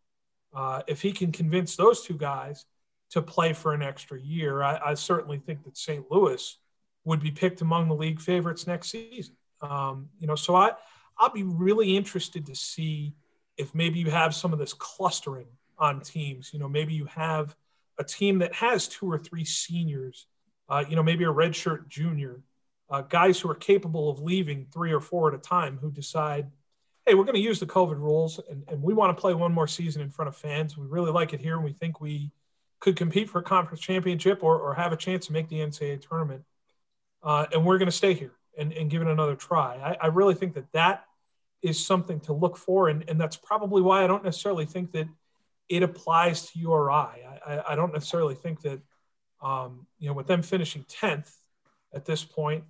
Uh, 0.54 0.82
if 0.86 1.02
he 1.02 1.12
can 1.12 1.32
convince 1.32 1.76
those 1.76 2.02
two 2.02 2.16
guys 2.16 2.66
to 3.10 3.22
play 3.22 3.52
for 3.52 3.74
an 3.74 3.82
extra 3.82 4.18
year, 4.18 4.62
I, 4.62 4.80
I, 4.90 4.94
certainly 4.94 5.38
think 5.38 5.64
that 5.64 5.76
St. 5.78 6.04
Louis 6.10 6.58
would 7.04 7.20
be 7.20 7.30
picked 7.30 7.60
among 7.60 7.88
the 7.88 7.94
league 7.94 8.20
favorites 8.20 8.66
next 8.66 8.90
season. 8.90 9.36
Um, 9.60 10.08
you 10.18 10.26
know, 10.26 10.34
so 10.34 10.54
I 10.54 10.72
I'll 11.18 11.32
be 11.32 11.42
really 11.42 11.96
interested 11.96 12.46
to 12.46 12.54
see 12.54 13.14
if 13.56 13.74
maybe 13.74 13.98
you 13.98 14.10
have 14.10 14.34
some 14.34 14.52
of 14.52 14.58
this 14.58 14.72
clustering 14.72 15.46
on 15.78 16.00
teams. 16.00 16.52
You 16.52 16.58
know, 16.58 16.68
maybe 16.68 16.94
you 16.94 17.04
have 17.06 17.54
a 17.98 18.04
team 18.04 18.38
that 18.38 18.54
has 18.54 18.88
two 18.88 19.10
or 19.10 19.18
three 19.18 19.44
seniors. 19.44 20.26
Uh, 20.68 20.84
you 20.88 20.96
know, 20.96 21.02
maybe 21.02 21.24
a 21.24 21.28
redshirt 21.28 21.88
junior, 21.88 22.40
uh, 22.88 23.02
guys 23.02 23.40
who 23.40 23.50
are 23.50 23.54
capable 23.54 24.08
of 24.08 24.20
leaving 24.20 24.66
three 24.72 24.92
or 24.92 25.00
four 25.00 25.28
at 25.28 25.34
a 25.34 25.38
time 25.38 25.78
who 25.80 25.90
decide 25.90 26.50
hey, 27.06 27.14
we're 27.14 27.24
going 27.24 27.34
to 27.34 27.40
use 27.40 27.58
the 27.58 27.66
COVID 27.66 27.98
rules 27.98 28.40
and, 28.50 28.62
and 28.68 28.82
we 28.82 28.94
want 28.94 29.16
to 29.16 29.20
play 29.20 29.34
one 29.34 29.52
more 29.52 29.66
season 29.66 30.02
in 30.02 30.10
front 30.10 30.28
of 30.28 30.36
fans. 30.36 30.76
We 30.76 30.86
really 30.86 31.10
like 31.10 31.32
it 31.32 31.40
here 31.40 31.56
and 31.56 31.64
we 31.64 31.72
think 31.72 32.00
we 32.00 32.30
could 32.80 32.96
compete 32.96 33.28
for 33.28 33.40
a 33.40 33.42
conference 33.42 33.80
championship 33.80 34.42
or, 34.42 34.58
or 34.58 34.74
have 34.74 34.92
a 34.92 34.96
chance 34.96 35.26
to 35.26 35.32
make 35.32 35.48
the 35.48 35.56
NCAA 35.56 36.06
tournament. 36.06 36.44
Uh, 37.22 37.46
and 37.52 37.64
we're 37.64 37.78
going 37.78 37.86
to 37.86 37.96
stay 37.96 38.14
here 38.14 38.32
and, 38.56 38.72
and 38.72 38.90
give 38.90 39.02
it 39.02 39.08
another 39.08 39.36
try. 39.36 39.76
I, 39.76 40.04
I, 40.04 40.06
really 40.08 40.34
think 40.34 40.54
that 40.54 40.70
that 40.72 41.04
is 41.62 41.84
something 41.84 42.18
to 42.20 42.32
look 42.32 42.56
for. 42.56 42.88
And, 42.88 43.04
and 43.08 43.20
that's 43.20 43.36
probably 43.36 43.80
why 43.80 44.02
I 44.02 44.08
don't 44.08 44.24
necessarily 44.24 44.66
think 44.66 44.92
that 44.92 45.06
it 45.68 45.82
applies 45.82 46.50
to 46.50 46.58
URI. 46.58 47.24
I, 47.46 47.62
I, 47.70 47.76
don't 47.76 47.92
necessarily 47.92 48.34
think 48.34 48.60
that, 48.62 48.80
um, 49.40 49.86
you 49.98 50.08
know, 50.08 50.14
with 50.14 50.26
them 50.26 50.42
finishing 50.42 50.84
10th 50.84 51.32
at 51.94 52.04
this 52.04 52.24
point, 52.24 52.64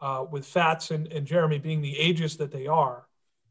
uh, 0.00 0.24
with 0.30 0.46
Fatts 0.46 0.90
and, 0.90 1.10
and 1.12 1.26
Jeremy 1.26 1.58
being 1.58 1.80
the 1.80 1.98
ages 1.98 2.36
that 2.36 2.52
they 2.52 2.66
are, 2.66 3.06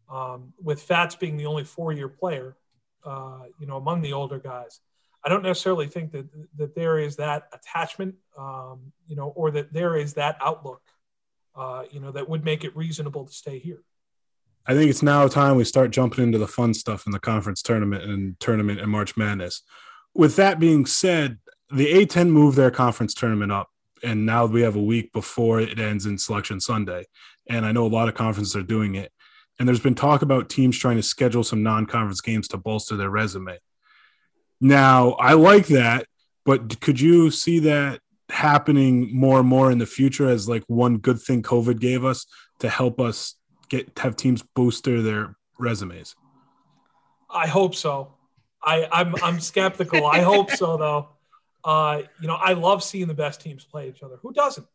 um, 0.09 0.53
with 0.61 0.81
Fatts 0.81 1.15
being 1.15 1.37
the 1.37 1.45
only 1.45 1.63
four-year 1.63 2.09
player, 2.09 2.55
uh, 3.03 3.43
you 3.59 3.67
know, 3.67 3.77
among 3.77 4.01
the 4.01 4.13
older 4.13 4.39
guys. 4.39 4.79
I 5.23 5.29
don't 5.29 5.41
necessarily 5.41 5.87
think 5.87 6.11
that 6.11 6.27
that 6.57 6.75
there 6.75 6.99
is 6.99 7.15
that 7.15 7.47
attachment, 7.51 8.15
um, 8.37 8.91
you 9.07 9.15
know, 9.15 9.29
or 9.29 9.49
that 9.51 9.73
there 9.73 9.97
is 9.97 10.13
that 10.13 10.37
outlook, 10.39 10.83
uh, 11.55 11.85
you 11.89 11.99
know, 11.99 12.11
that 12.11 12.29
would 12.29 12.45
make 12.45 12.63
it 12.63 12.75
reasonable 12.75 13.25
to 13.25 13.33
stay 13.33 13.57
here. 13.57 13.83
I 14.67 14.73
think 14.73 14.89
it's 14.89 15.03
now 15.03 15.27
time 15.27 15.55
we 15.57 15.63
start 15.63 15.91
jumping 15.91 16.23
into 16.23 16.37
the 16.37 16.47
fun 16.47 16.73
stuff 16.73 17.05
in 17.05 17.11
the 17.11 17.19
conference 17.19 17.61
tournament 17.61 18.03
and 18.03 18.39
tournament 18.39 18.79
and 18.79 18.89
March 18.89 19.15
Madness. 19.15 19.61
With 20.13 20.35
that 20.37 20.59
being 20.59 20.85
said, 20.85 21.37
the 21.71 21.93
A10 21.93 22.29
moved 22.29 22.57
their 22.57 22.71
conference 22.71 23.13
tournament 23.13 23.51
up, 23.51 23.69
and 24.03 24.25
now 24.25 24.45
we 24.45 24.61
have 24.61 24.75
a 24.75 24.81
week 24.81 25.11
before 25.13 25.59
it 25.59 25.79
ends 25.79 26.05
in 26.05 26.17
Selection 26.17 26.59
Sunday. 26.59 27.05
And 27.47 27.65
I 27.65 27.71
know 27.71 27.85
a 27.85 27.87
lot 27.87 28.07
of 28.07 28.15
conferences 28.15 28.55
are 28.55 28.63
doing 28.63 28.95
it 28.95 29.11
and 29.57 29.67
there's 29.67 29.79
been 29.79 29.95
talk 29.95 30.21
about 30.21 30.49
teams 30.49 30.77
trying 30.77 30.97
to 30.97 31.03
schedule 31.03 31.43
some 31.43 31.63
non-conference 31.63 32.21
games 32.21 32.47
to 32.49 32.57
bolster 32.57 32.95
their 32.95 33.09
resume. 33.09 33.57
Now, 34.59 35.11
I 35.13 35.33
like 35.33 35.67
that, 35.67 36.07
but 36.45 36.79
could 36.81 36.99
you 36.99 37.31
see 37.31 37.59
that 37.59 38.01
happening 38.29 39.15
more 39.15 39.39
and 39.39 39.47
more 39.47 39.71
in 39.71 39.77
the 39.77 39.85
future 39.85 40.27
as 40.27 40.49
like 40.49 40.63
one 40.67 40.97
good 40.97 41.21
thing 41.21 41.41
COVID 41.43 41.79
gave 41.79 42.03
us 42.03 42.25
to 42.59 42.69
help 42.69 42.99
us 42.99 43.35
get 43.69 43.97
have 43.99 44.15
teams 44.15 44.41
booster 44.41 45.01
their 45.01 45.35
resumes? 45.57 46.15
I 47.29 47.47
hope 47.47 47.75
so. 47.75 48.13
I, 48.63 48.87
I'm 48.91 49.15
I'm 49.21 49.39
skeptical. 49.39 50.05
I 50.05 50.21
hope 50.21 50.51
so 50.51 50.77
though. 50.77 51.09
Uh, 51.63 52.03
you 52.21 52.27
know, 52.27 52.35
I 52.35 52.53
love 52.53 52.83
seeing 52.83 53.07
the 53.07 53.13
best 53.13 53.41
teams 53.41 53.63
play 53.63 53.89
each 53.89 54.03
other. 54.03 54.17
Who 54.21 54.31
doesn't? 54.33 54.67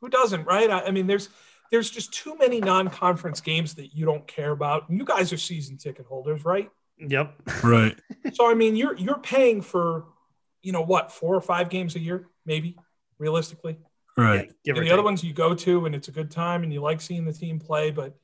Who 0.00 0.08
doesn't, 0.08 0.44
right? 0.44 0.70
I, 0.70 0.86
I 0.86 0.90
mean, 0.90 1.06
there's 1.06 1.28
there's 1.70 1.90
just 1.90 2.12
too 2.12 2.36
many 2.36 2.60
non-conference 2.60 3.40
games 3.40 3.74
that 3.74 3.94
you 3.94 4.04
don't 4.04 4.26
care 4.26 4.50
about. 4.50 4.84
You 4.90 5.04
guys 5.04 5.32
are 5.32 5.38
season 5.38 5.76
ticket 5.76 6.06
holders, 6.06 6.44
right? 6.44 6.70
Yep. 6.98 7.34
Right. 7.62 7.98
so 8.32 8.50
I 8.50 8.54
mean, 8.54 8.76
you're 8.76 8.96
you're 8.96 9.18
paying 9.18 9.60
for, 9.60 10.04
you 10.62 10.72
know, 10.72 10.82
what 10.82 11.12
four 11.12 11.34
or 11.34 11.40
five 11.40 11.68
games 11.70 11.96
a 11.96 12.00
year, 12.00 12.28
maybe 12.46 12.76
realistically. 13.18 13.78
Right. 14.16 14.52
Yeah, 14.64 14.74
the 14.74 14.80
take. 14.80 14.92
other 14.92 15.02
ones 15.02 15.24
you 15.24 15.32
go 15.32 15.54
to 15.54 15.86
and 15.86 15.94
it's 15.94 16.08
a 16.08 16.12
good 16.12 16.30
time 16.30 16.62
and 16.62 16.72
you 16.72 16.80
like 16.80 17.00
seeing 17.00 17.24
the 17.24 17.32
team 17.32 17.58
play, 17.58 17.90
but 17.90 18.16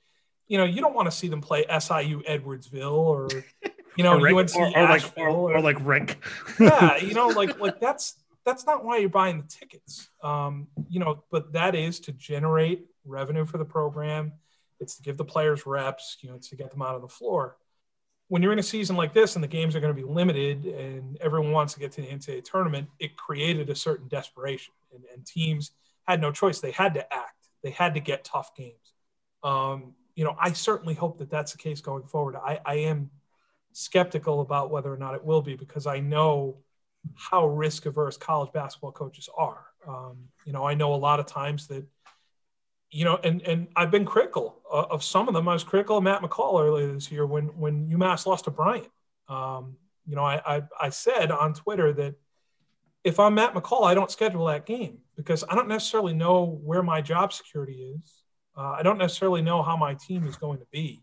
you 0.47 0.59
know 0.59 0.64
you 0.64 0.80
don't 0.80 0.95
want 0.95 1.07
to 1.07 1.16
see 1.16 1.28
them 1.28 1.41
play 1.41 1.64
SIU 1.68 2.22
Edwardsville 2.22 2.93
or 2.93 3.28
you 3.97 4.05
know 4.05 4.18
or 4.18 4.28
UNC 4.28 4.55
or, 4.55 4.76
or 4.76 4.88
like 4.88 5.03
or, 5.16 5.28
or, 5.28 5.61
like 5.61 5.76
Rick. 5.80 6.22
yeah, 6.59 6.97
you 7.03 7.14
know, 7.14 7.28
like 7.28 7.59
like 7.59 7.80
that's 7.80 8.16
that's 8.45 8.66
not 8.66 8.84
why 8.84 8.99
you're 8.99 9.09
buying 9.09 9.38
the 9.38 9.47
tickets. 9.47 10.09
Um, 10.22 10.68
you 10.88 11.01
know, 11.01 11.24
but 11.30 11.53
that 11.53 11.74
is 11.74 12.01
to 12.01 12.12
generate 12.12 12.86
revenue 13.05 13.45
for 13.45 13.59
the 13.59 13.64
program. 13.64 14.32
It's 14.78 14.97
to 14.97 15.03
give 15.03 15.16
the 15.16 15.24
players 15.24 15.66
reps, 15.66 16.16
you 16.20 16.30
know, 16.30 16.36
it's 16.36 16.49
to 16.51 16.57
get 16.57 16.70
them 16.70 16.82
out 16.82 16.95
on 16.95 17.03
the 17.03 17.09
floor. 17.09 17.57
When 18.31 18.43
you're 18.43 18.53
in 18.53 18.59
a 18.59 18.62
season 18.62 18.97
like 18.97 19.12
this 19.12 19.35
and 19.35 19.43
the 19.43 19.49
games 19.49 19.74
are 19.74 19.81
going 19.81 19.95
to 19.95 20.01
be 20.01 20.09
limited 20.09 20.64
and 20.64 21.18
everyone 21.20 21.53
wants 21.53 21.74
to 21.74 21.81
get 21.81 21.93
to 21.93 22.01
the 22.01 22.07
NCAA 22.07 22.45
tournament, 22.45 22.89
it 22.99 23.16
created 23.16 23.68
a 23.68 23.74
certain 23.74 24.09
desperation 24.09 24.72
and, 24.95 25.03
and 25.12 25.26
teams 25.26 25.72
had 26.07 26.20
no 26.20 26.31
choice. 26.31 26.61
They 26.61 26.70
had 26.70 26.95
to 26.95 27.12
act. 27.12 27.49
They 27.62 27.70
had 27.70 27.95
to 27.95 28.01
get 28.01 28.24
tough 28.24 28.55
games. 28.55 28.95
Um, 29.43 29.95
you 30.14 30.24
know, 30.24 30.37
I 30.41 30.53
certainly 30.53 30.95
hope 30.95 31.18
that 31.18 31.31
that's 31.31 31.53
the 31.53 31.59
case 31.59 31.81
going 31.81 32.05
forward. 32.05 32.37
I, 32.37 32.61
I 32.64 32.74
am 32.76 33.11
skeptical 33.72 34.41
about 34.41 34.70
whether 34.70 34.93
or 34.93 34.97
not 34.97 35.14
it 35.14 35.24
will 35.24 35.43
be 35.43 35.57
because 35.57 35.87
I 35.87 36.01
know 36.01 36.59
how 37.16 37.47
risk 37.47 37.87
averse 37.87 38.16
college 38.16 38.53
basketball 38.53 38.93
coaches 38.93 39.28
are. 39.37 39.66
Um, 39.87 40.18
you 40.47 40.53
know, 40.53 40.64
I 40.64 40.74
know 40.74 40.95
a 40.95 40.97
lot 40.97 41.20
of 41.20 41.26
times 41.26 41.66
that– 41.66 41.85
you 42.91 43.05
know, 43.05 43.18
and 43.22 43.43
and 43.43 43.68
I've 43.76 43.91
been 43.91 44.05
critical 44.05 44.61
of 44.70 45.03
some 45.05 45.28
of 45.28 45.34
them. 45.34 45.49
I 45.49 45.53
was 45.53 45.64
critical 45.64 45.99
of 45.99 46.05
Matt 46.05 46.22
McCall 46.22 46.62
earlier 46.62 46.93
this 46.93 47.11
year 47.11 47.26
when 47.26 47.47
when 47.59 47.88
UMass 47.88 48.26
lost 48.26 48.45
to 48.45 48.51
Bryant. 48.51 48.88
Um, 49.28 49.76
you 50.07 50.16
know, 50.16 50.24
I, 50.24 50.57
I, 50.57 50.62
I 50.80 50.88
said 50.91 51.30
on 51.30 51.55
Twitter 51.55 51.93
that 51.93 52.16
if 53.05 53.20
I'm 53.20 53.34
Matt 53.34 53.55
McCall, 53.55 53.84
I 53.84 53.95
don't 53.95 54.11
schedule 54.11 54.47
that 54.47 54.66
game 54.66 54.99
because 55.16 55.45
I 55.49 55.55
don't 55.55 55.68
necessarily 55.68 56.12
know 56.12 56.61
where 56.64 56.82
my 56.82 57.01
job 57.01 57.32
security 57.32 57.95
is. 57.97 58.22
Uh, 58.57 58.72
I 58.72 58.82
don't 58.82 58.99
necessarily 58.99 59.41
know 59.41 59.62
how 59.62 59.76
my 59.76 59.95
team 59.95 60.26
is 60.26 60.36
going 60.36 60.59
to 60.59 60.66
be. 60.72 61.03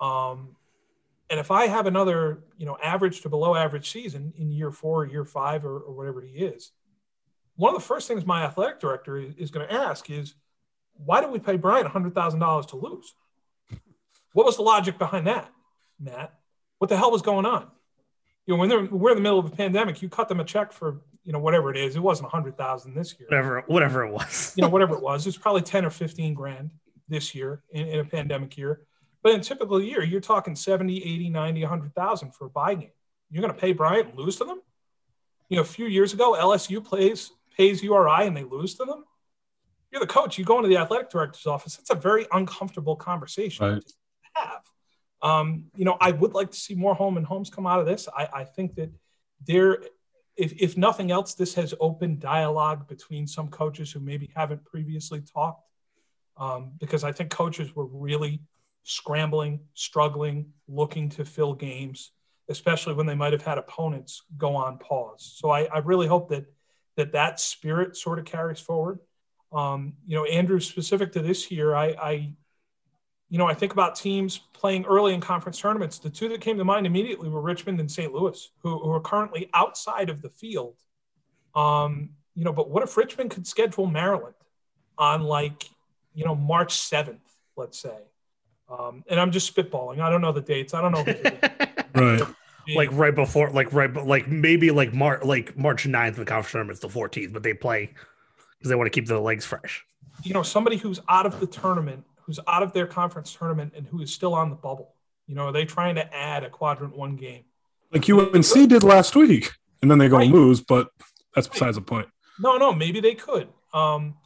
Um, 0.00 0.56
and 1.30 1.38
if 1.38 1.50
I 1.50 1.66
have 1.66 1.86
another, 1.86 2.44
you 2.56 2.66
know, 2.66 2.78
average 2.82 3.20
to 3.22 3.28
below 3.28 3.54
average 3.54 3.90
season 3.90 4.32
in 4.36 4.50
year 4.50 4.70
four, 4.70 5.06
year 5.06 5.24
five, 5.24 5.64
or, 5.64 5.78
or 5.80 5.94
whatever 5.94 6.22
he 6.22 6.44
is, 6.44 6.72
one 7.56 7.74
of 7.74 7.80
the 7.80 7.86
first 7.86 8.08
things 8.08 8.26
my 8.26 8.42
athletic 8.42 8.80
director 8.80 9.18
is, 9.18 9.34
is 9.36 9.50
going 9.50 9.66
to 9.66 9.72
ask 9.72 10.10
is, 10.10 10.34
why 10.96 11.20
did 11.20 11.30
we 11.30 11.38
pay 11.38 11.56
Bryant 11.56 11.88
$100,000 11.88 12.68
to 12.68 12.76
lose? 12.76 13.14
What 14.32 14.46
was 14.46 14.56
the 14.56 14.62
logic 14.62 14.98
behind 14.98 15.26
that, 15.26 15.50
Matt? 15.98 16.34
What 16.78 16.88
the 16.88 16.96
hell 16.96 17.10
was 17.10 17.22
going 17.22 17.46
on? 17.46 17.68
You 18.46 18.54
know, 18.54 18.60
when 18.60 18.68
they're 18.68 18.84
we're 18.84 19.10
in 19.10 19.16
the 19.16 19.22
middle 19.22 19.38
of 19.38 19.46
a 19.46 19.56
pandemic, 19.56 20.02
you 20.02 20.08
cut 20.08 20.28
them 20.28 20.40
a 20.40 20.44
check 20.44 20.72
for, 20.72 21.00
you 21.22 21.32
know, 21.32 21.38
whatever 21.38 21.70
it 21.70 21.78
is. 21.78 21.96
It 21.96 22.00
wasn't 22.00 22.24
100,000 22.24 22.94
this 22.94 23.14
year. 23.18 23.28
Whatever, 23.28 23.62
whatever 23.66 24.04
it 24.04 24.12
was. 24.12 24.52
you 24.56 24.62
know, 24.62 24.68
whatever 24.68 24.94
it 24.94 25.02
was. 25.02 25.26
It's 25.26 25.38
probably 25.38 25.62
10 25.62 25.84
or 25.84 25.90
15 25.90 26.34
grand 26.34 26.70
this 27.08 27.34
year 27.34 27.62
in, 27.70 27.86
in 27.86 28.00
a 28.00 28.04
pandemic 28.04 28.56
year. 28.58 28.82
But 29.22 29.32
in 29.32 29.40
a 29.40 29.44
typical 29.44 29.80
year, 29.80 30.02
you're 30.02 30.20
talking 30.20 30.54
70, 30.54 30.98
80, 30.98 31.30
90, 31.30 31.60
100,000 31.62 32.32
for 32.32 32.46
a 32.46 32.50
buy 32.50 32.74
game. 32.74 32.90
You're 33.30 33.40
going 33.40 33.54
to 33.54 33.58
pay 33.58 33.72
Bryant 33.72 34.10
and 34.10 34.18
lose 34.18 34.36
to 34.36 34.44
them? 34.44 34.60
You 35.48 35.56
know, 35.56 35.62
a 35.62 35.66
few 35.66 35.86
years 35.86 36.12
ago, 36.12 36.32
LSU 36.32 36.84
plays 36.84 37.30
pays 37.56 37.82
URI 37.82 38.26
and 38.26 38.36
they 38.36 38.42
lose 38.42 38.74
to 38.74 38.84
them 38.84 39.04
you're 39.94 40.00
the 40.00 40.06
coach. 40.12 40.36
You 40.36 40.44
go 40.44 40.56
into 40.56 40.68
the 40.68 40.76
athletic 40.76 41.08
director's 41.08 41.46
office. 41.46 41.78
It's 41.78 41.90
a 41.90 41.94
very 41.94 42.26
uncomfortable 42.32 42.96
conversation 42.96 43.64
right. 43.64 43.82
to 43.86 43.94
have. 44.34 44.60
Um, 45.22 45.66
you 45.76 45.84
know, 45.84 45.96
I 46.00 46.10
would 46.10 46.34
like 46.34 46.50
to 46.50 46.58
see 46.58 46.74
more 46.74 46.94
home 46.96 47.16
and 47.16 47.24
homes 47.24 47.48
come 47.48 47.64
out 47.64 47.78
of 47.78 47.86
this. 47.86 48.08
I, 48.14 48.28
I 48.34 48.44
think 48.44 48.74
that 48.74 48.90
there, 49.46 49.78
if, 50.36 50.52
if 50.60 50.76
nothing 50.76 51.12
else, 51.12 51.34
this 51.34 51.54
has 51.54 51.74
opened 51.78 52.18
dialogue 52.18 52.88
between 52.88 53.28
some 53.28 53.48
coaches 53.48 53.92
who 53.92 54.00
maybe 54.00 54.30
haven't 54.34 54.64
previously 54.64 55.20
talked. 55.22 55.70
Um, 56.36 56.72
because 56.80 57.04
I 57.04 57.12
think 57.12 57.30
coaches 57.30 57.76
were 57.76 57.86
really 57.86 58.40
scrambling, 58.82 59.60
struggling, 59.74 60.46
looking 60.66 61.08
to 61.10 61.24
fill 61.24 61.54
games, 61.54 62.10
especially 62.48 62.94
when 62.94 63.06
they 63.06 63.14
might 63.14 63.32
have 63.32 63.44
had 63.44 63.58
opponents 63.58 64.22
go 64.36 64.56
on 64.56 64.78
pause. 64.78 65.36
So 65.36 65.50
I, 65.50 65.66
I 65.72 65.78
really 65.78 66.08
hope 66.08 66.30
that 66.30 66.46
that 66.96 67.12
that 67.12 67.38
spirit 67.38 67.96
sort 67.96 68.18
of 68.18 68.24
carries 68.24 68.60
forward. 68.60 68.98
Um, 69.54 69.92
you 70.04 70.16
know, 70.16 70.24
Andrew, 70.24 70.58
specific 70.58 71.12
to 71.12 71.22
this 71.22 71.50
year, 71.50 71.74
I, 71.74 71.86
I, 71.90 72.32
you 73.30 73.38
know, 73.38 73.46
I 73.46 73.54
think 73.54 73.72
about 73.72 73.94
teams 73.94 74.38
playing 74.52 74.84
early 74.84 75.14
in 75.14 75.20
conference 75.20 75.60
tournaments. 75.60 75.98
The 75.98 76.10
two 76.10 76.28
that 76.30 76.40
came 76.40 76.58
to 76.58 76.64
mind 76.64 76.86
immediately 76.86 77.28
were 77.28 77.40
Richmond 77.40 77.78
and 77.78 77.90
St. 77.90 78.12
Louis, 78.12 78.50
who, 78.62 78.78
who 78.80 78.90
are 78.90 79.00
currently 79.00 79.48
outside 79.54 80.10
of 80.10 80.22
the 80.22 80.28
field. 80.28 80.74
Um, 81.54 82.10
you 82.34 82.44
know, 82.44 82.52
but 82.52 82.68
what 82.68 82.82
if 82.82 82.96
Richmond 82.96 83.30
could 83.30 83.46
schedule 83.46 83.86
Maryland 83.86 84.34
on 84.98 85.22
like, 85.22 85.70
you 86.14 86.24
know, 86.24 86.34
March 86.34 86.74
7th, 86.74 87.20
let's 87.56 87.78
say? 87.78 87.96
Um, 88.68 89.04
and 89.08 89.20
I'm 89.20 89.30
just 89.30 89.54
spitballing. 89.54 90.00
I 90.00 90.10
don't 90.10 90.20
know 90.20 90.32
the 90.32 90.40
dates. 90.40 90.74
I 90.74 90.80
don't 90.80 90.92
know. 90.92 91.60
right. 91.94 92.22
Like 92.74 92.88
right 92.92 93.14
before, 93.14 93.50
like 93.50 93.72
right, 93.72 93.92
like 93.94 94.26
maybe 94.26 94.70
like 94.70 94.92
March, 94.94 95.22
like 95.22 95.56
March 95.56 95.86
9th, 95.86 96.16
the 96.16 96.24
conference 96.24 96.50
tournament's 96.50 96.80
the 96.80 96.88
14th, 96.88 97.32
but 97.32 97.42
they 97.42 97.52
play 97.52 97.92
because 98.64 98.70
they 98.70 98.76
want 98.76 98.86
to 98.90 98.98
keep 98.98 99.06
the 99.06 99.20
legs 99.20 99.44
fresh. 99.44 99.84
you 100.22 100.32
know, 100.32 100.42
somebody 100.42 100.78
who's 100.78 100.98
out 101.06 101.26
of 101.26 101.38
the 101.38 101.46
tournament, 101.46 102.02
who's 102.22 102.40
out 102.48 102.62
of 102.62 102.72
their 102.72 102.86
conference 102.86 103.34
tournament, 103.34 103.74
and 103.76 103.86
who 103.86 104.00
is 104.00 104.10
still 104.10 104.32
on 104.32 104.48
the 104.48 104.56
bubble? 104.56 104.94
You 105.26 105.34
know, 105.34 105.46
are 105.48 105.52
they 105.52 105.66
trying 105.66 105.96
to 105.96 106.14
add 106.14 106.44
a 106.44 106.48
quadrant 106.48 106.96
one 106.96 107.16
game? 107.16 107.44
Like 107.92 108.08
UNC 108.08 108.68
did 108.70 108.82
last 108.82 109.14
week, 109.16 109.52
and 109.82 109.90
then 109.90 109.98
they 109.98 110.08
go 110.08 110.16
Right. 110.16 110.30
lose, 110.30 110.62
but 110.62 110.88
that's 111.34 111.46
besides 111.46 111.76
the 111.76 111.82
point. 111.82 112.08
No, 112.40 112.56
no, 112.56 112.72
maybe 112.72 113.00
they 113.00 113.14
could. 113.14 113.48
Um, 113.74 114.16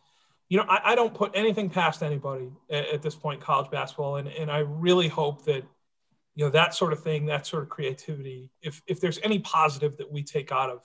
you 0.48 0.56
know, 0.56 0.64
I, 0.68 0.92
I 0.92 0.94
don't 0.94 1.12
put 1.12 1.32
anything 1.34 1.68
past 1.68 2.02
anybody 2.04 2.50
at, 2.70 2.86
at 2.88 3.02
this 3.02 3.16
point 3.16 3.40
college 3.40 3.70
basketball, 3.72 4.16
and, 4.16 4.28
and 4.28 4.52
I 4.52 4.58
really 4.60 5.08
hope 5.08 5.44
that 5.46 5.64
you 6.36 6.44
know 6.44 6.50
that 6.50 6.74
sort 6.76 6.92
of 6.92 7.02
thing, 7.02 7.26
that 7.26 7.44
sort 7.44 7.64
of 7.64 7.68
creativity. 7.70 8.50
If 8.62 8.82
if 8.86 9.00
there's 9.00 9.18
any 9.24 9.40
positive 9.40 9.96
that 9.96 10.10
we 10.12 10.22
take 10.22 10.52
out 10.52 10.70
of 10.70 10.80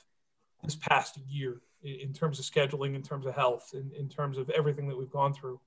this 0.63 0.75
past 0.75 1.17
year 1.29 1.61
in, 1.83 2.13
terms 2.13 2.39
of 2.39 2.45
scheduling, 2.45 2.95
in 2.95 3.01
terms 3.01 3.25
of 3.25 3.35
health, 3.35 3.71
in, 3.73 3.91
in 3.97 4.09
terms 4.09 4.37
of 4.37 4.49
everything 4.49 4.87
that 4.87 4.97
we've 4.97 5.11
gone 5.11 5.33
through, 5.33 5.59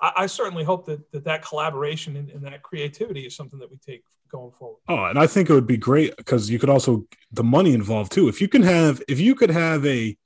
I, 0.00 0.12
I 0.16 0.26
certainly 0.26 0.64
hope 0.64 0.86
that 0.86 1.10
that, 1.12 1.24
that 1.24 1.42
collaboration 1.42 2.16
and, 2.16 2.30
and 2.30 2.44
that 2.44 2.62
creativity 2.62 3.26
is 3.26 3.34
something 3.34 3.58
that 3.58 3.70
we 3.70 3.76
take 3.78 4.04
going 4.30 4.52
forward. 4.52 4.78
Oh, 4.88 5.04
and 5.04 5.18
I 5.18 5.26
think 5.26 5.50
it 5.50 5.54
would 5.54 5.66
be 5.66 5.76
great 5.76 6.16
because 6.16 6.50
you 6.50 6.58
could 6.58 6.70
also 6.70 7.06
the 7.32 7.44
money 7.44 7.74
involved 7.74 8.12
too. 8.12 8.28
If 8.28 8.40
you 8.40 8.48
can 8.48 8.62
have, 8.62 9.02
if 9.08 9.20
you 9.20 9.34
could 9.34 9.50
have 9.50 9.84
a, 9.86 10.16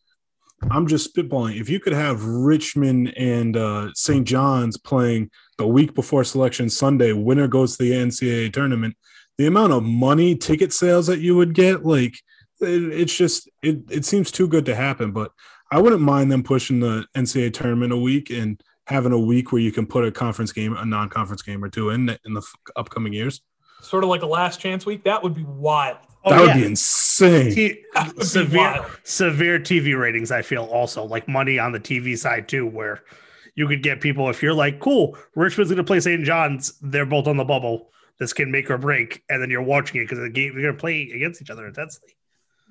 I'm 0.70 0.88
just 0.88 1.14
spitballing. 1.14 1.61
If 1.61 1.68
you 1.68 1.78
could 1.78 1.92
have 1.92 2.24
Richmond 2.24 3.16
and 3.16 3.57
uh, 3.57 3.90
St. 3.94 4.26
John's 4.26 4.76
playing 4.76 5.30
the 5.57 5.66
week 5.66 5.94
before 5.94 6.24
Selection 6.24 6.68
Sunday, 6.68 7.12
winner 7.12 7.46
goes 7.46 7.76
to 7.76 7.84
the 7.84 7.92
NCAA 7.92 8.53
tournament. 8.53 8.96
The 9.36 9.46
amount 9.46 9.72
of 9.72 9.84
money 9.84 10.34
ticket 10.34 10.72
sales 10.72 11.07
that 11.07 11.20
you 11.20 11.36
would 11.36 11.55
get, 11.55 11.84
like 11.86 12.20
it, 12.61 13.00
it's 13.00 13.16
just 13.16 13.48
it. 13.62 13.78
It 13.90 14.04
seems 14.04 14.30
too 14.30 14.48
good 14.48 14.66
to 14.66 14.74
happen. 14.74 15.12
But 15.12 15.32
I 15.70 15.80
wouldn't 15.80 16.02
mind 16.02 16.32
them 16.32 16.42
pushing 16.42 16.80
the 16.80 17.06
NCAA 17.16 17.52
tournament 17.52 17.92
a 17.92 17.96
week 17.96 18.30
and 18.30 18.62
having 18.86 19.12
a 19.12 19.18
week 19.18 19.52
where 19.52 19.61
you 19.61 19.72
can 19.72 19.86
put 19.86 20.04
a 20.04 20.11
conference 20.11 20.52
game, 20.52 20.74
a 20.76 20.84
non-conference 20.84 21.42
game 21.42 21.62
or 21.62 21.68
two 21.68 21.90
in 21.90 22.09
in 22.24 22.34
the 22.34 22.40
f- 22.40 22.54
upcoming 22.76 23.12
years. 23.12 23.42
Sort 23.80 24.02
of 24.02 24.11
like 24.11 24.22
a 24.22 24.26
last 24.26 24.61
chance 24.61 24.86
week. 24.86 25.04
That 25.04 25.22
would 25.22 25.34
be 25.34 25.44
wild. 25.44 25.98
Oh, 26.24 26.30
that 26.30 26.40
would 26.40 26.48
yeah. 26.48 26.56
be 26.56 26.64
insane. 26.66 27.54
T- 27.54 27.84
That 27.94 28.09
would 28.09 28.16
be 28.16 28.24
severe 28.24 28.61
wild. 28.61 28.86
severe 29.04 29.59
TV 29.61 29.98
ratings. 29.98 30.30
I 30.32 30.42
feel 30.42 30.64
also 30.64 31.04
like 31.04 31.28
money 31.28 31.59
on 31.59 31.72
the 31.72 31.80
TV 31.80 32.18
side 32.18 32.48
too, 32.48 32.66
where 32.66 33.04
you 33.54 33.68
could 33.68 33.82
get 33.82 34.00
people 34.00 34.28
if 34.30 34.42
you're 34.42 34.54
like, 34.54 34.80
cool, 34.80 35.16
Richmond's 35.34 35.70
going 35.70 35.78
to 35.78 35.84
play 35.84 36.00
St. 36.00 36.24
John's. 36.24 36.78
They're 36.80 37.06
both 37.06 37.26
on 37.26 37.36
the 37.36 37.44
bubble. 37.44 37.90
This 38.18 38.32
can 38.32 38.50
make 38.50 38.68
or 38.68 38.78
break, 38.78 39.22
and 39.28 39.40
then 39.40 39.48
you're 39.48 39.62
watching 39.62 40.00
it 40.00 40.04
because 40.04 40.18
the 40.18 40.28
game 40.28 40.52
you're 40.54 40.62
going 40.62 40.74
to 40.74 40.80
play 40.80 41.02
against 41.14 41.40
each 41.40 41.50
other 41.50 41.66
intensely. 41.66 42.16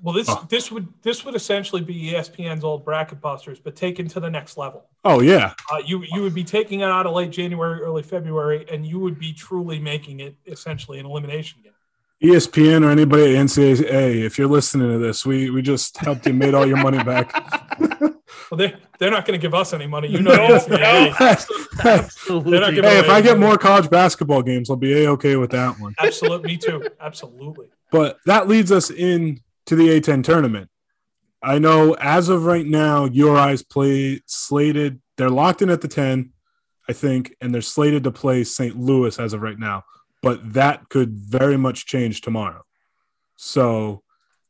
Well, 0.03 0.13
this 0.13 0.29
Oh. 0.29 0.45
this 0.49 0.71
would 0.71 0.87
this 1.01 1.25
would 1.25 1.33
essentially 1.35 1.81
be 1.81 2.11
ESPN's 2.13 2.63
old 2.63 2.85
bracket 2.85 3.19
busters, 3.19 3.59
but 3.59 3.75
taken 3.75 4.07
to 4.09 4.19
the 4.19 4.29
next 4.29 4.55
level. 4.57 4.85
Oh 5.03 5.21
yeah, 5.21 5.53
Uh, 5.71 5.77
you 5.85 6.03
you 6.13 6.21
would 6.21 6.35
be 6.35 6.43
taking 6.43 6.81
it 6.81 6.85
out 6.89 7.05
of 7.07 7.13
late 7.13 7.31
January, 7.31 7.81
early 7.81 8.03
February, 8.03 8.65
and 8.71 8.85
you 8.85 8.99
would 8.99 9.17
be 9.19 9.33
truly 9.33 9.79
making 9.79 10.19
it 10.19 10.35
essentially 10.45 10.99
an 10.99 11.05
elimination 11.07 11.61
game. 11.63 11.73
ESPN 12.23 12.83
or 12.83 12.89
anybody 12.89 13.35
at 13.35 13.45
NCAA, 13.45 14.23
if 14.25 14.37
you're 14.37 14.47
listening 14.47 14.91
to 14.91 14.97
this, 14.99 15.25
we 15.25 15.49
we 15.49 15.61
just 15.61 15.97
helped 15.97 16.25
you 16.27 16.33
made 16.33 16.53
all 16.53 16.65
your 16.65 16.77
money 16.77 17.03
back. 17.03 17.31
Well, 18.49 18.57
they 18.57 18.75
they're 18.97 19.11
not 19.11 19.25
going 19.25 19.37
to 19.37 19.41
give 19.41 19.53
us 19.53 19.73
any 19.73 19.87
money. 19.87 20.07
You 20.07 20.21
know, 20.21 20.31
the 20.31 20.77
NCAA. 20.77 21.59
Absolutely. 21.83 22.51
They're 22.51 22.61
not 22.61 22.73
giving 22.75 22.89
hey, 22.89 22.99
if 22.99 23.09
I 23.09 23.19
get 23.21 23.31
any- 23.31 23.39
more 23.41 23.57
college 23.57 23.89
basketball 23.89 24.41
games, 24.41 24.69
I'll 24.69 24.77
be 24.77 25.03
a 25.03 25.11
okay 25.11 25.35
with 25.35 25.51
that 25.51 25.77
one. 25.79 25.93
Absolutely, 25.99 26.47
me 26.51 26.57
too. 26.57 26.87
Absolutely. 27.01 27.67
But 27.91 28.19
that 28.25 28.47
leads 28.47 28.71
us 28.71 28.89
in 28.89 29.41
to 29.67 29.75
the 29.75 29.87
A10 29.89 30.23
tournament. 30.23 30.69
I 31.43 31.59
know 31.59 31.93
as 31.99 32.29
of 32.29 32.45
right 32.45 32.65
now, 32.65 33.05
URI's 33.05 33.63
play 33.63 34.21
slated. 34.25 35.01
They're 35.17 35.29
locked 35.29 35.61
in 35.61 35.69
at 35.69 35.81
the 35.81 35.87
10, 35.87 36.31
I 36.89 36.93
think, 36.93 37.35
and 37.39 37.53
they're 37.53 37.61
slated 37.61 38.03
to 38.05 38.11
play 38.11 38.43
St. 38.43 38.77
Louis 38.77 39.19
as 39.19 39.33
of 39.33 39.41
right 39.41 39.59
now. 39.59 39.83
But 40.23 40.53
that 40.53 40.89
could 40.89 41.11
very 41.11 41.57
much 41.57 41.85
change 41.85 42.21
tomorrow. 42.21 42.63
So 43.35 44.01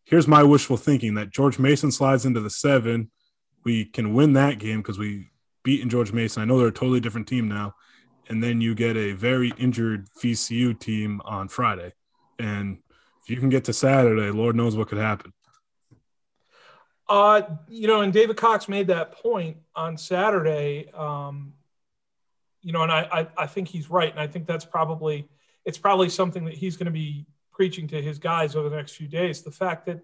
here's 0.05 0.27
my 0.27 0.43
wishful 0.43 0.77
thinking 0.77 1.15
that 1.15 1.29
George 1.29 1.59
Mason 1.59 1.91
slides 1.91 2.25
into 2.25 2.39
the 2.39 2.49
seven. 2.49 3.11
We 3.65 3.85
can 3.85 4.13
win 4.13 4.33
that 4.33 4.59
game 4.59 4.81
because 4.81 4.97
we 4.97 5.27
beaten 5.63 5.89
George 5.89 6.13
Mason. 6.13 6.41
I 6.41 6.45
know 6.45 6.57
they're 6.57 6.67
a 6.67 6.71
totally 6.71 7.01
different 7.01 7.27
team 7.27 7.49
now. 7.49 7.75
And 8.29 8.41
then 8.41 8.61
you 8.61 8.75
get 8.75 8.95
a 8.95 9.13
very 9.13 9.51
injured 9.57 10.07
VCU 10.21 10.79
team 10.79 11.21
on 11.25 11.49
Friday. 11.49 11.93
And 12.39 12.79
if 13.27 13.31
you 13.31 13.41
can 13.41 13.49
get 13.49 13.65
to 13.65 13.73
Saturday, 13.73 14.31
Lord 14.31 14.55
knows 14.55 14.77
what 14.77 14.87
could 14.87 14.99
happen. 14.99 15.33
Uh, 17.09 17.41
you 17.67 17.85
know, 17.85 17.99
and 17.99 18.13
David 18.13 18.37
Cox 18.37 18.69
made 18.69 18.87
that 18.87 19.11
point 19.11 19.57
on 19.75 19.97
Saturday. 19.97 20.89
Um, 20.93 21.51
you 22.61 22.71
know, 22.71 22.83
and 22.83 22.91
I, 22.91 23.01
I 23.11 23.43
I 23.43 23.47
think 23.47 23.67
he's 23.67 23.89
right, 23.89 24.09
and 24.09 24.19
I 24.19 24.27
think 24.27 24.47
that's 24.47 24.63
probably 24.63 25.27
it's 25.65 25.77
probably 25.77 26.07
something 26.07 26.45
that 26.45 26.53
he's 26.53 26.77
going 26.77 26.85
to 26.85 26.91
be 26.91 27.25
preaching 27.51 27.85
to 27.89 28.01
his 28.01 28.17
guys 28.17 28.55
over 28.55 28.69
the 28.69 28.77
next 28.77 28.93
few 28.93 29.09
days. 29.09 29.41
The 29.41 29.51
fact 29.51 29.87
that 29.87 29.99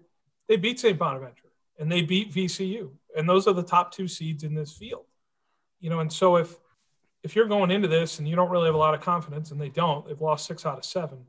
they 0.46 0.58
beat 0.58 0.78
St. 0.78 0.98
Bonaventure 0.98 1.48
and 1.78 1.90
they 1.90 2.02
beat 2.02 2.30
VCU, 2.30 2.90
and 3.16 3.26
those 3.26 3.46
are 3.46 3.54
the 3.54 3.62
top 3.62 3.90
two 3.90 4.06
seeds 4.06 4.44
in 4.44 4.54
this 4.54 4.70
field. 4.70 5.06
You 5.80 5.88
know, 5.88 6.00
and 6.00 6.12
so 6.12 6.36
if 6.36 6.58
if 7.22 7.34
you're 7.34 7.48
going 7.48 7.70
into 7.70 7.88
this 7.88 8.18
and 8.18 8.28
you 8.28 8.36
don't 8.36 8.50
really 8.50 8.66
have 8.66 8.74
a 8.74 8.78
lot 8.78 8.92
of 8.92 9.00
confidence, 9.00 9.50
and 9.50 9.58
they 9.58 9.70
don't, 9.70 10.06
they've 10.06 10.20
lost 10.20 10.44
six 10.44 10.66
out 10.66 10.76
of 10.76 10.84
seven. 10.84 11.24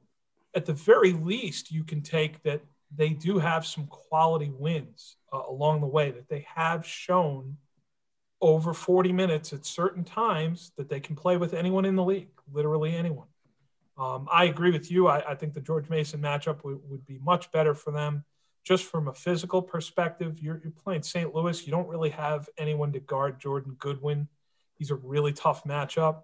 At 0.55 0.65
the 0.65 0.73
very 0.73 1.13
least, 1.13 1.71
you 1.71 1.83
can 1.83 2.01
take 2.01 2.41
that 2.43 2.61
they 2.95 3.09
do 3.09 3.39
have 3.39 3.65
some 3.65 3.87
quality 3.87 4.49
wins 4.49 5.17
uh, 5.33 5.41
along 5.49 5.81
the 5.81 5.87
way 5.87 6.11
that 6.11 6.29
they 6.29 6.45
have 6.55 6.85
shown 6.85 7.57
over 8.41 8.73
40 8.73 9.11
minutes 9.11 9.53
at 9.53 9.65
certain 9.65 10.03
times 10.03 10.71
that 10.77 10.89
they 10.89 10.99
can 10.99 11.15
play 11.15 11.37
with 11.37 11.53
anyone 11.53 11.85
in 11.85 11.95
the 11.95 12.03
league, 12.03 12.29
literally 12.51 12.95
anyone. 12.95 13.27
Um, 13.97 14.27
I 14.31 14.45
agree 14.45 14.71
with 14.71 14.91
you. 14.91 15.07
I, 15.07 15.31
I 15.31 15.35
think 15.35 15.53
the 15.53 15.61
George 15.61 15.89
Mason 15.89 16.21
matchup 16.21 16.63
would, 16.63 16.79
would 16.89 17.05
be 17.05 17.19
much 17.19 17.51
better 17.51 17.73
for 17.73 17.91
them 17.91 18.23
just 18.63 18.85
from 18.85 19.07
a 19.07 19.13
physical 19.13 19.61
perspective. 19.61 20.39
You're, 20.41 20.59
you're 20.63 20.71
playing 20.71 21.03
St. 21.03 21.33
Louis. 21.33 21.65
You 21.65 21.71
don't 21.71 21.87
really 21.87 22.09
have 22.09 22.49
anyone 22.57 22.91
to 22.93 22.99
guard 22.99 23.39
Jordan 23.39 23.75
Goodwin. 23.79 24.27
He's 24.73 24.91
a 24.91 24.95
really 24.95 25.31
tough 25.31 25.63
matchup. 25.63 26.23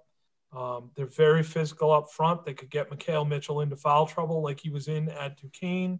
Um, 0.53 0.91
they're 0.95 1.05
very 1.05 1.43
physical 1.43 1.91
up 1.91 2.11
front. 2.11 2.45
They 2.45 2.53
could 2.53 2.69
get 2.69 2.89
Makhel 2.89 3.27
Mitchell 3.27 3.61
into 3.61 3.75
foul 3.75 4.05
trouble 4.05 4.41
like 4.41 4.59
he 4.59 4.69
was 4.69 4.87
in 4.87 5.09
at 5.09 5.37
Duquesne 5.37 5.99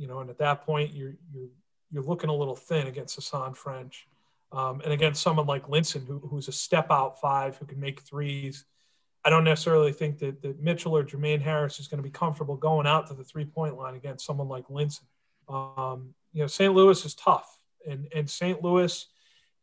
you 0.00 0.06
know, 0.06 0.20
and 0.20 0.30
at 0.30 0.38
that 0.38 0.62
point 0.62 0.94
you're 0.94 1.14
you're 1.30 1.50
you're 1.92 2.02
looking 2.02 2.30
a 2.30 2.34
little 2.34 2.56
thin 2.56 2.86
against 2.86 3.20
Hasahn 3.20 3.54
French, 3.54 4.08
um, 4.50 4.80
and 4.82 4.92
against 4.94 5.22
someone 5.22 5.46
like 5.46 5.66
Linssen, 5.66 6.06
who, 6.06 6.18
who's 6.20 6.48
a 6.48 6.52
step 6.52 6.86
out 6.90 7.20
five 7.20 7.58
who 7.58 7.66
can 7.66 7.78
make 7.78 8.00
threes. 8.00 8.64
I 9.22 9.28
don't 9.28 9.44
necessarily 9.44 9.92
think 9.92 10.18
that, 10.20 10.40
that 10.40 10.62
Mitchell 10.62 10.96
or 10.96 11.04
Jermaine 11.04 11.42
Harris 11.42 11.78
is 11.78 11.88
going 11.88 11.98
to 11.98 12.02
be 12.02 12.10
comfortable 12.10 12.56
going 12.56 12.86
out 12.86 13.08
to 13.08 13.14
the 13.14 13.22
three 13.22 13.44
point 13.44 13.76
line 13.76 13.94
against 13.94 14.24
someone 14.24 14.48
like 14.48 14.68
Linssen. 14.68 15.02
Um, 15.46 16.14
you 16.32 16.40
know, 16.40 16.46
St. 16.46 16.72
Louis 16.72 17.04
is 17.04 17.14
tough, 17.14 17.60
and 17.86 18.08
and 18.14 18.28
St. 18.28 18.62
Louis 18.62 19.06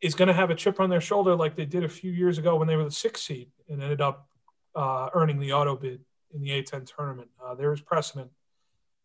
is 0.02 0.16
going 0.16 0.28
to 0.28 0.34
have 0.34 0.50
a 0.50 0.56
chip 0.56 0.80
on 0.80 0.90
their 0.90 1.02
shoulder 1.02 1.36
like 1.36 1.56
they 1.56 1.66
did 1.66 1.84
a 1.84 1.90
few 1.90 2.12
years 2.12 2.38
ago 2.38 2.56
when 2.56 2.68
they 2.68 2.76
were 2.76 2.84
the 2.84 2.92
sixth 2.92 3.24
seed 3.24 3.50
and 3.70 3.82
ended 3.82 4.02
up 4.02 4.28
uh, 4.76 5.10
earning 5.14 5.40
the 5.40 5.54
auto 5.54 5.76
bid 5.76 6.02
in 6.34 6.42
the 6.42 6.50
A10 6.50 6.92
tournament. 6.96 7.30
Uh, 7.44 7.56
there 7.56 7.74
is 7.74 7.82
precedent 7.82 8.30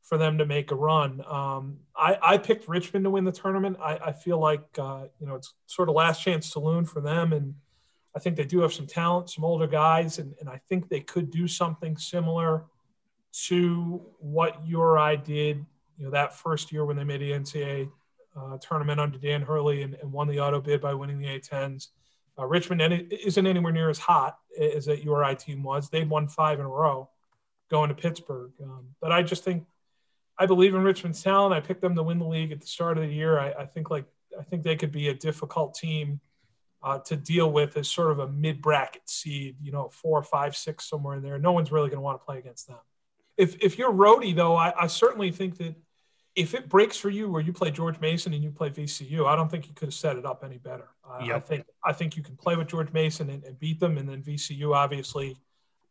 for 0.03 0.19
them 0.19 0.39
to 0.39 0.45
make 0.45 0.71
a 0.71 0.75
run. 0.75 1.25
Um, 1.27 1.79
I, 1.97 2.19
I, 2.21 2.39
picked 2.39 2.69
Richmond 2.69 3.05
to 3.05 3.11
win 3.11 3.25
the 3.25 3.33
tournament. 3.33 3.77
I, 3.81 3.99
I 4.07 4.13
feel 4.13 4.39
like 4.39 4.65
uh, 4.79 5.05
you 5.21 5.27
know 5.27 5.37
it's 5.37 5.55
sort 5.67 5.89
of 5.89 5.95
last 5.95 6.23
chance 6.23 6.53
saloon 6.53 6.85
for 6.85 7.01
them, 7.01 7.33
and 7.33 7.55
I 8.15 8.19
think 8.19 8.37
they 8.37 8.45
do 8.45 8.61
have 8.61 8.73
some 8.73 8.87
talent, 8.87 9.31
some 9.31 9.45
older 9.45 9.69
guys, 9.69 10.19
and, 10.19 10.35
and 10.41 10.49
I 10.49 10.61
think 10.69 10.89
they 10.89 11.01
could 11.01 11.31
do 11.31 11.47
something 11.47 11.97
similar 11.97 12.65
to 13.45 14.03
what 14.19 14.67
URI 14.67 15.19
did. 15.19 15.65
You 15.97 16.07
know 16.07 16.11
that 16.11 16.37
first 16.37 16.73
year 16.73 16.85
when 16.85 16.97
they 16.97 17.05
made 17.05 17.21
the 17.21 17.31
NCAA 17.31 17.89
uh, 18.37 18.59
tournament 18.59 19.01
under 19.01 19.19
Dan 19.19 19.43
Hurley 19.43 19.83
and, 19.83 19.95
and, 19.95 20.13
won 20.13 20.29
the 20.29 20.41
auto 20.41 20.61
bid 20.61 20.81
by 20.81 20.95
winning 20.95 21.19
the 21.19 21.27
A10s. 21.27 21.89
Uh, 22.39 22.47
Richmond 22.47 23.11
isn't 23.11 23.47
anywhere 23.47 23.73
near 23.73 23.91
as 23.91 23.99
hot 23.99 24.39
as 24.59 24.87
that 24.87 25.05
URI 25.05 25.37
team 25.37 25.63
was. 25.63 25.91
They'd 25.91 26.09
won 26.09 26.29
five 26.29 26.59
in 26.59 26.65
a 26.65 26.69
row 26.69 27.11
going 27.71 27.89
to 27.89 27.95
Pittsburgh, 27.95 28.53
um, 28.63 28.87
but 29.01 29.13
I 29.13 29.23
just 29.23 29.45
think 29.45 29.65
I 30.39 30.47
believe 30.47 30.75
in 30.75 30.83
Richmond's 30.83 31.23
talent. 31.23 31.55
I 31.55 31.61
picked 31.61 31.83
them 31.83 31.95
to 31.95 32.03
win 32.03 32.19
the 32.19 32.27
league 32.27 32.53
at 32.53 32.61
the 32.61 32.67
start 32.67 32.99
of 32.99 33.05
the 33.05 33.13
year. 33.13 33.39
I, 33.39 33.53
I 33.53 33.67
think 33.67 33.91
like 33.91 34.07
I 34.39 34.43
think 34.43 34.63
they 34.63 34.77
could 34.77 34.93
be 34.93 35.09
a 35.09 35.15
difficult 35.15 35.75
team 35.75 36.21
uh, 36.83 36.99
to 37.01 37.17
deal 37.17 37.53
with 37.53 37.77
as 37.77 37.89
sort 37.89 38.11
of 38.11 38.19
a 38.19 38.29
mid-bracket 38.29 39.09
seed. 39.09 39.57
You 39.63 39.73
know, 39.73 39.89
four, 39.91 40.23
five, 40.23 40.57
six, 40.57 40.89
somewhere 40.89 41.17
in 41.17 41.23
there. 41.23 41.39
No 41.39 41.53
one's 41.53 41.71
really 41.71 41.89
going 41.89 41.99
to 41.99 42.03
want 42.03 42.21
to 42.21 42.25
play 42.25 42.39
against 42.39 42.69
them. 42.69 42.79
If 43.37 43.57
if 43.63 43.79
you're 43.79 43.93
Rhody 43.93 44.33
though, 44.33 44.57
I, 44.57 44.73
I, 44.85 44.87
certainly 44.87 45.31
think 45.31 45.59
that 45.59 45.75
if 46.35 46.55
it 46.55 46.69
breaks 46.69 46.97
for 46.97 47.11
you 47.11 47.31
where 47.31 47.43
you 47.43 47.53
play 47.53 47.71
George 47.71 48.01
Mason 48.01 48.33
and 48.33 48.43
you 48.43 48.51
play 48.51 48.71
VCU, 48.71 49.27
I 49.27 49.37
don't 49.37 49.51
think 49.51 49.69
you 49.69 49.75
could 49.75 49.89
have 49.89 49.95
set 49.95 50.17
it 50.17 50.25
up 50.25 50.43
any 50.45 50.59
better. 50.59 50.89
Uh, 51.05 51.25
yep. 51.25 51.37
I 51.37 51.41
think 51.41 51.65
I 51.85 51.93
think 51.93 52.17
you 52.17 52.23
can 52.23 52.37
play 52.37 52.57
with 52.57 52.69
George 52.69 52.93
Mason 52.93 53.29
and, 53.31 53.45
and 53.45 53.59
beat 53.59 53.81
them, 53.81 53.99
and 53.99 54.09
then 54.09 54.23
VCU 54.23 54.75
obviously. 54.75 55.37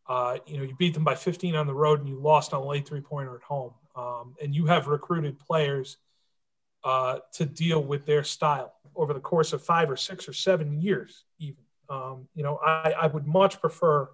Uh, 0.10 0.40
you 0.46 0.58
know, 0.58 0.64
you 0.64 0.76
beat 0.76 0.94
them 0.94 1.06
by 1.06 1.16
15 1.16 1.56
on 1.56 1.68
the 1.68 1.74
road 1.74 2.00
and 2.00 2.10
you 2.10 2.20
lost 2.20 2.54
on 2.54 2.62
a 2.62 2.66
late 2.66 2.86
three 2.86 3.00
pointer 3.00 3.36
at 3.36 3.44
home. 3.44 3.72
Um, 3.96 4.36
and 4.42 4.54
you 4.54 4.66
have 4.66 4.88
recruited 4.88 5.40
players 5.40 5.98
uh, 6.84 7.20
to 7.34 7.46
deal 7.46 7.82
with 7.82 8.06
their 8.06 8.24
style 8.24 8.74
over 8.96 9.14
the 9.14 9.20
course 9.20 9.54
of 9.54 9.64
five 9.64 9.90
or 9.90 9.96
six 9.96 10.28
or 10.28 10.34
seven 10.34 10.82
years, 10.82 11.24
even. 11.40 11.64
Um, 11.90 12.28
you 12.34 12.44
know, 12.44 12.58
I, 12.66 12.94
I 13.02 13.08
would 13.08 13.28
much 13.28 13.62
prefer 13.62 14.10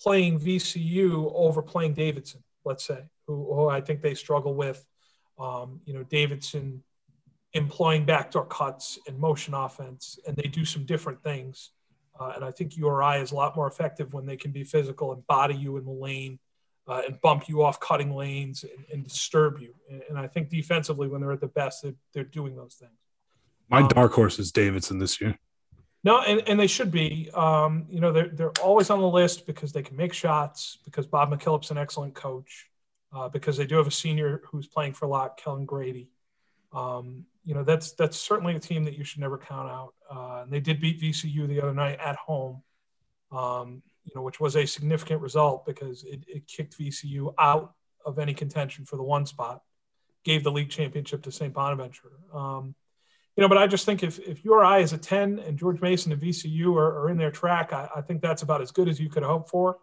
playing 0.00 0.40
VCU 0.40 1.32
over 1.34 1.62
playing 1.62 1.94
Davidson, 1.94 2.42
let's 2.64 2.84
say, 2.84 3.04
who, 3.26 3.54
who 3.54 3.68
I 3.68 3.80
think 3.80 4.02
they 4.02 4.14
struggle 4.14 4.54
with. 4.54 4.84
Um, 5.38 5.80
you 5.84 5.94
know, 5.94 6.02
Davidson 6.04 6.82
employing 7.54 8.04
backdoor 8.04 8.46
cuts 8.46 8.98
and 9.06 9.18
motion 9.18 9.54
offense, 9.54 10.18
and 10.26 10.36
they 10.36 10.48
do 10.48 10.64
some 10.64 10.84
different 10.84 11.22
things. 11.22 11.70
Uh, 12.18 12.32
and 12.36 12.44
I 12.44 12.50
think 12.50 12.76
URI 12.76 13.20
is 13.20 13.32
a 13.32 13.34
lot 13.34 13.56
more 13.56 13.66
effective 13.66 14.12
when 14.12 14.26
they 14.26 14.36
can 14.36 14.52
be 14.52 14.64
physical 14.64 15.12
and 15.12 15.26
body 15.26 15.54
you 15.54 15.76
in 15.76 15.84
the 15.84 15.90
lane 15.90 16.38
uh, 16.86 17.02
and 17.06 17.20
bump 17.20 17.48
you 17.48 17.62
off 17.62 17.80
cutting 17.80 18.14
lanes 18.14 18.64
and, 18.64 18.84
and 18.92 19.04
disturb 19.04 19.58
you. 19.60 19.74
And, 19.90 20.02
and, 20.10 20.18
I 20.18 20.26
think 20.26 20.48
defensively, 20.48 21.08
when 21.08 21.20
they're 21.20 21.32
at 21.32 21.40
the 21.40 21.46
best, 21.46 21.82
they're, 21.82 21.94
they're 22.12 22.24
doing 22.24 22.56
those 22.56 22.74
things. 22.74 22.92
My 23.68 23.80
um, 23.80 23.88
dark 23.88 24.12
horse 24.12 24.38
is 24.38 24.52
Davidson 24.52 24.98
this 24.98 25.20
year. 25.20 25.38
No, 26.04 26.20
and, 26.20 26.42
and 26.48 26.58
they 26.58 26.66
should 26.66 26.90
be. 26.90 27.30
Um, 27.32 27.86
you 27.88 28.00
know, 28.00 28.12
they're, 28.12 28.28
they're 28.28 28.52
always 28.60 28.90
on 28.90 29.00
the 29.00 29.08
list 29.08 29.46
because 29.46 29.72
they 29.72 29.82
can 29.82 29.96
make 29.96 30.12
shots, 30.12 30.78
because 30.84 31.06
Bob 31.06 31.30
McKillop's 31.30 31.70
an 31.70 31.78
excellent 31.78 32.14
coach, 32.14 32.68
uh, 33.12 33.28
because 33.28 33.56
they 33.56 33.66
do 33.66 33.76
have 33.76 33.86
a 33.86 33.92
senior 33.92 34.42
who's 34.46 34.66
playing 34.66 34.94
for 34.94 35.06
a 35.06 35.08
lot, 35.08 35.36
Kellan 35.36 35.66
Grady. 35.66 36.10
Um, 36.72 37.26
you 37.44 37.54
know, 37.54 37.64
that's 37.64 37.92
that's 37.92 38.16
certainly 38.16 38.54
a 38.54 38.60
team 38.60 38.84
that 38.84 38.96
you 38.96 39.04
should 39.04 39.20
never 39.20 39.36
count 39.36 39.68
out. 39.68 39.94
Uh, 40.10 40.42
and 40.42 40.52
they 40.52 40.60
did 40.60 40.80
beat 40.80 41.00
VCU 41.00 41.46
the 41.48 41.60
other 41.60 41.74
night 41.74 41.98
at 42.00 42.16
home, 42.16 42.62
um, 43.30 43.82
you 44.04 44.12
know, 44.14 44.22
which 44.22 44.40
was 44.40 44.56
a 44.56 44.64
significant 44.64 45.20
result 45.20 45.66
because 45.66 46.04
it, 46.04 46.24
it 46.26 46.46
kicked 46.46 46.78
VCU 46.78 47.34
out 47.38 47.74
of 48.06 48.18
any 48.18 48.34
contention 48.34 48.84
for 48.84 48.96
the 48.96 49.02
one 49.02 49.26
spot, 49.26 49.62
gave 50.24 50.44
the 50.44 50.52
league 50.52 50.70
championship 50.70 51.22
to 51.22 51.32
St. 51.32 51.52
Bonaventure. 51.52 52.12
Um, 52.32 52.74
you 53.36 53.42
know, 53.42 53.48
but 53.48 53.58
I 53.58 53.66
just 53.66 53.86
think 53.86 54.02
if, 54.02 54.18
if 54.18 54.44
URI 54.44 54.82
is 54.82 54.92
a 54.92 54.98
10 54.98 55.38
and 55.38 55.58
George 55.58 55.80
Mason 55.80 56.12
and 56.12 56.20
VCU 56.20 56.76
are, 56.76 57.00
are 57.00 57.10
in 57.10 57.16
their 57.16 57.30
track, 57.30 57.72
I, 57.72 57.88
I, 57.96 58.00
think 58.02 58.20
that's 58.20 58.42
about 58.42 58.60
as 58.60 58.70
good 58.70 58.88
as 58.88 59.00
you 59.00 59.08
could 59.08 59.22
hope 59.22 59.48
for. 59.48 59.78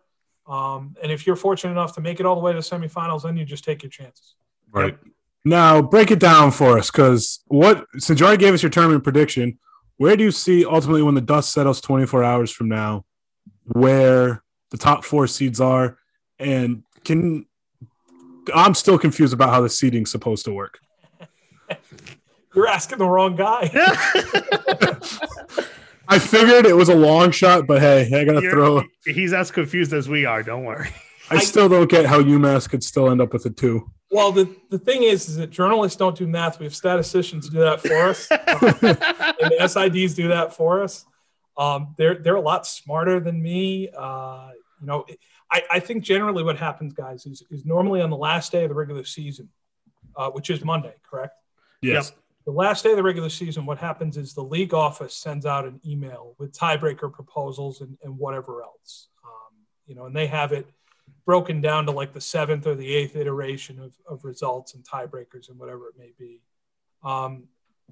Um, 0.49 0.95
and 1.01 1.11
if 1.11 1.27
you're 1.27 1.35
fortunate 1.35 1.71
enough 1.71 1.93
to 1.95 2.01
make 2.01 2.19
it 2.19 2.25
all 2.25 2.35
the 2.35 2.41
way 2.41 2.51
to 2.51 2.57
the 2.57 2.63
semifinals, 2.63 3.21
then 3.21 3.37
you 3.37 3.45
just 3.45 3.63
take 3.63 3.83
your 3.83 3.91
chances. 3.91 4.35
Right. 4.71 4.97
Now, 5.45 5.81
break 5.81 6.09
it 6.11 6.19
down 6.19 6.51
for 6.51 6.77
us 6.77 6.89
because 6.89 7.39
what, 7.47 7.85
since 7.97 8.19
you 8.19 8.25
already 8.25 8.43
gave 8.43 8.53
us 8.53 8.63
your 8.63 8.71
tournament 8.71 9.03
prediction, 9.03 9.59
where 9.97 10.17
do 10.17 10.23
you 10.23 10.31
see 10.31 10.65
ultimately 10.65 11.03
when 11.03 11.13
the 11.13 11.21
dust 11.21 11.53
settles 11.53 11.79
24 11.81 12.23
hours 12.23 12.51
from 12.51 12.67
now, 12.67 13.05
where 13.65 14.43
the 14.71 14.77
top 14.77 15.05
four 15.05 15.27
seeds 15.27 15.61
are? 15.61 15.97
And 16.39 16.83
can, 17.03 17.45
I'm 18.53 18.73
still 18.73 18.97
confused 18.97 19.33
about 19.33 19.51
how 19.51 19.61
the 19.61 19.69
seeding's 19.69 20.09
supposed 20.09 20.45
to 20.45 20.53
work. 20.53 20.79
You're 22.55 22.67
asking 22.67 22.97
the 22.97 23.05
wrong 23.05 23.35
guy. 23.35 23.69
I 26.09 26.17
figured 26.17 26.65
it 26.65 26.75
was 26.75 26.89
a 26.89 26.95
long 26.95 27.29
shot, 27.29 27.67
but 27.67 27.81
hey, 27.81 28.09
I 28.13 28.25
gotta 28.25 28.41
You're, 28.41 28.51
throw. 28.51 28.83
He's 29.05 29.31
as 29.31 29.51
confused 29.51 29.93
as 29.93 30.09
we 30.09 30.25
are. 30.25 30.41
Don't 30.41 30.65
worry. 30.65 30.89
I 31.29 31.37
still 31.37 31.69
don't 31.69 31.89
get 31.89 32.07
how 32.07 32.19
UMass 32.19 32.67
could 32.67 32.83
still 32.83 33.11
end 33.11 33.21
up 33.21 33.31
with 33.31 33.45
a 33.45 33.51
two. 33.51 33.91
Well, 34.09 34.31
the, 34.31 34.55
the 34.71 34.79
thing 34.79 35.03
is, 35.03 35.29
is 35.29 35.37
that 35.37 35.51
journalists 35.51 35.95
don't 35.95 36.17
do 36.17 36.27
math. 36.27 36.57
We 36.57 36.65
have 36.65 36.75
statisticians 36.75 37.47
do 37.47 37.59
that 37.59 37.81
for 37.81 38.09
us, 38.09 38.27
and 38.31 38.39
the 38.41 39.57
SIDs 39.59 40.15
do 40.15 40.29
that 40.29 40.55
for 40.55 40.81
us. 40.81 41.05
Um, 41.55 41.93
they're 41.97 42.15
they're 42.15 42.35
a 42.35 42.41
lot 42.41 42.65
smarter 42.65 43.19
than 43.19 43.39
me. 43.39 43.89
Uh, 43.95 44.49
you 44.81 44.87
know, 44.87 45.05
I, 45.51 45.61
I 45.69 45.79
think 45.79 46.03
generally 46.03 46.41
what 46.41 46.57
happens, 46.57 46.93
guys, 46.93 47.27
is 47.27 47.43
is 47.51 47.65
normally 47.65 48.01
on 48.01 48.09
the 48.09 48.17
last 48.17 48.51
day 48.51 48.63
of 48.63 48.69
the 48.69 48.75
regular 48.75 49.03
season, 49.03 49.49
uh, 50.15 50.31
which 50.31 50.49
is 50.49 50.65
Monday, 50.65 50.95
correct? 51.07 51.35
Yes. 51.83 52.09
Yep 52.09 52.19
the 52.49 52.55
last 52.55 52.83
day 52.83 52.89
of 52.89 52.97
the 52.97 53.03
regular 53.03 53.29
season, 53.29 53.67
what 53.67 53.77
happens 53.77 54.17
is 54.17 54.33
the 54.33 54.41
league 54.41 54.73
office 54.73 55.13
sends 55.13 55.45
out 55.45 55.65
an 55.65 55.79
email 55.85 56.33
with 56.39 56.51
tiebreaker 56.51 57.13
proposals 57.13 57.81
and, 57.81 57.95
and 58.03 58.17
whatever 58.17 58.63
else. 58.63 59.09
Um, 59.23 59.55
you 59.85 59.93
know, 59.93 60.07
and 60.07 60.15
they 60.15 60.25
have 60.25 60.51
it 60.51 60.65
broken 61.27 61.61
down 61.61 61.85
to 61.85 61.91
like 61.91 62.11
the 62.11 62.19
seventh 62.19 62.65
or 62.65 62.73
the 62.73 62.91
eighth 62.91 63.15
iteration 63.15 63.79
of, 63.79 63.93
of 64.09 64.25
results 64.25 64.73
and 64.73 64.83
tiebreakers 64.83 65.49
and 65.49 65.59
whatever 65.59 65.89
it 65.89 65.93
may 65.95 66.11
be. 66.17 66.41
Um, 67.03 67.43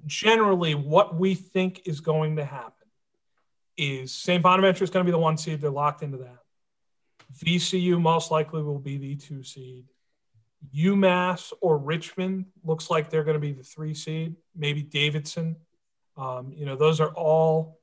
generally, 0.07 0.73
what 0.73 1.13
we 1.13 1.35
think 1.35 1.84
is 1.85 1.99
going 1.99 2.38
to 2.38 2.45
happen 2.45 2.88
is 3.77 4.11
St. 4.11 4.41
Bonaventure 4.41 4.84
is 4.84 4.89
going 4.89 5.05
to 5.05 5.07
be 5.07 5.11
the 5.11 5.19
one 5.19 5.38
seed. 5.38 5.61
They're 5.61 5.69
locked 5.69 6.01
into 6.01 6.17
that. 6.17 6.39
VCU 7.45 8.01
most 8.01 8.31
likely 8.31 8.63
will 8.63 8.79
be 8.79 8.97
the 8.97 9.17
two 9.17 9.43
seed. 9.43 9.85
UMass 10.75 11.53
or 11.61 11.77
Richmond 11.77 12.45
looks 12.63 12.89
like 12.89 13.09
they're 13.09 13.23
going 13.23 13.35
to 13.35 13.39
be 13.39 13.51
the 13.51 13.63
three 13.63 13.93
seed. 13.93 14.35
Maybe 14.55 14.81
Davidson. 14.81 15.55
Um, 16.17 16.51
you 16.55 16.65
know, 16.65 16.75
those 16.75 16.99
are 16.99 17.11
all 17.13 17.79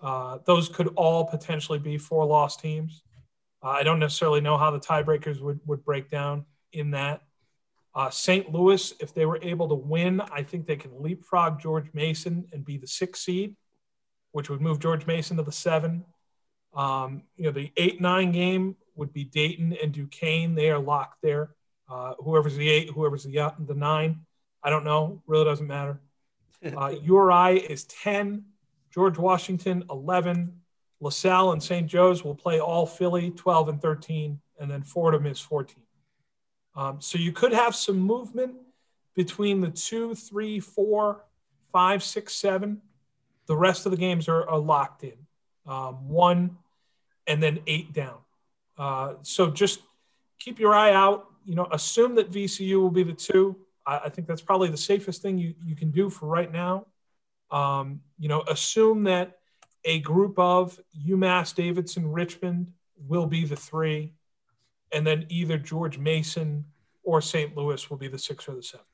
uh, 0.00 0.38
those 0.44 0.68
could 0.68 0.88
all 0.94 1.24
potentially 1.24 1.78
be 1.78 1.98
four 1.98 2.24
loss 2.24 2.56
teams. 2.56 3.02
Uh, 3.62 3.70
I 3.70 3.82
don't 3.82 3.98
necessarily 3.98 4.40
know 4.40 4.56
how 4.56 4.70
the 4.70 4.78
tiebreakers 4.78 5.40
would 5.40 5.60
would 5.66 5.84
break 5.84 6.10
down 6.10 6.44
in 6.72 6.92
that. 6.92 7.22
Uh, 7.94 8.10
St. 8.10 8.52
Louis, 8.52 8.92
if 9.00 9.12
they 9.12 9.26
were 9.26 9.40
able 9.42 9.68
to 9.68 9.74
win, 9.74 10.20
I 10.20 10.42
think 10.42 10.66
they 10.66 10.76
can 10.76 11.02
leapfrog 11.02 11.60
George 11.60 11.88
Mason 11.94 12.46
and 12.52 12.64
be 12.64 12.76
the 12.76 12.86
six 12.86 13.24
seed, 13.24 13.56
which 14.30 14.48
would 14.50 14.60
move 14.60 14.78
George 14.78 15.06
Mason 15.06 15.36
to 15.38 15.42
the 15.42 15.50
seven. 15.50 16.04
Um, 16.74 17.22
you 17.36 17.46
know, 17.46 17.50
the 17.50 17.72
eight 17.76 18.00
nine 18.00 18.30
game 18.30 18.76
would 18.94 19.12
be 19.12 19.24
Dayton 19.24 19.76
and 19.82 19.92
Duquesne. 19.92 20.54
They 20.54 20.70
are 20.70 20.78
locked 20.78 21.22
there. 21.22 21.50
Uh, 21.88 22.14
whoever's 22.18 22.56
the 22.56 22.68
eight, 22.68 22.90
whoever's 22.90 23.24
the 23.24 23.52
the 23.66 23.74
nine, 23.74 24.20
I 24.62 24.70
don't 24.70 24.84
know. 24.84 25.22
Really 25.26 25.44
doesn't 25.44 25.66
matter. 25.66 26.00
Uh, 26.60 26.92
URI 27.04 27.60
is 27.60 27.84
ten. 27.84 28.44
George 28.92 29.16
Washington 29.16 29.84
eleven. 29.90 30.60
LaSalle 31.00 31.52
and 31.52 31.62
St. 31.62 31.86
Joe's 31.86 32.24
will 32.24 32.34
play 32.34 32.58
all 32.58 32.84
Philly 32.84 33.30
twelve 33.30 33.68
and 33.68 33.80
thirteen, 33.80 34.40
and 34.58 34.68
then 34.68 34.82
Fordham 34.82 35.24
is 35.24 35.38
fourteen. 35.38 35.84
Um, 36.74 37.00
so 37.00 37.16
you 37.16 37.30
could 37.30 37.52
have 37.52 37.76
some 37.76 38.00
movement 38.00 38.56
between 39.14 39.60
the 39.60 39.70
two, 39.70 40.16
three, 40.16 40.58
four, 40.58 41.24
five, 41.70 42.02
six, 42.02 42.34
seven. 42.34 42.82
The 43.46 43.56
rest 43.56 43.86
of 43.86 43.92
the 43.92 43.98
games 43.98 44.28
are, 44.28 44.48
are 44.48 44.58
locked 44.58 45.04
in. 45.04 45.14
Um, 45.64 46.08
one 46.08 46.56
and 47.26 47.42
then 47.42 47.60
eight 47.66 47.92
down. 47.92 48.18
Uh, 48.76 49.14
so 49.22 49.50
just 49.50 49.80
keep 50.38 50.58
your 50.58 50.74
eye 50.74 50.92
out 50.92 51.27
you 51.48 51.54
know, 51.54 51.66
assume 51.72 52.14
that 52.16 52.30
VCU 52.30 52.78
will 52.78 52.90
be 52.90 53.02
the 53.02 53.14
two. 53.14 53.56
I, 53.86 54.00
I 54.04 54.08
think 54.10 54.28
that's 54.28 54.42
probably 54.42 54.68
the 54.68 54.76
safest 54.76 55.22
thing 55.22 55.38
you, 55.38 55.54
you 55.64 55.74
can 55.74 55.90
do 55.90 56.10
for 56.10 56.26
right 56.26 56.52
now. 56.52 56.86
Um, 57.50 58.02
you 58.18 58.28
know, 58.28 58.42
assume 58.42 59.04
that 59.04 59.38
a 59.86 60.00
group 60.00 60.38
of 60.38 60.78
UMass, 61.08 61.54
Davidson, 61.54 62.12
Richmond 62.12 62.70
will 63.08 63.24
be 63.24 63.46
the 63.46 63.56
three, 63.56 64.12
and 64.92 65.06
then 65.06 65.24
either 65.30 65.56
George 65.56 65.96
Mason 65.96 66.66
or 67.02 67.22
St. 67.22 67.56
Louis 67.56 67.88
will 67.88 67.96
be 67.96 68.08
the 68.08 68.18
six 68.18 68.46
or 68.46 68.54
the 68.54 68.62
seven. 68.62 68.84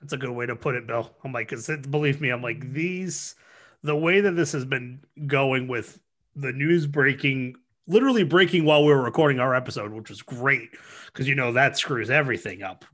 That's 0.00 0.14
a 0.14 0.16
good 0.16 0.30
way 0.30 0.46
to 0.46 0.56
put 0.56 0.74
it, 0.74 0.86
Bill. 0.86 1.10
I'm 1.22 1.34
like, 1.34 1.50
because 1.50 1.68
believe 1.90 2.18
me, 2.22 2.30
I'm 2.30 2.42
like 2.42 2.72
these, 2.72 3.34
the 3.82 3.96
way 3.96 4.22
that 4.22 4.36
this 4.36 4.52
has 4.52 4.64
been 4.64 5.00
going 5.26 5.68
with 5.68 6.00
the 6.34 6.52
news 6.52 6.86
breaking 6.86 7.56
literally 7.88 8.22
breaking 8.22 8.64
while 8.64 8.84
we 8.84 8.92
were 8.92 9.02
recording 9.02 9.40
our 9.40 9.54
episode, 9.54 9.92
which 9.92 10.10
was 10.10 10.22
great 10.22 10.70
because 11.06 11.26
you 11.26 11.34
know 11.34 11.52
that 11.52 11.76
screws 11.76 12.10
everything 12.10 12.62
up. 12.62 12.84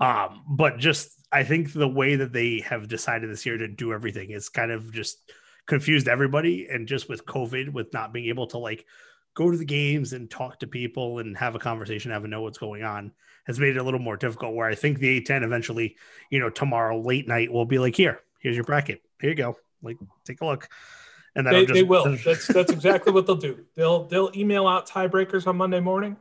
Um, 0.00 0.42
but 0.48 0.78
just 0.78 1.24
I 1.30 1.44
think 1.44 1.72
the 1.72 1.88
way 1.88 2.16
that 2.16 2.32
they 2.32 2.60
have 2.60 2.88
decided 2.88 3.30
this 3.30 3.46
year 3.46 3.56
to 3.56 3.68
do 3.68 3.92
everything 3.92 4.30
is 4.30 4.48
kind 4.48 4.72
of 4.72 4.92
just 4.92 5.32
confused 5.66 6.08
everybody. 6.08 6.66
And 6.68 6.88
just 6.88 7.08
with 7.08 7.24
COVID, 7.24 7.72
with 7.72 7.92
not 7.92 8.12
being 8.12 8.26
able 8.26 8.48
to 8.48 8.58
like 8.58 8.84
go 9.34 9.50
to 9.50 9.56
the 9.56 9.64
games 9.64 10.12
and 10.12 10.30
talk 10.30 10.58
to 10.58 10.66
people 10.66 11.20
and 11.20 11.36
have 11.38 11.54
a 11.54 11.60
conversation, 11.60 12.10
have 12.10 12.24
a 12.24 12.28
know 12.28 12.42
what's 12.42 12.58
going 12.58 12.82
on, 12.82 13.12
has 13.46 13.60
made 13.60 13.76
it 13.76 13.80
a 13.80 13.82
little 13.82 14.00
more 14.00 14.16
difficult. 14.16 14.54
Where 14.54 14.68
I 14.68 14.74
think 14.74 14.98
the 14.98 15.20
A10 15.20 15.44
eventually, 15.44 15.96
you 16.30 16.40
know, 16.40 16.50
tomorrow 16.50 17.00
late 17.00 17.28
night 17.28 17.52
will 17.52 17.64
be 17.64 17.78
like, 17.78 17.96
here, 17.96 18.20
here's 18.40 18.56
your 18.56 18.64
bracket. 18.64 19.02
Here 19.20 19.30
you 19.30 19.36
go. 19.36 19.56
Like, 19.82 19.98
take 20.24 20.40
a 20.40 20.46
look 20.46 20.68
and 21.34 21.46
they, 21.46 21.62
just, 21.62 21.74
they 21.74 21.82
will. 21.82 22.16
that's 22.24 22.46
that's 22.46 22.72
exactly 22.72 23.12
what 23.12 23.26
they'll 23.26 23.36
do. 23.36 23.64
They'll 23.74 24.04
they'll 24.04 24.30
email 24.34 24.66
out 24.66 24.88
tiebreakers 24.88 25.46
on 25.46 25.56
Monday 25.56 25.80
morning, 25.80 26.16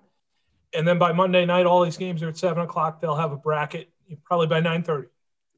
and 0.74 0.88
then 0.88 0.98
by 0.98 1.12
Monday 1.12 1.46
night, 1.46 1.66
all 1.66 1.84
these 1.84 1.98
games 1.98 2.24
are 2.24 2.30
at 2.30 2.38
seven 2.38 2.64
o'clock. 2.64 3.02
They'll 3.02 3.16
have 3.16 3.32
a 3.32 3.38
bracket 3.38 3.90
probably 4.24 4.48
by 4.48 4.60
nine 4.60 4.84
thirty. 4.84 5.10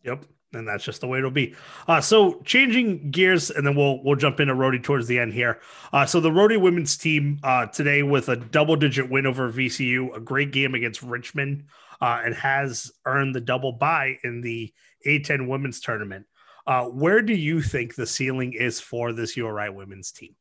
Yep, 0.04 0.26
and 0.54 0.68
that's 0.68 0.84
just 0.84 1.02
the 1.02 1.08
way 1.08 1.20
it'll 1.20 1.32
be. 1.32 1.56
Uh, 1.88 2.02
so 2.02 2.42
changing 2.42 3.12
gears, 3.12 3.52
and 3.52 3.66
then 3.66 3.76
we'll 3.76 4.04
we'll 4.04 4.16
jump 4.16 4.40
into 4.40 4.56
Rhody 4.56 4.80
towards 4.80 5.08
the 5.08 5.20
end 5.20 5.34
here. 5.34 5.60
Uh, 5.92 6.06
so 6.06 6.20
the 6.20 6.32
Rhody 6.32 6.58
women's 6.58 6.98
team 6.98 7.40
uh, 7.44 7.68
today 7.68 8.04
with 8.04 8.30
a 8.30 8.36
double 8.36 8.76
digit 8.76 9.10
win 9.10 9.26
over 9.26 9.52
VCU, 9.52 10.16
a 10.16 10.20
great 10.20 10.52
game 10.52 10.74
against 10.74 11.04
Richmond, 11.04 11.66
uh, 12.02 12.22
and 12.26 12.34
has 12.36 12.92
earned 13.06 13.36
the 13.36 13.42
double 13.42 13.74
bye 13.74 14.18
in 14.24 14.42
the 14.42 14.74
A10 15.06 15.48
women's 15.48 15.80
tournament. 15.80 16.26
Uh, 16.66 16.86
where 16.86 17.22
do 17.22 17.34
you 17.34 17.62
think 17.62 17.96
the 17.96 18.08
ceiling 18.08 18.54
is 18.54 18.80
for 18.80 19.12
this 19.12 19.36
URI 19.36 19.70
women's 19.70 20.12
team? 20.12 20.36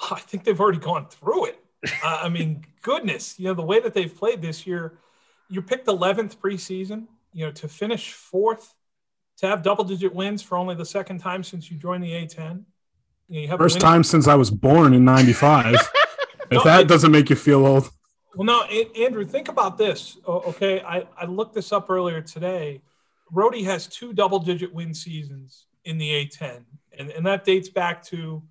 Oh, 0.00 0.12
I 0.12 0.20
think 0.20 0.44
they've 0.44 0.60
already 0.60 0.78
gone 0.78 1.08
through 1.08 1.46
it. 1.46 1.64
uh, 2.04 2.20
I 2.22 2.28
mean, 2.28 2.64
goodness, 2.82 3.38
you 3.38 3.46
know, 3.46 3.54
the 3.54 3.62
way 3.62 3.80
that 3.80 3.94
they've 3.94 4.14
played 4.14 4.42
this 4.42 4.66
year, 4.66 4.98
you 5.48 5.62
picked 5.62 5.86
11th 5.86 6.36
preseason, 6.36 7.06
you 7.32 7.46
know, 7.46 7.52
to 7.52 7.68
finish 7.68 8.12
fourth, 8.12 8.74
to 9.38 9.46
have 9.46 9.62
double 9.62 9.84
digit 9.84 10.14
wins 10.14 10.42
for 10.42 10.58
only 10.58 10.74
the 10.74 10.84
second 10.84 11.18
time 11.18 11.42
since 11.42 11.70
you 11.70 11.78
joined 11.78 12.04
the 12.04 12.10
A10. 12.10 12.64
You, 13.28 13.34
know, 13.36 13.40
you 13.40 13.48
have 13.48 13.58
First 13.58 13.80
time 13.80 14.04
since 14.04 14.26
I 14.26 14.34
was 14.34 14.50
born 14.50 14.94
in 14.94 15.04
'95. 15.04 15.74
if 15.74 15.90
no, 16.50 16.64
that 16.64 16.82
it, 16.82 16.88
doesn't 16.88 17.12
make 17.12 17.30
you 17.30 17.36
feel 17.36 17.64
old. 17.64 17.90
Well, 18.34 18.44
no, 18.44 18.62
Andrew, 18.64 19.24
think 19.24 19.48
about 19.48 19.78
this. 19.78 20.18
Okay, 20.26 20.80
I, 20.80 21.06
I 21.16 21.26
looked 21.26 21.54
this 21.54 21.72
up 21.72 21.88
earlier 21.90 22.20
today. 22.20 22.82
Rhody 23.32 23.62
has 23.64 23.86
two 23.86 24.12
double-digit 24.12 24.72
win 24.72 24.94
seasons 24.94 25.66
in 25.84 25.98
the 25.98 26.10
A10, 26.10 26.64
and, 26.98 27.10
and 27.10 27.26
that 27.26 27.44
dates 27.44 27.68
back 27.68 28.02
to 28.04 28.42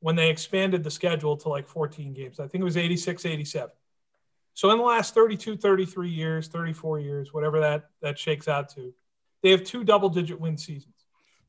when 0.00 0.16
they 0.16 0.30
expanded 0.30 0.84
the 0.84 0.90
schedule 0.90 1.36
to 1.38 1.48
like 1.48 1.66
14 1.66 2.12
games. 2.12 2.38
I 2.38 2.46
think 2.46 2.62
it 2.62 2.64
was 2.64 2.76
86, 2.76 3.24
87. 3.24 3.70
So 4.54 4.70
in 4.70 4.78
the 4.78 4.84
last 4.84 5.14
32, 5.14 5.56
33 5.56 6.08
years, 6.08 6.48
34 6.48 7.00
years, 7.00 7.34
whatever 7.34 7.60
that 7.60 7.90
that 8.00 8.18
shakes 8.18 8.48
out 8.48 8.68
to, 8.70 8.94
they 9.42 9.50
have 9.50 9.64
two 9.64 9.84
double-digit 9.84 10.40
win 10.40 10.56
seasons. 10.56 10.94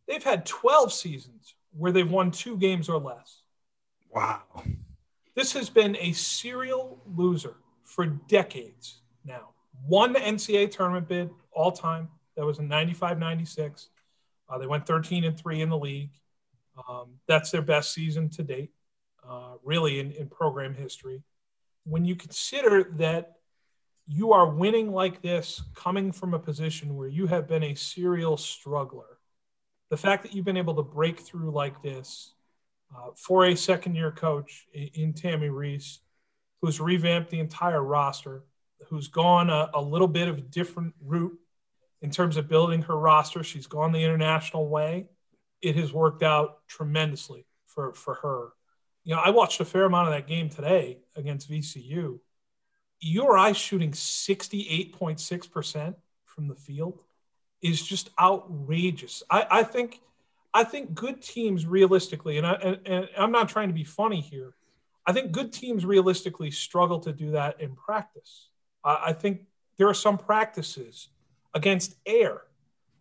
They've 0.07 0.23
had 0.23 0.45
12 0.45 0.91
seasons 0.91 1.55
where 1.71 1.91
they've 1.91 2.09
won 2.09 2.31
two 2.31 2.57
games 2.57 2.89
or 2.89 2.99
less. 2.99 3.41
Wow. 4.09 4.43
This 5.35 5.53
has 5.53 5.69
been 5.69 5.95
a 5.97 6.13
serial 6.13 7.01
loser 7.15 7.57
for 7.83 8.05
decades 8.05 9.01
now. 9.23 9.49
One 9.85 10.15
NCAA 10.15 10.71
tournament 10.71 11.07
bid 11.07 11.29
all 11.51 11.71
time. 11.71 12.09
That 12.37 12.45
was 12.45 12.59
in 12.59 12.67
95 12.67 13.19
96. 13.19 13.89
Uh, 14.49 14.57
they 14.57 14.67
went 14.67 14.87
13 14.87 15.25
and 15.25 15.37
3 15.37 15.61
in 15.61 15.69
the 15.69 15.77
league. 15.77 16.11
Um, 16.87 17.15
that's 17.27 17.51
their 17.51 17.61
best 17.63 17.93
season 17.93 18.29
to 18.29 18.43
date, 18.43 18.71
uh, 19.27 19.55
really, 19.63 19.99
in, 19.99 20.11
in 20.11 20.29
program 20.29 20.73
history. 20.73 21.23
When 21.83 22.05
you 22.05 22.15
consider 22.15 22.83
that 22.97 23.37
you 24.07 24.31
are 24.31 24.47
winning 24.49 24.91
like 24.91 25.21
this 25.21 25.61
coming 25.75 26.11
from 26.11 26.33
a 26.33 26.39
position 26.39 26.95
where 26.95 27.07
you 27.07 27.27
have 27.27 27.47
been 27.47 27.63
a 27.63 27.75
serial 27.75 28.37
struggler, 28.37 29.17
the 29.89 29.97
fact 29.97 30.23
that 30.23 30.33
you've 30.33 30.45
been 30.45 30.57
able 30.57 30.75
to 30.75 30.83
break 30.83 31.19
through 31.19 31.51
like 31.51 31.81
this 31.81 32.33
uh, 32.95 33.09
for 33.15 33.45
a 33.45 33.55
second 33.55 33.95
year 33.95 34.11
coach 34.11 34.67
in, 34.73 34.89
in 34.93 35.13
Tammi 35.13 35.49
Reiss, 35.49 35.99
who's 36.61 36.79
revamped 36.79 37.31
the 37.31 37.39
entire 37.39 37.83
roster, 37.83 38.43
who's 38.89 39.07
gone 39.07 39.49
a, 39.49 39.69
a 39.73 39.81
little 39.81 40.07
bit 40.07 40.27
of 40.27 40.37
a 40.37 40.41
different 40.41 40.93
route 41.03 41.37
in 42.01 42.11
terms 42.11 42.37
of 42.37 42.47
building 42.47 42.83
her 42.83 42.97
roster. 42.97 43.43
She's 43.43 43.67
gone 43.67 43.91
the 43.91 44.03
international 44.03 44.67
way. 44.67 45.07
It 45.61 45.75
has 45.75 45.91
worked 45.91 46.23
out 46.23 46.67
tremendously 46.67 47.45
for, 47.65 47.93
for 47.93 48.15
her. 48.15 48.49
You 49.03 49.15
know, 49.15 49.21
I 49.23 49.31
watched 49.31 49.61
a 49.61 49.65
fair 49.65 49.85
amount 49.85 50.09
of 50.09 50.13
that 50.13 50.27
game 50.27 50.49
today 50.49 50.99
against 51.15 51.49
VCU. 51.49 52.19
URI 52.99 53.53
shooting 53.53 53.91
68.6% 53.91 55.95
from 56.25 56.47
the 56.47 56.55
field 56.55 56.99
is 57.61 57.81
just 57.81 58.09
outrageous. 58.19 59.23
I, 59.29 59.47
I 59.49 59.63
think 59.63 60.01
I 60.53 60.63
think 60.63 60.95
good 60.95 61.21
teams 61.21 61.67
realistically, 61.67 62.37
and, 62.37 62.47
I, 62.47 62.53
and, 62.53 62.79
and 62.85 63.09
I'm 63.15 63.31
not 63.31 63.49
trying 63.49 63.67
to 63.67 63.75
be 63.75 63.83
funny 63.83 64.21
here, 64.21 64.55
I 65.05 65.13
think 65.13 65.31
good 65.31 65.53
teams 65.53 65.85
realistically 65.85 66.49
struggle 66.49 66.99
to 67.01 67.13
do 67.13 67.31
that 67.31 67.61
in 67.61 67.75
practice. 67.75 68.49
I, 68.83 68.99
I 69.07 69.13
think 69.13 69.41
there 69.77 69.87
are 69.87 69.93
some 69.93 70.17
practices 70.17 71.09
against 71.53 71.95
air 72.05 72.41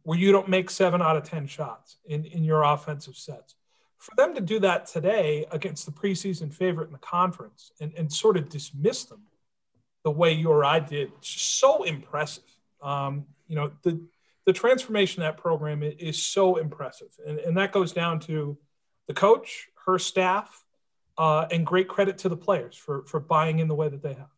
where 0.02 0.18
you 0.18 0.31
don't 0.31 0.48
make 0.48 0.70
seven 0.70 1.02
out 1.02 1.16
of 1.16 1.24
10 1.24 1.47
shots 1.47 1.97
in, 2.06 2.24
in 2.27 2.44
your 2.44 2.62
offensive 2.62 3.16
sets. 3.16 3.56
For 3.98 4.14
them 4.16 4.35
to 4.35 4.40
do 4.40 4.60
that 4.60 4.86
today 4.86 5.47
against 5.51 5.85
the 5.85 5.93
preseason 5.93 6.55
favorite 6.55 6.86
in 6.86 6.93
the 6.93 6.98
conference 6.98 7.73
and, 7.81 7.93
and 7.97 8.12
sort 8.12 8.36
of 8.36 8.48
dismiss 8.48 9.05
them 9.05 9.23
the 10.05 10.12
way 10.12 10.32
URI 10.32 10.81
did, 10.89 11.10
just 11.20 11.59
so 11.59 11.82
impressive. 11.82 12.44
Um, 12.81 13.27
you 13.48 13.56
know, 13.56 13.73
the, 13.82 14.01
the 14.44 14.52
transformation 14.52 15.23
that 15.23 15.36
program 15.36 15.82
is 15.82 16.23
so 16.23 16.56
impressive. 16.56 17.09
And, 17.27 17.40
and 17.40 17.56
that 17.56 17.73
goes 17.73 17.93
down 17.93 18.20
to 18.20 18.56
the 19.09 19.14
coach, 19.14 19.66
her 19.86 19.98
staff, 19.98 20.64
uh, 21.18 21.47
and 21.51 21.66
great 21.66 21.89
credit 21.89 22.18
to 22.18 22.28
the 22.28 22.36
players 22.36 22.77
for, 22.77 23.02
for 23.06 23.18
buying 23.18 23.59
in 23.59 23.66
the 23.66 23.74
way 23.74 23.89
that 23.89 24.02
they 24.02 24.14
have. 24.14 24.28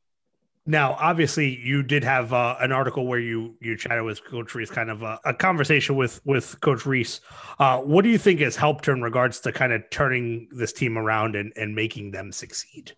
Now, 0.68 0.98
obviously, 1.00 1.58
you 1.58 1.82
did 1.82 2.04
have 2.04 2.34
uh, 2.34 2.56
an 2.60 2.72
article 2.72 3.06
where 3.06 3.18
you 3.18 3.56
you 3.58 3.74
chatted 3.74 4.04
with 4.04 4.22
Coach 4.22 4.54
Reiss, 4.54 4.68
kind 4.68 4.90
of 4.90 5.02
a, 5.02 5.18
a 5.24 5.32
conversation 5.32 5.96
with 5.96 6.20
with 6.26 6.60
Coach 6.60 6.84
Reiss. 6.84 7.22
Uh, 7.58 7.78
what 7.78 8.02
do 8.02 8.10
you 8.10 8.18
think 8.18 8.40
has 8.40 8.54
helped 8.54 8.84
her 8.84 8.92
in 8.92 9.00
regards 9.00 9.40
to 9.40 9.50
kind 9.50 9.72
of 9.72 9.88
turning 9.88 10.46
this 10.52 10.74
team 10.74 10.98
around 10.98 11.36
and, 11.36 11.54
and 11.56 11.74
making 11.74 12.10
them 12.10 12.30
succeed? 12.32 12.92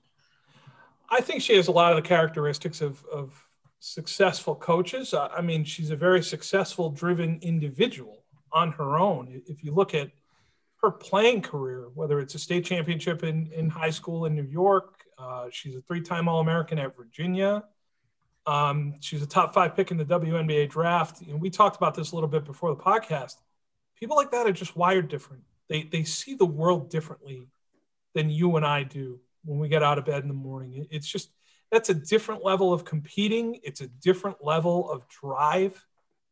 I 1.10 1.20
think 1.20 1.42
she 1.42 1.54
has 1.54 1.68
a 1.68 1.70
lot 1.70 1.92
of 1.92 1.96
the 1.96 2.08
characteristics 2.08 2.80
of, 2.80 3.04
of 3.04 3.40
successful 3.78 4.56
coaches. 4.56 5.14
I 5.14 5.40
mean, 5.40 5.62
she's 5.62 5.92
a 5.92 5.96
very 5.96 6.24
successful, 6.24 6.90
driven 6.90 7.38
individual 7.40 8.24
on 8.52 8.72
her 8.72 8.98
own. 8.98 9.42
If 9.46 9.62
you 9.62 9.72
look 9.72 9.94
at 9.94 10.10
her 10.82 10.90
playing 10.90 11.42
career, 11.42 11.86
whether 11.94 12.18
it's 12.18 12.34
a 12.34 12.38
state 12.40 12.64
championship 12.64 13.22
in, 13.22 13.48
in 13.52 13.70
high 13.70 13.90
school 13.90 14.26
in 14.26 14.34
New 14.34 14.42
York, 14.50 14.99
uh, 15.20 15.46
she's 15.50 15.76
a 15.76 15.80
three 15.82 16.00
time 16.00 16.28
All 16.28 16.40
American 16.40 16.78
at 16.78 16.96
Virginia. 16.96 17.64
Um, 18.46 18.94
she's 19.00 19.22
a 19.22 19.26
top 19.26 19.52
five 19.52 19.76
pick 19.76 19.90
in 19.90 19.96
the 19.96 20.04
WNBA 20.04 20.70
draft. 20.70 21.20
And 21.22 21.40
we 21.40 21.50
talked 21.50 21.76
about 21.76 21.94
this 21.94 22.12
a 22.12 22.14
little 22.14 22.28
bit 22.28 22.44
before 22.44 22.74
the 22.74 22.82
podcast. 22.82 23.34
People 23.98 24.16
like 24.16 24.30
that 24.30 24.46
are 24.46 24.52
just 24.52 24.76
wired 24.76 25.08
different. 25.08 25.42
They, 25.68 25.82
they 25.82 26.04
see 26.04 26.34
the 26.34 26.46
world 26.46 26.90
differently 26.90 27.48
than 28.14 28.30
you 28.30 28.56
and 28.56 28.64
I 28.64 28.82
do 28.82 29.20
when 29.44 29.58
we 29.58 29.68
get 29.68 29.82
out 29.82 29.98
of 29.98 30.06
bed 30.06 30.22
in 30.22 30.28
the 30.28 30.34
morning. 30.34 30.86
It's 30.90 31.06
just, 31.06 31.30
that's 31.70 31.90
a 31.90 31.94
different 31.94 32.44
level 32.44 32.72
of 32.72 32.84
competing. 32.84 33.60
It's 33.62 33.82
a 33.82 33.86
different 33.86 34.42
level 34.42 34.90
of 34.90 35.06
drive 35.08 35.86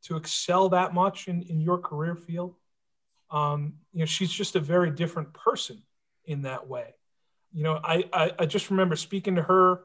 to 0.05 0.17
excel 0.17 0.71
that 0.71 0.95
much 0.95 1.29
in, 1.29 1.43
in 1.43 1.61
your 1.61 1.79
career 1.79 2.17
field. 2.17 2.57
Um, 3.31 3.75
you 3.93 4.01
know, 4.01 4.07
she's 4.07 4.33
just 4.33 4.57
a 4.57 4.61
very 4.61 4.91
different 4.91 5.35
person 5.35 5.83
in 6.25 6.43
that 6.43 6.67
way 6.67 6.95
you 7.53 7.63
know, 7.63 7.81
I, 7.83 8.05
I, 8.13 8.33
I 8.41 8.47
just 8.47 8.71
remember 8.71 8.97
speaking 8.97 9.37
to 9.37 9.43
her. 9.43 9.81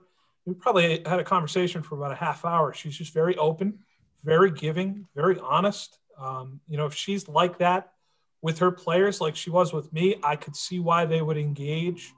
We 0.45 0.53
probably 0.53 1.01
had 1.05 1.19
a 1.19 1.23
conversation 1.23 1.81
for 1.83 1.95
about 1.95 2.11
a 2.11 2.15
half 2.15 2.43
hour. 2.45 2.73
She's 2.73 2.97
just 2.97 3.13
very 3.13 3.37
open, 3.37 3.79
very 4.23 4.51
giving, 4.51 5.07
very 5.15 5.39
honest. 5.39 5.97
Um, 6.19 6.59
you 6.67 6.77
know, 6.77 6.85
if 6.85 6.93
she's 6.93 7.27
like 7.27 7.59
that 7.59 7.93
with 8.41 8.59
her 8.59 8.71
players, 8.71 9.21
like 9.21 9.35
she 9.35 9.49
was 9.49 9.73
with 9.73 9.91
me, 9.93 10.15
I 10.23 10.35
could 10.35 10.55
see 10.55 10.79
why 10.79 11.05
they 11.05 11.21
would 11.21 11.37
engage, 11.37 12.13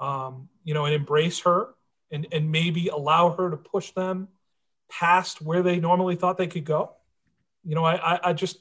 um, 0.00 0.48
you 0.64 0.74
know, 0.74 0.86
and 0.86 0.94
embrace 0.94 1.40
her 1.40 1.74
and, 2.10 2.26
and 2.32 2.50
maybe 2.50 2.88
allow 2.88 3.30
her 3.30 3.50
to 3.50 3.56
push 3.56 3.92
them 3.92 4.28
past 4.90 5.40
where 5.40 5.62
they 5.62 5.78
normally 5.78 6.16
thought 6.16 6.36
they 6.36 6.46
could 6.46 6.64
go. 6.64 6.92
You 7.64 7.74
know, 7.74 7.84
I, 7.84 8.14
I, 8.14 8.20
I 8.30 8.32
just, 8.32 8.58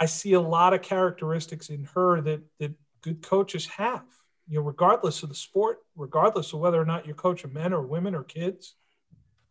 I 0.00 0.06
see 0.06 0.32
a 0.32 0.40
lot 0.40 0.72
of 0.72 0.82
characteristics 0.82 1.68
in 1.68 1.84
her 1.94 2.20
that, 2.22 2.40
that 2.58 2.72
good 3.02 3.22
coaches 3.22 3.66
have 3.66 4.04
you 4.48 4.58
know, 4.58 4.64
regardless 4.64 5.22
of 5.22 5.28
the 5.28 5.34
sport, 5.34 5.78
regardless 5.96 6.52
of 6.52 6.60
whether 6.60 6.80
or 6.80 6.84
not 6.84 7.06
you're 7.06 7.14
coaching 7.14 7.52
men 7.52 7.72
or 7.72 7.82
women 7.82 8.14
or 8.14 8.22
kids. 8.22 8.74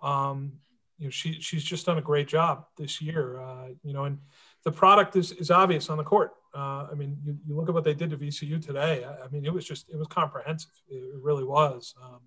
Um, 0.01 0.53
you 0.97 1.05
know, 1.05 1.11
she 1.11 1.33
she's 1.41 1.63
just 1.63 1.85
done 1.85 1.97
a 1.97 2.01
great 2.01 2.27
job 2.27 2.65
this 2.77 3.01
year. 3.01 3.39
Uh, 3.39 3.67
you 3.83 3.93
know, 3.93 4.05
and 4.05 4.19
the 4.63 4.71
product 4.71 5.15
is 5.15 5.31
is 5.33 5.51
obvious 5.51 5.89
on 5.89 5.97
the 5.97 6.03
court. 6.03 6.33
Uh, 6.53 6.87
I 6.89 6.93
mean, 6.95 7.17
you, 7.23 7.37
you 7.45 7.55
look 7.55 7.67
at 7.67 7.75
what 7.75 7.83
they 7.83 7.93
did 7.93 8.11
to 8.11 8.17
VCU 8.17 8.65
today. 8.65 9.03
I, 9.03 9.25
I 9.25 9.27
mean, 9.29 9.45
it 9.45 9.53
was 9.53 9.65
just 9.65 9.89
it 9.89 9.97
was 9.97 10.07
comprehensive. 10.07 10.71
It, 10.89 10.95
it 10.95 11.21
really 11.21 11.43
was. 11.43 11.93
Um, 12.01 12.21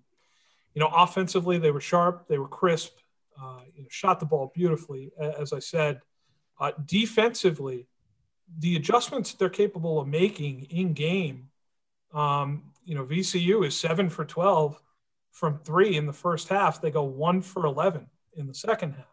you 0.75 0.79
know, 0.79 0.89
offensively 0.95 1.57
they 1.57 1.71
were 1.71 1.81
sharp, 1.81 2.27
they 2.27 2.37
were 2.37 2.47
crisp. 2.47 2.93
Uh, 3.41 3.61
you 3.73 3.83
know, 3.83 3.87
shot 3.89 4.19
the 4.19 4.25
ball 4.25 4.51
beautifully, 4.53 5.11
as 5.17 5.53
I 5.53 5.59
said. 5.59 6.01
Uh, 6.59 6.71
defensively, 6.85 7.87
the 8.57 8.75
adjustments 8.75 9.33
they're 9.33 9.49
capable 9.49 9.99
of 9.99 10.07
making 10.07 10.63
in 10.69 10.93
game 10.93 11.48
um, 12.13 12.63
you 12.85 12.95
know, 12.95 13.05
VCU 13.05 13.65
is 13.65 13.77
seven 13.77 14.09
for 14.09 14.25
12 14.25 14.81
from 15.31 15.59
three 15.59 15.95
in 15.95 16.05
the 16.05 16.13
first 16.13 16.49
half. 16.49 16.81
They 16.81 16.91
go 16.91 17.03
one 17.03 17.41
for 17.41 17.65
11 17.65 18.07
in 18.35 18.47
the 18.47 18.53
second 18.53 18.93
half. 18.93 19.05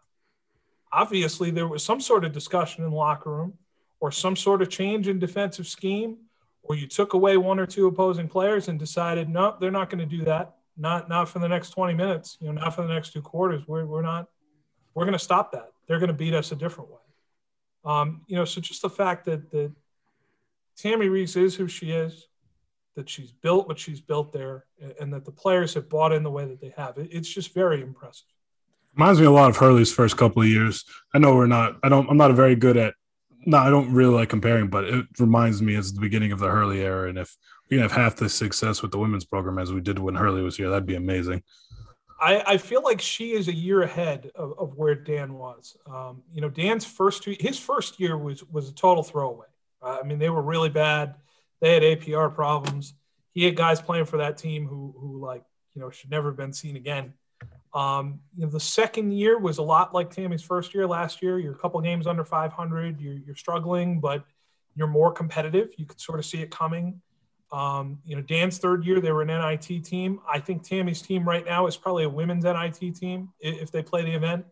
Obviously, 0.93 1.51
there 1.51 1.69
was 1.69 1.85
some 1.85 2.01
sort 2.01 2.25
of 2.25 2.33
discussion 2.33 2.85
in 2.85 2.91
the 2.91 2.97
locker 2.97 3.31
room 3.31 3.55
or 4.01 4.11
some 4.11 4.37
sort 4.37 4.63
of 4.63 4.69
change 4.69 5.09
in 5.09 5.19
defensive 5.19 5.67
scheme, 5.67 6.19
or 6.63 6.75
you 6.75 6.87
took 6.87 7.15
away 7.15 7.37
one 7.37 7.59
or 7.59 7.67
two 7.67 7.87
opposing 7.87 8.29
players 8.29 8.69
and 8.69 8.79
decided, 8.79 9.29
no, 9.29 9.57
they're 9.61 9.71
not 9.71 9.91
going 9.91 10.07
to 10.09 10.17
do 10.17 10.25
that. 10.25 10.55
Not, 10.77 11.09
not 11.09 11.29
for 11.29 11.39
the 11.39 11.49
next 11.49 11.71
20 11.71 11.95
minutes, 11.95 12.37
you 12.41 12.49
know, 12.49 12.61
not 12.61 12.75
for 12.75 12.83
the 12.83 12.93
next 12.93 13.13
two 13.13 13.23
quarters. 13.23 13.63
We're, 13.67 13.87
we're 13.87 14.03
not, 14.03 14.29
we're 14.95 15.05
going 15.05 15.15
to 15.15 15.19
stop 15.19 15.53
that. 15.53 15.73
They're 15.87 15.99
going 15.99 16.09
to 16.09 16.15
beat 16.15 16.35
us 16.35 16.53
a 16.53 16.57
different 16.57 16.91
way. 16.91 16.99
Um, 17.85 18.23
you 18.27 18.37
know, 18.37 18.45
so 18.45 18.61
just 18.61 18.83
the 18.83 18.91
fact 18.91 19.25
that, 19.25 19.51
that 19.53 19.73
Tammi 20.77 21.09
Reiss 21.09 21.37
is 21.37 21.55
who 21.55 21.67
she 21.69 21.93
is, 21.93 22.27
that 22.97 23.09
she's 23.09 23.31
built 23.31 23.69
what 23.69 23.79
she's 23.79 24.01
built 24.01 24.33
there 24.33 24.65
and 25.01 25.13
that 25.13 25.25
the 25.25 25.31
players 25.31 25.75
have 25.75 25.89
bought 25.89 26.13
in 26.13 26.23
the 26.23 26.31
way 26.31 26.45
that 26.47 26.61
they 26.61 26.73
have. 26.77 26.95
It's 26.97 27.29
just 27.29 27.55
very 27.55 27.83
impressive. 27.83 28.27
Reminds 28.97 29.21
me 29.21 29.27
a 29.27 29.31
lot 29.31 29.51
of 29.51 29.59
Hurley's 29.59 29.93
first 29.93 30.17
couple 30.17 30.43
of 30.43 30.49
years. 30.49 30.85
I 31.15 31.19
know 31.19 31.35
we're 31.35 31.47
not, 31.47 31.77
I 31.85 31.89
don't, 31.89 32.09
I'm 32.11 32.17
not 32.17 32.33
very 32.33 32.57
good 32.57 32.77
at, 32.77 32.95
no, 33.45 33.59
I 33.59 33.71
don't 33.71 33.93
really 33.93 34.15
like 34.15 34.31
comparing, 34.31 34.69
but 34.69 34.85
it 34.85 35.07
reminds 35.19 35.63
me 35.63 35.77
as 35.77 35.93
the 35.93 36.01
beginning 36.01 36.33
of 36.33 36.41
the 36.41 36.49
Hurley 36.49 36.81
era. 36.81 37.09
And 37.09 37.19
if 37.19 37.37
we 37.71 37.77
can 37.77 37.83
have 37.83 37.93
half 37.93 38.17
the 38.17 38.29
success 38.29 38.83
with 38.83 38.91
the 38.91 38.99
women's 38.99 39.25
program 39.25 39.59
as 39.59 39.73
we 39.73 39.81
did 39.81 39.99
when 39.99 40.17
Hurley 40.17 40.43
was 40.43 40.57
here, 40.57 40.71
that'd 40.71 40.87
be 40.87 40.97
amazing. 40.97 41.43
I, 42.19 42.43
I 42.47 42.57
feel 42.57 42.83
like 42.83 43.01
she 43.03 43.33
is 43.33 43.49
a 43.49 43.55
year 43.55 43.83
ahead 43.83 44.31
of, 44.35 44.59
of 44.59 44.77
where 44.77 44.95
Dan 44.95 45.35
was. 45.35 45.77
Um, 45.87 46.23
you 46.33 46.41
know, 46.41 46.49
Dan's 46.49 46.87
first 46.87 47.23
two, 47.23 47.37
his 47.39 47.59
first 47.59 48.01
year 48.01 48.17
was 48.17 48.43
was 48.45 48.71
a 48.71 48.73
total 48.73 49.03
throwaway. 49.03 49.47
Uh, 49.83 49.99
I 50.03 50.07
mean, 50.07 50.19
they 50.19 50.31
were 50.31 50.41
really 50.41 50.71
bad 50.71 51.17
they 51.61 51.75
had 51.75 51.83
APR 51.83 52.35
problems. 52.35 52.95
he 53.33 53.45
had 53.45 53.57
guys 53.57 53.81
playing 53.81 54.07
for 54.07 54.19
that 54.19 54.37
team 54.37 54.67
who 54.67 54.95
who 54.99 55.21
like 55.25 55.45
you 55.75 55.81
know 55.81 55.91
should 55.91 56.11
never 56.11 56.31
have 56.31 56.37
been 56.37 56.53
seen 56.53 56.77
again. 56.77 57.15
Um, 57.75 58.21
you 58.35 58.47
know, 58.47 58.51
the 58.51 58.61
second 58.61 59.13
year 59.13 59.39
was 59.39 59.59
a 59.59 59.63
lot 59.63 59.93
like 59.93 60.11
Tammi's 60.11 60.43
first 60.43 60.75
year 60.75 60.87
last 60.87 61.23
year. 61.23 61.39
You're 61.39 61.53
a 61.53 61.59
couple 61.59 61.79
games 61.83 62.07
under 62.07 62.25
500. 62.25 62.99
You're, 62.99 63.19
you're 63.19 63.37
struggling, 63.37 64.01
but 64.01 64.25
you're 64.75 64.87
more 64.87 65.13
competitive. 65.13 65.75
You 65.77 65.85
could 65.85 66.01
sort 66.01 66.19
of 66.19 66.25
see 66.25 66.41
it 66.41 66.51
coming. 66.51 67.03
Um, 67.53 67.99
you 68.05 68.17
know, 68.17 68.23
Dan's 68.23 68.59
third 68.59 68.85
year, 68.85 69.01
they 69.01 69.13
were 69.13 69.23
an 69.23 69.29
NIT 69.29 69.85
team. 69.85 70.21
I 70.29 70.41
think 70.41 70.63
Tammi's 70.63 71.03
team 71.03 71.29
right 71.29 71.45
now 71.45 71.67
is 71.67 71.77
probably 71.77 72.05
a 72.05 72.09
women's 72.09 72.45
NIT 72.45 72.97
team 72.97 73.31
if 73.41 73.71
they 73.71 73.83
play 73.83 74.03
the 74.03 74.13
event. 74.13 74.47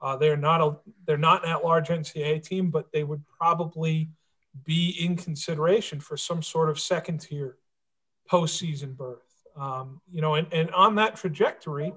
Uh, 0.00 0.16
they're 0.16 0.36
not 0.36 0.60
a 0.60 0.76
they're 1.06 1.16
not 1.16 1.44
an 1.44 1.50
at-large 1.50 1.88
NCAA 1.88 2.42
team, 2.42 2.70
but 2.70 2.92
they 2.92 3.04
would 3.04 3.22
probably 3.38 4.10
be 4.62 4.90
in 4.90 5.16
consideration 5.16 6.00
for 6.00 6.16
some 6.16 6.42
sort 6.42 6.70
of 6.70 6.78
second 6.78 7.18
tier 7.18 7.56
postseason 8.30 8.96
berth. 8.96 9.20
Um, 9.56 10.00
you 10.10 10.20
know, 10.20 10.34
and, 10.34 10.46
and 10.52 10.70
on 10.70 10.94
that 10.96 11.16
trajectory, 11.16 11.92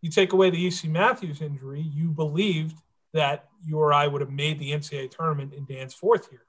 you 0.00 0.10
take 0.10 0.32
away 0.32 0.50
the 0.50 0.66
EC 0.66 0.84
Matthews 0.84 1.42
injury, 1.42 1.80
you 1.80 2.10
believed 2.10 2.76
that 3.12 3.48
URI 3.64 4.08
would 4.08 4.20
have 4.20 4.30
made 4.30 4.58
the 4.58 4.70
NCAA 4.70 5.10
tournament 5.10 5.52
in 5.54 5.64
Dan's 5.64 5.94
fourth 5.94 6.28
year. 6.30 6.44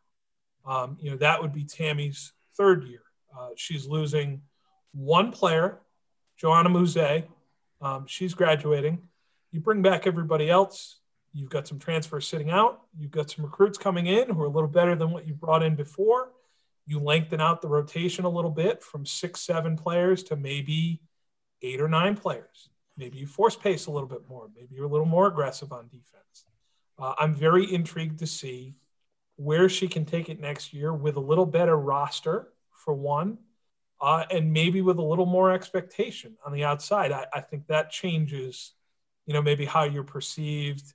Um, 0.66 0.98
you 1.00 1.10
know, 1.10 1.18
that 1.18 1.42
would 1.42 1.54
be 1.54 1.64
Tammi's 1.64 2.34
third 2.56 2.84
year. 2.84 3.02
Uh, 3.38 3.50
she's 3.56 3.88
losing 3.88 4.42
one 4.94 5.32
player, 5.32 5.80
Joanna 6.38 6.70
Muze. 6.70 7.26
Um, 7.82 8.06
she's 8.08 8.34
graduating. 8.34 9.00
You 9.52 9.62
bring 9.62 9.82
back 9.82 10.06
everybody 10.06 10.50
else. 10.50 10.99
You've 11.34 11.50
got 11.50 11.68
some 11.68 11.80
transfers 11.80 12.28
sitting 12.28 12.50
out. 12.50 12.82
You've 12.98 13.12
got 13.12 13.30
some 13.30 13.46
recruits 13.46 13.78
coming 13.78 14.08
in 14.08 14.30
who 14.30 14.42
are 14.42 14.48
a 14.48 14.50
little 14.50 14.70
better 14.70 14.96
than 14.96 15.12
what 15.12 15.28
you 15.28 15.34
brought 15.34 15.64
in 15.64 15.76
before. 15.76 16.32
You 16.86 17.00
lengthen 17.00 17.40
out 17.40 17.62
the 17.62 17.68
rotation 17.68 18.26
a 18.26 18.30
little 18.30 18.52
bit 18.52 18.82
from 18.84 19.06
six, 19.06 19.42
seven 19.42 19.78
players 19.78 20.24
to 20.24 20.36
maybe 20.36 21.02
eight 21.62 21.82
or 21.82 21.88
nine 21.88 22.16
players. 22.16 22.70
Maybe 22.98 23.20
you 23.20 23.28
force 23.28 23.56
pace 23.56 23.86
a 23.86 23.92
little 23.92 24.10
bit 24.10 24.28
more. 24.28 24.50
Maybe 24.56 24.76
you're 24.76 24.86
a 24.86 24.90
little 24.90 25.06
more 25.06 25.28
aggressive 25.28 25.72
on 25.72 25.88
defense. 25.88 26.46
Uh, 26.98 27.14
I'm 27.18 27.36
very 27.36 27.72
intrigued 27.72 28.20
to 28.20 28.28
see 28.28 28.76
where 29.36 29.70
she 29.70 29.88
can 29.88 30.04
take 30.04 30.30
it 30.30 30.40
next 30.40 30.74
year 30.74 30.94
with 30.94 31.16
a 31.16 31.22
little 31.22 31.46
better 31.46 31.78
roster, 31.78 32.50
for 32.80 32.94
one, 32.94 33.38
uh, 34.02 34.24
and 34.32 34.52
maybe 34.52 34.82
with 34.82 34.98
a 34.98 35.04
little 35.04 35.26
more 35.26 35.52
expectation 35.52 36.38
on 36.46 36.54
the 36.54 36.64
outside. 36.64 37.12
I, 37.12 37.26
I 37.34 37.42
think 37.42 37.68
that 37.68 37.92
changes, 37.92 38.72
you 39.26 39.34
know, 39.34 39.42
maybe 39.42 39.66
how 39.66 39.84
you're 39.84 40.04
perceived, 40.04 40.94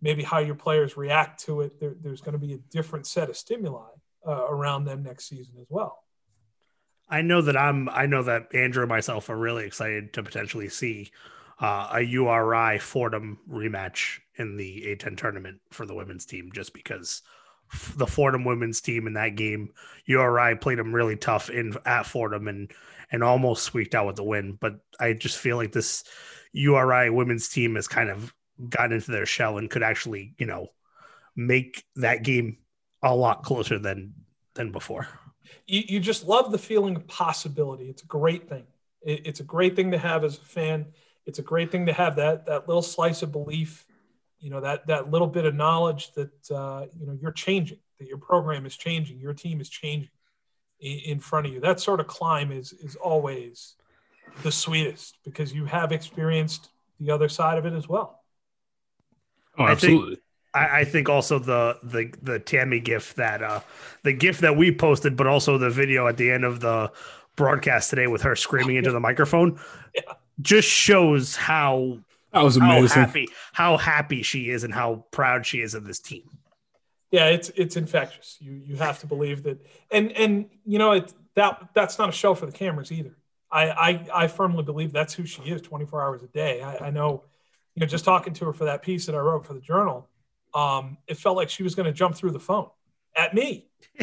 maybe 0.00 0.22
how 0.22 0.38
your 0.38 0.54
players 0.54 0.96
react 0.96 1.44
to 1.44 1.62
it. 1.62 1.80
There, 1.80 1.94
there's 2.00 2.20
going 2.20 2.38
to 2.38 2.46
be 2.46 2.54
a 2.54 2.58
different 2.70 3.06
set 3.06 3.28
of 3.28 3.36
stimuli 3.36 3.88
uh, 4.26 4.46
around 4.48 4.84
them 4.84 5.02
next 5.02 5.28
season 5.28 5.54
as 5.60 5.66
well. 5.68 6.02
I 7.08 7.22
know 7.22 7.40
that 7.42 7.56
I'm. 7.56 7.88
I 7.88 8.06
know 8.06 8.24
that 8.24 8.54
Andrew 8.54 8.82
and 8.82 8.88
myself 8.88 9.30
are 9.30 9.36
really 9.36 9.64
excited 9.64 10.12
to 10.14 10.22
potentially 10.22 10.68
see 10.68 11.12
uh, 11.60 11.90
a 11.92 12.00
URI 12.00 12.78
Fordham 12.78 13.38
rematch 13.48 14.18
in 14.36 14.56
the 14.56 14.96
A10 14.96 15.16
tournament 15.16 15.60
for 15.70 15.86
the 15.86 15.94
women's 15.94 16.26
team, 16.26 16.50
just 16.52 16.74
because 16.74 17.22
the 17.96 18.06
Fordham 18.06 18.44
women's 18.44 18.80
team 18.80 19.06
in 19.06 19.14
that 19.14 19.36
game, 19.36 19.70
URI 20.06 20.56
played 20.56 20.78
them 20.78 20.94
really 20.94 21.16
tough 21.16 21.48
in 21.50 21.74
at 21.84 22.06
Fordham 22.06 22.48
and 22.48 22.72
and 23.12 23.22
almost 23.22 23.62
squeaked 23.62 23.94
out 23.94 24.06
with 24.06 24.16
the 24.16 24.24
win. 24.24 24.58
But 24.60 24.80
I 24.98 25.12
just 25.12 25.38
feel 25.38 25.56
like 25.56 25.72
this 25.72 26.02
URI 26.52 27.10
women's 27.10 27.48
team 27.48 27.76
is 27.76 27.86
kind 27.86 28.10
of 28.10 28.34
got 28.68 28.92
into 28.92 29.10
their 29.10 29.26
shell 29.26 29.58
and 29.58 29.70
could 29.70 29.82
actually, 29.82 30.34
you 30.38 30.46
know, 30.46 30.68
make 31.34 31.84
that 31.96 32.22
game 32.22 32.58
a 33.02 33.14
lot 33.14 33.42
closer 33.42 33.78
than 33.78 34.14
than 34.54 34.72
before. 34.72 35.06
You, 35.66 35.82
you 35.86 36.00
just 36.00 36.26
love 36.26 36.50
the 36.50 36.58
feeling 36.58 36.96
of 36.96 37.06
possibility. 37.06 37.88
It's 37.88 38.02
a 38.02 38.06
great 38.06 38.48
thing. 38.48 38.64
It, 39.02 39.26
it's 39.26 39.40
a 39.40 39.44
great 39.44 39.76
thing 39.76 39.90
to 39.92 39.98
have 39.98 40.24
as 40.24 40.38
a 40.38 40.40
fan 40.40 40.86
it's 41.26 41.40
a 41.40 41.42
great 41.42 41.70
thing 41.70 41.86
to 41.86 41.92
have 41.92 42.16
that 42.16 42.46
that 42.46 42.68
little 42.68 42.82
slice 42.82 43.22
of 43.22 43.32
belief 43.32 43.84
you 44.38 44.48
know 44.48 44.60
that 44.60 44.86
that 44.86 45.10
little 45.10 45.26
bit 45.26 45.44
of 45.44 45.54
knowledge 45.54 46.12
that 46.12 46.50
uh, 46.50 46.86
you 46.98 47.06
know 47.06 47.18
you're 47.20 47.32
changing 47.32 47.78
that 47.98 48.08
your 48.08 48.18
program 48.18 48.64
is 48.64 48.76
changing 48.76 49.18
your 49.18 49.34
team 49.34 49.60
is 49.60 49.68
changing 49.68 50.10
in, 50.80 50.98
in 51.04 51.20
front 51.20 51.46
of 51.46 51.52
you 51.52 51.60
that 51.60 51.80
sort 51.80 52.00
of 52.00 52.06
climb 52.06 52.52
is 52.52 52.72
is 52.72 52.96
always 52.96 53.74
the 54.42 54.52
sweetest 54.52 55.18
because 55.24 55.52
you 55.52 55.64
have 55.64 55.92
experienced 55.92 56.70
the 57.00 57.10
other 57.10 57.28
side 57.28 57.58
of 57.58 57.66
it 57.66 57.72
as 57.72 57.88
well 57.88 58.15
oh 59.58 59.66
absolutely 59.66 60.18
I 60.54 60.64
think, 60.64 60.72
I, 60.72 60.80
I 60.80 60.84
think 60.84 61.08
also 61.08 61.38
the 61.38 61.78
the 61.82 62.12
the 62.22 62.38
Tammi 62.38 62.80
gift 62.80 63.16
that 63.16 63.42
uh 63.42 63.60
the 64.02 64.12
gift 64.12 64.40
that 64.40 64.56
we 64.56 64.74
posted, 64.74 65.16
but 65.16 65.26
also 65.26 65.58
the 65.58 65.70
video 65.70 66.06
at 66.06 66.16
the 66.16 66.30
end 66.30 66.44
of 66.44 66.60
the 66.60 66.90
broadcast 67.36 67.90
today 67.90 68.06
with 68.06 68.22
her 68.22 68.36
screaming 68.36 68.76
into 68.76 68.92
the 68.92 69.00
microphone. 69.00 69.58
Yeah 69.94 70.12
just 70.40 70.68
shows 70.68 71.36
how 71.36 71.98
that 72.32 72.42
was 72.42 72.56
amazing. 72.56 72.88
How 72.88 73.06
happy, 73.06 73.28
how 73.52 73.76
happy 73.76 74.22
she 74.22 74.50
is 74.50 74.64
and 74.64 74.72
how 74.72 75.06
proud 75.10 75.46
she 75.46 75.60
is 75.60 75.74
of 75.74 75.84
this 75.84 75.98
team. 75.98 76.24
Yeah, 77.10 77.26
it's 77.26 77.50
it's 77.50 77.76
infectious. 77.76 78.36
You 78.40 78.60
you 78.64 78.76
have 78.76 78.98
to 79.00 79.06
believe 79.06 79.44
that, 79.44 79.64
and 79.90 80.12
and 80.12 80.50
you 80.64 80.78
know 80.78 80.92
it 80.92 81.12
that 81.34 81.70
that's 81.74 81.98
not 81.98 82.08
a 82.08 82.12
show 82.12 82.34
for 82.34 82.46
the 82.46 82.52
cameras 82.52 82.92
either. 82.92 83.16
I 83.50 83.70
I, 83.70 84.06
I 84.24 84.26
firmly 84.26 84.64
believe 84.64 84.92
that's 84.92 85.14
who 85.14 85.24
she 85.24 85.42
is, 85.42 85.62
twenty 85.62 85.86
four 85.86 86.02
hours 86.02 86.22
a 86.22 86.26
day. 86.26 86.62
I, 86.62 86.88
I 86.88 86.90
know, 86.90 87.24
you 87.76 87.80
know, 87.80 87.86
just 87.86 88.04
talking 88.04 88.32
to 88.32 88.46
her 88.46 88.52
for 88.52 88.64
that 88.64 88.82
piece 88.82 89.06
that 89.06 89.14
I 89.14 89.18
wrote 89.18 89.46
for 89.46 89.52
the 89.54 89.60
journal, 89.60 90.08
um, 90.54 90.96
it 91.06 91.18
felt 91.18 91.36
like 91.36 91.50
she 91.50 91.62
was 91.62 91.74
going 91.74 91.86
to 91.86 91.92
jump 91.92 92.16
through 92.16 92.32
the 92.32 92.40
phone 92.40 92.70
at 93.14 93.34
me, 93.34 93.66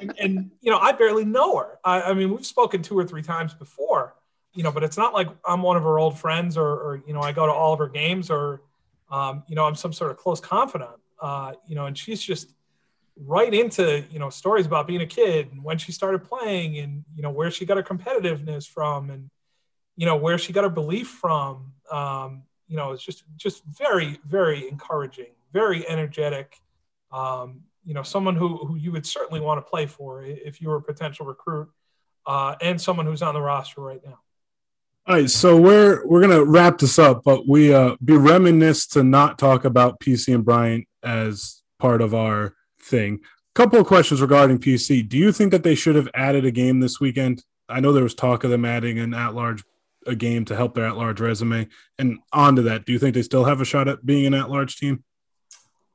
and, 0.00 0.14
and, 0.18 0.50
you 0.60 0.70
know 0.70 0.78
I 0.78 0.92
barely 0.92 1.24
know 1.24 1.56
her. 1.58 1.78
I, 1.84 2.02
I 2.02 2.14
mean, 2.14 2.30
we've 2.30 2.46
spoken 2.46 2.82
two 2.82 2.96
or 2.96 3.04
three 3.04 3.22
times 3.22 3.52
before, 3.52 4.14
you 4.54 4.62
know, 4.62 4.72
but 4.72 4.84
it's 4.84 4.96
not 4.96 5.12
like 5.12 5.28
I'm 5.44 5.62
one 5.62 5.76
of 5.76 5.82
her 5.82 5.98
old 5.98 6.18
friends 6.18 6.56
or, 6.56 6.66
or 6.66 7.02
you 7.06 7.12
know, 7.12 7.20
I 7.20 7.32
go 7.32 7.46
to 7.46 7.52
all 7.52 7.72
of 7.72 7.78
her 7.80 7.88
games 7.88 8.30
or, 8.30 8.62
um, 9.10 9.42
you 9.48 9.56
know, 9.56 9.64
I'm 9.64 9.74
some 9.74 9.92
sort 9.92 10.10
of 10.10 10.16
close 10.16 10.40
confidant, 10.40 10.98
uh, 11.20 11.52
you 11.66 11.74
know, 11.74 11.86
and 11.86 11.98
she's 11.98 12.22
just 12.22 12.52
right 13.24 13.52
into, 13.52 14.04
you 14.10 14.18
know, 14.18 14.30
stories 14.30 14.66
about 14.66 14.86
being 14.86 15.00
a 15.00 15.06
kid 15.06 15.50
and 15.52 15.62
when 15.64 15.78
she 15.78 15.92
started 15.92 16.24
playing 16.24 16.78
and, 16.78 17.04
you 17.14 17.22
know, 17.22 17.30
where 17.30 17.50
she 17.50 17.64
got 17.64 17.76
her 17.76 17.82
competitiveness 17.82 18.68
from 18.68 19.10
and, 19.10 19.30
you 19.96 20.06
know, 20.06 20.16
where 20.16 20.38
she 20.38 20.52
got 20.52 20.64
her 20.64 20.70
belief 20.70 21.08
from. 21.08 21.72
Um, 21.90 22.42
you 22.68 22.76
know, 22.76 22.92
it's 22.92 23.02
just, 23.02 23.24
just 23.36 23.64
very, 23.64 24.18
very 24.26 24.68
encouraging, 24.68 25.32
very 25.52 25.88
energetic. 25.88 26.60
Um, 27.12 27.62
you 27.84 27.94
know, 27.94 28.02
someone 28.02 28.36
who, 28.36 28.56
who 28.56 28.76
you 28.76 28.92
would 28.92 29.06
certainly 29.06 29.40
want 29.40 29.64
to 29.64 29.70
play 29.70 29.86
for 29.86 30.22
if 30.24 30.60
you 30.60 30.68
were 30.68 30.76
a 30.76 30.82
potential 30.82 31.24
recruit 31.24 31.68
uh, 32.26 32.56
and 32.60 32.80
someone 32.80 33.06
who's 33.06 33.22
on 33.22 33.34
the 33.34 33.40
roster 33.40 33.80
right 33.80 34.00
now. 34.04 34.18
All 35.08 35.14
right, 35.14 35.30
so 35.30 35.56
we're 35.56 36.04
we're 36.04 36.20
gonna 36.20 36.44
wrap 36.44 36.78
this 36.78 36.98
up, 36.98 37.22
but 37.22 37.46
we 37.46 37.72
uh 37.72 37.94
be 38.04 38.16
reminisced 38.16 38.92
to 38.94 39.04
not 39.04 39.38
talk 39.38 39.64
about 39.64 40.00
PC 40.00 40.34
and 40.34 40.44
Bryant 40.44 40.88
as 41.04 41.62
part 41.78 42.02
of 42.02 42.12
our 42.12 42.56
thing. 42.80 43.20
Couple 43.54 43.78
of 43.78 43.86
questions 43.86 44.20
regarding 44.20 44.58
PC. 44.58 45.08
Do 45.08 45.16
you 45.16 45.30
think 45.30 45.52
that 45.52 45.62
they 45.62 45.76
should 45.76 45.94
have 45.94 46.08
added 46.12 46.44
a 46.44 46.50
game 46.50 46.80
this 46.80 46.98
weekend? 46.98 47.44
I 47.68 47.78
know 47.78 47.92
there 47.92 48.02
was 48.02 48.14
talk 48.14 48.42
of 48.42 48.50
them 48.50 48.64
adding 48.64 48.98
an 48.98 49.14
at-large 49.14 49.62
a 50.06 50.14
game 50.14 50.44
to 50.46 50.56
help 50.56 50.74
their 50.74 50.86
at-large 50.86 51.20
resume. 51.20 51.68
And 51.98 52.18
on 52.32 52.56
to 52.56 52.62
that, 52.62 52.84
do 52.84 52.92
you 52.92 52.98
think 52.98 53.14
they 53.14 53.22
still 53.22 53.44
have 53.44 53.60
a 53.60 53.64
shot 53.64 53.88
at 53.88 54.04
being 54.04 54.26
an 54.26 54.34
at-large 54.34 54.76
team? 54.76 55.04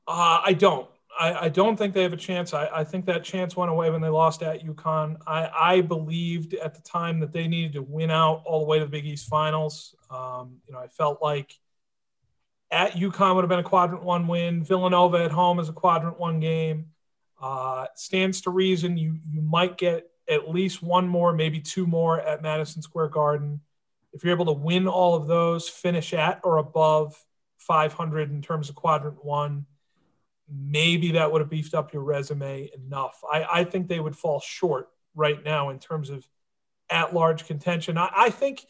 Uh, 0.07 0.41
I 0.45 0.53
don't. 0.53 0.87
I, 1.19 1.45
I, 1.45 1.49
don't 1.49 1.75
think 1.77 1.93
they 1.93 2.03
have 2.03 2.13
a 2.13 2.17
chance. 2.17 2.53
I, 2.53 2.67
I, 2.73 2.83
think 2.83 3.05
that 3.05 3.23
chance 3.23 3.55
went 3.55 3.69
away 3.69 3.89
when 3.89 4.01
they 4.01 4.09
lost 4.09 4.41
at 4.43 4.65
UConn. 4.65 5.17
I, 5.27 5.49
I, 5.53 5.81
believed 5.81 6.53
at 6.53 6.73
the 6.73 6.81
time 6.81 7.19
that 7.19 7.33
they 7.33 7.47
needed 7.47 7.73
to 7.73 7.81
win 7.81 8.09
out 8.09 8.43
all 8.45 8.59
the 8.59 8.65
way 8.65 8.79
to 8.79 8.85
the 8.85 8.91
Big 8.91 9.05
East 9.05 9.27
Finals. 9.27 9.93
Um, 10.09 10.61
you 10.65 10.73
know, 10.73 10.79
I 10.79 10.87
felt 10.87 11.21
like 11.21 11.53
at 12.71 12.93
UConn 12.93 13.35
would 13.35 13.43
have 13.43 13.49
been 13.49 13.59
a 13.59 13.63
quadrant 13.63 14.03
one 14.03 14.27
win. 14.27 14.63
Villanova 14.63 15.17
at 15.17 15.31
home 15.31 15.59
is 15.59 15.69
a 15.69 15.73
quadrant 15.73 16.19
one 16.19 16.39
game. 16.39 16.87
Uh, 17.39 17.87
stands 17.95 18.41
to 18.41 18.49
reason 18.49 18.97
you 18.97 19.19
you 19.29 19.41
might 19.41 19.77
get 19.77 20.09
at 20.29 20.49
least 20.49 20.81
one 20.81 21.07
more, 21.07 21.33
maybe 21.33 21.59
two 21.59 21.85
more 21.85 22.19
at 22.21 22.41
Madison 22.41 22.81
Square 22.81 23.09
Garden. 23.09 23.61
If 24.13 24.23
you're 24.23 24.33
able 24.33 24.45
to 24.45 24.51
win 24.51 24.87
all 24.87 25.15
of 25.15 25.27
those, 25.27 25.69
finish 25.69 26.13
at 26.13 26.41
or 26.43 26.57
above 26.57 27.15
500 27.57 28.31
in 28.31 28.41
terms 28.41 28.69
of 28.69 28.75
quadrant 28.75 29.23
one 29.23 29.65
maybe 30.51 31.13
that 31.13 31.31
would 31.31 31.41
have 31.41 31.49
beefed 31.49 31.73
up 31.73 31.93
your 31.93 32.03
resume 32.03 32.69
enough. 32.75 33.21
I, 33.31 33.45
I 33.51 33.63
think 33.63 33.87
they 33.87 33.99
would 33.99 34.15
fall 34.15 34.39
short 34.41 34.89
right 35.15 35.43
now 35.43 35.69
in 35.69 35.79
terms 35.79 36.09
of 36.09 36.27
at 36.89 37.13
large 37.13 37.45
contention. 37.45 37.97
I, 37.97 38.09
I 38.15 38.29
think 38.29 38.65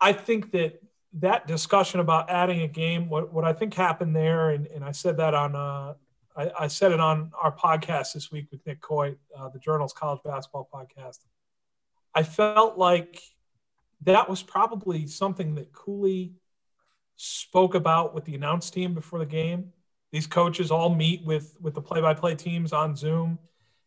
I 0.00 0.12
think 0.12 0.52
that 0.52 0.80
that 1.14 1.46
discussion 1.46 2.00
about 2.00 2.28
adding 2.30 2.62
a 2.62 2.68
game, 2.68 3.08
what, 3.08 3.32
what 3.32 3.44
I 3.44 3.52
think 3.52 3.74
happened 3.74 4.16
there, 4.16 4.50
and, 4.50 4.66
and 4.66 4.84
I 4.84 4.92
said 4.92 5.18
that 5.18 5.34
on 5.34 5.54
uh, 5.54 5.94
I, 6.36 6.50
I, 6.60 6.66
said 6.66 6.90
it 6.90 6.98
on 6.98 7.30
our 7.40 7.54
podcast 7.54 8.14
this 8.14 8.32
week 8.32 8.48
with 8.50 8.66
Nick 8.66 8.80
Coy, 8.80 9.14
uh, 9.38 9.48
the 9.50 9.60
Journal's 9.60 9.92
college 9.92 10.20
basketball 10.24 10.68
podcast. 10.72 11.18
I 12.12 12.24
felt 12.24 12.76
like 12.76 13.20
that 14.02 14.28
was 14.28 14.42
probably 14.42 15.06
something 15.06 15.54
that 15.54 15.72
Cooley 15.72 16.34
spoke 17.16 17.74
about 17.74 18.14
with 18.14 18.24
the 18.24 18.34
announce 18.34 18.70
team 18.70 18.94
before 18.94 19.18
the 19.18 19.26
game 19.26 19.72
these 20.14 20.28
coaches 20.28 20.70
all 20.70 20.94
meet 20.94 21.24
with 21.24 21.56
with 21.60 21.74
the 21.74 21.82
play-by-play 21.82 22.36
teams 22.36 22.72
on 22.72 22.94
Zoom, 22.94 23.36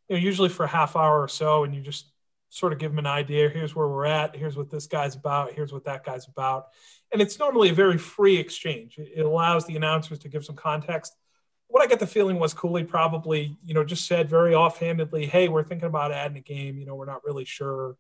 you 0.10 0.18
know, 0.18 0.22
usually 0.22 0.50
for 0.50 0.66
a 0.66 0.68
half 0.68 0.98
hour 0.98 1.24
or 1.24 1.30
so, 1.30 1.64
and 1.64 1.74
you 1.74 1.80
just 1.82 2.12
sort 2.50 2.74
of 2.74 2.80
give 2.80 2.92
them 2.92 3.00
an 3.00 3.08
idea. 3.08 3.48
Here's 3.48 3.74
where 3.74 3.88
we're 3.88 4.04
at. 4.04 4.36
Here's 4.36 4.58
what 4.58 4.70
this 4.70 4.88
guy's 4.88 5.16
about. 5.16 5.54
Here's 5.54 5.72
what 5.72 5.86
that 5.86 6.04
guy's 6.04 6.28
about. 6.28 6.68
And 7.14 7.22
it's 7.22 7.40
normally 7.40 7.70
a 7.70 7.74
very 7.74 7.98
free 7.98 8.36
exchange. 8.36 8.98
It 8.98 9.26
allows 9.26 9.66
the 9.66 9.78
announcers 9.78 10.20
to 10.20 10.28
give 10.28 10.44
some 10.44 10.58
context. 10.58 11.16
What 11.68 11.82
I 11.82 11.88
get 11.88 12.02
the 12.02 12.06
feeling 12.06 12.40
was 12.40 12.54
Cooley 12.54 12.84
probably, 12.84 13.58
you 13.64 13.74
know, 13.74 13.86
just 13.86 14.06
said 14.06 14.30
very 14.30 14.54
offhandedly, 14.54 15.28
"Hey, 15.28 15.48
we're 15.48 15.64
thinking 15.64 15.88
about 15.88 16.12
adding 16.12 16.38
a 16.38 16.42
game. 16.42 16.78
You 16.78 16.86
know, 16.86 16.96
we're 16.96 17.06
not 17.06 17.24
really 17.24 17.46
sure." 17.46 17.96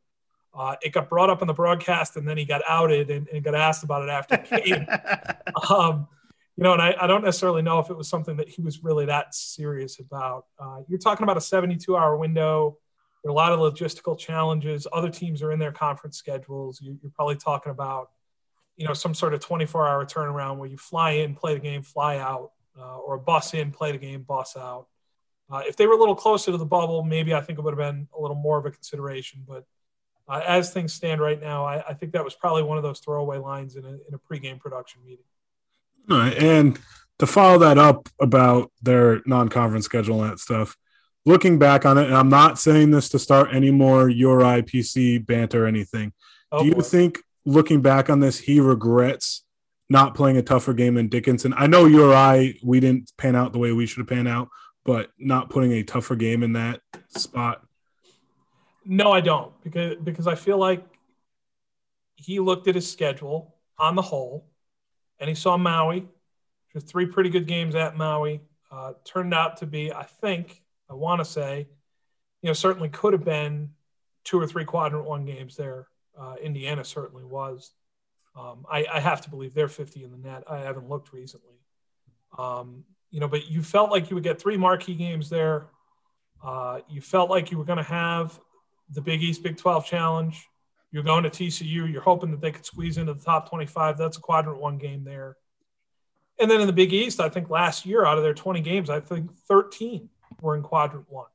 Uh, 0.58 0.76
it 0.82 0.92
got 0.92 1.08
brought 1.08 1.30
up 1.30 1.42
on 1.42 1.48
the 1.48 1.54
broadcast, 1.54 2.18
and 2.18 2.28
then 2.28 2.38
he 2.38 2.44
got 2.44 2.62
outed 2.68 3.12
and, 3.12 3.28
and 3.28 3.44
got 3.44 3.54
asked 3.54 3.84
about 3.84 4.02
it 4.02 4.10
after 4.10 4.38
the 4.38 4.62
game. 4.62 4.88
um, 5.70 6.08
you 6.56 6.64
know, 6.64 6.74
and 6.74 6.82
I, 6.82 6.96
I, 7.00 7.06
don't 7.06 7.24
necessarily 7.24 7.62
know 7.62 7.78
if 7.78 7.92
it 7.92 7.96
was 7.96 8.10
something 8.10 8.38
that 8.38 8.50
he 8.50 8.64
was 8.64 8.84
really 8.84 9.06
that 9.06 9.36
serious 9.36 10.00
about. 10.00 10.46
Uh, 10.60 10.80
you're 10.88 10.98
talking 10.98 11.24
about 11.24 11.38
a 11.38 11.42
72 11.42 11.96
hour 11.96 12.18
window. 12.18 12.80
There 13.24 13.30
are 13.30 13.32
a 13.32 13.36
lot 13.36 13.52
of 13.52 13.60
logistical 13.60 14.18
challenges. 14.18 14.88
Other 14.92 15.12
teams 15.12 15.44
are 15.44 15.52
in 15.52 15.60
their 15.60 15.72
conference 15.72 16.18
schedules. 16.18 16.82
You, 16.82 16.98
are 17.06 17.12
probably 17.16 17.36
talking 17.36 17.72
about, 17.72 18.10
you 18.76 18.88
know, 18.88 18.94
some 18.94 19.14
sort 19.14 19.36
of 19.36 19.40
24 19.40 19.88
hour 19.88 20.06
turnaround 20.06 20.58
where 20.58 20.68
you 20.68 20.78
fly 20.78 21.12
in, 21.12 21.36
play 21.36 21.54
the 21.54 21.60
game, 21.60 21.84
fly 21.84 22.18
out, 22.18 22.54
uh, 22.80 22.98
or 22.98 23.16
a 23.16 23.20
bus 23.20 23.54
in, 23.54 23.70
play 23.70 23.92
the 23.92 24.00
game, 24.00 24.24
bus 24.24 24.58
out. 24.58 24.88
Uh, 25.52 25.62
if 25.68 25.76
they 25.76 25.86
were 25.86 25.94
a 25.94 25.98
little 25.98 26.16
closer 26.16 26.52
to 26.52 26.58
the 26.58 26.66
bubble, 26.66 27.04
maybe 27.04 27.36
I 27.36 27.42
think 27.42 27.60
it 27.60 27.62
would 27.62 27.78
have 27.78 27.94
been 27.94 28.08
a 28.18 28.20
little 28.20 28.36
more 28.36 28.58
of 28.58 28.66
a 28.66 28.72
consideration. 28.72 29.44
But 29.48 29.66
uh, 30.28 30.42
as 30.46 30.72
things 30.72 30.94
stand 30.94 31.22
right 31.22 31.40
now, 31.40 31.66
I, 31.66 31.84
I, 31.90 31.94
think 31.94 32.12
that 32.12 32.24
was 32.24 32.36
probably 32.36 32.64
one 32.64 32.78
of 32.78 32.84
those 32.84 33.00
throwaway 33.00 33.38
lines 33.38 33.76
in 33.76 33.86
a, 33.86 33.90
in 33.90 34.14
a 34.14 34.20
pregame 34.20 34.60
production 34.60 35.02
meeting. 35.06 35.24
And 36.10 36.80
to 37.20 37.28
follow 37.28 37.58
that 37.60 37.78
up 37.78 38.10
about 38.20 38.72
their 38.82 39.22
non-conference 39.26 39.86
schedule 39.86 40.22
and 40.24 40.32
that 40.32 40.40
stuff, 40.40 40.78
looking 41.26 41.60
back 41.60 41.86
on 41.86 41.98
it, 41.98 42.08
and 42.08 42.16
I'm 42.16 42.30
not 42.30 42.60
saying 42.60 42.92
this 42.92 43.10
to 43.10 43.20
start 43.20 43.50
any 43.54 43.72
more 43.72 44.10
your 44.10 44.40
IPC 44.40 45.26
banter 45.26 45.66
or 45.66 45.68
anything. 45.68 46.14
Oh, 46.52 46.62
do 46.62 46.68
you 46.68 46.76
boy. 46.76 46.82
think 46.82 47.20
looking 47.46 47.82
back 47.82 48.10
on 48.10 48.20
this, 48.20 48.40
he 48.40 48.60
regrets 48.60 49.44
not 49.90 50.16
playing 50.16 50.38
a 50.38 50.42
tougher 50.42 50.74
game 50.74 50.96
than 50.96 51.08
Dickinson? 51.08 51.54
I 51.58 51.68
know 51.68 51.86
URI, 51.86 52.60
we 52.64 52.80
didn't 52.80 53.12
pan 53.18 53.36
out 53.36 53.54
the 53.54 53.60
way 53.60 53.72
we 53.72 53.86
should 53.86 54.00
have 54.00 54.08
panned 54.08 54.28
out, 54.28 54.50
but 54.86 55.10
not 55.18 55.50
putting 55.50 55.74
a 55.74 55.84
tougher 55.84 56.16
game 56.16 56.44
in 56.44 56.54
that 56.54 56.82
spot. 57.10 57.62
No, 58.88 59.12
I 59.12 59.20
don't 59.20 59.52
because 59.64 59.98
because 59.98 60.28
I 60.28 60.36
feel 60.36 60.58
like 60.58 60.84
he 62.16 62.40
looked 62.40 62.68
at 62.68 62.76
his 62.76 62.90
schedule 62.90 63.56
on 63.78 63.96
the 63.96 64.02
whole 64.02 64.50
and 65.20 65.28
he 65.28 65.36
saw 65.36 65.58
Maui. 65.58 66.02
which 66.02 66.10
There's 66.74 66.84
three 66.84 67.06
pretty 67.06 67.30
good 67.30 67.48
games 67.48 67.76
at 67.76 67.98
Maui. 67.98 68.42
Uh, 68.72 68.94
turned 69.04 69.34
out 69.34 69.58
to 69.58 69.66
be, 69.66 69.94
I 69.94 70.04
think, 70.04 70.62
I 70.90 70.94
want 70.94 71.20
to 71.20 71.26
say, 71.26 71.68
you 72.42 72.48
know, 72.48 72.54
certainly 72.54 72.90
could 72.90 73.14
have 73.14 73.24
been 73.24 73.72
two 74.24 74.40
or 74.40 74.48
three 74.48 74.66
quadrant 74.66 75.06
one 75.06 75.26
games 75.26 75.56
there. 75.56 75.88
Uh, 76.20 76.36
Indiana 76.42 76.84
certainly 76.84 77.24
was. 77.24 77.72
Um, 78.36 78.66
I, 78.70 78.86
I, 78.92 79.00
have 79.00 79.22
to 79.22 79.30
believe 79.30 79.54
they're 79.54 79.68
50 79.68 80.04
in 80.04 80.12
the 80.12 80.18
net. 80.18 80.44
I 80.48 80.60
haven't 80.60 80.90
looked 80.90 81.12
recently. 81.12 81.56
Um, 82.38 82.84
you 83.10 83.20
know, 83.20 83.28
but 83.28 83.50
you 83.50 83.64
felt 83.64 83.90
like 83.90 84.10
you 84.10 84.16
would 84.16 84.24
get 84.24 84.40
three 84.40 84.58
marquee 84.58 84.94
games 84.94 85.30
there. 85.30 85.68
Uh, 86.44 86.82
you 86.88 87.02
felt 87.02 87.30
like 87.30 87.52
you 87.52 87.58
were 87.58 87.64
going 87.66 87.78
to 87.78 87.84
have 87.84 88.40
the 88.92 89.02
Big 89.02 89.22
East 89.22 89.44
Big 89.44 89.58
12 89.58 89.86
challenge. 89.86 90.48
You're 90.92 91.04
going 91.04 91.24
to 91.24 91.30
TCU. 91.30 91.92
You're 91.92 92.02
hoping 92.02 92.32
that 92.32 92.42
they 92.42 92.52
could 92.52 92.66
squeeze 92.66 92.98
into 92.98 93.14
the 93.14 93.24
top 93.24 93.50
25. 93.50 93.98
That's 93.98 94.18
a 94.18 94.22
quadrant 94.22 94.60
one 94.60 94.78
game 94.78 95.04
there. 95.04 95.38
And 96.40 96.50
then 96.50 96.62
in 96.62 96.68
the 96.68 96.74
Big 96.74 96.94
East, 96.94 97.20
I 97.20 97.30
think 97.30 97.50
last 97.50 97.86
year 97.86 98.06
out 98.06 98.18
of 98.18 98.24
their 98.24 98.34
20 98.34 98.62
games, 98.62 98.90
I 98.90 99.00
think 99.00 99.36
13 99.48 100.10
were 100.42 100.56
in 100.56 100.62
quadrant 100.62 101.10
one. 101.10 101.28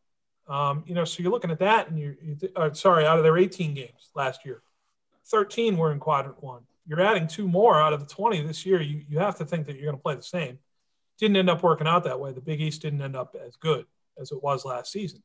Um, 0.48 0.84
you 0.86 0.94
know, 0.94 1.04
so 1.04 1.22
you're 1.22 1.32
looking 1.32 1.50
at 1.50 1.58
that, 1.60 1.88
and 1.88 1.98
you, 1.98 2.16
you 2.22 2.36
uh, 2.56 2.72
sorry, 2.72 3.06
out 3.06 3.18
of 3.18 3.24
their 3.24 3.38
18 3.38 3.74
games 3.74 4.10
last 4.14 4.44
year, 4.44 4.62
13 5.26 5.76
were 5.76 5.92
in 5.92 5.98
quadrant 5.98 6.42
one. 6.42 6.62
You're 6.86 7.00
adding 7.00 7.28
two 7.28 7.46
more 7.46 7.80
out 7.80 7.92
of 7.92 8.00
the 8.00 8.12
20 8.12 8.42
this 8.42 8.66
year. 8.66 8.80
You 8.80 9.02
you 9.08 9.18
have 9.20 9.36
to 9.38 9.44
think 9.44 9.66
that 9.66 9.76
you're 9.76 9.84
going 9.84 9.96
to 9.96 10.02
play 10.02 10.16
the 10.16 10.22
same. 10.22 10.58
Didn't 11.18 11.36
end 11.36 11.48
up 11.48 11.62
working 11.62 11.86
out 11.86 12.04
that 12.04 12.18
way. 12.18 12.32
The 12.32 12.40
Big 12.40 12.60
East 12.60 12.82
didn't 12.82 13.02
end 13.02 13.14
up 13.14 13.36
as 13.40 13.54
good 13.56 13.86
as 14.20 14.32
it 14.32 14.42
was 14.42 14.64
last 14.64 14.90
season. 14.90 15.22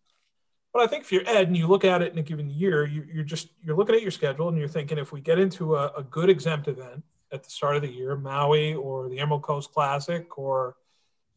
But 0.78 0.84
I 0.84 0.88
think 0.90 1.06
if 1.06 1.12
you're 1.12 1.28
Ed 1.28 1.48
and 1.48 1.58
you 1.58 1.66
look 1.66 1.84
at 1.84 2.04
it 2.04 2.14
in 2.14 2.20
a 2.20 2.22
given 2.22 2.52
year, 2.52 2.86
you, 2.86 3.20
are 3.20 3.24
just 3.24 3.50
you're 3.64 3.76
looking 3.76 3.96
at 3.96 4.04
your 4.04 4.12
schedule 4.12 4.48
and 4.48 4.60
you're 4.60 4.68
thinking 4.68 5.00
if 5.00 5.12
we 5.12 5.20
get 5.20 5.40
into 5.40 5.76
a, 5.76 5.88
a, 5.98 6.04
good 6.04 6.30
exempt 6.30 6.68
event 6.68 7.04
at 7.32 7.44
the 7.44 7.50
start 7.50 7.78
of 7.78 7.82
the 7.82 7.92
year, 7.92 8.16
Maui 8.16 8.76
or 8.76 9.10
the 9.10 9.18
Emerald 9.18 9.42
Coast 9.42 9.74
Classic 9.74 10.38
or 10.38 10.76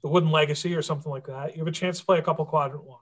the 0.03 0.11
Wooden 0.11 0.31
Legacy 0.31 0.75
or 0.75 0.83
something 0.83 1.11
like 1.11 1.27
that, 1.29 1.57
you 1.57 1.61
have 1.61 1.67
a 1.67 1.73
chance 1.73 1.99
to 2.01 2.05
play 2.05 2.19
a 2.19 2.23
couple 2.23 2.45
quadrant 2.45 2.85
ones. 2.85 3.01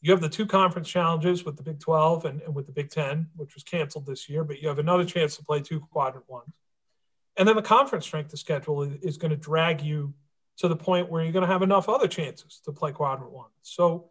You 0.00 0.10
have 0.10 0.20
the 0.20 0.28
two 0.28 0.44
conference 0.44 0.88
challenges 0.88 1.44
with 1.44 1.56
the 1.56 1.62
Big 1.62 1.78
12 1.78 2.24
and, 2.24 2.42
and 2.42 2.52
with 2.52 2.66
the 2.66 2.72
Big 2.72 2.90
10, 2.90 3.28
which 3.36 3.54
was 3.54 3.62
canceled 3.62 4.06
this 4.06 4.28
year, 4.28 4.42
but 4.42 4.60
you 4.60 4.66
have 4.66 4.80
another 4.80 5.04
chance 5.04 5.36
to 5.36 5.44
play 5.44 5.60
two 5.60 5.78
quadrant 5.78 6.28
ones. 6.28 6.52
And 7.36 7.46
then 7.46 7.54
the 7.54 7.62
conference 7.62 8.06
strength 8.06 8.32
of 8.32 8.40
schedule 8.40 8.82
is, 8.82 8.96
is 9.02 9.16
going 9.18 9.30
to 9.30 9.36
drag 9.36 9.82
you 9.82 10.14
to 10.56 10.66
the 10.66 10.74
point 10.74 11.12
where 11.12 11.22
you're 11.22 11.32
going 11.32 11.46
to 11.46 11.52
have 11.52 11.62
enough 11.62 11.88
other 11.88 12.08
chances 12.08 12.60
to 12.64 12.72
play 12.72 12.90
quadrant 12.90 13.30
one. 13.30 13.50
So 13.62 14.10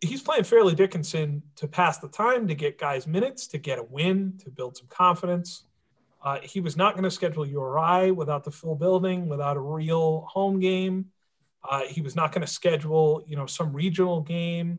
he's 0.00 0.22
playing 0.22 0.44
Fairleigh 0.44 0.74
Dickinson 0.74 1.42
to 1.56 1.68
pass 1.68 1.98
the 1.98 2.08
time, 2.08 2.48
to 2.48 2.54
get 2.54 2.78
guys 2.78 3.06
minutes, 3.06 3.46
to 3.48 3.58
get 3.58 3.78
a 3.78 3.82
win, 3.82 4.38
to 4.44 4.50
build 4.50 4.76
some 4.76 4.86
confidence. 4.88 5.64
Uh, 6.22 6.38
he 6.42 6.60
was 6.60 6.76
not 6.76 6.94
going 6.94 7.04
to 7.04 7.10
schedule 7.10 7.44
URI 7.44 8.10
without 8.10 8.44
the 8.44 8.50
full 8.50 8.74
building, 8.74 9.28
without 9.28 9.56
a 9.56 9.60
real 9.60 10.26
home 10.30 10.58
game. 10.58 11.06
Uh, 11.68 11.82
he 11.82 12.00
was 12.00 12.16
not 12.16 12.32
going 12.32 12.40
to 12.40 12.52
schedule, 12.52 13.22
you 13.26 13.36
know, 13.36 13.46
some 13.46 13.72
regional 13.72 14.20
game 14.20 14.78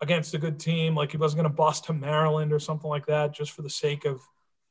against 0.00 0.34
a 0.34 0.38
good 0.38 0.58
team. 0.58 0.94
Like 0.94 1.10
he 1.10 1.16
wasn't 1.16 1.42
going 1.42 1.50
to 1.50 1.56
bust 1.56 1.84
to 1.84 1.92
Maryland 1.92 2.52
or 2.52 2.58
something 2.58 2.90
like 2.90 3.06
that 3.06 3.32
just 3.32 3.52
for 3.52 3.62
the 3.62 3.70
sake 3.70 4.04
of, 4.04 4.20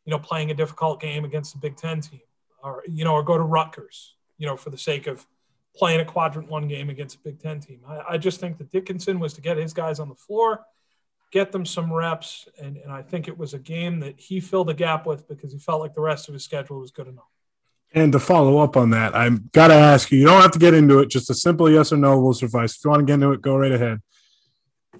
you 0.06 0.12
know, 0.12 0.20
playing 0.20 0.52
a 0.52 0.53
difficult 0.53 0.99
game 0.99 1.26
against 1.26 1.56
a 1.56 1.58
Big 1.58 1.78
Ten 1.78 2.02
team, 2.02 2.22
or 2.64 2.84
you 2.88 3.03
know, 3.03 3.14
or 3.14 3.24
go 3.24 3.38
to 3.38 3.44
Rutgers, 3.44 4.16
you 4.38 4.48
know, 4.48 4.58
for 4.58 4.72
the 4.72 4.78
sake 4.78 5.08
of 5.08 5.26
playing 5.76 6.02
a 6.02 6.06
quadrant 6.06 6.49
one 6.49 6.68
game 6.68 6.89
against 6.89 7.18
a 7.18 7.19
Big 7.19 7.39
Ten 7.39 7.60
team. 7.60 7.81
I, 7.88 8.02
I, 8.10 8.18
just 8.18 8.39
think 8.39 8.57
that 8.57 8.72
Dickinson 8.72 9.19
was 9.19 9.34
to 9.34 9.41
get 9.41 9.57
his 9.57 9.73
guys 9.73 9.99
on 9.99 10.10
the 10.10 10.15
floor, 10.15 10.65
get 11.31 11.52
them 11.52 11.65
some 11.65 11.91
reps, 11.91 12.48
and, 12.61 12.77
and 12.77 12.91
I 12.91 13.02
think 13.02 13.27
it 13.27 13.38
was 13.38 13.53
a 13.53 13.60
game 13.60 13.99
that 14.02 14.19
he 14.19 14.39
filled 14.39 14.69
a 14.69 14.73
gap 14.73 15.06
with 15.06 15.27
because 15.27 15.53
he 15.53 15.60
felt 15.60 15.81
like 15.81 15.95
the 15.95 16.02
rest 16.02 16.27
of 16.27 16.34
his 16.34 16.43
schedule 16.43 16.80
was 16.80 16.91
good 16.91 17.07
enough. 17.07 17.26
And 17.93 18.11
to 18.14 18.19
follow 18.19 18.60
up 18.60 18.77
on 18.77 18.91
that, 18.91 19.15
I've 19.15 19.52
got 19.52 19.68
to 19.68 19.73
ask 19.73 20.11
you, 20.11 20.19
you 20.19 20.26
don't 20.26 20.41
have 20.41 20.52
to 20.52 20.60
get 20.60 20.73
into 20.73 20.99
it, 20.99 21.10
just 21.10 21.30
a 21.30 21.34
simple 21.34 21.69
yes 21.69 21.91
or 21.91 21.98
no 21.98 22.19
will 22.19 22.34
suffice. 22.34 22.76
If 22.76 22.84
you 22.84 22.89
want 22.89 23.02
to 23.02 23.06
get 23.06 23.15
into 23.15 23.31
it, 23.31 23.41
go 23.41 23.56
right 23.56 23.72
ahead. 23.72 24.02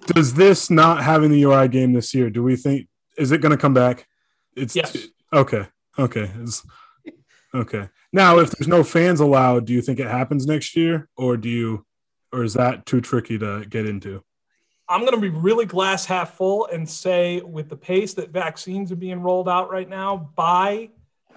Does 0.06 0.34
this 0.34 0.70
not 0.70 1.02
having 1.02 1.30
the 1.30 1.40
URI 1.40 1.68
game 1.68 1.92
this 1.92 2.12
year, 2.12 2.28
do 2.28 2.42
we 2.42 2.56
think, 2.56 2.88
is 3.16 3.30
it 3.30 3.40
going 3.40 3.50
to 3.50 3.58
come 3.58 3.74
back? 3.74 4.06
It's 4.56 4.76
yes. 4.76 4.96
okay. 5.32 5.66
Okay. 5.98 6.30
It's, 6.40 6.66
okay. 7.54 7.88
Now, 8.12 8.38
if 8.38 8.50
there's 8.50 8.68
no 8.68 8.84
fans 8.84 9.20
allowed, 9.20 9.66
do 9.66 9.72
you 9.72 9.82
think 9.82 9.98
it 9.98 10.08
happens 10.08 10.46
next 10.46 10.76
year, 10.76 11.08
or 11.16 11.36
do 11.36 11.48
you, 11.48 11.86
or 12.32 12.42
is 12.44 12.54
that 12.54 12.86
too 12.86 13.00
tricky 13.00 13.38
to 13.38 13.64
get 13.68 13.86
into? 13.86 14.22
I'm 14.88 15.00
going 15.00 15.14
to 15.14 15.20
be 15.20 15.30
really 15.30 15.64
glass 15.64 16.04
half 16.04 16.34
full 16.34 16.66
and 16.66 16.88
say, 16.88 17.40
with 17.40 17.68
the 17.68 17.76
pace 17.76 18.14
that 18.14 18.30
vaccines 18.30 18.92
are 18.92 18.96
being 18.96 19.20
rolled 19.20 19.48
out 19.48 19.70
right 19.70 19.88
now, 19.88 20.30
by 20.34 20.90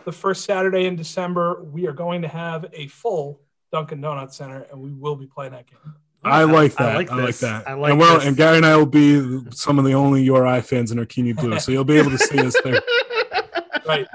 the 0.03 0.11
first 0.11 0.43
Saturday 0.43 0.85
in 0.85 0.95
December, 0.95 1.63
we 1.63 1.87
are 1.87 1.93
going 1.93 2.21
to 2.23 2.27
have 2.27 2.65
a 2.73 2.87
full 2.87 3.39
Dunkin' 3.71 4.01
Donuts 4.01 4.35
Center, 4.35 4.65
and 4.71 4.81
we 4.81 4.91
will 4.91 5.15
be 5.15 5.25
playing 5.25 5.53
that 5.53 5.67
game. 5.67 5.95
I 6.23 6.43
like 6.43 6.73
that. 6.75 6.89
I 6.89 6.95
like, 6.95 7.07
that. 7.07 7.13
I 7.13 7.23
like 7.23 7.37
that. 7.37 7.67
I 7.67 7.73
like 7.73 7.91
and, 7.91 7.99
well, 7.99 8.19
and 8.19 8.35
Gary 8.35 8.57
and 8.57 8.65
I 8.65 8.75
will 8.77 8.85
be 8.87 9.41
some 9.51 9.77
of 9.77 9.85
the 9.85 9.93
only 9.93 10.23
URI 10.23 10.61
fans 10.61 10.91
in 10.91 10.97
our 10.97 11.05
Keaney 11.05 11.35
Blue, 11.35 11.59
so 11.59 11.71
you'll 11.71 11.83
be 11.83 11.97
able 11.97 12.11
to 12.11 12.17
see 12.17 12.39
us 12.39 12.55
there. 12.63 12.81
Right. 13.87 14.07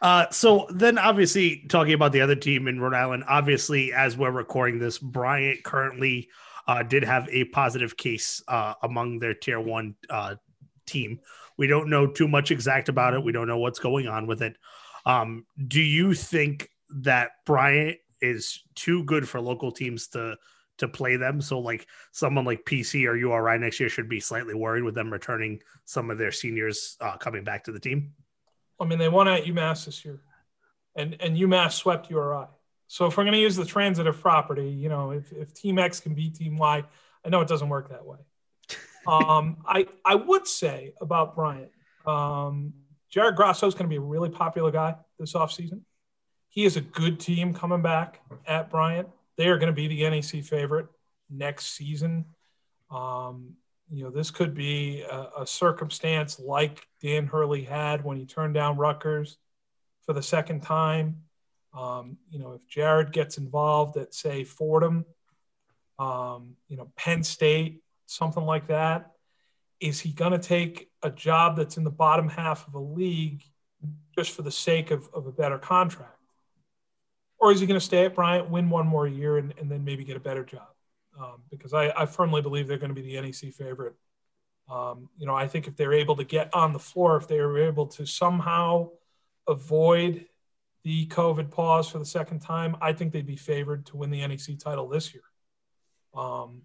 Uh, 0.00 0.26
so 0.30 0.66
then, 0.70 0.98
obviously, 0.98 1.64
talking 1.68 1.94
about 1.94 2.12
the 2.12 2.20
other 2.20 2.36
team 2.36 2.68
in 2.68 2.80
Rhode 2.80 2.94
Island, 2.94 3.24
obviously, 3.28 3.92
as 3.92 4.16
we're 4.16 4.30
recording 4.30 4.78
this, 4.78 4.98
Bryant 4.98 5.64
currently 5.64 6.28
uh, 6.66 6.82
did 6.82 7.02
have 7.02 7.28
a 7.30 7.44
positive 7.44 7.96
case 7.96 8.42
uh, 8.46 8.74
among 8.82 9.18
their 9.18 9.34
tier 9.34 9.60
one 9.60 9.96
uh, 10.10 10.36
team. 10.86 11.20
We 11.56 11.66
don't 11.66 11.90
know 11.90 12.06
too 12.06 12.28
much 12.28 12.50
exact 12.50 12.88
about 12.88 13.14
it. 13.14 13.24
We 13.24 13.32
don't 13.32 13.48
know 13.48 13.58
what's 13.58 13.80
going 13.80 14.06
on 14.06 14.26
with 14.26 14.42
it. 14.42 14.56
Um, 15.04 15.46
do 15.66 15.80
you 15.80 16.14
think 16.14 16.70
that 16.90 17.30
Bryant 17.46 17.98
is 18.20 18.62
too 18.74 19.04
good 19.04 19.28
for 19.28 19.40
local 19.40 19.72
teams 19.72 20.08
to 20.08 20.36
to 20.76 20.86
play 20.86 21.16
them? 21.16 21.40
So, 21.40 21.58
like 21.58 21.86
someone 22.12 22.44
like 22.44 22.64
PC 22.64 23.08
or 23.08 23.16
URI 23.16 23.58
next 23.58 23.80
year 23.80 23.88
should 23.88 24.08
be 24.08 24.20
slightly 24.20 24.54
worried 24.54 24.84
with 24.84 24.94
them 24.94 25.12
returning 25.12 25.60
some 25.86 26.10
of 26.10 26.18
their 26.18 26.30
seniors 26.30 26.96
uh, 27.00 27.16
coming 27.16 27.42
back 27.42 27.64
to 27.64 27.72
the 27.72 27.80
team. 27.80 28.12
I 28.80 28.84
mean, 28.84 28.98
they 28.98 29.08
won 29.08 29.28
at 29.28 29.44
UMass 29.44 29.86
this 29.86 30.04
year, 30.04 30.20
and 30.94 31.16
and 31.20 31.36
UMass 31.36 31.72
swept 31.72 32.10
URI. 32.10 32.46
So 32.86 33.06
if 33.06 33.16
we're 33.16 33.24
going 33.24 33.34
to 33.34 33.40
use 33.40 33.56
the 33.56 33.66
transitive 33.66 34.18
property, 34.20 34.70
you 34.70 34.88
know, 34.88 35.10
if, 35.10 35.30
if 35.32 35.52
Team 35.52 35.78
X 35.78 36.00
can 36.00 36.14
beat 36.14 36.36
Team 36.36 36.56
Y, 36.56 36.82
I 37.24 37.28
know 37.28 37.42
it 37.42 37.48
doesn't 37.48 37.68
work 37.68 37.90
that 37.90 38.04
way. 38.04 38.18
Um, 39.06 39.58
I 39.66 39.86
I 40.04 40.16
would 40.16 40.46
say 40.46 40.92
about 41.00 41.34
Bryant, 41.34 41.70
um, 42.04 42.74
Jared 43.08 43.36
Grasso 43.36 43.66
is 43.66 43.72
going 43.72 43.84
to 43.84 43.88
be 43.88 43.96
a 43.96 44.00
really 44.00 44.28
popular 44.28 44.70
guy 44.70 44.96
this 45.18 45.32
offseason. 45.32 45.80
He 46.50 46.66
is 46.66 46.76
a 46.76 46.82
good 46.82 47.18
team 47.18 47.54
coming 47.54 47.80
back 47.80 48.20
at 48.46 48.70
Bryant. 48.70 49.08
They 49.38 49.48
are 49.48 49.56
going 49.56 49.68
to 49.68 49.72
be 49.72 49.88
the 49.88 50.10
NEC 50.10 50.44
favorite 50.44 50.88
next 51.30 51.76
season. 51.76 52.26
Um, 52.90 53.54
you 53.90 54.04
know, 54.04 54.10
this 54.10 54.30
could 54.30 54.54
be 54.54 55.02
a, 55.02 55.28
a, 55.40 55.46
circumstance 55.46 56.38
like 56.38 56.86
Dan 57.02 57.26
Hurley 57.26 57.62
had 57.62 58.04
when 58.04 58.16
he 58.16 58.26
turned 58.26 58.54
down 58.54 58.76
Rutgers 58.76 59.38
for 60.02 60.12
the 60.12 60.22
second 60.22 60.62
time. 60.62 61.22
Um, 61.76 62.18
you 62.30 62.38
know, 62.38 62.52
if 62.52 62.66
Jared 62.68 63.12
gets 63.12 63.38
involved 63.38 63.96
at, 63.96 64.14
say, 64.14 64.44
Fordham, 64.44 65.06
um, 65.98 66.56
you 66.68 66.76
know, 66.76 66.90
Penn 66.96 67.22
State, 67.22 67.82
something 68.06 68.44
like 68.44 68.68
that, 68.68 69.12
is 69.80 70.00
he 70.00 70.12
going 70.12 70.32
to 70.32 70.38
take 70.38 70.90
a 71.02 71.10
job 71.10 71.56
that's 71.56 71.76
in 71.76 71.84
the 71.84 71.90
bottom 71.90 72.28
half 72.28 72.66
of 72.66 72.74
a 72.74 72.80
league 72.80 73.42
just 74.16 74.32
for 74.32 74.42
the 74.42 74.50
sake 74.50 74.90
of, 74.90 75.08
of 75.14 75.26
a 75.26 75.32
better 75.32 75.58
contract? 75.58 76.14
Or 77.38 77.52
is 77.52 77.60
he 77.60 77.66
going 77.66 77.78
to 77.78 77.84
stay 77.84 78.04
at 78.04 78.14
Bryant, 78.14 78.50
win 78.50 78.68
one 78.68 78.86
more 78.86 79.06
year, 79.06 79.38
and, 79.38 79.54
and 79.58 79.70
then 79.70 79.84
maybe 79.84 80.04
get 80.04 80.16
a 80.16 80.20
better 80.20 80.44
job? 80.44 80.68
Um, 81.18 81.42
because 81.50 81.74
I, 81.74 81.90
I, 81.96 82.06
firmly 82.06 82.42
believe 82.42 82.68
they're 82.68 82.78
going 82.78 82.94
to 82.94 83.00
be 83.00 83.14
the 83.14 83.20
NEC 83.20 83.52
favorite. 83.52 83.94
Um, 84.70 85.08
you 85.16 85.26
know, 85.26 85.34
I 85.34 85.48
think 85.48 85.66
if 85.66 85.74
they're 85.74 85.94
able 85.94 86.14
to 86.16 86.24
get 86.24 86.54
on 86.54 86.72
the 86.72 86.78
floor, 86.78 87.16
if 87.16 87.26
they 87.26 87.38
are 87.38 87.58
able 87.58 87.86
to 87.88 88.06
somehow 88.06 88.90
avoid 89.48 90.26
the 90.84 91.06
COVID 91.06 91.50
pause 91.50 91.88
for 91.88 91.98
the 91.98 92.04
second 92.04 92.40
time, 92.40 92.76
I 92.80 92.92
think 92.92 93.12
they'd 93.12 93.26
be 93.26 93.36
favored 93.36 93.86
to 93.86 93.96
win 93.96 94.10
the 94.10 94.24
NEC 94.26 94.58
title 94.58 94.88
this 94.88 95.12
year. 95.12 95.24
Um, 96.14 96.62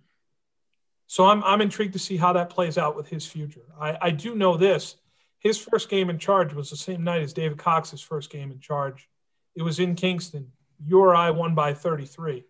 so 1.08 1.26
I'm, 1.26 1.44
I'm 1.44 1.62
intrigued 1.62 1.94
to 1.94 2.00
see 2.00 2.18
how 2.18 2.34
that 2.34 2.50
plays 2.50 2.78
out 2.78 2.96
with 2.96 3.08
his 3.08 3.26
future. 3.26 3.66
I, 3.80 3.98
I 4.02 4.12
do 4.12 4.36
know 4.36 4.58
this. 4.58 4.98
His 5.40 5.58
first 5.58 5.90
game 5.90 6.10
in 6.10 6.20
charge 6.20 6.54
was 6.54 6.70
the 6.70 6.78
same 6.78 7.04
night 7.04 7.22
as 7.22 7.34
David 7.34 7.58
Cox's 7.58 8.02
first 8.02 8.30
game 8.30 8.52
in 8.52 8.60
charge. 8.60 9.10
It 9.56 9.64
was 9.64 9.80
in 9.80 9.96
Kingston. 9.96 10.52
URI 10.86 11.32
won 11.32 11.54
by 11.56 11.74
33. 11.74 12.46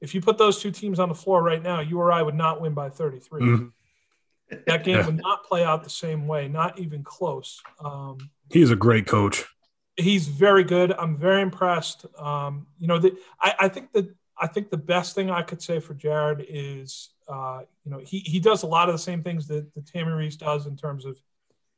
If 0.00 0.14
you 0.14 0.20
put 0.20 0.38
those 0.38 0.60
two 0.60 0.70
teams 0.70 0.98
on 0.98 1.08
the 1.08 1.14
floor 1.14 1.42
right 1.42 1.62
now, 1.62 1.80
URI 1.80 2.22
would 2.22 2.34
not 2.34 2.60
win 2.60 2.74
by 2.74 2.88
33. 2.88 3.40
Mm-hmm. 3.40 3.66
That 4.66 4.84
game 4.84 4.96
yeah. 4.96 5.06
would 5.06 5.20
not 5.20 5.44
play 5.44 5.64
out 5.64 5.84
the 5.84 5.90
same 5.90 6.26
way, 6.26 6.48
not 6.48 6.78
even 6.78 7.02
close. 7.02 7.60
Um, 7.84 8.18
he's 8.50 8.70
a 8.70 8.76
great 8.76 9.06
coach. 9.06 9.44
He's 9.96 10.28
very 10.28 10.64
good. 10.64 10.92
I'm 10.92 11.18
very 11.18 11.42
impressed. 11.42 12.06
Um, 12.16 12.66
you 12.78 12.86
know, 12.86 12.98
the, 12.98 13.16
I, 13.40 13.54
I 13.60 13.68
think 13.68 13.92
that 13.92 14.08
I 14.40 14.46
think 14.46 14.70
the 14.70 14.78
best 14.78 15.16
thing 15.16 15.30
I 15.30 15.42
could 15.42 15.60
say 15.60 15.80
for 15.80 15.94
Jared 15.94 16.46
is 16.48 17.10
uh, 17.28 17.60
you 17.84 17.90
know, 17.90 17.98
he, 17.98 18.20
he 18.20 18.40
does 18.40 18.62
a 18.62 18.66
lot 18.66 18.88
of 18.88 18.94
the 18.94 18.98
same 18.98 19.22
things 19.22 19.46
that, 19.48 19.72
that 19.74 19.86
Tammi 19.86 20.12
Reiss 20.12 20.36
does 20.36 20.66
in 20.66 20.76
terms 20.76 21.04
of 21.04 21.20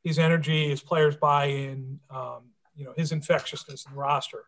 his 0.03 0.17
energy, 0.17 0.69
his 0.69 0.81
players 0.81 1.15
buy-in, 1.15 1.99
um, 2.09 2.51
you 2.75 2.85
know, 2.85 2.93
his 2.95 3.11
infectiousness 3.11 3.85
and 3.85 3.95
roster. 3.95 4.45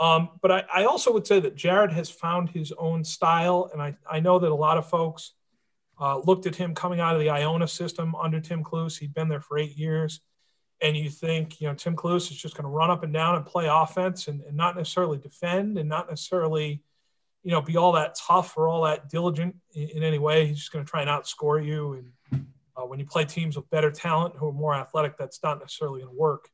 Um, 0.00 0.30
but 0.40 0.52
I, 0.52 0.64
I, 0.72 0.84
also 0.84 1.12
would 1.12 1.26
say 1.26 1.40
that 1.40 1.56
Jared 1.56 1.90
has 1.90 2.08
found 2.08 2.50
his 2.50 2.72
own 2.78 3.02
style, 3.02 3.68
and 3.72 3.82
I, 3.82 3.96
I 4.08 4.20
know 4.20 4.38
that 4.38 4.50
a 4.50 4.54
lot 4.54 4.78
of 4.78 4.88
folks 4.88 5.32
uh, 6.00 6.18
looked 6.18 6.46
at 6.46 6.54
him 6.54 6.72
coming 6.72 7.00
out 7.00 7.14
of 7.14 7.20
the 7.20 7.30
Iona 7.30 7.66
system 7.66 8.14
under 8.14 8.40
Tim 8.40 8.62
Cluess. 8.62 8.96
He'd 8.96 9.12
been 9.12 9.28
there 9.28 9.40
for 9.40 9.58
eight 9.58 9.76
years, 9.76 10.20
and 10.80 10.96
you 10.96 11.10
think, 11.10 11.60
you 11.60 11.66
know, 11.66 11.74
Tim 11.74 11.96
Cluess 11.96 12.30
is 12.30 12.36
just 12.36 12.54
going 12.54 12.62
to 12.62 12.70
run 12.70 12.90
up 12.90 13.02
and 13.02 13.12
down 13.12 13.34
and 13.34 13.44
play 13.44 13.66
offense 13.66 14.28
and, 14.28 14.40
and 14.42 14.56
not 14.56 14.76
necessarily 14.76 15.18
defend 15.18 15.78
and 15.78 15.88
not 15.88 16.08
necessarily– 16.08 16.82
you 17.42 17.52
know, 17.52 17.62
be 17.62 17.76
all 17.76 17.92
that 17.92 18.14
tough 18.14 18.56
or 18.56 18.68
all 18.68 18.82
that 18.82 19.08
diligent 19.08 19.56
in, 19.72 19.88
in 19.88 20.02
any 20.02 20.18
way. 20.18 20.46
He's 20.46 20.58
just 20.58 20.72
going 20.72 20.84
to 20.84 20.90
try 20.90 21.02
and 21.02 21.10
outscore 21.10 21.64
you. 21.64 22.04
And 22.32 22.46
uh, 22.76 22.82
when 22.82 22.98
you 22.98 23.06
play 23.06 23.24
teams 23.24 23.56
with 23.56 23.70
better 23.70 23.90
talent 23.90 24.34
who 24.36 24.48
are 24.48 24.52
more 24.52 24.74
athletic, 24.74 25.16
that's 25.16 25.42
not 25.42 25.58
necessarily 25.58 26.00
going 26.00 26.12
to 26.12 26.18
work. 26.18 26.50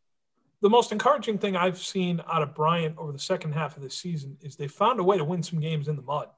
The 0.65 0.70
most 0.70 0.93
encouraging 0.93 1.36
thing 1.36 1.57
I've 1.57 1.77
seen 1.77 2.23
out 2.27 2.41
of 2.41 2.55
Bryant 2.55 2.97
over 2.97 3.12
the 3.12 3.19
second 3.19 3.53
half 3.53 3.77
of 3.77 3.82
this 3.82 3.99
season 3.99 4.39
is 4.41 4.57
they 4.57 4.66
found 4.66 4.99
a 4.99 5.05
way 5.05 5.19
to 5.19 5.23
win 5.23 5.43
some 5.43 5.61
games 5.61 5.89
in 5.89 5.97
the 5.97 6.01
mud. 6.01 6.31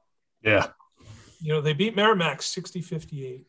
Yeah. 0.43 0.67
You 1.39 1.53
know, 1.53 1.61
they 1.61 1.71
beat 1.71 1.95
Merrimack 1.95 2.41
60 2.41 2.81
58. 2.81 3.47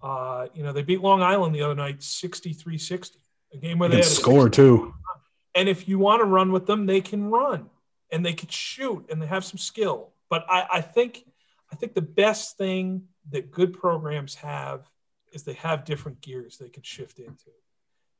Uh, 0.00 0.46
you 0.54 0.62
know, 0.62 0.72
they 0.72 0.84
beat 0.84 1.00
Long 1.00 1.22
Island 1.22 1.56
the 1.56 1.62
other 1.62 1.74
night 1.74 2.04
63 2.04 2.78
60, 2.78 3.18
a 3.52 3.56
game 3.56 3.80
where 3.80 3.88
they, 3.88 3.96
they 3.96 4.02
had 4.02 4.06
score 4.06 4.48
too. 4.48 4.94
And 5.56 5.68
if 5.68 5.88
you 5.88 5.98
want 5.98 6.20
to 6.20 6.24
run 6.24 6.52
with 6.52 6.66
them, 6.66 6.86
they 6.86 7.00
can 7.00 7.28
run 7.28 7.68
and 8.12 8.24
they 8.24 8.32
can 8.32 8.48
shoot 8.48 9.06
and 9.10 9.20
they 9.20 9.26
have 9.26 9.44
some 9.44 9.58
skill. 9.58 10.12
But 10.30 10.46
I, 10.48 10.68
I 10.74 10.80
think 10.82 11.24
I 11.72 11.74
think 11.74 11.94
the 11.94 12.00
best 12.00 12.56
thing 12.56 13.08
that 13.30 13.50
good 13.50 13.72
programs 13.72 14.36
have 14.36 14.88
is 15.32 15.42
they 15.42 15.54
have 15.54 15.84
different 15.84 16.20
gears 16.20 16.58
they 16.58 16.68
can 16.68 16.84
shift 16.84 17.18
into. 17.18 17.50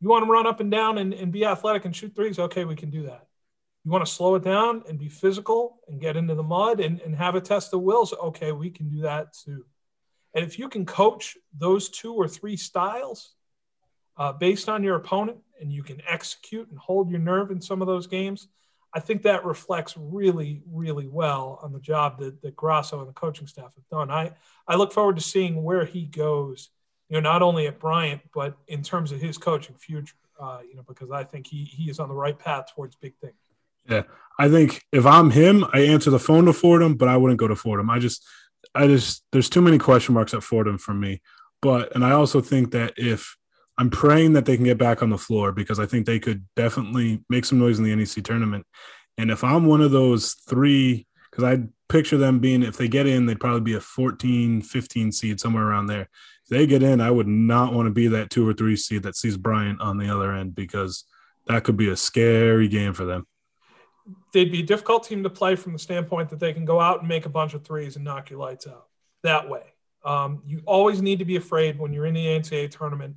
You 0.00 0.08
want 0.08 0.24
to 0.24 0.30
run 0.30 0.46
up 0.46 0.60
and 0.60 0.70
down 0.70 0.98
and, 0.98 1.14
and 1.14 1.32
be 1.32 1.44
athletic 1.44 1.84
and 1.84 1.96
shoot 1.96 2.14
threes? 2.14 2.38
Okay, 2.38 2.64
we 2.64 2.76
can 2.76 2.90
do 2.90 3.04
that. 3.04 3.26
You 3.84 3.90
want 3.90 4.04
to 4.04 4.12
slow 4.12 4.34
it 4.34 4.42
down 4.42 4.82
and 4.88 4.98
be 4.98 5.08
physical 5.08 5.78
and 5.88 6.00
get 6.00 6.16
into 6.16 6.34
the 6.34 6.42
mud 6.42 6.80
and, 6.80 7.00
and 7.00 7.14
have 7.14 7.34
a 7.34 7.40
test 7.40 7.72
of 7.72 7.82
wills? 7.82 8.12
Okay, 8.12 8.52
we 8.52 8.68
can 8.70 8.88
do 8.88 9.02
that 9.02 9.32
too. 9.32 9.64
And 10.34 10.44
if 10.44 10.58
you 10.58 10.68
can 10.68 10.84
coach 10.84 11.36
those 11.56 11.88
two 11.88 12.12
or 12.12 12.28
three 12.28 12.56
styles 12.56 13.34
uh, 14.18 14.32
based 14.32 14.68
on 14.68 14.82
your 14.82 14.96
opponent 14.96 15.38
and 15.60 15.72
you 15.72 15.82
can 15.82 16.02
execute 16.06 16.68
and 16.68 16.78
hold 16.78 17.10
your 17.10 17.20
nerve 17.20 17.50
in 17.50 17.60
some 17.60 17.80
of 17.80 17.86
those 17.86 18.06
games, 18.06 18.48
I 18.92 19.00
think 19.00 19.22
that 19.22 19.44
reflects 19.44 19.94
really, 19.96 20.62
really 20.66 21.06
well 21.06 21.58
on 21.62 21.72
the 21.72 21.80
job 21.80 22.18
that, 22.18 22.42
that 22.42 22.56
Grasso 22.56 22.98
and 22.98 23.08
the 23.08 23.12
coaching 23.12 23.46
staff 23.46 23.74
have 23.74 23.88
done. 23.90 24.10
I, 24.10 24.32
I 24.66 24.76
look 24.76 24.92
forward 24.92 25.16
to 25.16 25.22
seeing 25.22 25.62
where 25.62 25.84
he 25.84 26.06
goes, 26.06 26.70
you 27.08 27.20
know, 27.20 27.30
not 27.30 27.42
only 27.42 27.66
at 27.66 27.78
Bryant, 27.78 28.20
but 28.34 28.56
in 28.68 28.82
terms 28.82 29.12
of 29.12 29.20
his 29.20 29.38
coaching 29.38 29.76
future, 29.76 30.16
uh, 30.40 30.58
you 30.68 30.76
know, 30.76 30.84
because 30.86 31.10
I 31.10 31.24
think 31.24 31.46
he, 31.46 31.64
he 31.64 31.90
is 31.90 31.98
on 31.98 32.08
the 32.08 32.14
right 32.14 32.38
path 32.38 32.74
towards 32.74 32.96
big 32.96 33.14
things. 33.20 33.34
Yeah. 33.88 34.02
I 34.38 34.48
think 34.48 34.84
if 34.92 35.06
I'm 35.06 35.30
him, 35.30 35.64
I 35.72 35.80
answer 35.80 36.10
the 36.10 36.18
phone 36.18 36.46
to 36.46 36.52
Fordham, 36.52 36.94
but 36.94 37.08
I 37.08 37.16
wouldn't 37.16 37.38
go 37.38 37.48
to 37.48 37.56
Fordham. 37.56 37.88
I 37.88 37.98
just, 37.98 38.24
I 38.74 38.86
just, 38.86 39.24
there's 39.32 39.48
too 39.48 39.62
many 39.62 39.78
question 39.78 40.14
marks 40.14 40.34
at 40.34 40.42
Fordham 40.42 40.78
for 40.78 40.92
me. 40.92 41.22
But, 41.62 41.94
and 41.94 42.04
I 42.04 42.12
also 42.12 42.40
think 42.40 42.72
that 42.72 42.94
if, 42.96 43.36
I'm 43.78 43.90
praying 43.90 44.32
that 44.32 44.46
they 44.46 44.56
can 44.56 44.64
get 44.64 44.78
back 44.78 45.02
on 45.02 45.10
the 45.10 45.18
floor 45.18 45.52
because 45.52 45.78
I 45.78 45.86
think 45.86 46.06
they 46.06 46.18
could 46.18 46.46
definitely 46.56 47.22
make 47.28 47.44
some 47.44 47.58
noise 47.58 47.78
in 47.78 47.84
the 47.84 47.94
NEC 47.94 48.24
tournament. 48.24 48.66
And 49.18 49.30
if 49.30 49.44
I'm 49.44 49.66
one 49.66 49.82
of 49.82 49.90
those 49.90 50.32
three, 50.48 51.06
because 51.30 51.44
I 51.44 51.64
picture 51.88 52.16
them 52.16 52.38
being, 52.38 52.62
if 52.62 52.76
they 52.76 52.88
get 52.88 53.06
in, 53.06 53.26
they'd 53.26 53.40
probably 53.40 53.60
be 53.60 53.74
a 53.74 53.80
14, 53.80 54.62
15 54.62 55.12
seed, 55.12 55.40
somewhere 55.40 55.64
around 55.64 55.86
there. 55.86 56.08
They 56.48 56.66
get 56.66 56.82
in, 56.82 57.00
I 57.00 57.10
would 57.10 57.26
not 57.26 57.72
want 57.72 57.86
to 57.86 57.90
be 57.90 58.08
that 58.08 58.30
two 58.30 58.48
or 58.48 58.52
three 58.52 58.76
seed 58.76 59.02
that 59.02 59.16
sees 59.16 59.36
Bryant 59.36 59.80
on 59.80 59.98
the 59.98 60.08
other 60.08 60.32
end 60.32 60.54
because 60.54 61.04
that 61.46 61.64
could 61.64 61.76
be 61.76 61.88
a 61.88 61.96
scary 61.96 62.68
game 62.68 62.92
for 62.92 63.04
them. 63.04 63.26
They'd 64.32 64.52
be 64.52 64.60
a 64.60 64.66
difficult 64.66 65.04
team 65.04 65.24
to 65.24 65.30
play 65.30 65.56
from 65.56 65.72
the 65.72 65.78
standpoint 65.78 66.30
that 66.30 66.38
they 66.38 66.52
can 66.52 66.64
go 66.64 66.80
out 66.80 67.00
and 67.00 67.08
make 67.08 67.26
a 67.26 67.30
bunch 67.30 67.54
of 67.54 67.64
threes 67.64 67.96
and 67.96 68.04
knock 68.04 68.30
your 68.30 68.38
lights 68.38 68.66
out 68.66 68.86
that 69.22 69.48
way. 69.48 69.62
Um, 70.04 70.42
you 70.46 70.62
always 70.66 71.02
need 71.02 71.18
to 71.18 71.24
be 71.24 71.36
afraid 71.36 71.78
when 71.78 71.92
you're 71.92 72.06
in 72.06 72.14
the 72.14 72.26
NCAA 72.26 72.70
tournament 72.70 73.16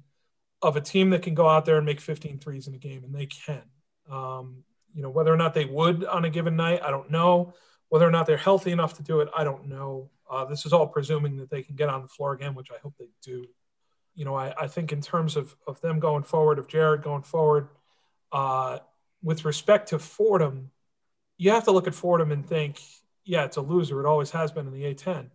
of 0.62 0.76
a 0.76 0.82
team 0.82 1.12
that 1.12 1.22
can 1.22 1.36
go 1.36 1.48
out 1.48 1.66
there 1.66 1.78
and 1.78 1.86
make 1.86 2.02
15 2.02 2.40
threes 2.40 2.68
in 2.68 2.74
a 2.74 2.80
game, 2.80 3.04
and 3.04 3.14
they 3.14 3.28
can. 3.28 3.62
Um, 4.12 4.64
you 4.94 5.04
know, 5.04 5.10
whether 5.10 5.32
or 5.32 5.38
not 5.38 5.54
they 5.54 5.66
would 5.66 6.04
on 6.06 6.26
a 6.26 6.30
given 6.30 6.56
night, 6.56 6.82
I 6.84 6.90
don't 6.90 7.12
know. 7.12 7.54
Whether 7.90 8.08
or 8.08 8.12
not 8.12 8.28
they're 8.28 8.38
healthy 8.38 8.72
enough 8.72 8.96
to 8.96 9.04
do 9.04 9.20
it, 9.20 9.30
I 9.36 9.44
don't 9.44 9.68
know. 9.68 10.10
Uh, 10.30 10.46
this 10.46 10.66
is 10.66 10.74
all 10.74 10.88
presuming 10.88 11.38
that 11.38 11.50
they 11.50 11.64
can 11.64 11.76
get 11.76 11.90
on 11.90 12.02
the 12.02 12.08
floor 12.08 12.34
again, 12.34 12.54
which 12.54 12.72
I 12.72 12.78
hope 12.82 12.96
they 13.00 13.10
do. 13.24 13.46
You 14.16 14.26
know, 14.26 14.36
I, 14.36 14.54
I 14.58 14.68
think 14.68 14.92
in 14.92 15.02
terms 15.02 15.36
of, 15.36 15.56
of 15.66 15.82
them 15.82 16.00
going 16.00 16.24
forward, 16.24 16.60
of 16.60 16.68
Jared 16.68 17.02
going 17.02 17.24
forward, 17.24 17.70
uh, 18.32 18.80
with 19.24 19.46
respect 19.46 19.90
to 19.90 20.00
Fordham, 20.00 20.72
you 21.38 21.52
have 21.52 21.64
to 21.66 21.72
look 21.72 21.88
at 21.88 21.96
Fordham 21.96 22.32
and 22.32 22.46
think, 22.46 22.80
yeah, 23.26 23.46
it's 23.46 23.58
a 23.58 23.62
loser. 23.62 24.00
It 24.00 24.06
always 24.06 24.32
has 24.32 24.52
been 24.52 24.68
in 24.68 24.74
the 24.74 24.94
A10. 24.94 25.30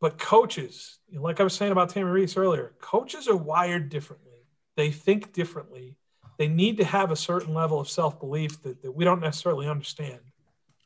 But 0.00 0.18
coaches, 0.18 0.98
you 1.08 1.16
know, 1.16 1.22
like 1.22 1.40
I 1.40 1.44
was 1.44 1.54
saying 1.54 1.72
about 1.72 1.88
Tammi 1.90 2.10
Reiss 2.10 2.36
earlier, 2.36 2.74
coaches 2.80 3.26
are 3.28 3.36
wired 3.36 3.88
differently. 3.88 4.46
They 4.76 4.90
think 4.90 5.32
differently. 5.32 5.96
They 6.36 6.48
need 6.48 6.76
to 6.78 6.84
have 6.84 7.10
a 7.10 7.16
certain 7.16 7.54
level 7.54 7.80
of 7.80 7.88
self 7.88 8.18
belief 8.20 8.62
that, 8.62 8.82
that 8.82 8.92
we 8.92 9.04
don't 9.04 9.20
necessarily 9.20 9.68
understand, 9.68 10.20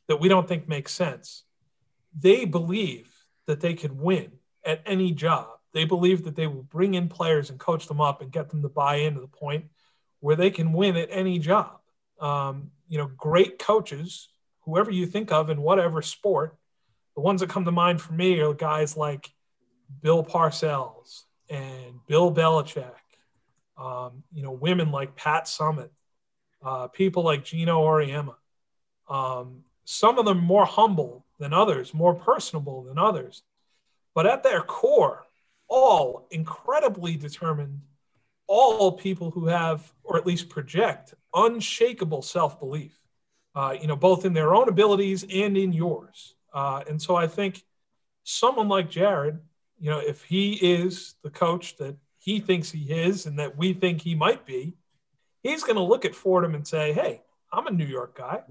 that 0.09 0.21
we 0.21 0.29
don't 0.29 0.49
think 0.49 0.69
makes 0.69 0.93
sense. 0.93 1.45
They 2.19 2.45
believe 2.45 3.15
that 3.47 3.61
they 3.61 3.75
can 3.75 3.99
win 3.99 4.33
at 4.65 4.83
any 4.85 5.13
job. 5.13 5.49
They 5.73 5.85
believe 5.85 6.25
that 6.25 6.35
they 6.35 6.47
will 6.47 6.63
bring 6.63 6.95
in 6.95 7.09
players 7.09 7.51
and 7.51 7.59
coach 7.59 7.87
them 7.87 8.01
up 8.01 8.21
and 8.21 8.33
get 8.33 8.49
them 8.51 8.63
to 8.63 8.69
buy 8.69 8.97
into 8.97 9.21
the 9.21 9.29
point 9.29 9.67
where 10.21 10.37
they 10.37 10.51
can 10.51 10.73
win 10.73 10.97
at 10.97 11.09
any 11.11 11.39
job. 11.39 11.79
Um, 12.21 12.71
you 12.89 12.99
know, 12.99 13.07
great 13.07 13.59
coaches, 13.59 14.29
whoever 14.63 14.91
you 14.91 15.07
think 15.07 15.31
of 15.31 15.51
in 15.51 15.63
whatever 15.63 16.03
sport, 16.03 16.57
the 17.15 17.21
ones 17.21 17.41
that 17.41 17.51
come 17.51 17.65
to 17.65 17.73
mind 17.73 18.01
for 18.01 18.13
me 18.13 18.41
are 18.41 18.55
guys 18.55 18.97
like 18.97 19.31
Bill 20.03 20.25
Parcells 20.25 21.25
and 21.49 22.01
Bill 22.07 22.35
Belichick. 22.35 22.93
Um, 23.77 24.25
you 24.33 24.43
know, 24.43 24.53
women 24.53 24.91
like 24.91 25.17
Pat 25.17 25.45
Summitt, 25.45 25.91
uh, 26.65 26.89
people 26.89 27.23
like 27.23 27.45
Geno 27.45 27.83
Auriemma. 27.83 28.35
Um, 29.09 29.63
some 29.91 30.19
of 30.19 30.27
them 30.27 30.37
more 30.37 30.67
humble 30.67 31.25
than 31.39 31.55
others, 31.55 31.95
more 31.95 32.15
personable 32.15 32.83
than 32.83 32.99
others, 32.99 33.43
but 34.15 34.27
at 34.27 34.43
their 34.43 34.61
core, 34.61 35.25
all 35.67 36.27
incredibly 36.31 37.17
determined, 37.17 37.81
all 38.47 38.93
people 38.93 39.31
who 39.31 39.47
have, 39.47 39.91
or 40.05 40.19
at 40.19 40.27
least 40.27 40.51
project, 40.51 41.15
unshakable 41.35 42.21
self 42.21 42.61
belief, 42.61 43.01
uh, 43.55 43.75
you 43.81 43.87
know, 43.87 43.97
both 43.97 44.27
in 44.27 44.35
their 44.35 44.55
own 44.55 44.69
abilities 44.69 45.25
and 45.25 45.57
in 45.57 45.73
yours. 45.73 46.35
Uh, 46.53 46.83
and 46.87 47.01
so 47.01 47.17
I 47.17 47.27
think 47.27 47.63
someone 48.25 48.69
like 48.69 48.91
Jared, 48.91 49.39
You 49.79 49.91
know, 49.91 50.01
if 50.01 50.23
he 50.25 50.53
is 50.55 51.15
the 51.23 51.31
coach 51.31 51.77
that 51.79 51.97
he 52.19 52.41
thinks 52.41 52.71
he 52.71 52.93
is 52.93 53.25
and 53.25 53.39
that 53.39 53.57
we 53.57 53.73
think 53.73 54.03
he 54.03 54.15
might 54.15 54.45
be, 54.45 54.77
he's 55.43 55.63
going 55.63 55.77
to 55.77 55.83
look 55.83 56.05
at 56.05 56.15
Fordham 56.15 56.55
and 56.55 56.67
say, 56.69 56.93
hey, 56.93 57.23
I'm 57.51 57.67
a 57.67 57.71
New 57.71 57.87
York 57.87 58.19
guy. 58.19 58.43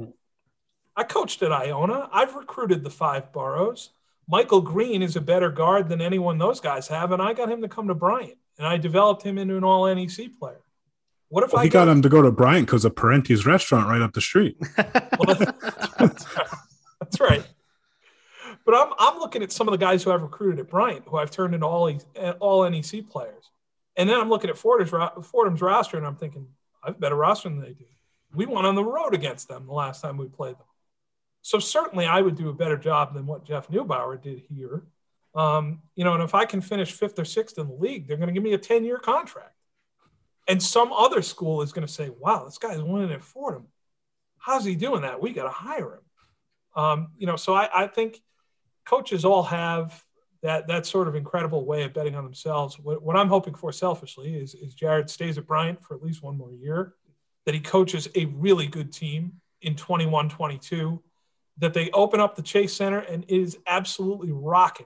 I 0.97 1.03
coached 1.03 1.43
at 1.43 1.51
Iona. 1.51 2.09
I've 2.11 2.35
recruited 2.35 2.83
the 2.83 2.89
five 2.89 3.31
boroughs. 3.31 3.91
Michael 4.27 4.61
Green 4.61 5.01
is 5.01 5.15
a 5.15 5.21
better 5.21 5.49
guard 5.49 5.87
than 5.87 6.01
anyone 6.01 6.37
those 6.37 6.59
guys 6.59 6.87
have, 6.89 7.11
and 7.13 7.21
I 7.21 7.33
got 7.33 7.49
him 7.49 7.61
to 7.61 7.69
come 7.69 7.87
to 7.87 7.93
Bryant, 7.93 8.37
and 8.57 8.67
I 8.67 8.77
developed 8.77 9.23
him 9.23 9.37
into 9.37 9.55
an 9.55 9.63
All 9.63 9.85
NEC 9.93 10.37
player. 10.37 10.61
What 11.29 11.43
if 11.43 11.53
Well, 11.53 11.61
I 11.61 11.65
he 11.65 11.69
got 11.69 11.87
him 11.87 12.01
to 12.01 12.09
go 12.09 12.21
to 12.21 12.31
Bryant 12.31 12.65
because 12.65 12.83
of 12.83 12.95
Parenti's 12.95 13.45
restaurant 13.45 13.87
right 13.87 14.01
up 14.01 14.13
the 14.13 14.21
street. 14.21 14.57
Well, 15.19 15.35
that's, 15.35 16.25
that's 16.99 17.19
right. 17.19 17.43
But 18.65 18.75
I'm 18.75 18.93
I'm 18.99 19.17
looking 19.17 19.41
at 19.41 19.51
some 19.51 19.67
of 19.67 19.71
the 19.71 19.77
guys 19.77 20.03
who 20.03 20.11
I've 20.11 20.21
recruited 20.21 20.59
at 20.59 20.69
Bryant, 20.69 21.05
who 21.07 21.17
I've 21.17 21.31
turned 21.31 21.55
into 21.55 21.65
all 21.65 21.91
all 22.39 22.69
NEC 22.69 23.09
players, 23.09 23.49
and 23.95 24.07
then 24.07 24.19
I'm 24.19 24.29
looking 24.29 24.49
at 24.49 24.57
Fordham's, 24.57 24.91
Fordham's 25.25 25.61
roster, 25.61 25.97
and 25.97 26.05
I'm 26.05 26.17
thinking 26.17 26.47
I've 26.83 26.95
a 26.95 26.99
better 26.99 27.15
roster 27.15 27.49
than 27.49 27.61
they 27.61 27.73
do. 27.73 27.85
We 28.35 28.45
went 28.45 28.67
on 28.67 28.75
the 28.75 28.83
road 28.83 29.15
against 29.15 29.47
them 29.47 29.65
the 29.65 29.73
last 29.73 30.01
time 30.01 30.17
we 30.17 30.27
played 30.27 30.55
them, 30.55 30.67
so 31.47 31.59
certainly 31.59 32.05
I 32.05 32.19
would 32.19 32.35
do 32.35 32.49
a 32.49 32.53
better 32.53 32.75
job 32.75 33.13
than 33.13 33.25
what 33.25 33.45
Jeff 33.45 33.69
Neubauer 33.69 34.21
did 34.21 34.43
here. 34.49 34.83
Um, 35.33 35.81
you 35.95 36.03
know, 36.03 36.13
and 36.13 36.21
if 36.21 36.35
I 36.35 36.43
can 36.43 36.59
finish 36.59 36.91
fifth 36.91 37.17
or 37.17 37.23
sixth 37.23 37.57
in 37.57 37.69
the 37.69 37.73
league, 37.73 38.05
they're 38.05 38.17
going 38.17 38.27
to 38.27 38.33
give 38.33 38.43
me 38.43 38.51
a 38.51 38.57
ten 38.57 38.83
year 38.83 38.97
contract, 38.97 39.55
and 40.49 40.61
some 40.61 40.91
other 40.91 41.21
school 41.21 41.61
is 41.61 41.71
going 41.71 41.87
to 41.87 41.93
say, 41.93 42.09
"Wow, 42.09 42.43
this 42.43 42.57
guy's 42.57 42.81
winning 42.81 43.13
at 43.13 43.23
Fordham. 43.23 43.67
How's 44.37 44.65
he 44.65 44.75
doing 44.75 45.03
that? 45.03 45.21
We 45.21 45.31
got 45.31 45.43
to 45.43 45.49
hire 45.49 45.93
him." 45.93 46.83
Um, 46.83 47.07
you 47.17 47.27
know, 47.27 47.37
so 47.37 47.53
I, 47.53 47.83
I 47.83 47.87
think 47.87 48.19
coaches 48.85 49.23
all 49.23 49.43
have 49.43 50.03
that 50.41 50.67
that 50.67 50.85
sort 50.85 51.07
of 51.07 51.15
incredible 51.15 51.65
way 51.65 51.83
of 51.83 51.93
betting 51.93 52.15
on 52.15 52.25
themselves. 52.25 52.77
What, 52.77 53.01
what 53.01 53.15
I'm 53.15 53.29
hoping 53.29 53.53
for 53.53 53.71
selfishly 53.71 54.35
is, 54.35 54.53
is 54.53 54.73
Jared 54.73 55.09
stays 55.09 55.37
at 55.37 55.47
Bryant 55.47 55.81
for 55.81 55.95
at 55.95 56.03
least 56.03 56.21
one 56.21 56.37
more 56.37 56.51
year, 56.51 56.95
that 57.45 57.55
he 57.55 57.61
coaches 57.61 58.09
a 58.15 58.25
really 58.25 58.67
good 58.67 58.91
team 58.91 59.39
in 59.61 59.77
21 59.77 60.27
22, 60.27 61.01
that 61.59 61.73
they 61.73 61.89
open 61.91 62.19
up 62.19 62.35
the 62.35 62.41
Chase 62.41 62.73
Center 62.73 62.99
and 62.99 63.23
it 63.27 63.35
is 63.35 63.57
absolutely 63.67 64.31
rocking 64.31 64.85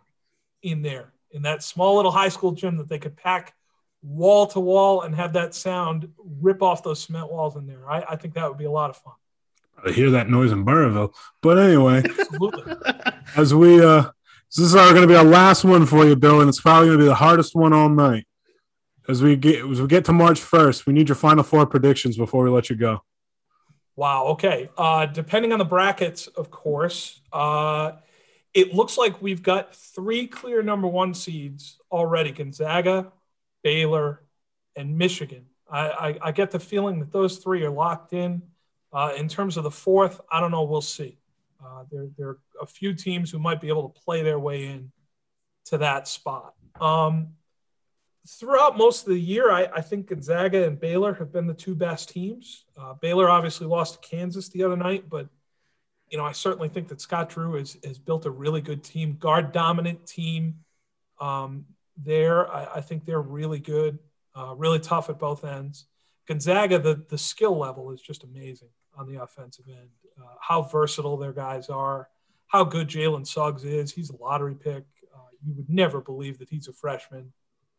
in 0.61 0.81
there 0.81 1.11
in 1.31 1.41
that 1.43 1.64
small 1.64 1.95
little 1.95 2.11
high 2.11 2.30
school 2.30 2.52
gym 2.52 2.77
that 2.77 2.89
they 2.89 2.99
could 2.99 3.15
pack 3.15 3.53
wall 4.02 4.48
to 4.48 4.60
wall 4.60 5.02
and 5.02 5.15
have 5.15 5.34
that 5.34 5.53
sound 5.53 6.11
rip 6.18 6.61
off 6.61 6.84
those 6.84 7.03
cement 7.03 7.31
walls 7.31 7.56
in 7.56 7.68
there. 7.68 7.89
I, 7.89 8.03
I 8.10 8.15
think 8.15 8.34
that 8.34 8.48
would 8.48 8.57
be 8.57 8.65
a 8.65 8.72
lot 8.72 8.89
of 8.89 8.98
fun. 8.98 9.14
I 9.85 9.91
hear 9.91 10.11
that 10.11 10.30
noise 10.30 10.52
in 10.52 10.64
Burrillville. 10.64 11.14
But 11.41 11.57
anyway, 11.57 12.03
as 13.35 13.53
we 13.53 13.84
uh 13.84 14.10
this 14.56 14.65
is 14.65 14.76
our 14.76 14.89
going 14.89 15.03
to 15.03 15.07
be 15.07 15.15
our 15.15 15.23
last 15.23 15.64
one 15.64 15.85
for 15.85 16.06
you, 16.06 16.18
Bill, 16.18 16.41
and 16.41 16.49
it's 16.49 16.60
probably 16.60 16.89
going 16.89 16.99
to 16.99 17.03
be 17.06 17.07
the 17.07 17.15
hardest 17.15 17.56
one 17.56 17.72
all 17.72 17.88
night. 17.88 18.27
As 19.07 19.23
we 19.23 19.38
get 19.38 19.65
as 19.65 19.80
we 19.80 19.88
get 19.88 20.03
to 20.06 20.14
March 20.14 20.41
first, 20.41 20.85
we 20.85 20.91
need 20.91 21.07
your 21.07 21.15
final 21.15 21.43
four 21.43 21.65
predictions 21.65 22.18
before 22.18 22.43
we 22.43 22.49
let 22.49 22.69
you 22.69 22.76
go. 22.76 23.02
Wow. 23.95 24.27
Okay. 24.27 24.69
Uh, 24.77 25.05
depending 25.05 25.51
on 25.51 25.59
the 25.59 25.65
brackets, 25.65 26.27
of 26.27 26.49
course, 26.49 27.22
uh, 27.31 27.93
it 28.53 28.73
looks 28.73 28.97
like 28.97 29.22
we've 29.22 29.43
got 29.43 29.76
three 29.76 30.27
clear 30.27 30.61
number 30.61 30.88
one 30.88 31.13
seeds 31.13 31.80
already 31.91 32.31
Gonzaga, 32.31 33.11
Baylor, 33.63 34.23
and 34.76 34.97
Michigan. 34.97 35.45
I, 35.69 35.89
I, 35.89 36.18
I 36.22 36.31
get 36.31 36.51
the 36.51 36.59
feeling 36.59 36.99
that 36.99 37.11
those 37.11 37.38
three 37.38 37.63
are 37.63 37.69
locked 37.69 38.13
in. 38.13 38.41
Uh, 38.93 39.13
in 39.15 39.30
terms 39.30 39.55
of 39.55 39.63
the 39.63 39.72
fourth, 39.72 40.19
I 40.30 40.41
don't 40.41 40.51
know. 40.51 40.63
We'll 40.63 40.81
see. 40.81 41.18
Uh, 41.63 41.84
there, 41.89 42.07
there 42.18 42.27
are 42.30 42.39
a 42.61 42.65
few 42.65 42.93
teams 42.93 43.31
who 43.31 43.39
might 43.39 43.61
be 43.61 43.69
able 43.69 43.88
to 43.88 44.01
play 44.01 44.22
their 44.22 44.39
way 44.39 44.65
in 44.65 44.91
to 45.65 45.77
that 45.77 46.07
spot. 46.07 46.55
Um, 46.80 47.30
throughout 48.27 48.77
most 48.77 49.07
of 49.07 49.14
the 49.14 49.19
year, 49.19 49.52
I, 49.52 49.68
I, 49.76 49.81
think 49.81 50.07
Gonzaga 50.07 50.65
and 50.65 50.80
Baylor 50.80 51.14
have 51.15 51.31
been 51.31 51.48
the 51.48 51.53
two 51.53 51.76
best 51.76 52.10
teams. 52.10 52.65
Uh, 52.77 52.93
Baylor 52.93 53.30
obviously 53.30 53.68
lost 53.68 54.02
to 54.02 54.07
Kansas 54.07 54.49
the 54.49 54.64
other 54.64 54.77
night, 54.77 55.10
but 55.10 55.27
you 56.10 56.18
know 56.18 56.26
I 56.26 56.34
certainly 56.34 56.69
think 56.69 56.88
that 56.89 57.02
Scott 57.02 57.30
Drew 57.30 57.53
has, 57.56 57.77
has 57.84 57.98
built 57.98 58.26
a 58.26 58.31
really 58.31 58.61
good 58.61 58.84
team, 58.84 59.18
guard 59.18 59.52
dominant 59.52 60.06
team. 60.06 60.60
Um, 61.19 61.65
there, 61.98 62.52
I, 62.52 62.76
I, 62.76 62.81
think 62.81 63.06
they're 63.06 63.22
really 63.22 63.60
good, 63.60 63.99
uh, 64.35 64.56
really 64.56 64.80
tough 64.80 65.10
at 65.10 65.19
both 65.19 65.43
ends. 65.43 65.85
Gonzaga, 66.27 66.80
the 66.80 67.03
the 67.10 67.18
skill 67.18 67.57
level 67.57 67.91
is 67.91 68.02
just 68.02 68.23
amazing 68.23 68.69
on 68.95 69.07
the 69.07 69.22
offensive 69.22 69.65
end. 69.68 69.89
Uh, 70.19 70.35
how 70.39 70.61
versatile 70.64 71.18
their 71.18 71.34
guys 71.34 71.69
are, 71.69 72.10
how 72.48 72.64
good 72.64 72.88
Jalen 72.88 73.26
Suggs 73.26 73.64
is. 73.64 73.91
He's 73.91 74.10
a 74.10 74.18
lottery 74.18 74.56
pick. 74.56 74.85
Uh, 75.14 75.30
you 75.43 75.53
would 75.53 75.69
never 75.69 76.02
believe 76.02 76.38
that 76.39 76.49
he's 76.49 76.68
a 76.68 76.73
freshman 76.73 77.31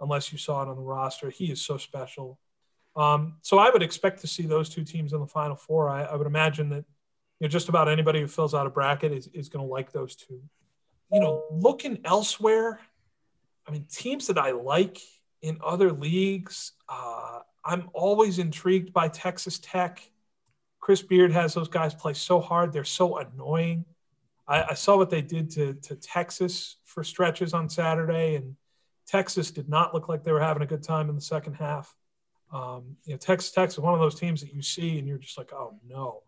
unless 0.02 0.32
you 0.32 0.38
saw 0.38 0.62
it 0.62 0.68
on 0.68 0.76
the 0.76 0.82
roster. 0.82 1.30
He 1.30 1.50
is 1.50 1.62
so 1.62 1.78
special. 1.78 2.38
Um, 2.94 3.36
so 3.40 3.58
I 3.58 3.70
would 3.70 3.82
expect 3.82 4.20
to 4.20 4.26
see 4.26 4.44
those 4.44 4.68
two 4.68 4.84
teams 4.84 5.14
in 5.14 5.20
the 5.20 5.26
Final 5.26 5.56
Four. 5.56 5.88
I, 5.88 6.02
I 6.02 6.16
would 6.16 6.26
imagine 6.26 6.68
that 6.70 6.84
you 7.40 7.46
know 7.46 7.48
just 7.48 7.70
about 7.70 7.88
anybody 7.88 8.20
who 8.20 8.26
fills 8.26 8.52
out 8.52 8.66
a 8.66 8.70
bracket 8.70 9.12
is, 9.12 9.28
is 9.32 9.48
going 9.48 9.64
to 9.64 9.72
like 9.72 9.92
those 9.92 10.14
two. 10.14 10.42
You 11.10 11.20
know, 11.20 11.44
looking 11.50 12.00
elsewhere, 12.04 12.80
I 13.66 13.70
mean, 13.70 13.86
teams 13.90 14.26
that 14.26 14.38
I 14.38 14.52
like 14.52 14.98
in 15.40 15.58
other 15.64 15.92
leagues, 15.92 16.72
uh, 16.88 17.40
I'm 17.64 17.90
always 17.92 18.38
intrigued 18.38 18.92
by 18.92 19.08
Texas 19.08 19.58
Tech. 19.58 20.10
Chris 20.80 21.02
Beard 21.02 21.32
has 21.32 21.54
those 21.54 21.68
guys 21.68 21.94
play 21.94 22.12
so 22.12 22.40
hard; 22.40 22.72
they're 22.72 22.84
so 22.84 23.18
annoying. 23.18 23.84
I, 24.48 24.64
I 24.70 24.74
saw 24.74 24.96
what 24.96 25.10
they 25.10 25.22
did 25.22 25.50
to 25.50 25.74
to 25.74 25.96
Texas 25.96 26.76
for 26.84 27.04
stretches 27.04 27.54
on 27.54 27.68
Saturday, 27.68 28.34
and 28.34 28.56
Texas 29.12 29.50
did 29.50 29.68
not 29.68 29.92
look 29.92 30.08
like 30.08 30.24
they 30.24 30.32
were 30.32 30.40
having 30.40 30.62
a 30.62 30.66
good 30.66 30.82
time 30.82 31.10
in 31.10 31.14
the 31.14 31.20
second 31.20 31.52
half. 31.52 31.94
Um, 32.50 32.96
you 33.04 33.12
know, 33.12 33.18
Texas 33.18 33.52
Tech 33.52 33.68
is 33.68 33.78
one 33.78 33.92
of 33.92 34.00
those 34.00 34.18
teams 34.18 34.40
that 34.40 34.54
you 34.54 34.62
see 34.62 34.98
and 34.98 35.06
you're 35.06 35.18
just 35.18 35.36
like, 35.36 35.52
oh 35.52 35.78
no, 35.86 36.22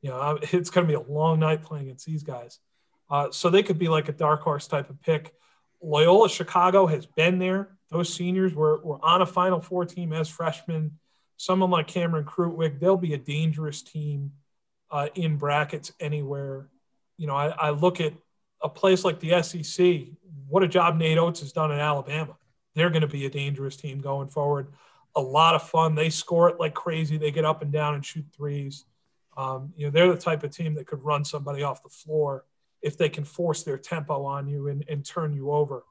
you 0.00 0.10
know, 0.10 0.38
it's 0.52 0.70
going 0.70 0.86
to 0.86 0.88
be 0.88 0.94
a 0.94 1.12
long 1.12 1.40
night 1.40 1.64
playing 1.64 1.86
against 1.86 2.06
these 2.06 2.22
guys. 2.22 2.60
Uh, 3.10 3.32
so 3.32 3.50
they 3.50 3.64
could 3.64 3.78
be 3.78 3.88
like 3.88 4.08
a 4.08 4.12
dark 4.12 4.42
horse 4.42 4.68
type 4.68 4.88
of 4.88 5.02
pick. 5.02 5.34
Loyola 5.82 6.28
Chicago 6.28 6.86
has 6.86 7.06
been 7.06 7.40
there. 7.40 7.76
Those 7.90 8.14
seniors 8.14 8.54
were, 8.54 8.80
were 8.84 9.04
on 9.04 9.20
a 9.20 9.26
Final 9.26 9.60
Four 9.60 9.84
team 9.84 10.12
as 10.12 10.28
freshmen. 10.28 10.92
Someone 11.38 11.70
like 11.70 11.88
Cameron 11.88 12.24
Krutwig, 12.24 12.78
they'll 12.78 12.96
be 12.96 13.14
a 13.14 13.18
dangerous 13.18 13.82
team 13.82 14.30
uh, 14.92 15.08
in 15.16 15.38
brackets 15.38 15.92
anywhere. 15.98 16.68
You 17.16 17.26
know, 17.26 17.34
I, 17.34 17.48
I 17.48 17.70
look 17.70 18.00
at 18.00 18.12
a 18.62 18.68
place 18.68 19.04
like 19.04 19.20
the 19.20 19.42
SEC, 19.42 20.08
what 20.48 20.62
a 20.62 20.68
job 20.68 20.96
Nate 20.96 21.18
Oats 21.18 21.40
has 21.40 21.52
done 21.52 21.72
in 21.72 21.78
Alabama. 21.78 22.36
They're 22.74 22.90
going 22.90 23.02
to 23.02 23.08
be 23.08 23.26
a 23.26 23.30
dangerous 23.30 23.76
team 23.76 24.00
going 24.00 24.28
forward. 24.28 24.68
A 25.16 25.20
lot 25.20 25.54
of 25.54 25.62
fun. 25.62 25.94
They 25.94 26.10
score 26.10 26.48
it 26.48 26.60
like 26.60 26.74
crazy. 26.74 27.16
They 27.16 27.30
get 27.30 27.44
up 27.44 27.62
and 27.62 27.72
down 27.72 27.94
and 27.94 28.04
shoot 28.04 28.26
threes. 28.36 28.84
Um, 29.36 29.72
you 29.76 29.86
know, 29.86 29.90
they're 29.90 30.12
the 30.12 30.20
type 30.20 30.44
of 30.44 30.50
team 30.50 30.74
that 30.74 30.86
could 30.86 31.02
run 31.02 31.24
somebody 31.24 31.62
off 31.62 31.82
the 31.82 31.88
floor 31.88 32.44
if 32.82 32.96
they 32.96 33.08
can 33.08 33.24
force 33.24 33.62
their 33.62 33.78
tempo 33.78 34.24
on 34.24 34.48
you 34.48 34.68
and, 34.68 34.84
and 34.88 35.04
turn 35.04 35.32
you 35.32 35.50
over. 35.50 35.84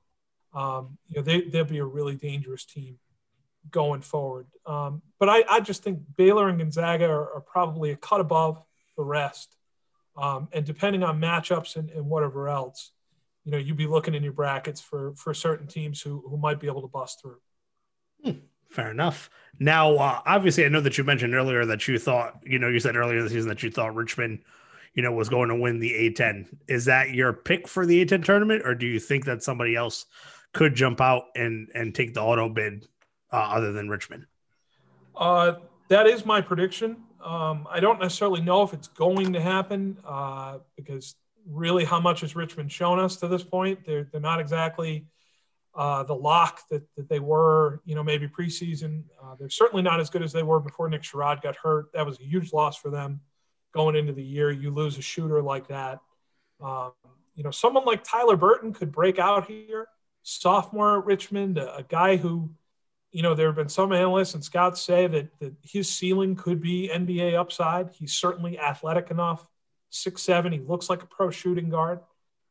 Um, 0.54 0.98
you 1.08 1.18
know, 1.18 1.22
they, 1.22 1.42
they'll 1.42 1.64
be 1.64 1.78
a 1.78 1.86
really 1.86 2.16
dangerous 2.16 2.66
team 2.66 2.98
going 3.70 4.02
forward. 4.02 4.48
Um, 4.66 5.02
but 5.20 5.30
I, 5.30 5.44
I, 5.50 5.60
just 5.60 5.84
think 5.84 6.00
Baylor 6.16 6.50
and 6.50 6.58
Gonzaga 6.58 7.06
are, 7.06 7.36
are 7.36 7.42
probably 7.42 7.92
a 7.92 7.96
cut 7.96 8.20
above 8.20 8.64
the 8.98 9.04
rest. 9.04 9.56
Um, 10.20 10.50
and 10.52 10.66
depending 10.66 11.02
on 11.02 11.20
matchups 11.20 11.78
and, 11.78 11.90
and, 11.92 12.06
whatever 12.06 12.50
else, 12.50 12.92
you 13.46 13.54
know, 13.54 13.58
you'd 13.58 13.78
be 13.78 13.88
looking 13.88 14.14
in 14.14 14.22
your 14.22 14.34
brackets 14.34 14.82
for 14.82 15.16
for 15.16 15.34
certain 15.34 15.66
teams 15.66 16.02
who 16.02 16.22
who 16.30 16.38
might 16.38 16.60
be 16.60 16.68
able 16.68 16.82
to 16.82 16.90
bust 16.90 17.22
through. 17.22 17.38
Hmm, 18.24 18.40
fair 18.70 18.92
enough. 18.92 19.30
Now, 19.60 19.96
uh, 19.96 20.20
obviously, 20.26 20.66
I 20.66 20.70
know 20.70 20.82
that 20.82 20.98
you 20.98 21.06
mentioned 21.06 21.34
earlier 21.34 21.66
that 21.66 21.88
you 21.88 21.98
thought, 21.98 22.42
you 22.44 22.60
know, 22.60 22.68
you 22.68 22.82
said 22.82 22.98
earlier 22.98 23.24
this 23.24 23.32
season 23.32 23.48
that 23.48 23.64
you 23.64 23.72
thought 23.72 23.96
Richmond, 23.96 24.40
you 24.94 25.02
know, 25.02 25.14
was 25.14 25.30
going 25.30 25.50
to 25.50 25.56
win 25.56 25.80
the 25.80 25.92
A10. 25.92 26.48
Is 26.68 26.86
that 26.86 27.12
your 27.12 27.32
pick 27.32 27.66
for 27.66 27.86
the 27.86 28.06
A10 28.06 28.26
tournament, 28.26 28.64
or 28.66 28.76
do 28.76 28.88
you 28.88 29.00
think 29.00 29.24
that 29.24 29.42
somebody 29.42 29.76
else 29.76 30.06
could 30.52 30.76
jump 30.76 31.00
out 31.00 31.26
and 31.34 31.70
and 31.74 31.96
take 31.96 32.14
the 32.14 32.22
auto 32.22 32.50
bid 32.50 32.88
uh, 33.32 33.38
other 33.38 33.72
than 33.72 33.88
Richmond? 33.88 34.26
Uh, 35.16 35.54
that 35.88 36.08
is 36.08 36.26
my 36.26 36.42
prediction. 36.42 36.98
Um, 37.24 37.68
I 37.70 37.80
don't 37.80 38.00
necessarily 38.00 38.42
know 38.42 38.64
if 38.64 38.74
it's 38.74 38.88
going 38.88 39.34
to 39.34 39.42
happen 39.42 39.98
uh, 40.06 40.60
because 40.76 41.16
really, 41.46 41.86
how 41.86 42.00
much 42.00 42.22
has 42.22 42.36
Richmond 42.36 42.72
shown 42.72 43.00
us 43.00 43.18
to 43.18 43.28
this 43.28 43.44
point? 43.44 43.86
They're, 43.86 44.08
they're 44.12 44.22
not 44.22 44.40
exactly 44.40 45.06
uh, 45.76 46.04
the 46.04 46.16
lock 46.16 46.62
that, 46.70 46.84
that 46.96 47.10
they 47.10 47.20
were, 47.20 47.82
you 47.86 47.96
know, 47.96 48.04
maybe 48.04 48.28
preseason. 48.28 49.04
Uh, 49.22 49.36
they're 49.40 49.50
certainly 49.50 49.84
not 49.84 50.00
as 50.00 50.10
good 50.10 50.24
as 50.24 50.34
they 50.34 50.44
were 50.44 50.60
before 50.60 50.90
Nick 50.90 51.04
Sherod 51.04 51.42
got 51.42 51.56
hurt. 51.56 51.92
That 51.94 52.06
was 52.06 52.20
a 52.20 52.24
huge 52.24 52.54
loss 52.54 52.78
for 52.78 52.90
them 52.90 53.22
going 53.74 53.96
into 53.96 54.14
the 54.14 54.24
year. 54.24 54.52
You 54.52 54.72
lose 54.72 54.98
a 54.98 55.02
shooter 55.02 55.42
like 55.42 55.68
that. 55.68 56.00
Um, 56.62 56.92
you 57.36 57.44
know, 57.44 57.52
someone 57.52 57.86
like 57.86 58.04
Tyler 58.04 58.36
Burton 58.36 58.74
could 58.74 58.92
break 58.92 59.20
out 59.20 59.48
here, 59.48 59.88
sophomore 60.24 61.00
at 61.00 61.06
Richmond, 61.06 61.58
a, 61.58 61.78
a 61.78 61.84
guy 61.84 62.18
who 62.18 62.50
you 63.12 63.24
know, 63.24 63.34
there 63.34 63.48
have 63.48 63.56
been 63.56 63.70
some 63.70 63.92
analysts 63.92 64.36
and 64.36 64.44
scouts 64.44 64.82
say 64.82 65.08
that, 65.08 65.40
that 65.40 65.54
his 65.64 65.90
ceiling 65.90 66.36
could 66.36 66.62
be 66.62 66.90
NBA 66.94 67.34
upside. 67.34 67.90
He's 67.92 68.14
certainly 68.14 68.60
athletic 68.60 69.10
enough, 69.10 69.48
six 69.90 70.22
seven. 70.22 70.52
He 70.52 70.60
looks 70.60 70.90
like 70.90 71.02
a 71.02 71.08
pro 71.08 71.32
shooting 71.32 71.70
guard. 71.70 72.02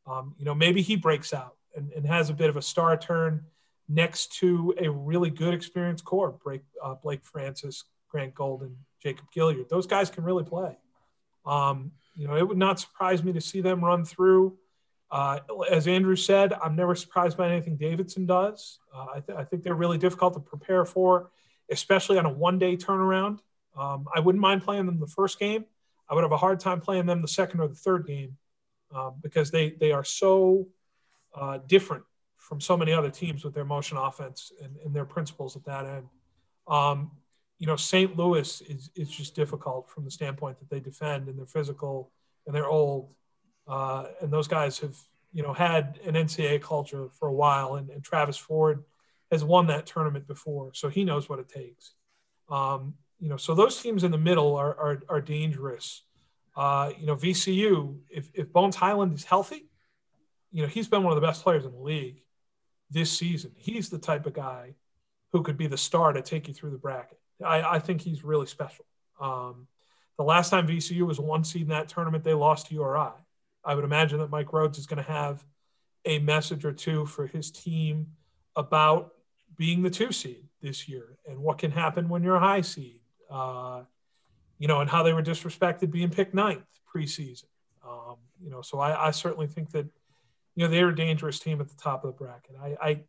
Um, 0.06 0.34
you 0.38 0.44
know, 0.44 0.54
maybe 0.54 0.82
he 0.82 0.96
breaks 0.96 1.32
out 1.32 1.56
and, 1.76 1.92
and 1.92 2.06
has 2.06 2.30
a 2.30 2.34
bit 2.34 2.50
of 2.50 2.56
a 2.56 2.62
star 2.62 2.96
turn 2.96 3.44
next 3.88 4.32
to 4.38 4.74
a 4.78 4.88
really 4.88 5.30
good 5.30 5.54
experienced 5.54 6.04
core, 6.04 6.36
Blake, 6.44 6.64
uh, 6.82 6.94
Blake 6.94 7.24
Francis, 7.24 7.84
Grant 8.08 8.34
Golden, 8.34 8.76
Jacob 9.02 9.26
Gilliard. 9.34 9.68
Those 9.68 9.86
guys 9.86 10.10
can 10.10 10.24
really 10.24 10.44
play. 10.44 10.76
Um, 11.46 11.92
you 12.14 12.26
know, 12.26 12.36
it 12.36 12.46
would 12.46 12.58
not 12.58 12.80
surprise 12.80 13.22
me 13.22 13.32
to 13.32 13.40
see 13.40 13.60
them 13.60 13.84
run 13.84 14.04
through. 14.04 14.58
Uh, 15.10 15.38
as 15.70 15.88
Andrew 15.88 16.16
said, 16.16 16.52
I'm 16.52 16.76
never 16.76 16.94
surprised 16.94 17.36
by 17.38 17.50
anything 17.50 17.76
Davidson 17.76 18.26
does. 18.26 18.78
Uh, 18.94 19.06
I, 19.14 19.20
th- 19.20 19.38
I, 19.38 19.44
think 19.44 19.62
they're 19.62 19.74
really 19.74 19.96
difficult 19.96 20.34
to 20.34 20.40
prepare 20.40 20.84
for, 20.84 21.30
especially 21.70 22.18
on 22.18 22.26
a 22.26 22.30
one 22.30 22.58
day 22.58 22.76
turnaround. 22.76 23.38
Um, 23.76 24.06
I 24.14 24.20
wouldn't 24.20 24.42
mind 24.42 24.62
playing 24.62 24.86
them 24.86 25.00
the 25.00 25.06
first 25.06 25.38
game. 25.38 25.64
I 26.10 26.14
would 26.14 26.24
have 26.24 26.32
a 26.32 26.36
hard 26.36 26.60
time 26.60 26.80
playing 26.80 27.06
them 27.06 27.22
the 27.22 27.28
second 27.28 27.60
or 27.60 27.68
the 27.68 27.74
third 27.74 28.06
game 28.06 28.36
um, 28.94 29.14
because 29.22 29.50
they, 29.50 29.70
they 29.70 29.92
are 29.92 30.04
so 30.04 30.68
uh, 31.34 31.58
different 31.66 32.04
from 32.36 32.60
so 32.60 32.76
many 32.76 32.92
other 32.92 33.10
teams 33.10 33.44
with 33.44 33.54
their 33.54 33.64
motion 33.64 33.96
offense 33.96 34.52
and, 34.62 34.76
and 34.84 34.94
their 34.94 35.04
principles 35.04 35.56
at 35.56 35.64
that 35.64 35.86
end. 35.86 36.06
Um, 36.66 37.12
you 37.58 37.66
know, 37.66 37.76
St. 37.76 38.16
Louis 38.16 38.60
is, 38.62 38.90
is 38.94 39.08
just 39.08 39.34
difficult 39.34 39.90
from 39.90 40.04
the 40.04 40.10
standpoint 40.10 40.58
that 40.60 40.70
they 40.70 40.80
defend 40.80 41.28
and 41.28 41.38
they're 41.38 41.46
physical 41.46 42.10
and 42.46 42.54
they're 42.54 42.68
old. 42.68 43.10
Uh, 43.68 44.06
and 44.20 44.32
those 44.32 44.48
guys 44.48 44.78
have, 44.78 44.96
you 45.32 45.42
know, 45.42 45.52
had 45.52 46.00
an 46.04 46.14
NCAA 46.14 46.62
culture 46.62 47.08
for 47.18 47.28
a 47.28 47.32
while. 47.32 47.74
And, 47.74 47.90
and, 47.90 48.02
Travis 48.02 48.38
Ford 48.38 48.82
has 49.30 49.44
won 49.44 49.66
that 49.66 49.84
tournament 49.84 50.26
before, 50.26 50.72
so 50.72 50.88
he 50.88 51.04
knows 51.04 51.28
what 51.28 51.38
it 51.38 51.50
takes. 51.50 51.92
Um, 52.48 52.94
you 53.20 53.28
know, 53.28 53.36
so 53.36 53.54
those 53.54 53.80
teams 53.80 54.04
in 54.04 54.10
the 54.10 54.18
middle 54.18 54.56
are, 54.56 54.74
are, 54.78 55.02
are 55.08 55.20
dangerous. 55.20 56.02
Uh, 56.56 56.92
you 56.98 57.06
know, 57.06 57.14
VCU, 57.14 57.98
if, 58.08 58.30
if 58.32 58.50
Bones 58.52 58.74
Hyland 58.74 59.12
is 59.12 59.24
healthy, 59.24 59.68
you 60.50 60.62
know, 60.62 60.68
he's 60.68 60.88
been 60.88 61.02
one 61.02 61.12
of 61.12 61.20
the 61.20 61.26
best 61.26 61.42
players 61.42 61.64
in 61.64 61.72
the 61.72 61.78
league 61.78 62.22
this 62.90 63.12
season. 63.12 63.52
He's 63.56 63.90
the 63.90 63.98
type 63.98 64.24
of 64.26 64.32
guy 64.32 64.74
who 65.32 65.42
could 65.42 65.58
be 65.58 65.66
the 65.66 65.76
star 65.76 66.12
to 66.12 66.22
take 66.22 66.48
you 66.48 66.54
through 66.54 66.70
the 66.70 66.78
bracket. 66.78 67.18
I, 67.44 67.76
I 67.76 67.78
think 67.78 68.00
he's 68.00 68.24
really 68.24 68.46
special. 68.46 68.86
Um, 69.20 69.66
the 70.16 70.24
last 70.24 70.50
time 70.50 70.66
VCU 70.66 71.02
was 71.02 71.20
one 71.20 71.44
seed 71.44 71.62
in 71.62 71.68
that 71.68 71.88
tournament, 71.88 72.24
they 72.24 72.34
lost 72.34 72.68
to 72.68 72.74
URI. 72.74 73.12
I 73.68 73.74
would 73.74 73.84
imagine 73.84 74.18
that 74.20 74.30
Mike 74.30 74.48
Rhoades 74.48 74.78
is 74.78 74.86
going 74.86 75.04
to 75.04 75.10
have 75.10 75.44
a 76.06 76.18
message 76.20 76.64
or 76.64 76.72
two 76.72 77.04
for 77.04 77.26
his 77.26 77.50
team 77.50 78.06
about 78.56 79.12
being 79.56 79.82
the 79.82 79.90
two 79.90 80.10
seed 80.10 80.48
this 80.62 80.88
year 80.88 81.18
and 81.28 81.38
what 81.38 81.58
can 81.58 81.70
happen 81.70 82.08
when 82.08 82.22
you're 82.22 82.36
a 82.36 82.40
high 82.40 82.62
seed. 82.62 83.00
Uh, 83.30 83.82
you 84.58 84.66
know, 84.66 84.80
and 84.80 84.88
how 84.88 85.02
they 85.02 85.12
were 85.12 85.22
disrespected 85.22 85.90
being 85.90 86.08
picked 86.08 86.32
ninth 86.32 86.64
preseason. 86.92 87.44
Um, 87.86 88.16
you 88.42 88.50
know, 88.50 88.62
so 88.62 88.80
I, 88.80 89.08
I, 89.08 89.10
certainly 89.10 89.46
think 89.46 89.70
that, 89.72 89.86
you 90.56 90.64
know, 90.64 90.68
they're 90.68 90.88
a 90.88 90.96
dangerous 90.96 91.38
team 91.38 91.60
at 91.60 91.68
the 91.68 91.76
top 91.76 92.04
of 92.04 92.08
the 92.08 92.16
bracket. 92.16 92.56
I, 92.60 92.76
I 92.80 93.00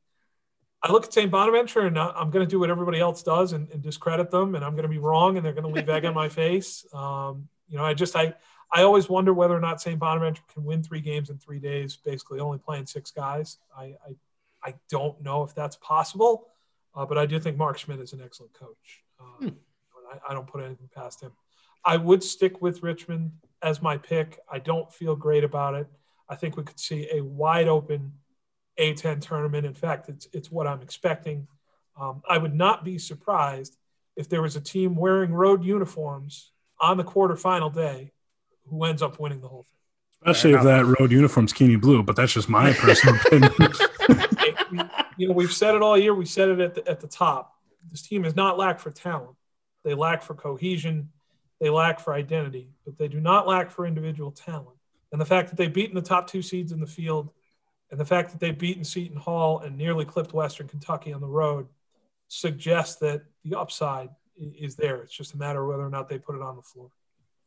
I 0.81 0.91
look 0.91 1.05
at 1.05 1.13
St. 1.13 1.29
Bonaventure 1.29 1.81
and 1.81 1.97
I'm 1.97 2.29
going 2.29 2.45
to 2.45 2.49
do 2.49 2.59
what 2.59 2.69
everybody 2.69 2.99
else 2.99 3.21
does 3.21 3.51
and, 3.53 3.69
and 3.71 3.81
discredit 3.81 4.31
them, 4.31 4.55
and 4.55 4.63
I'm 4.63 4.73
going 4.73 4.83
to 4.83 4.89
be 4.89 4.97
wrong, 4.97 5.35
and 5.35 5.45
they're 5.45 5.53
going 5.53 5.65
to 5.65 5.69
leave 5.69 5.89
egg 5.89 6.05
on 6.05 6.13
my 6.13 6.29
face. 6.29 6.85
Um, 6.93 7.49
you 7.67 7.77
know, 7.77 7.83
I 7.83 7.93
just 7.93 8.15
I 8.15 8.33
I 8.71 8.83
always 8.83 9.09
wonder 9.09 9.33
whether 9.33 9.55
or 9.55 9.59
not 9.59 9.81
St. 9.81 9.99
Bonaventure 9.99 10.43
can 10.53 10.63
win 10.63 10.83
three 10.83 11.01
games 11.01 11.29
in 11.29 11.37
three 11.39 11.59
days, 11.59 11.95
basically 11.95 12.39
only 12.39 12.59
playing 12.59 12.85
six 12.85 13.11
guys. 13.11 13.57
I 13.75 13.95
I, 14.05 14.15
I 14.63 14.73
don't 14.89 15.21
know 15.21 15.43
if 15.43 15.55
that's 15.55 15.77
possible, 15.77 16.49
uh, 16.95 17.05
but 17.05 17.17
I 17.17 17.25
do 17.25 17.39
think 17.39 17.57
Mark 17.57 17.77
Schmidt 17.77 17.99
is 17.99 18.13
an 18.13 18.21
excellent 18.23 18.53
coach. 18.53 19.03
Uh, 19.19 19.45
hmm. 19.45 19.49
I, 20.11 20.31
I 20.31 20.33
don't 20.33 20.47
put 20.47 20.63
anything 20.63 20.89
past 20.93 21.21
him. 21.21 21.31
I 21.85 21.97
would 21.97 22.23
stick 22.23 22.61
with 22.61 22.83
Richmond 22.83 23.31
as 23.61 23.81
my 23.81 23.97
pick. 23.97 24.39
I 24.51 24.59
don't 24.59 24.91
feel 24.91 25.15
great 25.15 25.43
about 25.43 25.75
it. 25.75 25.87
I 26.27 26.35
think 26.35 26.57
we 26.57 26.63
could 26.63 26.79
see 26.79 27.07
a 27.11 27.21
wide 27.21 27.67
open 27.67 28.13
a10 28.79 29.21
tournament. 29.21 29.65
In 29.65 29.73
fact, 29.73 30.09
it's 30.09 30.27
it's 30.33 30.51
what 30.51 30.67
I'm 30.67 30.81
expecting. 30.81 31.47
Um, 31.99 32.21
I 32.27 32.37
would 32.37 32.55
not 32.55 32.85
be 32.85 32.97
surprised 32.97 33.77
if 34.15 34.29
there 34.29 34.41
was 34.41 34.55
a 34.55 34.61
team 34.61 34.95
wearing 34.95 35.33
road 35.33 35.63
uniforms 35.63 36.51
on 36.79 36.97
the 36.97 37.03
quarterfinal 37.03 37.73
day 37.73 38.13
who 38.69 38.83
ends 38.83 39.01
up 39.01 39.19
winning 39.19 39.41
the 39.41 39.47
whole 39.47 39.63
thing. 39.63 40.31
Especially 40.31 40.53
if 40.53 40.63
that 40.63 40.85
road 40.85 41.11
uniform's 41.11 41.53
Keaney 41.53 41.79
blue, 41.79 42.03
but 42.03 42.15
that's 42.15 42.33
just 42.33 42.49
my 42.49 42.73
personal 42.77 43.15
opinion. 43.15 43.53
you 45.17 45.27
know, 45.27 45.33
we've 45.33 45.53
said 45.53 45.75
it 45.75 45.81
all 45.81 45.97
year. 45.97 46.13
We 46.13 46.25
said 46.25 46.49
it 46.49 46.59
at 46.59 46.75
the, 46.75 46.87
at 46.89 46.99
the 46.99 47.07
top. 47.07 47.55
This 47.89 48.01
team 48.01 48.25
is 48.25 48.35
not 48.35 48.57
lack 48.57 48.79
for 48.79 48.91
talent. 48.91 49.35
They 49.83 49.93
lack 49.93 50.21
for 50.21 50.33
cohesion. 50.33 51.09
They 51.59 51.69
lack 51.69 51.99
for 51.99 52.13
identity, 52.13 52.69
but 52.85 52.97
they 52.97 53.07
do 53.07 53.19
not 53.19 53.47
lack 53.47 53.71
for 53.71 53.85
individual 53.85 54.31
talent. 54.31 54.77
And 55.11 55.19
the 55.19 55.25
fact 55.25 55.49
that 55.49 55.55
they've 55.55 55.73
beaten 55.73 55.95
the 55.95 56.01
top 56.01 56.27
two 56.27 56.41
seeds 56.41 56.71
in 56.71 56.79
the 56.79 56.87
field 56.87 57.31
and 57.91 57.99
the 57.99 58.05
fact 58.05 58.31
that 58.31 58.39
they've 58.39 58.57
beaten 58.57 58.83
Seton 58.83 59.17
Hall 59.17 59.59
and 59.59 59.77
nearly 59.77 60.05
clipped 60.05 60.33
Western 60.33 60.67
Kentucky 60.67 61.11
on 61.11 61.21
the 61.21 61.27
road 61.27 61.67
suggests 62.27 62.97
that 62.97 63.23
the 63.43 63.57
upside 63.57 64.09
is 64.37 64.75
there. 64.75 65.01
It's 65.01 65.13
just 65.13 65.33
a 65.33 65.37
matter 65.37 65.61
of 65.61 65.67
whether 65.67 65.85
or 65.85 65.89
not 65.89 66.07
they 66.07 66.19
put 66.19 66.35
it 66.35 66.41
on 66.41 66.55
the 66.55 66.61
floor. 66.61 66.91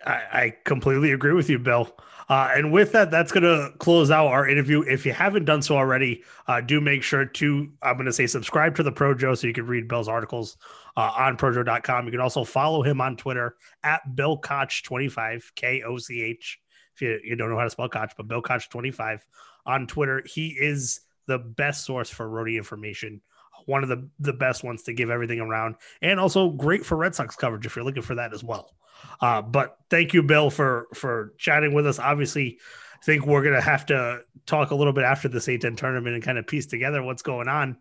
I, 0.07 0.23
I 0.33 0.57
completely 0.65 1.13
agree 1.13 1.33
with 1.33 1.49
you, 1.49 1.59
Bill. 1.59 1.95
Uh, 2.29 2.51
and 2.55 2.73
with 2.73 2.93
that, 2.93 3.11
that's 3.11 3.33
going 3.33 3.43
to 3.43 3.77
close 3.79 4.11
out 4.11 4.29
our 4.29 4.49
interview. 4.49 4.83
If 4.83 5.05
you 5.05 5.13
haven't 5.13 5.45
done 5.45 5.61
so 5.61 5.77
already, 5.77 6.23
uh, 6.47 6.61
do 6.61 6.81
make 6.81 7.03
sure 7.03 7.25
to, 7.25 7.71
I'm 7.83 7.97
going 7.97 8.07
to 8.07 8.13
say, 8.13 8.27
subscribe 8.27 8.75
to 8.77 8.83
the 8.83 8.93
Projo 8.93 9.37
so 9.37 9.47
you 9.47 9.53
can 9.53 9.67
read 9.67 9.89
Bill's 9.89 10.09
articles 10.09 10.57
uh, 10.97 11.13
on 11.17 11.37
projo.com. 11.37 12.07
You 12.07 12.11
can 12.11 12.21
also 12.21 12.45
follow 12.45 12.83
him 12.83 13.01
on 13.01 13.17
Twitter 13.17 13.57
at 13.83 14.17
Bill 14.17 14.41
Koch25, 14.41 15.55
K 15.57 15.83
O 15.83 15.99
C 15.99 16.23
H. 16.23 16.59
If 16.95 17.03
you, 17.03 17.21
you 17.23 17.37
don't 17.37 17.51
know 17.51 17.59
how 17.59 17.65
to 17.65 17.71
spell 17.71 17.89
Koch, 17.89 18.13
but 18.17 18.29
Bill 18.29 18.43
Koch25 18.43 19.21
on 19.67 19.87
Twitter. 19.87 20.23
He 20.27 20.49
is 20.49 21.01
the 21.27 21.39
best 21.39 21.85
source 21.85 22.11
for 22.11 22.29
Rhody 22.29 22.57
information. 22.57 23.21
One 23.67 23.83
of 23.83 23.89
the, 23.89 24.09
the 24.19 24.33
best 24.33 24.65
ones 24.65 24.83
to 24.85 24.93
give 24.93 25.11
everything 25.11 25.41
around, 25.41 25.77
and 26.01 26.19
also 26.19 26.51
great 26.51 26.85
for 26.85 26.97
Red 26.97 27.15
Sox 27.15 27.37
coverage 27.37 27.67
if 27.67 27.77
you're 27.77 27.85
looking 27.85 28.03
for 28.03 28.15
that 28.17 28.33
as 28.33 28.43
well. 28.45 28.75
Uh, 29.21 29.43
but 29.43 29.77
thank 29.91 30.13
you, 30.15 30.23
Bill, 30.23 30.51
for 30.51 30.87
for 30.95 31.35
chatting 31.39 31.75
with 31.75 31.87
us. 31.87 31.99
Obviously, 31.99 32.59
I 33.01 33.05
think 33.05 33.27
we're 33.27 33.43
gonna 33.43 33.61
have 33.61 33.87
to 33.87 34.23
talk 34.47 34.71
a 34.71 34.75
little 34.75 34.93
bit 34.93 35.05
after 35.05 35.29
this 35.29 35.47
A10 35.47 35.77
tournament 35.77 36.15
and 36.15 36.23
kind 36.23 36.39
of 36.39 36.47
piece 36.47 36.67
together 36.67 37.03
what's 37.03 37.23
going 37.23 37.49
on 37.49 37.77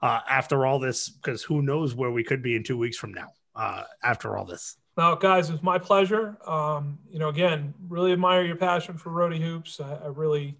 uh, 0.00 0.20
after 0.28 0.66
all 0.66 0.78
this, 0.78 1.08
because 1.08 1.42
who 1.42 1.62
knows 1.62 1.94
where 1.94 2.10
we 2.10 2.24
could 2.24 2.42
be 2.42 2.56
in 2.56 2.64
two 2.64 2.78
weeks 2.78 2.96
from 2.96 3.12
now 3.12 3.28
uh, 3.54 3.84
after 4.02 4.36
all 4.36 4.44
this. 4.44 4.76
Now, 4.96 5.14
guys, 5.14 5.48
it's 5.48 5.62
my 5.62 5.78
pleasure. 5.78 6.36
Um, 6.46 6.98
you 7.10 7.18
know, 7.18 7.30
again, 7.30 7.72
really 7.88 8.12
admire 8.12 8.44
your 8.44 8.56
passion 8.56 8.98
for 8.98 9.10
Rhody 9.10 9.40
hoops. 9.40 9.80
I, 9.80 9.94
I 9.94 10.06
really 10.08 10.58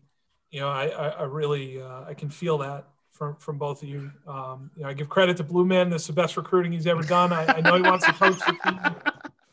you 0.53 0.61
know, 0.61 0.69
I, 0.69 0.87
I, 0.89 1.09
I 1.09 1.23
really 1.25 1.81
uh, 1.81 2.05
I 2.07 2.15
can 2.15 2.31
feel 2.31 2.59
that 2.59 2.87
from 3.13 3.37
from 3.37 3.59
both 3.59 3.83
of 3.83 3.89
you. 3.89 4.11
Um, 4.27 4.71
you 4.77 4.83
know, 4.83 4.89
I 4.89 4.95
give 4.95 5.09
credit 5.09 5.37
to 5.37 5.45
Blue 5.45 5.65
Man. 5.65 5.91
This 5.91 6.03
is 6.03 6.07
the 6.09 6.13
best 6.15 6.37
recruiting 6.37 6.73
he's 6.73 6.87
ever 6.87 7.03
done. 7.03 7.33
I, 7.33 7.47
I 7.47 7.61
know 7.61 7.77
he 7.77 7.83
wants 7.83 8.07
to 8.07 8.13
coach 8.13 8.39
the 8.39 8.57
team. 8.65 8.81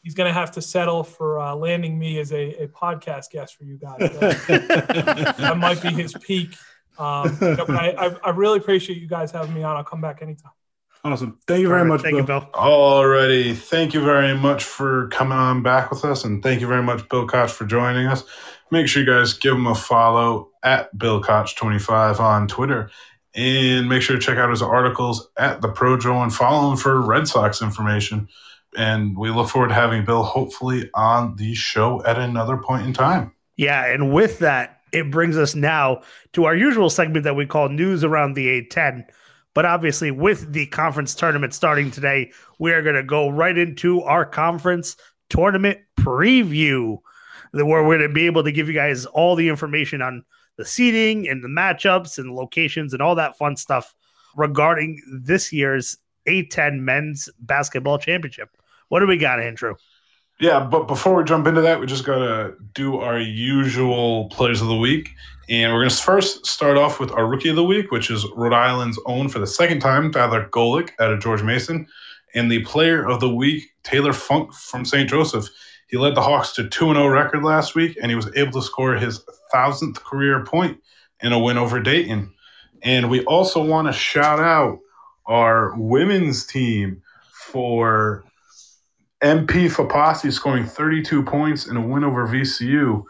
He's 0.02 0.16
going 0.16 0.28
to 0.28 0.34
have 0.34 0.52
to 0.52 0.62
settle 0.62 1.04
for 1.04 1.40
uh, 1.40 1.54
landing 1.54 2.00
me 2.00 2.20
as 2.20 2.32
a, 2.32 2.64
a 2.64 2.68
podcast 2.70 3.32
guest 3.32 3.58
for 3.58 3.66
you 3.66 3.78
guys. 3.78 4.00
that 4.00 5.56
might 5.58 5.82
be 5.82 5.90
his 5.90 6.14
peak. 6.14 6.56
Um, 6.98 7.38
you 7.42 7.56
know, 7.56 7.66
I, 7.70 8.16
I 8.24 8.30
really 8.32 8.58
appreciate 8.58 8.98
you 9.00 9.08
guys 9.08 9.32
having 9.32 9.54
me 9.54 9.62
on. 9.62 9.76
I'll 9.76 9.84
come 9.84 10.02
back 10.02 10.22
anytime. 10.22 10.52
Awesome. 11.04 11.40
Thank 11.48 11.62
you 11.62 11.70
very 11.70 11.86
much. 11.86 12.02
Thank 12.02 12.14
Bill. 12.14 12.22
you, 12.22 12.28
Bill. 12.28 12.50
Alrighty. 12.54 13.56
Thank 13.56 13.94
you 13.94 14.04
very 14.04 14.38
much 14.38 14.64
for 14.64 15.08
coming 15.10 15.38
on 15.38 15.64
back 15.64 15.92
with 15.92 16.04
us. 16.04 16.26
And 16.26 16.44
thank 16.44 16.60
you 16.60 16.68
very 16.68 16.84
much, 16.84 17.08
Bill 17.08 17.26
Koch, 17.26 17.50
for 17.50 17.66
joining 17.66 18.08
us. 18.08 18.24
Make 18.72 18.88
sure 18.88 19.04
you 19.04 19.10
guys 19.10 19.34
give 19.34 19.54
him 19.54 19.68
a 19.68 19.76
follow 19.76 20.50
at 20.62 20.98
Bill 20.98 21.22
Koch25 21.22 22.20
on 22.20 22.48
Twitter. 22.48 22.92
And 23.36 23.88
make 23.88 24.02
sure 24.02 24.16
to 24.16 24.22
check 24.22 24.38
out 24.38 24.50
his 24.50 24.62
articles 24.62 25.30
at 25.38 25.62
the 25.62 25.70
Projo 25.70 26.24
and 26.24 26.34
follow 26.34 26.72
him 26.72 26.78
for 26.78 27.00
Red 27.02 27.28
Sox 27.28 27.62
information. 27.62 28.28
And 28.76 29.18
we 29.18 29.30
look 29.30 29.50
forward 29.50 29.70
to 29.70 29.74
having 29.76 30.04
Bill 30.04 30.24
hopefully 30.24 30.90
on 30.96 31.36
the 31.36 31.54
show 31.54 32.04
at 32.06 32.18
another 32.18 32.58
point 32.58 32.86
in 32.86 32.94
time. 32.94 33.32
Yeah. 33.56 33.86
And 33.86 34.12
with 34.12 34.40
that, 34.40 34.82
it 34.92 35.12
brings 35.12 35.38
us 35.38 35.54
now 35.54 36.02
to 36.34 36.46
our 36.46 36.56
usual 36.56 36.90
segment 36.90 37.24
that 37.24 37.36
we 37.36 37.46
call 37.46 37.70
News 37.70 38.04
Around 38.04 38.34
the 38.34 38.64
A10 38.64 39.06
but 39.60 39.66
obviously, 39.66 40.12
with 40.12 40.54
the 40.54 40.68
conference 40.68 41.16
tournament 41.16 41.54
starting 41.54 41.92
today, 41.92 42.32
we 42.60 42.72
are 42.72 42.82
going 42.82 42.96
to 42.96 43.04
go 43.04 43.30
right 43.30 43.58
into 43.58 44.02
our 44.04 44.26
conference 44.26 44.96
tournament 45.30 45.80
preview, 45.98 46.98
where 47.52 47.84
we're 47.84 47.98
going 47.98 48.08
to 48.08 48.14
be 48.14 48.26
able 48.26 48.44
to 48.44 48.52
give 48.52 48.68
you 48.68 48.74
guys 48.74 49.06
all 49.08 49.36
the 49.36 49.50
information 49.50 50.02
on 50.02 50.24
the 50.60 50.66
seating 50.66 51.30
and 51.30 51.42
the 51.42 51.48
matchups 51.48 52.18
and 52.18 52.36
locations 52.36 52.92
and 52.92 53.02
all 53.02 53.16
that 53.16 53.38
fun 53.38 53.56
stuff 53.56 53.96
regarding 54.36 55.02
this 55.10 55.54
year's 55.54 55.96
A10 56.28 56.82
men's 56.82 57.30
basketball 57.40 57.98
championship. 57.98 58.50
What 58.90 59.00
do 59.00 59.08
we 59.08 59.16
got, 59.16 59.40
Andrew? 59.40 59.76
Yeah, 60.42 60.60
but 60.60 60.86
before 60.86 61.16
we 61.16 61.24
jump 61.24 61.48
into 61.48 61.62
that, 61.62 61.80
we 61.80 61.86
just 61.86 62.04
got 62.04 62.20
to 62.20 62.56
do 62.74 62.98
our 62.98 63.18
usual 63.18 64.28
players 64.28 64.62
of 64.62 64.68
the 64.68 64.76
week. 64.76 65.16
And 65.48 65.72
we're 65.72 65.80
going 65.80 65.92
to 65.92 65.96
first 65.96 66.46
start 66.46 66.76
off 66.76 67.00
with 67.00 67.12
our 67.12 67.26
rookie 67.26 67.50
of 67.50 67.56
the 67.56 67.64
week, 67.64 67.90
which 67.92 68.12
is 68.12 68.28
Rhode 68.36 68.52
Island's 68.52 69.00
own 69.06 69.30
for 69.30 69.40
the 69.40 69.48
second 69.48 69.80
time, 69.80 70.12
Tyler 70.12 70.50
Kolek 70.50 70.90
out 71.00 71.14
of 71.14 71.22
George 71.22 71.42
Mason. 71.42 71.88
And 72.36 72.52
the 72.52 72.66
player 72.66 73.08
of 73.08 73.22
the 73.22 73.34
week, 73.34 73.64
Taylor 73.84 74.12
Funk 74.12 74.54
from 74.54 74.84
St. 74.84 75.10
Joseph. 75.10 75.48
He 75.90 75.98
led 75.98 76.16
the 76.16 76.22
Hawks 76.22 76.54
to 76.54 76.70
2 76.70 76.94
0 76.94 77.08
record 77.08 77.44
last 77.44 77.76
week, 77.76 77.98
and 78.02 78.12
he 78.12 78.16
was 78.16 78.32
able 78.36 78.52
to 78.54 78.62
score 78.62 78.96
his 78.96 79.24
thousandth 79.52 80.04
career 80.04 80.46
point 80.46 80.80
in 81.22 81.34
a 81.34 81.40
win 81.40 81.58
over 81.58 81.80
Dayton. 81.80 82.32
And 82.84 83.10
we 83.10 83.24
also 83.26 83.64
want 83.64 83.88
to 83.88 83.94
shout 83.94 84.40
out 84.40 84.80
our 85.26 85.74
women's 85.78 86.46
team 86.46 87.02
for 87.34 88.24
MP 89.22 89.68
Fapasi 89.70 90.32
scoring 90.32 90.66
32 90.66 91.24
points 91.24 91.68
in 91.68 91.76
a 91.76 91.86
win 91.86 92.04
over 92.04 92.28
VCU 92.28 93.04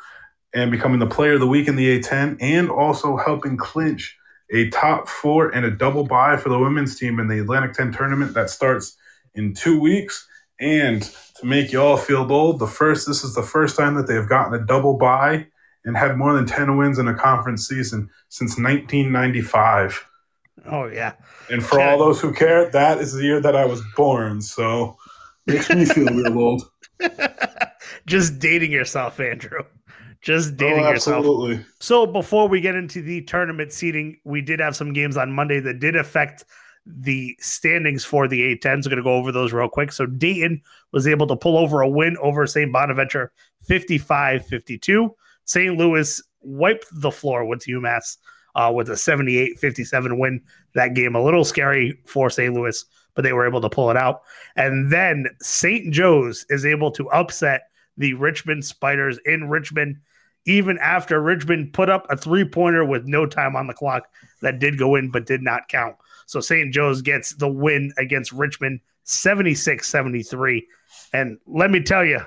and 0.53 0.72
becoming 0.72 0.99
the 0.99 1.06
player 1.06 1.34
of 1.34 1.39
the 1.39 1.47
week 1.47 1.68
in 1.68 1.76
the 1.76 1.99
A10 1.99 2.38
and 2.41 2.69
also 2.69 3.18
helping 3.18 3.57
clinch 3.57 4.18
a 4.51 4.69
top 4.69 5.07
four 5.07 5.49
and 5.49 5.65
a 5.65 5.72
double 5.72 6.06
bye 6.06 6.38
for 6.38 6.49
the 6.49 6.57
women's 6.57 6.97
team 6.97 7.19
in 7.19 7.27
the 7.27 7.39
Atlantic 7.39 7.73
10 7.73 7.91
tournament 7.91 8.34
that 8.34 8.49
starts 8.49 8.97
in 9.35 9.53
two 9.53 9.80
weeks. 9.80 10.27
And 10.60 11.03
to 11.39 11.45
make 11.45 11.71
y'all 11.71 11.97
feel 11.97 12.29
old, 12.31 12.59
the 12.59 12.67
first 12.67 13.07
this 13.07 13.23
is 13.23 13.33
the 13.33 13.43
first 13.43 13.77
time 13.77 13.95
that 13.95 14.07
they've 14.07 14.27
gotten 14.27 14.53
a 14.53 14.65
double 14.65 14.97
bye 14.97 15.47
and 15.85 15.95
had 15.95 16.17
more 16.17 16.33
than 16.33 16.45
10 16.45 16.77
wins 16.77 16.99
in 16.99 17.07
a 17.07 17.15
conference 17.15 17.67
season 17.67 18.09
since 18.27 18.57
1995. 18.57 20.05
Oh 20.65 20.87
yeah. 20.87 21.13
And 21.49 21.63
for 21.65 21.79
all 21.79 21.97
those 21.97 22.19
who 22.19 22.33
care, 22.33 22.69
that 22.71 22.99
is 22.99 23.13
the 23.13 23.23
year 23.23 23.39
that 23.39 23.55
I 23.55 23.65
was 23.65 23.81
born. 23.95 24.41
So 24.41 24.97
makes 25.47 25.69
me 25.69 25.85
feel 25.85 26.05
real 26.13 26.37
old. 26.37 26.69
Just 28.05 28.39
dating 28.39 28.71
yourself, 28.71 29.19
Andrew. 29.19 29.63
Just 30.21 30.53
oh, 30.53 30.55
dating 30.57 30.85
oh, 30.85 30.89
yourself. 30.89 31.17
absolutely. 31.17 31.65
So 31.79 32.05
before 32.05 32.49
we 32.49 32.59
get 32.59 32.75
into 32.75 33.01
the 33.01 33.21
tournament 33.21 33.71
seating, 33.71 34.17
we 34.25 34.41
did 34.41 34.59
have 34.59 34.75
some 34.75 34.91
games 34.91 35.15
on 35.15 35.31
Monday 35.31 35.61
that 35.61 35.79
did 35.79 35.95
affect 35.95 36.43
the 36.97 37.35
standings 37.39 38.03
for 38.03 38.27
the 38.27 38.55
A10s. 38.55 38.65
I'm 38.65 38.81
going 38.81 38.97
to 38.97 39.03
go 39.03 39.15
over 39.15 39.31
those 39.31 39.53
real 39.53 39.69
quick. 39.69 39.91
So 39.91 40.05
Dayton 40.05 40.61
was 40.91 41.07
able 41.07 41.27
to 41.27 41.35
pull 41.35 41.57
over 41.57 41.81
a 41.81 41.89
win 41.89 42.17
over 42.21 42.45
St. 42.47 42.71
Bonaventure 42.71 43.31
55 43.63 44.45
52. 44.45 45.15
St. 45.45 45.77
Louis 45.77 46.21
wiped 46.41 46.85
the 46.91 47.11
floor 47.11 47.45
with 47.45 47.65
UMass 47.65 48.17
uh, 48.55 48.71
with 48.73 48.89
a 48.89 48.97
78 48.97 49.59
57 49.59 50.17
win. 50.17 50.41
That 50.75 50.93
game 50.93 51.15
a 51.15 51.23
little 51.23 51.45
scary 51.45 51.99
for 52.05 52.29
St. 52.29 52.53
Louis, 52.53 52.83
but 53.15 53.23
they 53.23 53.33
were 53.33 53.47
able 53.47 53.61
to 53.61 53.69
pull 53.69 53.89
it 53.89 53.97
out. 53.97 54.21
And 54.55 54.91
then 54.91 55.25
St. 55.41 55.93
Joe's 55.93 56.45
is 56.49 56.65
able 56.65 56.91
to 56.91 57.09
upset 57.11 57.69
the 57.97 58.13
Richmond 58.13 58.65
Spiders 58.65 59.19
in 59.25 59.49
Richmond 59.49 59.97
even 60.45 60.77
after 60.79 61.21
Richmond 61.21 61.73
put 61.73 61.89
up 61.89 62.07
a 62.09 62.17
three 62.17 62.45
pointer 62.45 62.83
with 62.85 63.05
no 63.05 63.25
time 63.25 63.55
on 63.55 63.67
the 63.67 63.73
clock 63.73 64.07
that 64.41 64.59
did 64.59 64.77
go 64.77 64.95
in 64.95 65.11
but 65.11 65.25
did 65.25 65.41
not 65.41 65.67
count. 65.67 65.95
So 66.30 66.39
St. 66.39 66.72
Joe's 66.72 67.01
gets 67.01 67.34
the 67.34 67.47
win 67.47 67.91
against 67.97 68.31
Richmond 68.31 68.81
76 69.03 69.88
73. 69.88 70.68
And 71.11 71.39
let 71.47 71.72
me 71.72 71.81
tell 71.81 72.06
you, 72.06 72.19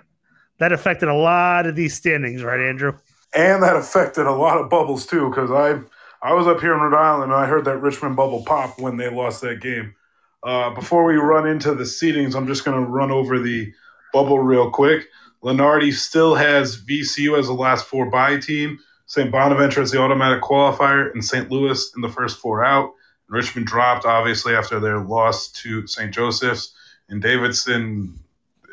that 0.59 0.73
affected 0.73 1.09
a 1.09 1.15
lot 1.15 1.67
of 1.67 1.77
these 1.77 1.95
standings, 1.95 2.43
right, 2.43 2.59
Andrew? 2.59 2.99
And 3.33 3.63
that 3.63 3.77
affected 3.77 4.27
a 4.27 4.33
lot 4.33 4.59
of 4.59 4.69
bubbles 4.69 5.07
too, 5.07 5.31
because 5.31 5.53
I 5.53 5.81
I 6.21 6.35
was 6.35 6.49
up 6.49 6.61
here 6.61 6.75
in 6.75 6.81
Rhode 6.81 6.99
Island 6.99 7.31
and 7.31 7.41
I 7.41 7.47
heard 7.47 7.65
that 7.67 7.79
Richmond 7.79 8.17
bubble 8.17 8.43
pop 8.45 8.81
when 8.81 8.97
they 8.97 9.09
lost 9.09 9.41
that 9.43 9.61
game. 9.61 9.95
Uh, 10.43 10.71
before 10.71 11.05
we 11.05 11.15
run 11.15 11.47
into 11.47 11.73
the 11.73 11.85
seedings, 11.85 12.35
I'm 12.35 12.49
just 12.49 12.65
going 12.65 12.85
to 12.85 12.91
run 12.91 13.13
over 13.13 13.39
the 13.39 13.73
bubble 14.13 14.41
real 14.41 14.69
quick. 14.69 15.07
Lunardi 15.45 15.93
still 15.93 16.35
has 16.35 16.85
VCU 16.85 17.39
as 17.39 17.47
the 17.47 17.53
last 17.53 17.87
four 17.87 18.11
bye 18.11 18.39
team, 18.39 18.81
St. 19.07 19.31
Bonaventure 19.31 19.81
as 19.81 19.93
the 19.93 20.01
automatic 20.01 20.43
qualifier, 20.43 21.13
and 21.13 21.25
St. 21.25 21.53
Louis 21.53 21.93
in 21.95 22.03
the 22.03 22.09
first 22.09 22.41
four 22.41 22.65
out. 22.65 22.91
Richmond 23.33 23.67
dropped, 23.67 24.05
obviously, 24.05 24.55
after 24.55 24.79
their 24.79 25.01
loss 25.01 25.49
to 25.53 25.87
St. 25.87 26.13
Joseph's. 26.13 26.75
And 27.09 27.23
Davidson 27.23 28.19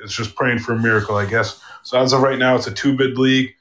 is 0.04 0.14
just 0.14 0.36
praying 0.36 0.60
for 0.60 0.74
a 0.74 0.78
miracle, 0.78 1.16
I 1.16 1.26
guess. 1.26 1.62
So 1.84 2.00
as 2.00 2.14
of 2.14 2.22
right 2.22 2.38
now, 2.38 2.56
it's 2.56 2.68
a 2.68 2.74
two 2.74 2.96
bid 2.96 3.18
league. 3.18 3.56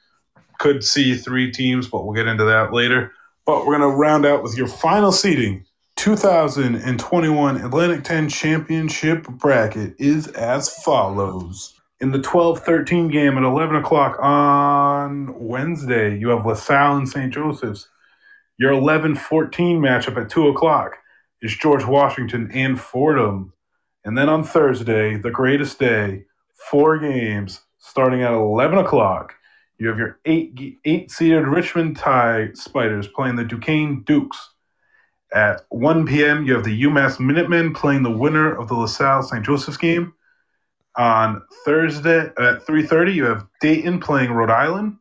Could 0.59 0.83
see 0.83 1.15
three 1.15 1.51
teams, 1.51 1.87
but 1.87 2.05
we'll 2.05 2.13
get 2.13 2.27
into 2.27 2.43
that 2.43 2.73
later. 2.73 3.13
But 3.45 3.65
we're 3.65 3.77
to 3.77 3.87
round 3.87 4.25
out 4.25 4.43
with 4.43 4.57
your 4.57 4.67
final 4.67 5.11
seeding. 5.11 5.65
2021 5.95 7.57
Atlantic 7.57 8.03
10 8.03 8.29
Championship 8.29 9.27
bracket 9.27 9.95
is 9.97 10.27
as 10.27 10.69
follows. 10.83 11.73
In 12.01 12.11
the 12.11 12.21
12 12.21 12.59
13 12.59 13.09
game 13.09 13.37
at 13.37 13.43
11 13.43 13.75
o'clock 13.75 14.17
on 14.21 15.37
Wednesday, 15.37 16.17
you 16.17 16.29
have 16.29 16.45
LaSalle 16.45 16.97
and 16.97 17.09
St. 17.09 17.33
Joseph's. 17.33 17.87
Your 18.59 18.73
11 18.73 19.15
14 19.15 19.79
matchup 19.79 20.21
at 20.21 20.29
2 20.29 20.49
o'clock 20.49 20.97
is 21.41 21.55
George 21.55 21.85
Washington 21.85 22.51
and 22.53 22.79
Fordham. 22.79 23.53
And 24.03 24.17
then 24.17 24.27
on 24.27 24.43
Thursday, 24.43 25.15
the 25.15 25.31
greatest 25.31 25.79
day, 25.79 26.25
four 26.69 26.97
games 26.97 27.61
starting 27.77 28.21
at 28.21 28.33
11 28.33 28.79
o'clock. 28.79 29.33
You 29.77 29.87
have 29.87 29.97
your 29.97 30.19
eight 30.25 30.77
eight 30.83 31.09
seeded 31.09 31.47
Richmond 31.47 31.95
Tide 31.95 32.57
Spiders 32.57 33.07
playing 33.07 33.37
the 33.37 33.45
Duquesne 33.45 34.03
Dukes. 34.05 34.49
At 35.33 35.61
1 35.69 36.05
p.m., 36.05 36.43
you 36.43 36.53
have 36.53 36.65
the 36.65 36.83
UMass 36.83 37.17
Minutemen 37.17 37.73
playing 37.73 38.03
the 38.03 38.11
winner 38.11 38.53
of 38.53 38.67
the 38.67 38.73
LaSalle 38.73 39.23
St. 39.23 39.45
Joseph's 39.45 39.77
game. 39.77 40.13
On 40.97 41.41
Thursday 41.63 42.25
at 42.25 42.65
3:30, 42.65 43.15
you 43.15 43.23
have 43.23 43.47
Dayton 43.61 44.01
playing 44.01 44.33
Rhode 44.33 44.49
Island, 44.49 44.97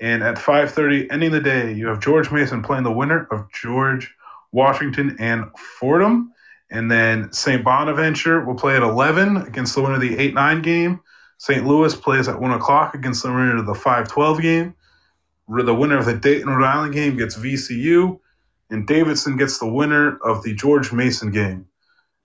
and 0.00 0.22
at 0.22 0.36
5:30, 0.36 1.10
ending 1.10 1.32
the 1.32 1.40
day, 1.40 1.72
you 1.72 1.88
have 1.88 2.00
George 2.00 2.30
Mason 2.30 2.62
playing 2.62 2.84
the 2.84 2.92
winner 2.92 3.26
of 3.30 3.50
George 3.52 4.14
Washington 4.52 5.16
and 5.18 5.44
Fordham, 5.78 6.32
and 6.70 6.90
then 6.90 7.32
St. 7.32 7.64
Bonaventure 7.64 8.44
will 8.44 8.54
play 8.54 8.76
at 8.76 8.82
11 8.82 9.38
against 9.38 9.74
the 9.74 9.82
winner 9.82 9.94
of 9.94 10.00
the 10.00 10.16
8-9 10.16 10.62
game. 10.62 11.00
St. 11.38 11.66
Louis 11.66 11.94
plays 11.94 12.28
at 12.28 12.40
one 12.40 12.52
o'clock 12.52 12.94
against 12.94 13.22
the 13.22 13.28
winner 13.28 13.58
of 13.58 13.66
the 13.66 13.72
5-12 13.72 14.40
game. 14.40 14.74
The 15.48 15.74
winner 15.74 15.96
of 15.96 16.04
the 16.04 16.14
Dayton 16.14 16.48
Rhode 16.48 16.66
Island 16.66 16.94
game 16.94 17.16
gets 17.16 17.36
VCU, 17.36 18.18
and 18.70 18.86
Davidson 18.86 19.36
gets 19.36 19.58
the 19.58 19.66
winner 19.66 20.18
of 20.18 20.42
the 20.42 20.54
George 20.54 20.92
Mason 20.92 21.30
game. 21.30 21.66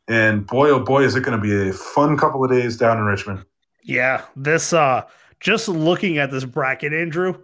And 0.07 0.45
boy, 0.45 0.69
oh 0.69 0.79
boy, 0.79 1.03
is 1.03 1.15
it 1.15 1.23
going 1.23 1.39
to 1.39 1.41
be 1.41 1.69
a 1.69 1.73
fun 1.73 2.17
couple 2.17 2.43
of 2.43 2.51
days 2.51 2.75
down 2.75 2.97
in 2.97 3.05
Richmond. 3.05 3.45
Yeah, 3.83 4.23
this 4.35 4.73
uh 4.73 5.03
just 5.39 5.67
looking 5.67 6.17
at 6.17 6.31
this 6.31 6.45
bracket, 6.45 6.93
Andrew, 6.93 7.35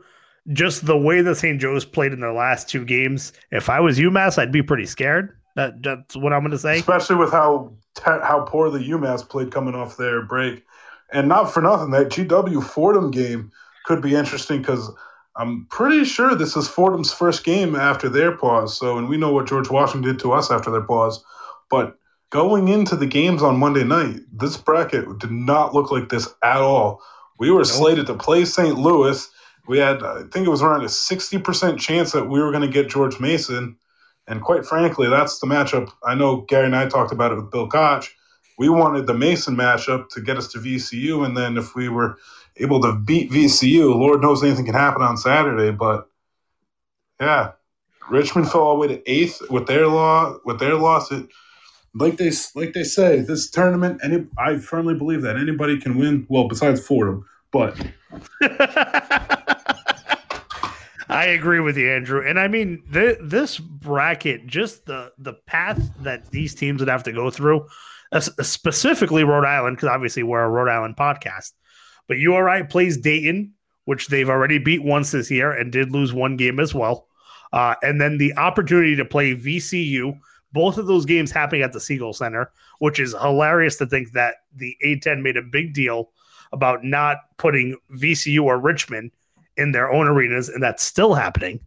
just 0.53 0.85
the 0.85 0.97
way 0.97 1.21
the 1.21 1.35
St. 1.35 1.59
Joe's 1.59 1.85
played 1.85 2.13
in 2.13 2.19
their 2.19 2.33
last 2.33 2.69
two 2.69 2.85
games, 2.85 3.33
if 3.51 3.69
I 3.69 3.79
was 3.79 3.99
UMass, 3.99 4.37
I'd 4.37 4.51
be 4.51 4.63
pretty 4.63 4.85
scared. 4.85 5.35
That, 5.55 5.81
that's 5.83 6.15
what 6.15 6.33
I'm 6.33 6.41
going 6.41 6.51
to 6.51 6.57
say. 6.57 6.79
Especially 6.79 7.15
with 7.15 7.31
how 7.31 7.73
how 8.03 8.45
poor 8.47 8.69
the 8.69 8.79
UMass 8.79 9.27
played 9.27 9.51
coming 9.51 9.75
off 9.75 9.97
their 9.97 10.21
break, 10.21 10.63
and 11.11 11.27
not 11.27 11.53
for 11.53 11.61
nothing, 11.61 11.91
that 11.91 12.09
GW 12.09 12.63
Fordham 12.63 13.11
game 13.11 13.51
could 13.85 14.01
be 14.01 14.15
interesting 14.15 14.59
because 14.61 14.89
I'm 15.35 15.65
pretty 15.69 16.05
sure 16.05 16.35
this 16.35 16.55
is 16.55 16.67
Fordham's 16.67 17.11
first 17.11 17.43
game 17.43 17.75
after 17.75 18.07
their 18.07 18.35
pause. 18.37 18.77
So, 18.77 18.97
and 18.97 19.09
we 19.09 19.17
know 19.17 19.33
what 19.33 19.47
George 19.47 19.69
Washington 19.69 20.13
did 20.13 20.19
to 20.21 20.31
us 20.31 20.51
after 20.51 20.71
their 20.71 20.81
pause, 20.81 21.23
but 21.69 21.97
going 22.29 22.67
into 22.67 22.95
the 22.95 23.07
games 23.07 23.41
on 23.41 23.57
Monday 23.57 23.83
night, 23.83 24.21
this 24.31 24.57
bracket 24.57 25.17
did 25.19 25.31
not 25.31 25.73
look 25.73 25.91
like 25.91 26.09
this 26.09 26.27
at 26.43 26.57
all. 26.57 27.01
We 27.39 27.51
were 27.51 27.63
slated 27.63 28.07
to 28.07 28.13
play 28.15 28.45
St. 28.45 28.77
Louis. 28.77 29.29
We 29.69 29.77
had, 29.77 30.01
I 30.01 30.23
think 30.23 30.47
it 30.47 30.49
was 30.49 30.63
around 30.63 30.81
a 30.81 30.87
60% 30.87 31.77
chance 31.77 32.11
that 32.13 32.27
we 32.27 32.41
were 32.41 32.49
going 32.49 32.63
to 32.63 32.67
get 32.67 32.89
George 32.89 33.19
Mason. 33.19 33.77
And 34.25 34.41
quite 34.41 34.65
frankly, 34.65 35.07
that's 35.07 35.37
the 35.37 35.45
matchup. 35.45 35.91
I 36.03 36.15
know 36.15 36.41
Gary 36.41 36.65
and 36.65 36.75
I 36.75 36.89
talked 36.89 37.11
about 37.11 37.31
it 37.31 37.35
with 37.35 37.51
Bill 37.51 37.67
Koch. 37.67 38.09
We 38.57 38.67
wanted 38.67 39.05
the 39.05 39.13
Mason 39.13 39.55
matchup 39.55 40.09
to 40.09 40.21
get 40.21 40.37
us 40.37 40.51
to 40.53 40.57
VCU. 40.57 41.23
And 41.23 41.37
then 41.37 41.55
if 41.55 41.75
we 41.75 41.87
were 41.87 42.17
able 42.57 42.81
to 42.81 42.93
beat 42.93 43.29
VCU, 43.29 43.93
Lord 43.93 44.23
knows 44.23 44.43
anything 44.43 44.65
can 44.65 44.73
happen 44.73 45.03
on 45.03 45.17
Saturday. 45.17 45.69
But 45.69 46.09
yeah, 47.21 47.51
Richmond 48.09 48.49
fell 48.49 48.61
all 48.61 48.73
the 48.73 48.79
way 48.79 48.87
to 48.87 49.11
eighth 49.11 49.39
with 49.51 49.67
their 49.67 49.85
law 49.85 50.39
with 50.45 50.57
their 50.57 50.77
loss. 50.77 51.11
It, 51.11 51.27
like 51.93 52.17
they 52.17 52.31
like 52.55 52.73
they 52.73 52.83
say, 52.83 53.19
this 53.19 53.51
tournament, 53.51 54.01
any 54.03 54.25
I 54.35 54.57
firmly 54.57 54.95
believe 54.95 55.21
that 55.21 55.37
anybody 55.37 55.79
can 55.79 55.95
win. 55.95 56.25
Well, 56.27 56.47
besides 56.47 56.83
Fordham, 56.83 57.23
but 57.51 57.79
I 61.09 61.25
agree 61.25 61.59
with 61.59 61.75
you, 61.75 61.91
Andrew. 61.91 62.25
And 62.25 62.39
I 62.39 62.47
mean, 62.47 62.83
th- 62.93 63.17
this 63.21 63.57
bracket, 63.57 64.45
just 64.45 64.85
the 64.85 65.11
the 65.17 65.33
path 65.33 65.91
that 66.01 66.29
these 66.29 66.53
teams 66.53 66.81
would 66.81 66.89
have 66.89 67.03
to 67.03 67.11
go 67.11 67.31
through, 67.31 67.67
uh, 68.11 68.19
specifically 68.19 69.23
Rhode 69.23 69.45
Island, 69.45 69.77
because 69.77 69.89
obviously 69.89 70.23
we're 70.23 70.43
a 70.43 70.49
Rhode 70.49 70.69
Island 70.69 70.97
podcast. 70.97 71.53
But 72.07 72.19
URI 72.19 72.63
plays 72.63 72.97
Dayton, 72.97 73.53
which 73.85 74.07
they've 74.07 74.29
already 74.29 74.59
beat 74.59 74.83
once 74.83 75.11
this 75.11 75.31
year 75.31 75.51
and 75.51 75.71
did 75.71 75.91
lose 75.91 76.13
one 76.13 76.37
game 76.37 76.59
as 76.59 76.75
well. 76.75 77.07
Uh, 77.51 77.75
and 77.81 77.99
then 77.99 78.17
the 78.17 78.35
opportunity 78.37 78.95
to 78.95 79.05
play 79.05 79.35
VCU, 79.35 80.19
both 80.51 80.77
of 80.77 80.85
those 80.85 81.05
games 81.05 81.31
happening 81.31 81.63
at 81.63 81.73
the 81.73 81.79
Siegel 81.79 82.13
Center, 82.13 82.51
which 82.77 82.99
is 82.99 83.15
hilarious 83.19 83.77
to 83.77 83.87
think 83.87 84.11
that 84.11 84.35
the 84.55 84.75
A10 84.85 85.21
made 85.21 85.37
a 85.37 85.41
big 85.41 85.73
deal 85.73 86.11
about 86.51 86.83
not 86.83 87.17
putting 87.37 87.77
VCU 87.93 88.43
or 88.43 88.59
Richmond 88.59 89.11
in 89.59 89.71
their 89.71 89.91
own 89.91 90.07
arenas, 90.07 90.49
and 90.49 90.63
that's 90.63 90.83
still 90.83 91.13
happening. 91.13 91.59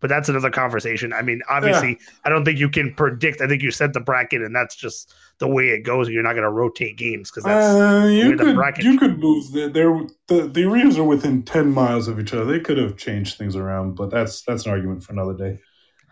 But 0.00 0.10
that's 0.10 0.28
another 0.28 0.50
conversation. 0.50 1.14
I 1.14 1.22
mean, 1.22 1.40
obviously, 1.48 1.92
yeah. 1.92 2.14
I 2.26 2.28
don't 2.28 2.44
think 2.44 2.58
you 2.58 2.68
can 2.68 2.94
predict. 2.94 3.40
I 3.40 3.48
think 3.48 3.62
you 3.62 3.70
set 3.70 3.94
the 3.94 4.00
bracket, 4.00 4.42
and 4.42 4.54
that's 4.54 4.76
just 4.76 5.14
the 5.38 5.48
way 5.48 5.70
it 5.70 5.84
goes. 5.84 6.10
You're 6.10 6.22
not 6.22 6.34
going 6.34 6.44
to 6.44 6.50
rotate 6.50 6.98
games 6.98 7.30
because 7.30 7.44
that's 7.44 7.64
uh, 7.64 8.06
you 8.06 8.36
could 8.36 8.84
you 8.84 8.98
could 8.98 9.18
move. 9.18 9.52
The, 9.52 10.08
the 10.28 10.48
the 10.48 10.64
arenas 10.64 10.98
are 10.98 11.04
within 11.04 11.42
ten 11.44 11.72
miles 11.72 12.08
of 12.08 12.20
each 12.20 12.34
other. 12.34 12.44
They 12.44 12.60
could 12.60 12.76
have 12.76 12.98
changed 12.98 13.38
things 13.38 13.56
around, 13.56 13.94
but 13.94 14.10
that's 14.10 14.42
that's 14.42 14.66
an 14.66 14.72
argument 14.72 15.02
for 15.02 15.12
another 15.12 15.34
day. 15.34 15.60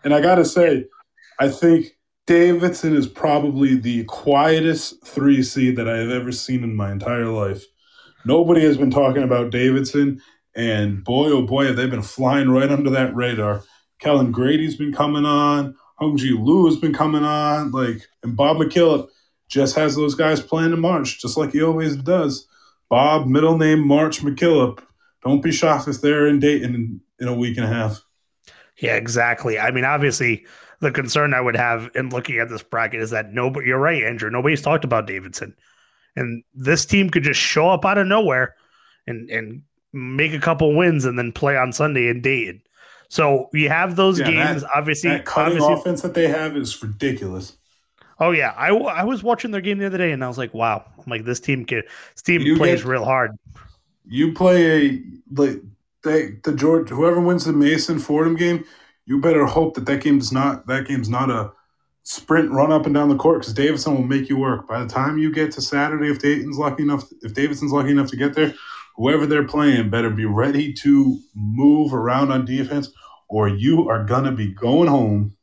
And 0.03 0.15
I 0.15 0.21
got 0.21 0.35
to 0.35 0.45
say, 0.45 0.85
I 1.39 1.49
think 1.49 1.95
Davidson 2.27 2.95
is 2.95 3.07
probably 3.07 3.75
the 3.75 4.03
quietest 4.05 5.05
three 5.05 5.43
seed 5.43 5.75
that 5.75 5.87
I 5.87 5.97
have 5.97 6.09
ever 6.09 6.31
seen 6.31 6.63
in 6.63 6.75
my 6.75 6.91
entire 6.91 7.27
life. 7.27 7.63
Nobody 8.25 8.61
has 8.61 8.77
been 8.77 8.89
talking 8.89 9.21
about 9.21 9.51
Davidson, 9.51 10.21
and 10.55 11.03
boy, 11.03 11.29
oh 11.29 11.41
boy, 11.41 11.65
have 11.65 11.75
they 11.75 11.87
been 11.87 12.01
flying 12.01 12.49
right 12.49 12.71
under 12.71 12.89
that 12.91 13.15
radar. 13.15 13.63
Kellen 13.99 14.31
Grady's 14.31 14.75
been 14.75 14.93
coming 14.93 15.25
on. 15.25 15.75
Hung 15.97 16.17
Hyunjung 16.17 16.45
Lee 16.45 16.69
has 16.69 16.79
been 16.79 16.93
coming 16.93 17.23
on. 17.23 17.71
Like, 17.71 18.01
and 18.23 18.35
Bob 18.35 18.57
McKillop 18.57 19.09
just 19.47 19.75
has 19.75 19.95
those 19.95 20.15
guys 20.15 20.41
playing 20.41 20.73
in 20.73 20.79
March, 20.79 21.21
just 21.21 21.37
like 21.37 21.51
he 21.51 21.63
always 21.63 21.95
does. 21.95 22.47
Bob, 22.89 23.27
middle 23.27 23.57
name 23.57 23.85
March 23.85 24.21
McKillop. 24.21 24.79
Don't 25.23 25.41
be 25.41 25.51
shocked 25.51 25.87
if 25.87 26.01
they're 26.01 26.27
in 26.27 26.39
Dayton 26.39 27.01
in 27.19 27.27
a 27.27 27.33
week 27.33 27.57
and 27.57 27.65
a 27.65 27.69
half. 27.69 28.01
Yeah, 28.77 28.95
exactly. 28.95 29.57
I 29.57 29.71
mean, 29.71 29.85
obviously, 29.85 30.45
the 30.81 30.91
concern 30.91 31.33
I 31.33 31.41
would 31.41 31.55
have 31.55 31.89
in 31.95 32.09
looking 32.09 32.37
at 32.37 32.49
this 32.49 32.61
bracket 32.61 33.01
is 33.01 33.09
that 33.11 33.31
nobody, 33.31 33.67
you're 33.67 33.79
right, 33.79 34.03
Andrew, 34.03 34.29
nobody's 34.29 34.61
talked 34.61 34.83
about 34.83 35.07
Davidson. 35.07 35.55
And 36.15 36.43
this 36.53 36.85
team 36.85 37.09
could 37.09 37.23
just 37.23 37.39
show 37.39 37.69
up 37.69 37.85
out 37.85 37.97
of 37.97 38.07
nowhere 38.07 38.55
and, 39.07 39.29
and 39.29 39.61
make 39.95 40.33
a 40.33 40.39
couple 40.39 40.75
wins 40.75 41.05
and 41.05 41.17
then 41.17 41.31
play 41.31 41.57
on 41.57 41.71
Sunday 41.73 42.09
in 42.09 42.21
Dayton. 42.21 42.61
So 43.09 43.49
you 43.53 43.69
have 43.69 43.95
those 43.95 44.19
Yeah, 44.19 44.29
games. 44.31 44.61
that- 44.61 44.69
obviously, 44.75 45.09
That 45.11 45.25
cutting 45.25 45.53
obviously 45.61 45.73
offense 45.73 46.01
that 46.01 46.13
they 46.13 46.27
have 46.27 46.57
is 46.57 46.81
ridiculous. 46.83 47.53
Oh 48.19 48.31
yeah, 48.31 48.53
I, 48.57 48.69
I 48.69 49.03
was 49.03 49.23
watching 49.23 49.51
their 49.51 49.61
game 49.61 49.77
the 49.77 49.85
other 49.87 49.97
day 49.97 50.11
and 50.11 50.23
I 50.23 50.27
was 50.27 50.37
like, 50.37 50.53
wow, 50.53 50.85
I'm 50.97 51.03
like 51.07 51.25
this 51.25 51.39
team 51.39 51.65
can 51.65 51.83
this 52.13 52.21
team 52.21 52.41
You 52.41 52.55
plays 52.57 52.81
get- 52.81 52.89
real 52.89 53.05
hard. 53.05 53.31
You 54.07 54.33
play 54.33 54.87
a 54.87 55.01
like 55.31 55.61
they 56.03 56.31
the 56.43 56.53
George 56.53 56.89
whoever 56.89 57.19
wins 57.19 57.45
the 57.45 57.53
Mason 57.53 57.99
Fordham 57.99 58.35
game, 58.35 58.63
you 59.05 59.19
better 59.19 59.45
hope 59.45 59.73
that 59.75 59.85
that 59.87 60.01
game's 60.01 60.31
not 60.31 60.65
that 60.67 60.87
game's 60.87 61.09
not 61.09 61.29
a 61.29 61.51
sprint 62.03 62.51
run 62.51 62.71
up 62.71 62.85
and 62.85 62.93
down 62.93 63.09
the 63.09 63.15
court 63.15 63.39
because 63.41 63.53
Davidson 63.53 63.95
will 63.95 64.03
make 64.03 64.29
you 64.29 64.37
work. 64.37 64.67
By 64.67 64.79
the 64.83 64.87
time 64.89 65.17
you 65.17 65.31
get 65.31 65.51
to 65.53 65.61
Saturday, 65.61 66.09
if 66.09 66.19
Dayton's 66.19 66.57
lucky 66.57 66.83
enough, 66.83 67.03
if 67.23 67.33
Davidson's 67.33 67.71
lucky 67.71 67.89
enough 67.91 68.09
to 68.11 68.15
get 68.15 68.33
there, 68.35 68.53
whoever 68.95 69.25
they're 69.25 69.47
playing 69.47 69.89
better 69.89 70.09
be 70.09 70.25
ready 70.25 70.73
to 70.73 71.19
move 71.35 71.93
around 71.93 72.31
on 72.31 72.45
defense, 72.45 72.91
or 73.27 73.47
you 73.47 73.89
are 73.89 74.03
gonna 74.03 74.31
be 74.31 74.53
going 74.53 74.87
home. 74.87 75.35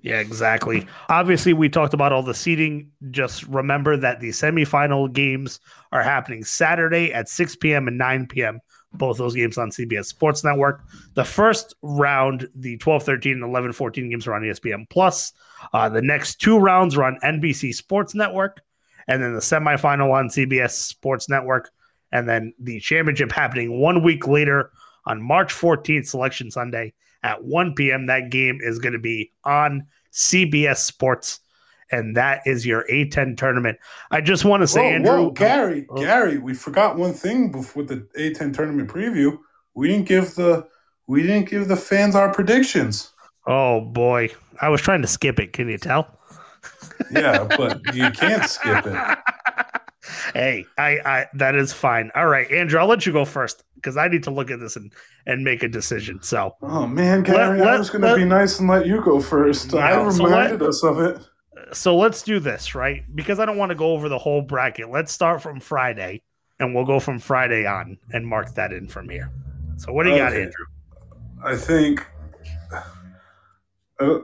Yeah, 0.00 0.20
exactly. 0.20 0.86
Obviously, 1.08 1.52
we 1.52 1.68
talked 1.68 1.92
about 1.92 2.12
all 2.12 2.22
the 2.22 2.34
seating. 2.34 2.90
Just 3.10 3.44
remember 3.48 3.96
that 3.96 4.20
the 4.20 4.28
semifinal 4.28 5.12
games 5.12 5.58
are 5.90 6.02
happening 6.02 6.44
Saturday 6.44 7.12
at 7.12 7.28
6 7.28 7.56
p.m. 7.56 7.88
and 7.88 7.98
9 7.98 8.26
p.m. 8.28 8.60
Both 8.92 9.18
those 9.18 9.34
games 9.34 9.58
on 9.58 9.70
CBS 9.70 10.06
Sports 10.06 10.44
Network. 10.44 10.82
The 11.14 11.24
first 11.24 11.74
round, 11.82 12.48
the 12.54 12.76
12 12.78 13.02
13 13.02 13.32
and 13.34 13.42
11 13.42 13.72
14 13.72 14.08
games 14.08 14.26
are 14.26 14.34
on 14.34 14.42
ESPN 14.42 14.88
Plus. 14.88 15.32
Uh, 15.72 15.88
the 15.88 16.00
next 16.00 16.36
two 16.36 16.58
rounds 16.58 16.96
are 16.96 17.04
on 17.04 17.18
NBC 17.24 17.74
Sports 17.74 18.14
Network. 18.14 18.62
And 19.08 19.22
then 19.22 19.34
the 19.34 19.40
semifinal 19.40 20.12
on 20.12 20.28
CBS 20.28 20.70
Sports 20.70 21.28
Network. 21.28 21.70
And 22.12 22.28
then 22.28 22.52
the 22.58 22.80
championship 22.80 23.32
happening 23.32 23.80
one 23.80 24.02
week 24.02 24.26
later 24.26 24.70
on 25.06 25.20
March 25.22 25.52
14th, 25.54 26.06
Selection 26.06 26.50
Sunday 26.50 26.92
at 27.22 27.42
1 27.44 27.74
p.m. 27.74 28.06
That 28.06 28.30
game 28.30 28.58
is 28.62 28.78
going 28.78 28.92
to 28.94 28.98
be 28.98 29.32
on 29.44 29.86
CBS 30.12 30.78
Sports, 30.78 31.40
and 31.90 32.16
that 32.16 32.40
is 32.46 32.64
your 32.66 32.84
A10 32.90 33.36
tournament. 33.36 33.78
I 34.10 34.20
just 34.20 34.44
want 34.44 34.62
to 34.62 34.66
say, 34.66 34.80
whoa, 34.80 34.94
Andrew, 34.94 35.12
whoa, 35.24 35.30
Gary, 35.30 35.86
Oh. 35.90 35.96
Gary, 35.96 36.38
we 36.38 36.54
forgot 36.54 36.96
one 36.96 37.12
thing 37.12 37.50
before 37.52 37.82
the 37.82 38.06
A10 38.18 38.54
tournament 38.54 38.88
preview. 38.90 39.38
We 39.74 39.88
didn't 39.88 40.06
give 40.06 40.34
the 40.34 40.66
we 41.06 41.22
didn't 41.22 41.48
give 41.48 41.68
the 41.68 41.76
fans 41.76 42.14
our 42.14 42.32
predictions. 42.32 43.12
oh 43.46 43.80
boy, 43.80 44.30
I 44.60 44.68
was 44.68 44.80
trying 44.82 45.02
to 45.02 45.08
skip 45.08 45.38
it. 45.40 45.52
Can 45.52 45.68
you 45.68 45.78
tell? 45.78 46.17
Yeah, 47.12 47.44
but 47.56 47.80
you 47.94 48.10
can't 48.10 48.44
skip 48.44 48.86
it. 48.86 49.18
hey, 50.34 50.64
I, 50.76 50.98
I 51.04 51.26
that 51.34 51.54
is 51.54 51.72
fine. 51.72 52.10
All 52.14 52.26
right, 52.26 52.50
Andrew, 52.50 52.78
I'll 52.80 52.86
let 52.86 53.06
you 53.06 53.12
go 53.12 53.24
first 53.24 53.64
because 53.76 53.96
I 53.96 54.08
need 54.08 54.22
to 54.24 54.30
look 54.30 54.50
at 54.50 54.60
this 54.60 54.76
and 54.76 54.92
and 55.26 55.44
make 55.44 55.62
a 55.62 55.68
decision. 55.68 56.22
So 56.22 56.54
Oh 56.62 56.86
man, 56.86 57.22
Gary, 57.22 57.60
I 57.60 57.64
let- 57.64 57.78
was 57.78 57.90
going 57.90 58.02
to 58.02 58.14
be 58.16 58.24
nice 58.24 58.58
and 58.58 58.68
let 58.68 58.86
you 58.86 59.00
go 59.02 59.20
first. 59.20 59.74
I 59.74 59.90
No, 59.96 60.10
so 60.10 60.22
let- 60.24 60.30
reminded 60.30 60.62
us 60.62 60.82
of 60.82 61.00
it. 61.00 61.18
so 61.72 61.96
let's 61.96 62.22
do 62.22 62.40
this 62.40 62.74
right 62.74 63.02
because 63.14 63.38
I 63.38 63.44
don't 63.46 63.58
want 63.58 63.70
to 63.70 63.76
go 63.76 63.92
over 63.92 64.08
the 64.08 64.18
whole 64.18 64.42
bracket. 64.42 64.90
Let's 64.90 65.12
start 65.12 65.42
from 65.42 65.60
Friday, 65.60 66.22
and 66.60 66.74
we'll 66.74 66.84
go 66.86 66.98
from 67.00 67.18
Friday 67.18 67.66
on 67.66 67.98
and 68.12 68.26
mark 68.26 68.54
that 68.54 68.72
in 68.72 68.88
from 68.88 69.08
here. 69.08 69.30
So 69.76 69.92
what 69.92 70.04
do 70.04 70.10
you 70.10 70.16
got, 70.18 70.32
Andrew? 70.32 70.66
I 71.44 71.54
think 71.56 72.04
uh, 74.00 74.18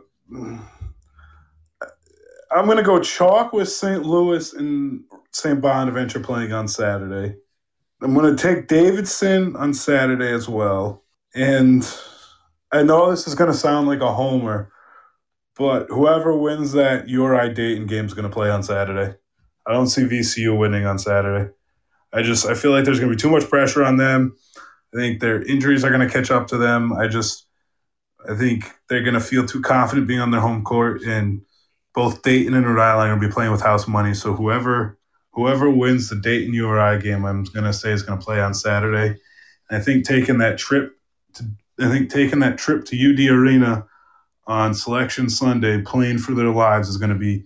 I'm 2.55 2.67
going 2.67 2.77
to 2.77 2.85
go 2.85 3.01
chalk 3.01 3.53
with 3.53 3.69
St. 3.69 4.05
Louis 4.05 4.53
and 4.53 5.03
St. 5.33 5.61
Bonaventure 5.61 6.21
playing 6.21 6.53
on 6.53 6.69
Saturday. 6.69 7.35
I'm 8.01 8.15
going 8.15 8.35
to 8.35 8.41
take 8.41 8.69
Davidson 8.69 9.57
on 9.57 9.75
Saturday 9.75 10.33
as 10.33 10.49
well. 10.49 11.03
And 11.35 11.85
I 12.71 12.85
know 12.85 13.11
this 13.11 13.27
is 13.27 13.35
going 13.35 13.51
to 13.51 13.57
sound 13.57 13.89
like 13.89 14.01
a 14.01 14.13
homer, 14.13 14.71
but 15.57 15.89
whoever 15.89 16.39
wins 16.39 16.71
that 16.73 17.09
URI 17.09 17.53
Dayton 17.53 17.87
game 17.87 18.05
is 18.05 18.15
going 18.15 18.29
to 18.29 18.33
play 18.33 18.51
on 18.51 18.63
Saturday. 18.63 19.17
I 19.67 19.73
don't 19.73 19.89
see 19.89 20.03
VCU 20.03 20.57
winning 20.57 20.87
on 20.87 21.01
Saturday. 21.01 21.53
I 22.13 22.23
just 22.23 22.47
I 22.47 22.55
feel 22.55 22.71
like 22.71 22.85
there's 22.85 23.01
going 23.01 23.11
to 23.11 23.17
be 23.17 23.21
too 23.21 23.31
much 23.31 23.51
pressure 23.51 23.83
on 23.83 23.97
them. 23.97 24.37
I 24.95 24.99
think 24.99 25.21
their 25.21 25.43
injuries 25.43 25.83
are 25.83 25.91
going 25.91 26.07
to 26.07 26.13
catch 26.13 26.31
up 26.31 26.47
to 26.49 26.57
them. 26.57 26.93
I 26.93 27.09
just, 27.09 27.47
I 28.29 28.37
think 28.37 28.71
they're 28.89 29.03
going 29.03 29.15
to 29.15 29.21
feel 29.21 29.45
too 29.45 29.61
confident 29.61 30.07
being 30.07 30.21
on 30.21 30.31
their 30.31 30.41
home 30.41 30.63
court, 30.63 31.03
and 31.03 31.43
both 31.95 32.23
Dayton 32.23 32.55
and 32.55 32.67
Rhode 32.67 32.83
Island 32.83 33.11
are 33.11 33.15
going 33.15 33.21
to 33.21 33.29
be 33.29 33.33
playing 33.33 33.53
with 33.53 33.63
house 33.63 33.87
money. 33.87 34.15
So 34.15 34.35
whoever 34.35 34.99
whoever 35.35 35.69
wins 35.69 36.09
the 36.09 36.17
Dayton 36.17 36.55
URI 36.55 37.01
game, 37.01 37.25
I'm 37.25 37.45
going 37.45 37.65
to 37.65 37.73
say 37.73 37.93
is 37.93 38.03
going 38.03 38.19
to 38.19 38.25
play 38.25 38.41
on 38.41 38.55
Saturday. 38.55 39.19
And 39.69 39.81
I 39.81 39.81
think 39.81 40.07
taking 40.07 40.39
that 40.39 40.59
trip, 40.59 40.97
to, 41.35 41.45
I 41.81 41.89
think 41.89 42.11
taking 42.11 42.39
that 42.41 42.59
trip 42.59 42.85
to 42.87 42.97
UD 42.97 43.31
Arena 43.31 43.87
on 44.47 44.75
Selection 44.75 45.29
Sunday, 45.29 45.83
playing 45.83 46.19
for 46.19 46.35
their 46.35 46.51
lives, 46.51 46.89
is 46.89 46.99
going 46.99 47.13
to 47.13 47.19
be 47.19 47.45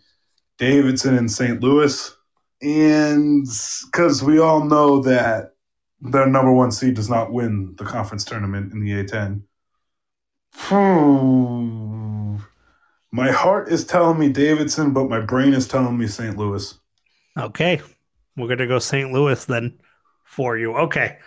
Davidson 0.59 1.17
and 1.17 1.31
St. 1.31 1.63
Louis. 1.63 2.15
And 2.61 3.47
because 3.87 4.23
we 4.23 4.39
all 4.39 4.65
know 4.65 5.01
that 5.03 5.53
their 6.01 6.27
number 6.27 6.53
one 6.53 6.73
seed 6.73 6.95
does 6.95 7.09
not 7.09 7.33
win 7.33 7.75
the 7.79 7.85
conference 7.85 8.25
tournament 8.25 8.73
in 8.73 8.81
the 8.81 9.05
A10. 9.05 9.43
Hmm. 10.55 11.98
My 13.11 13.31
heart 13.31 13.69
is 13.69 13.85
telling 13.85 14.19
me 14.19 14.29
Davidson, 14.29 14.93
but 14.93 15.09
my 15.09 15.21
brain 15.21 15.55
is 15.55 15.67
telling 15.67 15.97
me 15.97 16.07
St. 16.07 16.37
Louis. 16.37 16.79
Okay. 17.39 17.81
We're 18.37 18.47
going 18.47 18.59
to 18.59 18.67
go 18.67 18.79
St. 18.79 19.13
Louis 19.13 19.45
then 19.47 19.79
for 20.25 20.59
you. 20.59 20.75
Okay. 20.77 21.19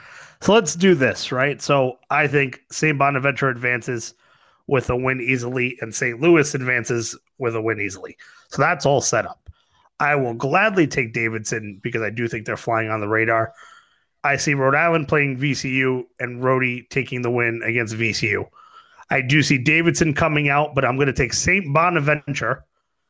So 0.41 0.53
let's 0.53 0.75
do 0.75 0.95
this, 0.95 1.31
right? 1.31 1.61
So 1.61 1.99
I 2.09 2.27
think 2.27 2.61
St. 2.71 2.97
Bonaventure 2.97 3.49
advances 3.49 4.13
with 4.67 4.89
a 4.89 4.95
win 4.95 5.21
easily, 5.21 5.77
and 5.81 5.93
St. 5.93 6.21
Louis 6.21 6.53
advances 6.55 7.17
with 7.39 7.55
a 7.55 7.61
win 7.61 7.79
easily. 7.79 8.15
So 8.49 8.61
that's 8.61 8.85
all 8.85 9.01
set 9.01 9.25
up. 9.25 9.49
I 9.99 10.15
will 10.15 10.33
gladly 10.33 10.87
take 10.87 11.13
Davidson 11.13 11.79
because 11.83 12.01
I 12.01 12.09
do 12.09 12.27
think 12.27 12.45
they're 12.45 12.57
flying 12.57 12.89
on 12.89 13.01
the 13.01 13.07
radar. 13.07 13.53
I 14.23 14.37
see 14.37 14.53
Rhode 14.53 14.75
Island 14.75 15.07
playing 15.07 15.37
VCU 15.37 16.03
and 16.19 16.43
Rhody 16.43 16.87
taking 16.89 17.21
the 17.21 17.31
win 17.31 17.61
against 17.63 17.95
VCU. 17.95 18.47
I 19.11 19.21
do 19.21 19.43
see 19.43 19.57
Davidson 19.57 20.13
coming 20.13 20.49
out, 20.49 20.73
but 20.73 20.85
I'm 20.85 20.95
going 20.95 21.07
to 21.07 21.13
take 21.13 21.33
St. 21.33 21.71
Bonaventure 21.73 22.63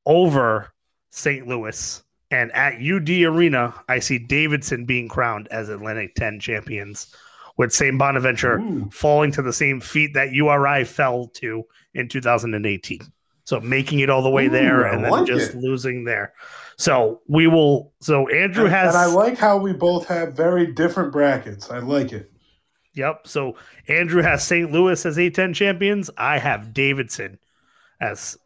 over 0.05 0.73
St. 1.11 1.47
Louis. 1.47 2.03
And 2.31 2.51
at 2.53 2.75
UD 2.81 3.09
Arena, 3.09 3.73
I 3.87 3.99
see 3.99 4.17
Davidson 4.17 4.85
being 4.85 5.07
crowned 5.07 5.47
as 5.49 5.69
Atlantic 5.69 6.15
10 6.15 6.39
champions, 6.39 7.13
with 7.57 7.73
St. 7.73 7.97
Bonaventure 7.97 8.59
Ooh. 8.59 8.89
falling 8.91 9.31
to 9.33 9.41
the 9.41 9.53
same 9.53 9.79
feat 9.79 10.13
that 10.13 10.31
URI 10.31 10.85
fell 10.85 11.27
to 11.35 11.63
in 11.93 12.07
2018. 12.07 13.01
So 13.43 13.59
making 13.59 13.99
it 13.99 14.09
all 14.09 14.23
the 14.23 14.29
way 14.29 14.47
Ooh, 14.47 14.51
there 14.51 14.87
I 14.87 14.93
and 14.93 15.03
then 15.03 15.11
like 15.11 15.25
just 15.27 15.51
it. 15.51 15.57
losing 15.57 16.05
there. 16.05 16.33
So 16.77 17.21
we 17.27 17.47
will. 17.47 17.91
So 17.99 18.27
Andrew 18.29 18.65
has. 18.65 18.95
and 18.95 19.03
I 19.03 19.07
like 19.07 19.37
how 19.37 19.57
we 19.57 19.73
both 19.73 20.07
have 20.07 20.33
very 20.33 20.67
different 20.67 21.11
brackets. 21.11 21.69
I 21.69 21.79
like 21.79 22.13
it. 22.13 22.30
Yep. 22.93 23.27
So 23.27 23.55
Andrew 23.87 24.21
has 24.21 24.43
St. 24.43 24.71
Louis 24.71 25.05
as 25.05 25.17
A10 25.17 25.55
champions. 25.55 26.09
I 26.17 26.37
have 26.37 26.73
Davidson 26.73 27.39
as 28.01 28.37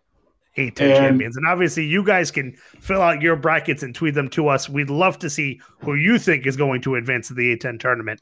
A10 0.57 0.81
And- 0.81 0.95
champions. 0.97 1.37
And 1.37 1.47
obviously, 1.47 1.85
you 1.85 2.03
guys 2.03 2.31
can 2.31 2.53
fill 2.79 3.01
out 3.01 3.21
your 3.21 3.35
brackets 3.35 3.83
and 3.83 3.93
tweet 3.95 4.13
them 4.13 4.29
to 4.29 4.47
us. 4.47 4.69
We'd 4.69 4.89
love 4.89 5.17
to 5.19 5.29
see 5.29 5.59
who 5.81 5.95
you 5.95 6.17
think 6.19 6.45
is 6.45 6.55
going 6.57 6.81
to 6.81 6.95
advance 6.95 7.27
to 7.29 7.33
the 7.33 7.55
A10 7.55 7.79
tournament 7.79 8.21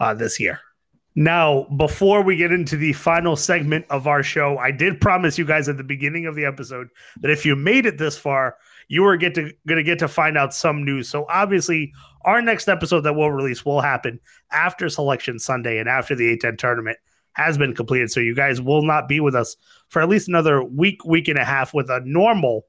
uh, 0.00 0.14
this 0.14 0.40
year. 0.40 0.60
Now, 1.16 1.64
before 1.76 2.22
we 2.22 2.36
get 2.36 2.52
into 2.52 2.76
the 2.76 2.92
final 2.92 3.34
segment 3.36 3.84
of 3.90 4.06
our 4.06 4.22
show, 4.22 4.56
I 4.58 4.70
did 4.70 5.00
promise 5.00 5.36
you 5.36 5.44
guys 5.44 5.68
at 5.68 5.76
the 5.76 5.84
beginning 5.84 6.26
of 6.26 6.36
the 6.36 6.44
episode 6.44 6.88
that 7.20 7.30
if 7.32 7.44
you 7.44 7.56
made 7.56 7.84
it 7.84 7.98
this 7.98 8.16
far, 8.16 8.56
you 8.88 9.02
were 9.02 9.16
get 9.16 9.34
to 9.34 9.52
going 9.66 9.76
to 9.76 9.82
get 9.82 9.98
to 9.98 10.08
find 10.08 10.38
out 10.38 10.54
some 10.54 10.84
news. 10.84 11.08
So 11.08 11.26
obviously, 11.28 11.92
our 12.24 12.42
next 12.42 12.68
episode 12.68 13.00
that 13.02 13.14
we'll 13.14 13.30
release 13.30 13.64
will 13.64 13.80
happen 13.80 14.20
after 14.52 14.88
Selection 14.88 15.38
Sunday 15.38 15.78
and 15.78 15.88
after 15.88 16.14
the 16.14 16.36
A10 16.36 16.58
tournament 16.58 16.98
has 17.34 17.56
been 17.56 17.74
completed. 17.74 18.10
So 18.10 18.20
you 18.20 18.34
guys 18.34 18.60
will 18.60 18.82
not 18.82 19.08
be 19.08 19.20
with 19.20 19.34
us 19.34 19.56
for 19.88 20.02
at 20.02 20.08
least 20.08 20.28
another 20.28 20.62
week, 20.62 21.04
week 21.04 21.28
and 21.28 21.38
a 21.38 21.44
half 21.44 21.72
with 21.72 21.88
a 21.90 22.00
normal 22.04 22.66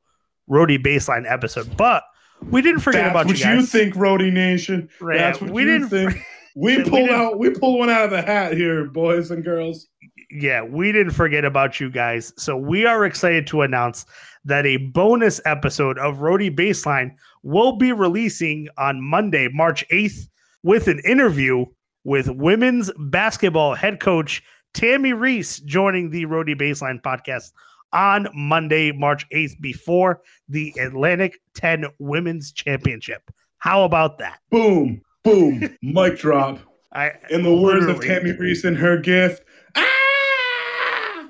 Rhody 0.47 0.77
baseline 0.77 1.29
episode. 1.29 1.75
But 1.77 2.03
we 2.49 2.61
didn't 2.61 2.81
forget 2.81 3.03
That's 3.05 3.11
about 3.11 3.25
what 3.27 3.37
you 3.37 3.43
guys. 3.43 3.55
Would 3.55 3.61
you 3.61 3.65
think, 3.67 3.95
Rhody 3.95 4.31
Nation. 4.31 4.89
Right, 4.99 5.17
That's 5.17 5.39
what 5.41 5.51
we 5.51 5.63
you 5.63 5.67
didn't- 5.67 5.89
think. 5.89 6.25
We 6.53 6.75
we 6.79 6.83
pulled 6.83 6.93
didn't- 7.07 7.15
out. 7.15 7.39
We 7.39 7.49
pulled 7.51 7.79
one 7.79 7.89
out 7.89 8.03
of 8.03 8.11
the 8.11 8.21
hat 8.21 8.51
here, 8.57 8.83
boys 8.83 9.31
and 9.31 9.41
girls. 9.41 9.87
yeah, 10.29 10.61
we 10.61 10.91
didn't 10.91 11.13
forget 11.13 11.45
about 11.45 11.79
you 11.79 11.89
guys. 11.89 12.33
So 12.37 12.57
we 12.57 12.85
are 12.85 13.05
excited 13.05 13.47
to 13.47 13.61
announce 13.61 14.05
that 14.43 14.65
a 14.65 14.75
bonus 14.75 15.39
episode 15.45 15.97
of 15.97 16.19
Rhody 16.19 16.51
Baseline 16.51 17.11
will 17.43 17.77
be 17.77 17.91
releasing 17.91 18.67
on 18.77 19.01
Monday, 19.01 19.47
March 19.51 19.87
8th, 19.91 20.27
with 20.63 20.87
an 20.87 20.99
interview 20.99 21.65
with 22.03 22.29
women's 22.29 22.91
basketball 22.97 23.75
head 23.75 23.99
coach 23.99 24.43
Tammi 24.73 25.13
Reiss 25.13 25.59
joining 25.59 26.09
the 26.09 26.25
Rhody 26.25 26.55
Baseline 26.55 27.01
podcast 27.01 27.51
on 27.93 28.27
Monday, 28.33 28.91
March 28.91 29.27
8th, 29.29 29.59
before 29.59 30.21
the 30.47 30.73
Atlantic 30.79 31.39
10 31.55 31.85
Women's 31.99 32.51
Championship. 32.51 33.29
How 33.57 33.83
about 33.83 34.17
that? 34.19 34.39
Boom, 34.49 35.01
boom, 35.23 35.77
mic 35.81 36.17
drop. 36.17 36.59
I 36.93 37.11
In 37.29 37.43
the 37.43 37.55
words 37.55 37.85
of 37.85 38.01
Tammi 38.01 38.31
Reiss 38.33 38.65
in 38.65 38.75
her 38.75 38.97
gift. 38.97 39.43
Ah! 39.75 39.87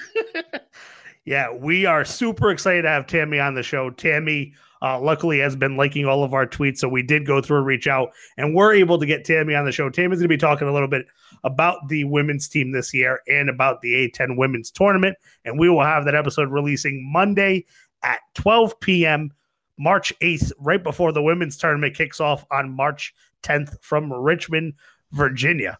Yeah, 1.25 1.51
we 1.51 1.87
are 1.87 2.05
super 2.05 2.51
excited 2.51 2.83
to 2.83 2.89
have 2.89 3.07
Tammi 3.07 3.39
on 3.39 3.55
the 3.55 3.63
show. 3.63 3.89
Tammi, 3.89 4.53
uh, 4.85 4.99
luckily, 4.99 5.39
has 5.39 5.55
been 5.55 5.75
liking 5.75 6.05
all 6.05 6.23
of 6.23 6.35
our 6.35 6.45
tweets, 6.45 6.77
so 6.77 6.87
we 6.87 7.01
did 7.01 7.25
go 7.25 7.41
through 7.41 7.57
and 7.57 7.65
reach 7.65 7.87
out, 7.87 8.11
and 8.37 8.53
we're 8.53 8.71
able 8.71 8.99
to 8.99 9.05
get 9.07 9.25
Tammi 9.25 9.55
on 9.55 9.65
the 9.65 9.71
show. 9.71 9.89
Tammi's 9.89 10.19
going 10.19 10.25
to 10.25 10.27
be 10.27 10.37
talking 10.37 10.67
a 10.67 10.73
little 10.73 10.87
bit 10.87 11.07
about 11.43 11.87
the 11.87 12.03
women's 12.03 12.47
team 12.47 12.71
this 12.71 12.93
year 12.93 13.19
and 13.27 13.49
about 13.49 13.81
the 13.81 13.93
A10 13.93 14.37
women's 14.37 14.69
tournament, 14.69 15.17
and 15.43 15.57
we 15.57 15.69
will 15.69 15.81
have 15.81 16.05
that 16.05 16.13
episode 16.13 16.51
releasing 16.51 17.11
Monday 17.11 17.65
at 18.03 18.19
12 18.35 18.79
p.m. 18.79 19.31
March 19.79 20.13
8th, 20.21 20.51
right 20.59 20.83
before 20.83 21.11
the 21.11 21.23
women's 21.23 21.57
tournament 21.57 21.95
kicks 21.95 22.21
off 22.21 22.45
on 22.51 22.69
March 22.69 23.11
10th 23.41 23.81
from 23.81 24.13
Richmond, 24.13 24.73
Virginia. 25.13 25.79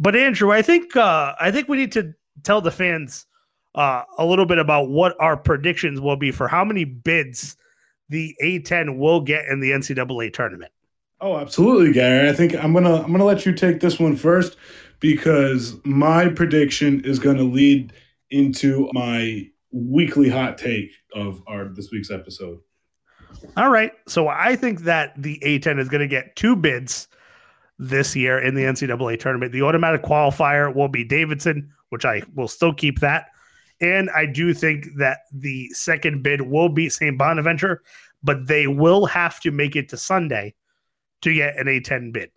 But 0.00 0.16
Andrew, 0.16 0.50
I 0.50 0.62
think 0.62 0.96
uh, 0.96 1.34
I 1.38 1.52
think 1.52 1.68
we 1.68 1.76
need 1.76 1.92
to 1.92 2.14
tell 2.42 2.60
the 2.60 2.72
fans 2.72 3.26
uh, 3.76 4.02
a 4.18 4.26
little 4.26 4.46
bit 4.46 4.58
about 4.58 4.88
what 4.88 5.14
our 5.20 5.36
predictions 5.36 6.00
will 6.00 6.16
be 6.16 6.32
for 6.32 6.48
how 6.48 6.64
many 6.64 6.84
bids 6.84 7.56
the 8.10 8.36
A10 8.42 8.98
will 8.98 9.22
get 9.22 9.46
in 9.46 9.60
the 9.60 9.70
NCAA 9.70 10.32
tournament. 10.34 10.72
Oh, 11.22 11.38
absolutely, 11.38 11.92
Gary. 11.92 12.28
I 12.28 12.32
think 12.32 12.54
I'm 12.54 12.72
gonna 12.74 13.02
I'm 13.02 13.12
gonna 13.12 13.24
let 13.24 13.46
you 13.46 13.52
take 13.52 13.80
this 13.80 13.98
one 13.98 14.16
first 14.16 14.56
because 15.00 15.74
my 15.84 16.28
prediction 16.28 17.02
is 17.04 17.18
gonna 17.18 17.42
lead 17.42 17.92
into 18.30 18.90
my 18.92 19.48
weekly 19.72 20.28
hot 20.28 20.58
take 20.58 20.90
of 21.14 21.42
our 21.46 21.66
this 21.68 21.90
week's 21.90 22.10
episode. 22.10 22.58
All 23.56 23.70
right. 23.70 23.92
So 24.06 24.28
I 24.28 24.56
think 24.56 24.80
that 24.80 25.20
the 25.20 25.38
A10 25.40 25.78
is 25.78 25.88
going 25.88 26.00
to 26.00 26.08
get 26.08 26.36
two 26.36 26.56
bids 26.56 27.08
this 27.78 28.14
year 28.14 28.38
in 28.38 28.54
the 28.54 28.62
NCAA 28.62 29.18
tournament. 29.18 29.52
The 29.52 29.62
automatic 29.62 30.02
qualifier 30.02 30.74
will 30.74 30.88
be 30.88 31.04
Davidson, 31.04 31.70
which 31.90 32.04
I 32.04 32.22
will 32.34 32.48
still 32.48 32.74
keep 32.74 33.00
that. 33.00 33.29
And 33.80 34.10
I 34.10 34.26
do 34.26 34.52
think 34.52 34.88
that 34.98 35.20
the 35.32 35.68
second 35.70 36.22
bid 36.22 36.42
will 36.42 36.68
be 36.68 36.88
St. 36.88 37.16
Bonaventure, 37.16 37.82
but 38.22 38.46
they 38.46 38.66
will 38.66 39.06
have 39.06 39.40
to 39.40 39.50
make 39.50 39.76
it 39.76 39.88
to 39.90 39.96
Sunday 39.96 40.54
to 41.22 41.32
get 41.32 41.56
an 41.56 41.66
A10 41.66 42.12
bid. 42.12 42.30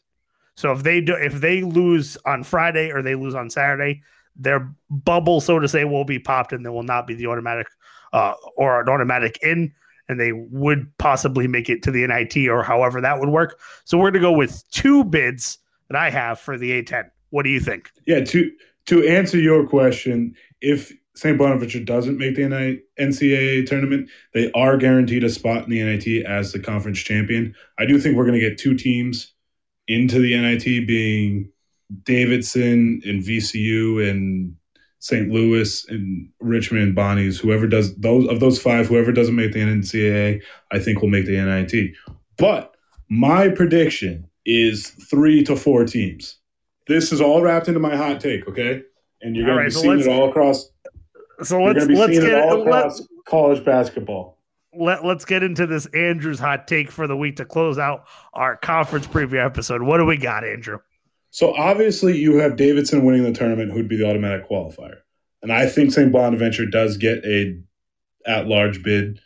So 0.56 0.72
if 0.72 0.84
they 0.84 1.02
do 1.02 1.15
if 1.15 1.34
they 1.34 1.64
lose 1.64 2.18
on 2.26 2.44
Friday 2.44 2.91
or 2.91 3.02
they 3.02 3.15
lose 3.15 3.36
on 3.36 3.49
Saturday, 3.49 4.02
their 4.36 4.72
bubble, 4.90 5.41
so 5.41 5.60
to 5.60 5.68
say, 5.68 5.84
will 5.84 6.06
be 6.06 6.20
popped 6.20 6.53
and 6.53 6.64
there 6.64 6.72
will 6.72 6.84
not 6.84 7.07
be 7.07 7.15
the 7.15 7.28
automatic 7.28 7.68
uh, 8.14 8.34
or 8.56 8.82
an 8.82 8.90
automatic 8.90 9.40
in 9.41 9.74
and 10.10 10.20
they 10.20 10.32
would 10.32 10.95
possibly 10.98 11.48
make 11.48 11.70
it 11.70 11.82
to 11.84 11.91
the 11.91 12.06
NIT 12.06 12.48
or 12.48 12.61
however 12.61 13.02
that 13.02 13.20
would 13.20 13.30
work. 13.30 13.60
So 13.86 13.98
we're 13.98 14.11
going 14.11 14.22
to 14.22 14.28
go 14.28 14.34
with 14.34 14.64
two 14.72 15.03
bids 15.03 15.57
that 15.90 15.98
I 15.98 16.10
have 16.10 16.40
for 16.40 16.57
the 16.57 16.82
A10. 16.82 17.10
What 17.30 17.44
do 17.44 17.49
you 17.49 17.60
think? 17.60 17.91
Yeah, 18.06 18.24
to 18.26 18.52
to 18.86 19.07
answer 19.07 19.40
your 19.40 19.65
question, 19.65 20.36
if 20.61 20.91
St. 21.15 21.38
Bonaventure 21.38 21.80
doesn't 21.80 22.18
make 22.18 22.35
the 22.35 22.81
NCAA 22.99 23.68
tournament, 23.68 24.10
they 24.34 24.52
are 24.53 24.77
guaranteed 24.77 25.23
a 25.23 25.30
spot 25.30 25.64
in 25.64 25.69
the 25.69 25.84
NIT 25.84 26.26
as 26.26 26.52
the 26.52 26.60
conference 26.60 26.99
champion. 26.99 27.53
I 27.77 27.85
do 27.85 27.99
think 27.99 28.15
we're 28.15 28.26
going 28.26 28.40
to 28.40 28.49
get 28.49 28.57
two 28.57 28.76
teams 28.76 29.34
into 29.88 30.19
the 30.19 30.35
NIT, 30.35 30.88
being 30.88 31.49
Davidson 32.03 33.02
and 33.06 33.22
VCU 33.22 34.10
and 34.10 34.56
St. 34.99 35.30
Louis 35.30 35.85
and 35.90 36.30
Richmond 36.40 36.84
and 36.84 36.95
Bonnie's. 36.95 37.40
Whoever 37.40 37.68
does 37.68 37.95
those 37.98 38.27
of 38.30 38.40
those 38.40 38.60
five, 38.60 38.88
whoever 38.88 39.11
doesn't 39.11 39.35
make 39.35 39.52
the 39.52 39.60
NCAA, 39.60 40.41
I 40.72 40.80
think 40.80 41.02
will 41.02 41.10
make 41.10 41.26
the 41.26 41.34
NIT. 41.34 41.94
But 42.38 42.73
my 43.10 43.49
prediction 43.49 44.27
is 44.45 44.90
three 44.90 45.44
to 45.44 45.56
four 45.56 45.85
teams. 45.85 46.38
This 46.88 47.11
is 47.11 47.22
all 47.22 47.41
wrapped 47.41 47.68
into 47.68 47.80
my 47.80 47.95
hot 47.95 48.19
take, 48.19 48.48
okay? 48.48 48.81
And 49.22 49.35
you're 49.35 49.45
All 49.45 49.56
going 49.56 49.65
right, 49.65 49.72
to 49.72 49.77
be 49.77 49.81
so 49.81 49.81
seeing 49.81 49.99
it 49.99 50.07
all 50.07 50.30
across. 50.30 50.69
So 51.41 51.61
let's 51.61 51.77
going 51.77 51.88
to 51.88 51.88
be 51.88 51.95
let's 51.95 52.19
get 52.19 52.31
it 52.31 52.68
let, 52.68 52.91
college 53.26 53.65
basketball. 53.65 54.38
let, 54.73 55.03
let's 55.03 55.26
get 55.26 55.43
into 55.43 55.65
this 55.65 55.85
Andrew's 55.88 56.39
hot 56.39 56.68
take 56.68 56.91
for 56.91 57.07
the 57.07 57.18
week 57.18 57.38
to 57.38 57.45
close 57.45 57.77
out 57.77 58.05
our 58.34 58.55
conference 58.57 59.07
preview 59.07 59.43
episode. 59.43 59.81
What 59.81 59.97
do 59.97 60.05
we 60.05 60.18
got, 60.18 60.43
Andrew? 60.43 60.80
So 61.31 61.55
obviously, 61.55 62.18
you 62.18 62.38
have 62.38 62.55
Davidson 62.55 63.03
winning 63.03 63.23
the 63.23 63.34
tournament, 63.34 63.72
who'd 63.72 63.88
be 63.88 63.97
the 63.97 64.07
automatic 64.07 64.47
qualifier, 64.47 64.97
and 65.41 65.51
I 65.51 65.68
think 65.68 65.91
St. 65.91 66.11
Bonaventure 66.11 66.68
does 66.68 66.97
get 66.97 67.26
a 67.26 67.60
at-large 68.26 68.84
bid. 68.84 69.19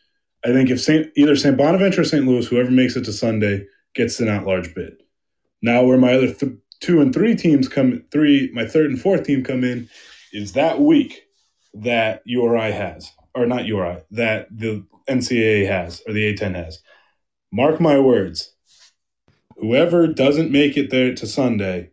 I 0.45 0.53
think 0.53 0.69
if 0.69 0.79
St. 0.79 1.11
either 1.17 1.35
St. 1.35 1.57
Bonaventure 1.57 2.01
or 2.01 2.05
St. 2.05 2.25
Louis, 2.25 2.47
whoever 2.47 2.71
makes 2.71 2.95
it 2.95 3.03
to 3.05 3.13
Sunday, 3.13 3.65
gets 3.93 4.19
an 4.21 4.29
at-large 4.29 4.73
bid. 4.73 5.03
Now, 5.61 5.83
where 5.83 5.97
my 5.97 6.13
other 6.13 6.31
th- 6.31 6.53
two 6.79 7.01
and 7.01 7.13
three 7.13 7.35
teams 7.35 7.67
come, 7.67 8.05
three, 8.11 8.51
my 8.53 8.65
third 8.65 8.89
and 8.89 9.01
fourth 9.01 9.23
team 9.23 9.43
come 9.43 9.63
in, 9.63 9.89
is 10.31 10.53
that 10.53 10.79
week 10.79 11.26
that 11.81 12.21
URI 12.25 12.71
has, 12.71 13.11
or 13.33 13.45
not 13.45 13.65
URI, 13.65 14.03
that 14.11 14.47
the 14.51 14.85
NCAA 15.07 15.67
has, 15.67 16.01
or 16.07 16.13
the 16.13 16.33
A10 16.33 16.55
has. 16.55 16.79
Mark 17.51 17.79
my 17.79 17.99
words. 17.99 18.53
Whoever 19.57 20.07
doesn't 20.07 20.51
make 20.51 20.77
it 20.77 20.91
there 20.91 21.15
to 21.15 21.25
Sunday, 21.25 21.91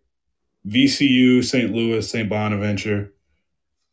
VCU, 0.66 1.42
St. 1.44 1.72
Louis, 1.72 2.08
St. 2.08 2.28
Bonaventure, 2.28 3.12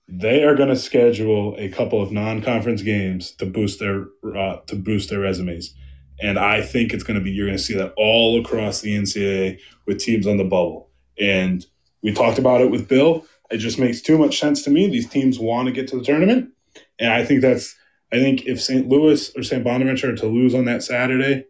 they 0.08 0.44
are 0.44 0.56
going 0.56 0.70
to 0.70 0.76
schedule 0.76 1.56
a 1.58 1.70
couple 1.70 2.02
of 2.02 2.12
non-conference 2.12 2.82
games 2.82 3.32
to 3.32 3.46
boost 3.46 3.80
their 3.80 4.08
uh, 4.36 4.58
to 4.68 4.76
boost 4.76 5.10
their 5.10 5.22
resumes, 5.22 5.74
and 6.22 6.38
I 6.38 6.62
think 6.62 6.94
it's 6.94 7.04
going 7.04 7.18
to 7.18 7.24
be 7.24 7.32
you're 7.32 7.48
going 7.48 7.58
to 7.58 7.64
see 7.64 7.76
that 7.76 7.94
all 7.96 8.40
across 8.40 8.82
the 8.82 8.94
NCAA 8.94 9.60
with 9.88 10.00
teams 10.00 10.28
on 10.28 10.36
the 10.36 10.44
bubble. 10.44 10.90
And 11.18 11.66
we 12.04 12.14
talked 12.14 12.40
about 12.40 12.62
it 12.62 12.72
with 12.72 12.90
Bill. 12.90 13.26
It 13.52 13.58
just 13.58 13.80
makes 13.80 14.02
too 14.02 14.18
much 14.18 14.40
sense 14.40 14.64
to 14.64 14.70
me. 14.70 14.88
These 14.88 15.10
teams 15.10 15.40
want 15.40 15.68
to 15.68 15.74
get 15.74 15.88
to 15.90 15.98
the 15.98 16.04
tournament, 16.04 16.52
and 17.00 17.12
I 17.12 17.26
think 17.26 17.42
that's 17.42 17.76
I 18.12 18.18
think 18.18 18.46
if 18.46 18.62
St. 18.62 18.88
Louis 18.88 19.32
or 19.36 19.44
St. 19.44 19.64
Bonaventure 19.64 20.12
are 20.12 20.18
to 20.18 20.28
lose 20.28 20.54
on 20.54 20.66
that 20.66 20.84
Saturday, 20.84 21.46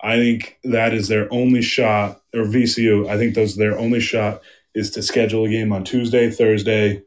I 0.00 0.16
think 0.16 0.58
that 0.64 0.92
is 0.92 1.08
their 1.08 1.32
only 1.32 1.62
shot, 1.62 2.22
or 2.34 2.42
VCU. 2.42 3.08
I 3.08 3.16
think 3.16 3.34
those 3.34 3.56
their 3.56 3.78
only 3.78 4.00
shot 4.00 4.42
is 4.74 4.90
to 4.90 5.02
schedule 5.02 5.44
a 5.44 5.48
game 5.48 5.72
on 5.72 5.84
Tuesday, 5.84 6.30
Thursday 6.30 7.02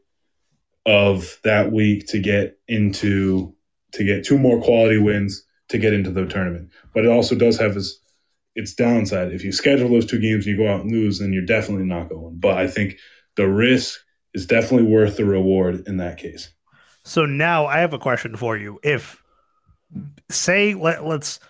of 0.86 1.38
that 1.44 1.72
week 1.72 2.08
to 2.08 2.18
get 2.18 2.58
into 2.66 3.54
to 3.92 4.04
get 4.04 4.24
two 4.24 4.38
more 4.38 4.60
quality 4.62 4.98
wins 4.98 5.44
to 5.68 5.78
get 5.78 5.92
into 5.92 6.10
the 6.10 6.26
tournament. 6.26 6.70
But 6.94 7.04
it 7.04 7.10
also 7.10 7.34
does 7.34 7.58
have 7.58 7.76
its 7.76 8.00
its 8.54 8.74
downside. 8.74 9.32
If 9.32 9.44
you 9.44 9.52
schedule 9.52 9.88
those 9.88 10.06
two 10.06 10.20
games 10.20 10.46
and 10.46 10.56
you 10.56 10.64
go 10.64 10.72
out 10.72 10.82
and 10.82 10.90
lose, 10.90 11.20
then 11.20 11.32
you're 11.32 11.46
definitely 11.46 11.86
not 11.86 12.08
going. 12.08 12.38
But 12.38 12.58
I 12.58 12.66
think 12.66 12.96
the 13.36 13.46
risk 13.46 14.00
is 14.34 14.46
definitely 14.46 14.90
worth 14.90 15.16
the 15.16 15.24
reward 15.24 15.86
in 15.86 15.96
that 15.98 16.18
case. 16.18 16.50
So 17.04 17.26
now 17.26 17.66
I 17.66 17.78
have 17.78 17.92
a 17.92 17.98
question 17.98 18.36
for 18.36 18.56
you. 18.56 18.78
If 18.82 19.22
say 20.28 20.74
let 20.74 21.04
let's 21.04 21.40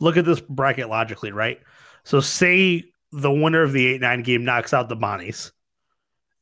look 0.00 0.16
at 0.16 0.24
this 0.24 0.40
bracket 0.40 0.88
logically, 0.88 1.32
right? 1.32 1.60
So 2.04 2.20
say 2.20 2.84
the 3.12 3.32
winner 3.32 3.62
of 3.62 3.72
the 3.72 3.86
eight 3.86 4.00
nine 4.00 4.22
game 4.22 4.44
knocks 4.44 4.74
out 4.74 4.88
the 4.88 4.96
Bonnies, 4.96 5.52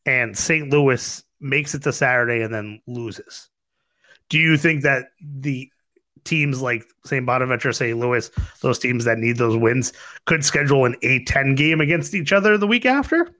and 0.06 0.36
St. 0.36 0.70
Louis 0.70 1.22
makes 1.40 1.74
it 1.74 1.82
to 1.82 1.92
Saturday 1.92 2.42
and 2.42 2.52
then 2.52 2.80
loses. 2.86 3.48
Do 4.30 4.38
you 4.38 4.56
think 4.56 4.82
that 4.82 5.08
the 5.20 5.70
teams 6.24 6.62
like 6.62 6.84
St. 7.04 7.24
Bonaventure, 7.24 7.72
St. 7.72 7.98
Louis, 7.98 8.30
those 8.62 8.78
teams 8.78 9.04
that 9.04 9.18
need 9.18 9.36
those 9.36 9.56
wins, 9.56 9.92
could 10.24 10.44
schedule 10.44 10.86
an 10.86 10.96
A 11.02 11.22
ten 11.24 11.54
game 11.54 11.80
against 11.80 12.14
each 12.14 12.32
other 12.32 12.56
the 12.56 12.66
week 12.66 12.86
after? 12.86 13.30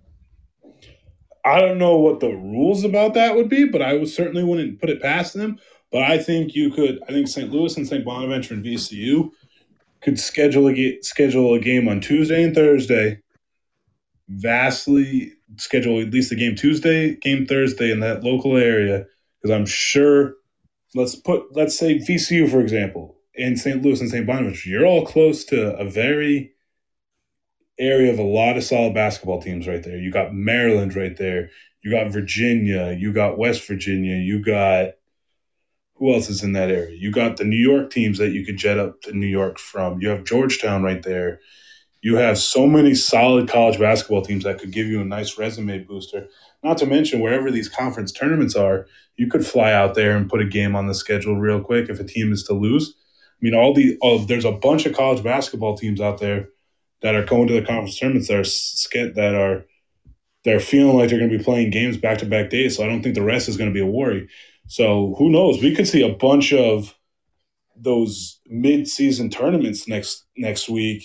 I 1.45 1.61
don't 1.61 1.79
know 1.79 1.97
what 1.97 2.21
the 2.21 2.31
rules 2.31 2.85
about 2.85 3.15
that 3.15 3.37
would 3.37 3.49
be, 3.49 3.65
but 3.65 3.83
I 3.83 3.95
would 3.95 4.09
certainly 4.09 4.43
wouldn't 4.43 4.81
put 4.81 4.89
it 4.89 5.03
past 5.03 5.35
them. 5.35 5.59
But 5.93 6.03
I 6.03 6.19
think 6.19 6.55
you 6.55 6.71
could. 6.71 7.03
I 7.05 7.12
think 7.12 7.29
St. 7.29 7.53
Louis 7.53 7.77
and 7.77 7.87
St. 7.87 8.05
Bonaventure 8.05 8.55
and 8.55 8.65
VCU 8.65 9.31
could 10.01 10.19
schedule 10.19 10.69
a 10.69 10.99
schedule 11.03 11.55
a 11.55 11.61
game 11.61 11.87
on 11.87 12.01
Tuesday 12.01 12.43
and 12.43 12.55
Thursday. 12.55 13.21
Vastly 14.29 15.33
schedule 15.57 16.01
at 16.01 16.11
least 16.11 16.33
a 16.33 16.35
game 16.35 16.57
Tuesday, 16.57 17.15
game 17.16 17.47
Thursday 17.47 17.91
in 17.93 18.01
that 18.01 18.25
local 18.25 18.57
area 18.57 19.07
because 19.41 19.55
I'm 19.55 19.66
sure. 19.66 20.35
Let's 20.97 21.16
put 21.16 21.55
let's 21.57 21.77
say 21.77 21.99
VCU 21.99 22.49
for 22.49 22.61
example 22.61 23.16
in 23.35 23.57
St. 23.57 23.83
Louis 23.83 24.01
and 24.01 24.09
St. 24.09 24.27
Bonaventure. 24.27 24.69
You're 24.69 24.87
all 24.87 25.05
close 25.05 25.45
to 25.47 25.77
a 25.77 25.85
very 25.85 26.54
area 27.79 28.13
of 28.13 28.19
a 28.19 28.23
lot 28.23 28.57
of 28.57 28.65
solid 28.65 28.95
basketball 28.95 29.43
teams 29.43 29.67
right 29.67 29.83
there. 29.83 29.99
You 29.99 30.11
got 30.11 30.35
Maryland 30.35 30.95
right 30.95 31.17
there. 31.17 31.51
You 31.83 31.91
got 31.91 32.13
Virginia. 32.13 32.97
You 32.99 33.13
got 33.13 33.39
West 33.39 33.67
Virginia. 33.67 34.17
You 34.17 34.43
got 34.43 34.93
who 35.97 36.13
else 36.13 36.29
is 36.29 36.43
in 36.43 36.53
that 36.53 36.71
area? 36.71 36.97
You 36.97 37.11
got 37.11 37.37
the 37.37 37.45
New 37.45 37.57
York 37.57 37.91
teams 37.91 38.19
that 38.19 38.31
you 38.31 38.45
could 38.45 38.57
jet 38.57 38.79
up 38.79 39.01
to 39.03 39.13
New 39.13 39.27
York 39.27 39.59
from. 39.59 40.01
You 40.01 40.09
have 40.09 40.25
Georgetown 40.25 40.83
right 40.83 41.03
there. 41.03 41.41
You 42.03 42.17
have 42.17 42.37
so 42.37 42.67
many 42.67 42.95
solid 42.95 43.49
college 43.49 43.79
basketball 43.79 44.23
teams 44.23 44.45
that 44.45 44.59
could 44.59 44.73
give 44.73 44.89
you 44.89 45.01
a 45.01 45.05
nice 45.05 45.39
resume 45.39 45.79
booster. 45.85 46.27
Not 46.63 46.79
to 46.79 46.87
mention 46.87 47.21
wherever 47.21 47.51
these 47.51 47.69
conference 47.69 48.13
tournaments 48.13 48.57
are, 48.57 48.87
you 49.17 49.29
could 49.29 49.47
fly 49.47 49.73
out 49.73 49.95
there 49.95 50.17
and 50.17 50.29
put 50.29 50.43
a 50.43 50.47
game 50.47 50.75
on 50.75 50.87
the 50.87 50.95
schedule 50.95 51.37
real 51.37 51.63
quick 51.63 51.89
if 51.89 52.01
a 52.01 52.05
team 52.05 52.33
is 52.33 52.43
to 52.45 52.53
lose. 52.53 52.95
I 53.31 53.39
mean, 53.41 53.55
all 53.55 53.73
the 53.73 53.97
all, 54.01 54.19
there's 54.19 54.45
a 54.45 54.53
bunch 54.53 54.87
of 54.87 54.95
college 54.95 55.23
basketball 55.23 55.77
teams 55.79 56.01
out 56.01 56.19
there 56.19 56.49
that 57.03 57.15
are 57.15 57.25
going 57.25 57.49
to 57.49 57.55
the 57.55 57.66
conference 57.66 57.99
tournaments 57.99 58.29
that 58.29 58.39
are 58.39 59.12
that 59.15 59.35
are 59.35 59.65
they're 60.45 60.61
feeling 60.61 60.97
like 60.97 61.09
they're 61.09 61.19
going 61.19 61.31
to 61.31 61.39
be 61.39 61.45
playing 61.45 61.71
games 61.71 61.97
back 61.97 62.19
to 62.19 62.27
back 62.27 62.51
days. 62.51 62.77
So 62.77 62.85
I 62.85 62.87
don't 62.87 63.03
think 63.03 63.15
the 63.15 63.23
rest 63.23 63.49
is 63.49 63.57
going 63.57 63.71
to 63.71 63.75
be 63.75 63.81
a 63.81 63.87
worry. 63.87 64.29
So 64.66 65.15
who 65.19 65.31
knows? 65.31 65.62
We 65.62 65.75
could 65.75 65.89
see 65.89 66.03
a 66.03 66.15
bunch 66.15 66.53
of 66.53 66.95
those 67.77 68.41
mid 68.47 68.87
season 68.87 69.31
tournaments 69.31 69.89
next 69.89 70.25
next 70.37 70.69
week 70.69 71.05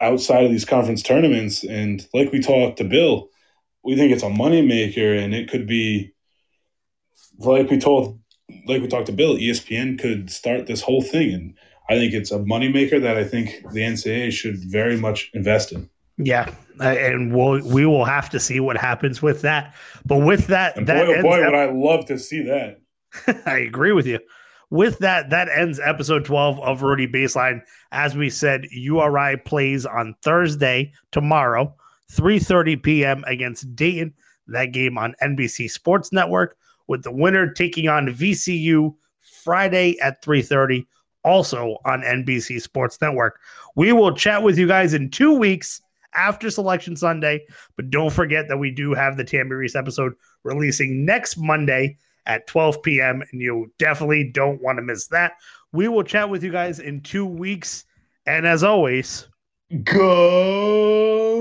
outside 0.00 0.44
of 0.44 0.50
these 0.50 0.64
conference 0.64 1.02
tournaments. 1.02 1.64
And 1.64 2.06
like 2.12 2.30
we 2.30 2.40
talked 2.40 2.78
to 2.78 2.84
Bill, 2.84 3.28
we 3.82 3.96
think 3.96 4.12
it's 4.12 4.22
a 4.22 4.26
moneymaker 4.26 5.18
and 5.18 5.34
it 5.34 5.50
could 5.50 5.66
be 5.66 6.12
like 7.38 7.70
we 7.70 7.78
told 7.78 8.20
like 8.66 8.82
we 8.82 8.88
talked 8.88 9.06
to 9.06 9.12
Bill, 9.12 9.36
ESPN 9.36 9.98
could 9.98 10.30
start 10.30 10.66
this 10.66 10.82
whole 10.82 11.02
thing 11.02 11.32
and 11.32 11.58
I 11.88 11.98
think 11.98 12.14
it's 12.14 12.30
a 12.30 12.38
moneymaker 12.38 13.00
that 13.02 13.16
I 13.16 13.24
think 13.24 13.62
the 13.72 13.80
NCAA 13.80 14.32
should 14.32 14.56
very 14.58 14.96
much 14.96 15.30
invest 15.34 15.72
in. 15.72 15.88
Yeah, 16.16 16.54
uh, 16.80 16.84
and 16.84 17.34
we'll 17.34 17.60
we 17.66 17.86
will 17.86 18.04
have 18.04 18.30
to 18.30 18.40
see 18.40 18.60
what 18.60 18.76
happens 18.76 19.20
with 19.20 19.42
that. 19.42 19.74
But 20.06 20.18
with 20.18 20.46
that, 20.46 20.76
and 20.76 20.86
that 20.86 21.06
boy, 21.06 21.16
oh 21.16 21.22
boy, 21.22 21.44
would 21.44 21.54
I 21.54 21.70
love 21.70 22.06
to 22.06 22.18
see 22.18 22.42
that. 22.42 22.80
I 23.46 23.58
agree 23.58 23.92
with 23.92 24.06
you. 24.06 24.20
With 24.70 24.98
that, 25.00 25.30
that 25.30 25.48
ends 25.48 25.78
episode 25.78 26.24
12 26.24 26.58
of 26.60 26.82
Rhody 26.82 27.06
Baseline. 27.06 27.60
As 27.92 28.16
we 28.16 28.30
said, 28.30 28.66
URI 28.70 29.36
plays 29.44 29.86
on 29.86 30.14
Thursday, 30.22 30.92
tomorrow, 31.12 31.74
3:30 32.12 32.82
p.m. 32.82 33.24
against 33.26 33.74
Dayton. 33.74 34.14
That 34.46 34.72
game 34.72 34.98
on 34.98 35.14
NBC 35.22 35.70
Sports 35.70 36.12
Network, 36.12 36.56
with 36.86 37.02
the 37.02 37.12
winner 37.12 37.50
taking 37.50 37.88
on 37.88 38.08
VCU 38.08 38.94
Friday 39.42 39.98
at 40.00 40.22
3:30, 40.22 40.86
also 41.24 41.78
on 41.84 42.02
NBC 42.02 42.60
Sports 42.60 43.00
Network. 43.00 43.40
We 43.76 43.92
will 43.92 44.14
chat 44.14 44.42
with 44.42 44.58
you 44.58 44.66
guys 44.66 44.94
in 44.94 45.10
two 45.10 45.34
weeks 45.34 45.80
after 46.14 46.50
Selection 46.50 46.96
Sunday, 46.96 47.44
but 47.76 47.90
don't 47.90 48.12
forget 48.12 48.48
that 48.48 48.58
we 48.58 48.70
do 48.70 48.94
have 48.94 49.16
the 49.16 49.24
Tammi 49.24 49.50
Reiss 49.50 49.74
episode 49.74 50.14
releasing 50.44 51.04
next 51.04 51.36
Monday 51.36 51.96
at 52.26 52.46
12 52.46 52.82
p.m. 52.82 53.22
And 53.32 53.40
you 53.40 53.72
definitely 53.78 54.30
don't 54.32 54.62
want 54.62 54.78
to 54.78 54.82
miss 54.82 55.08
that. 55.08 55.32
We 55.72 55.88
will 55.88 56.04
chat 56.04 56.30
with 56.30 56.44
you 56.44 56.52
guys 56.52 56.78
in 56.78 57.00
two 57.00 57.26
weeks. 57.26 57.84
And 58.26 58.46
as 58.46 58.62
always, 58.62 59.28
go 59.82 61.33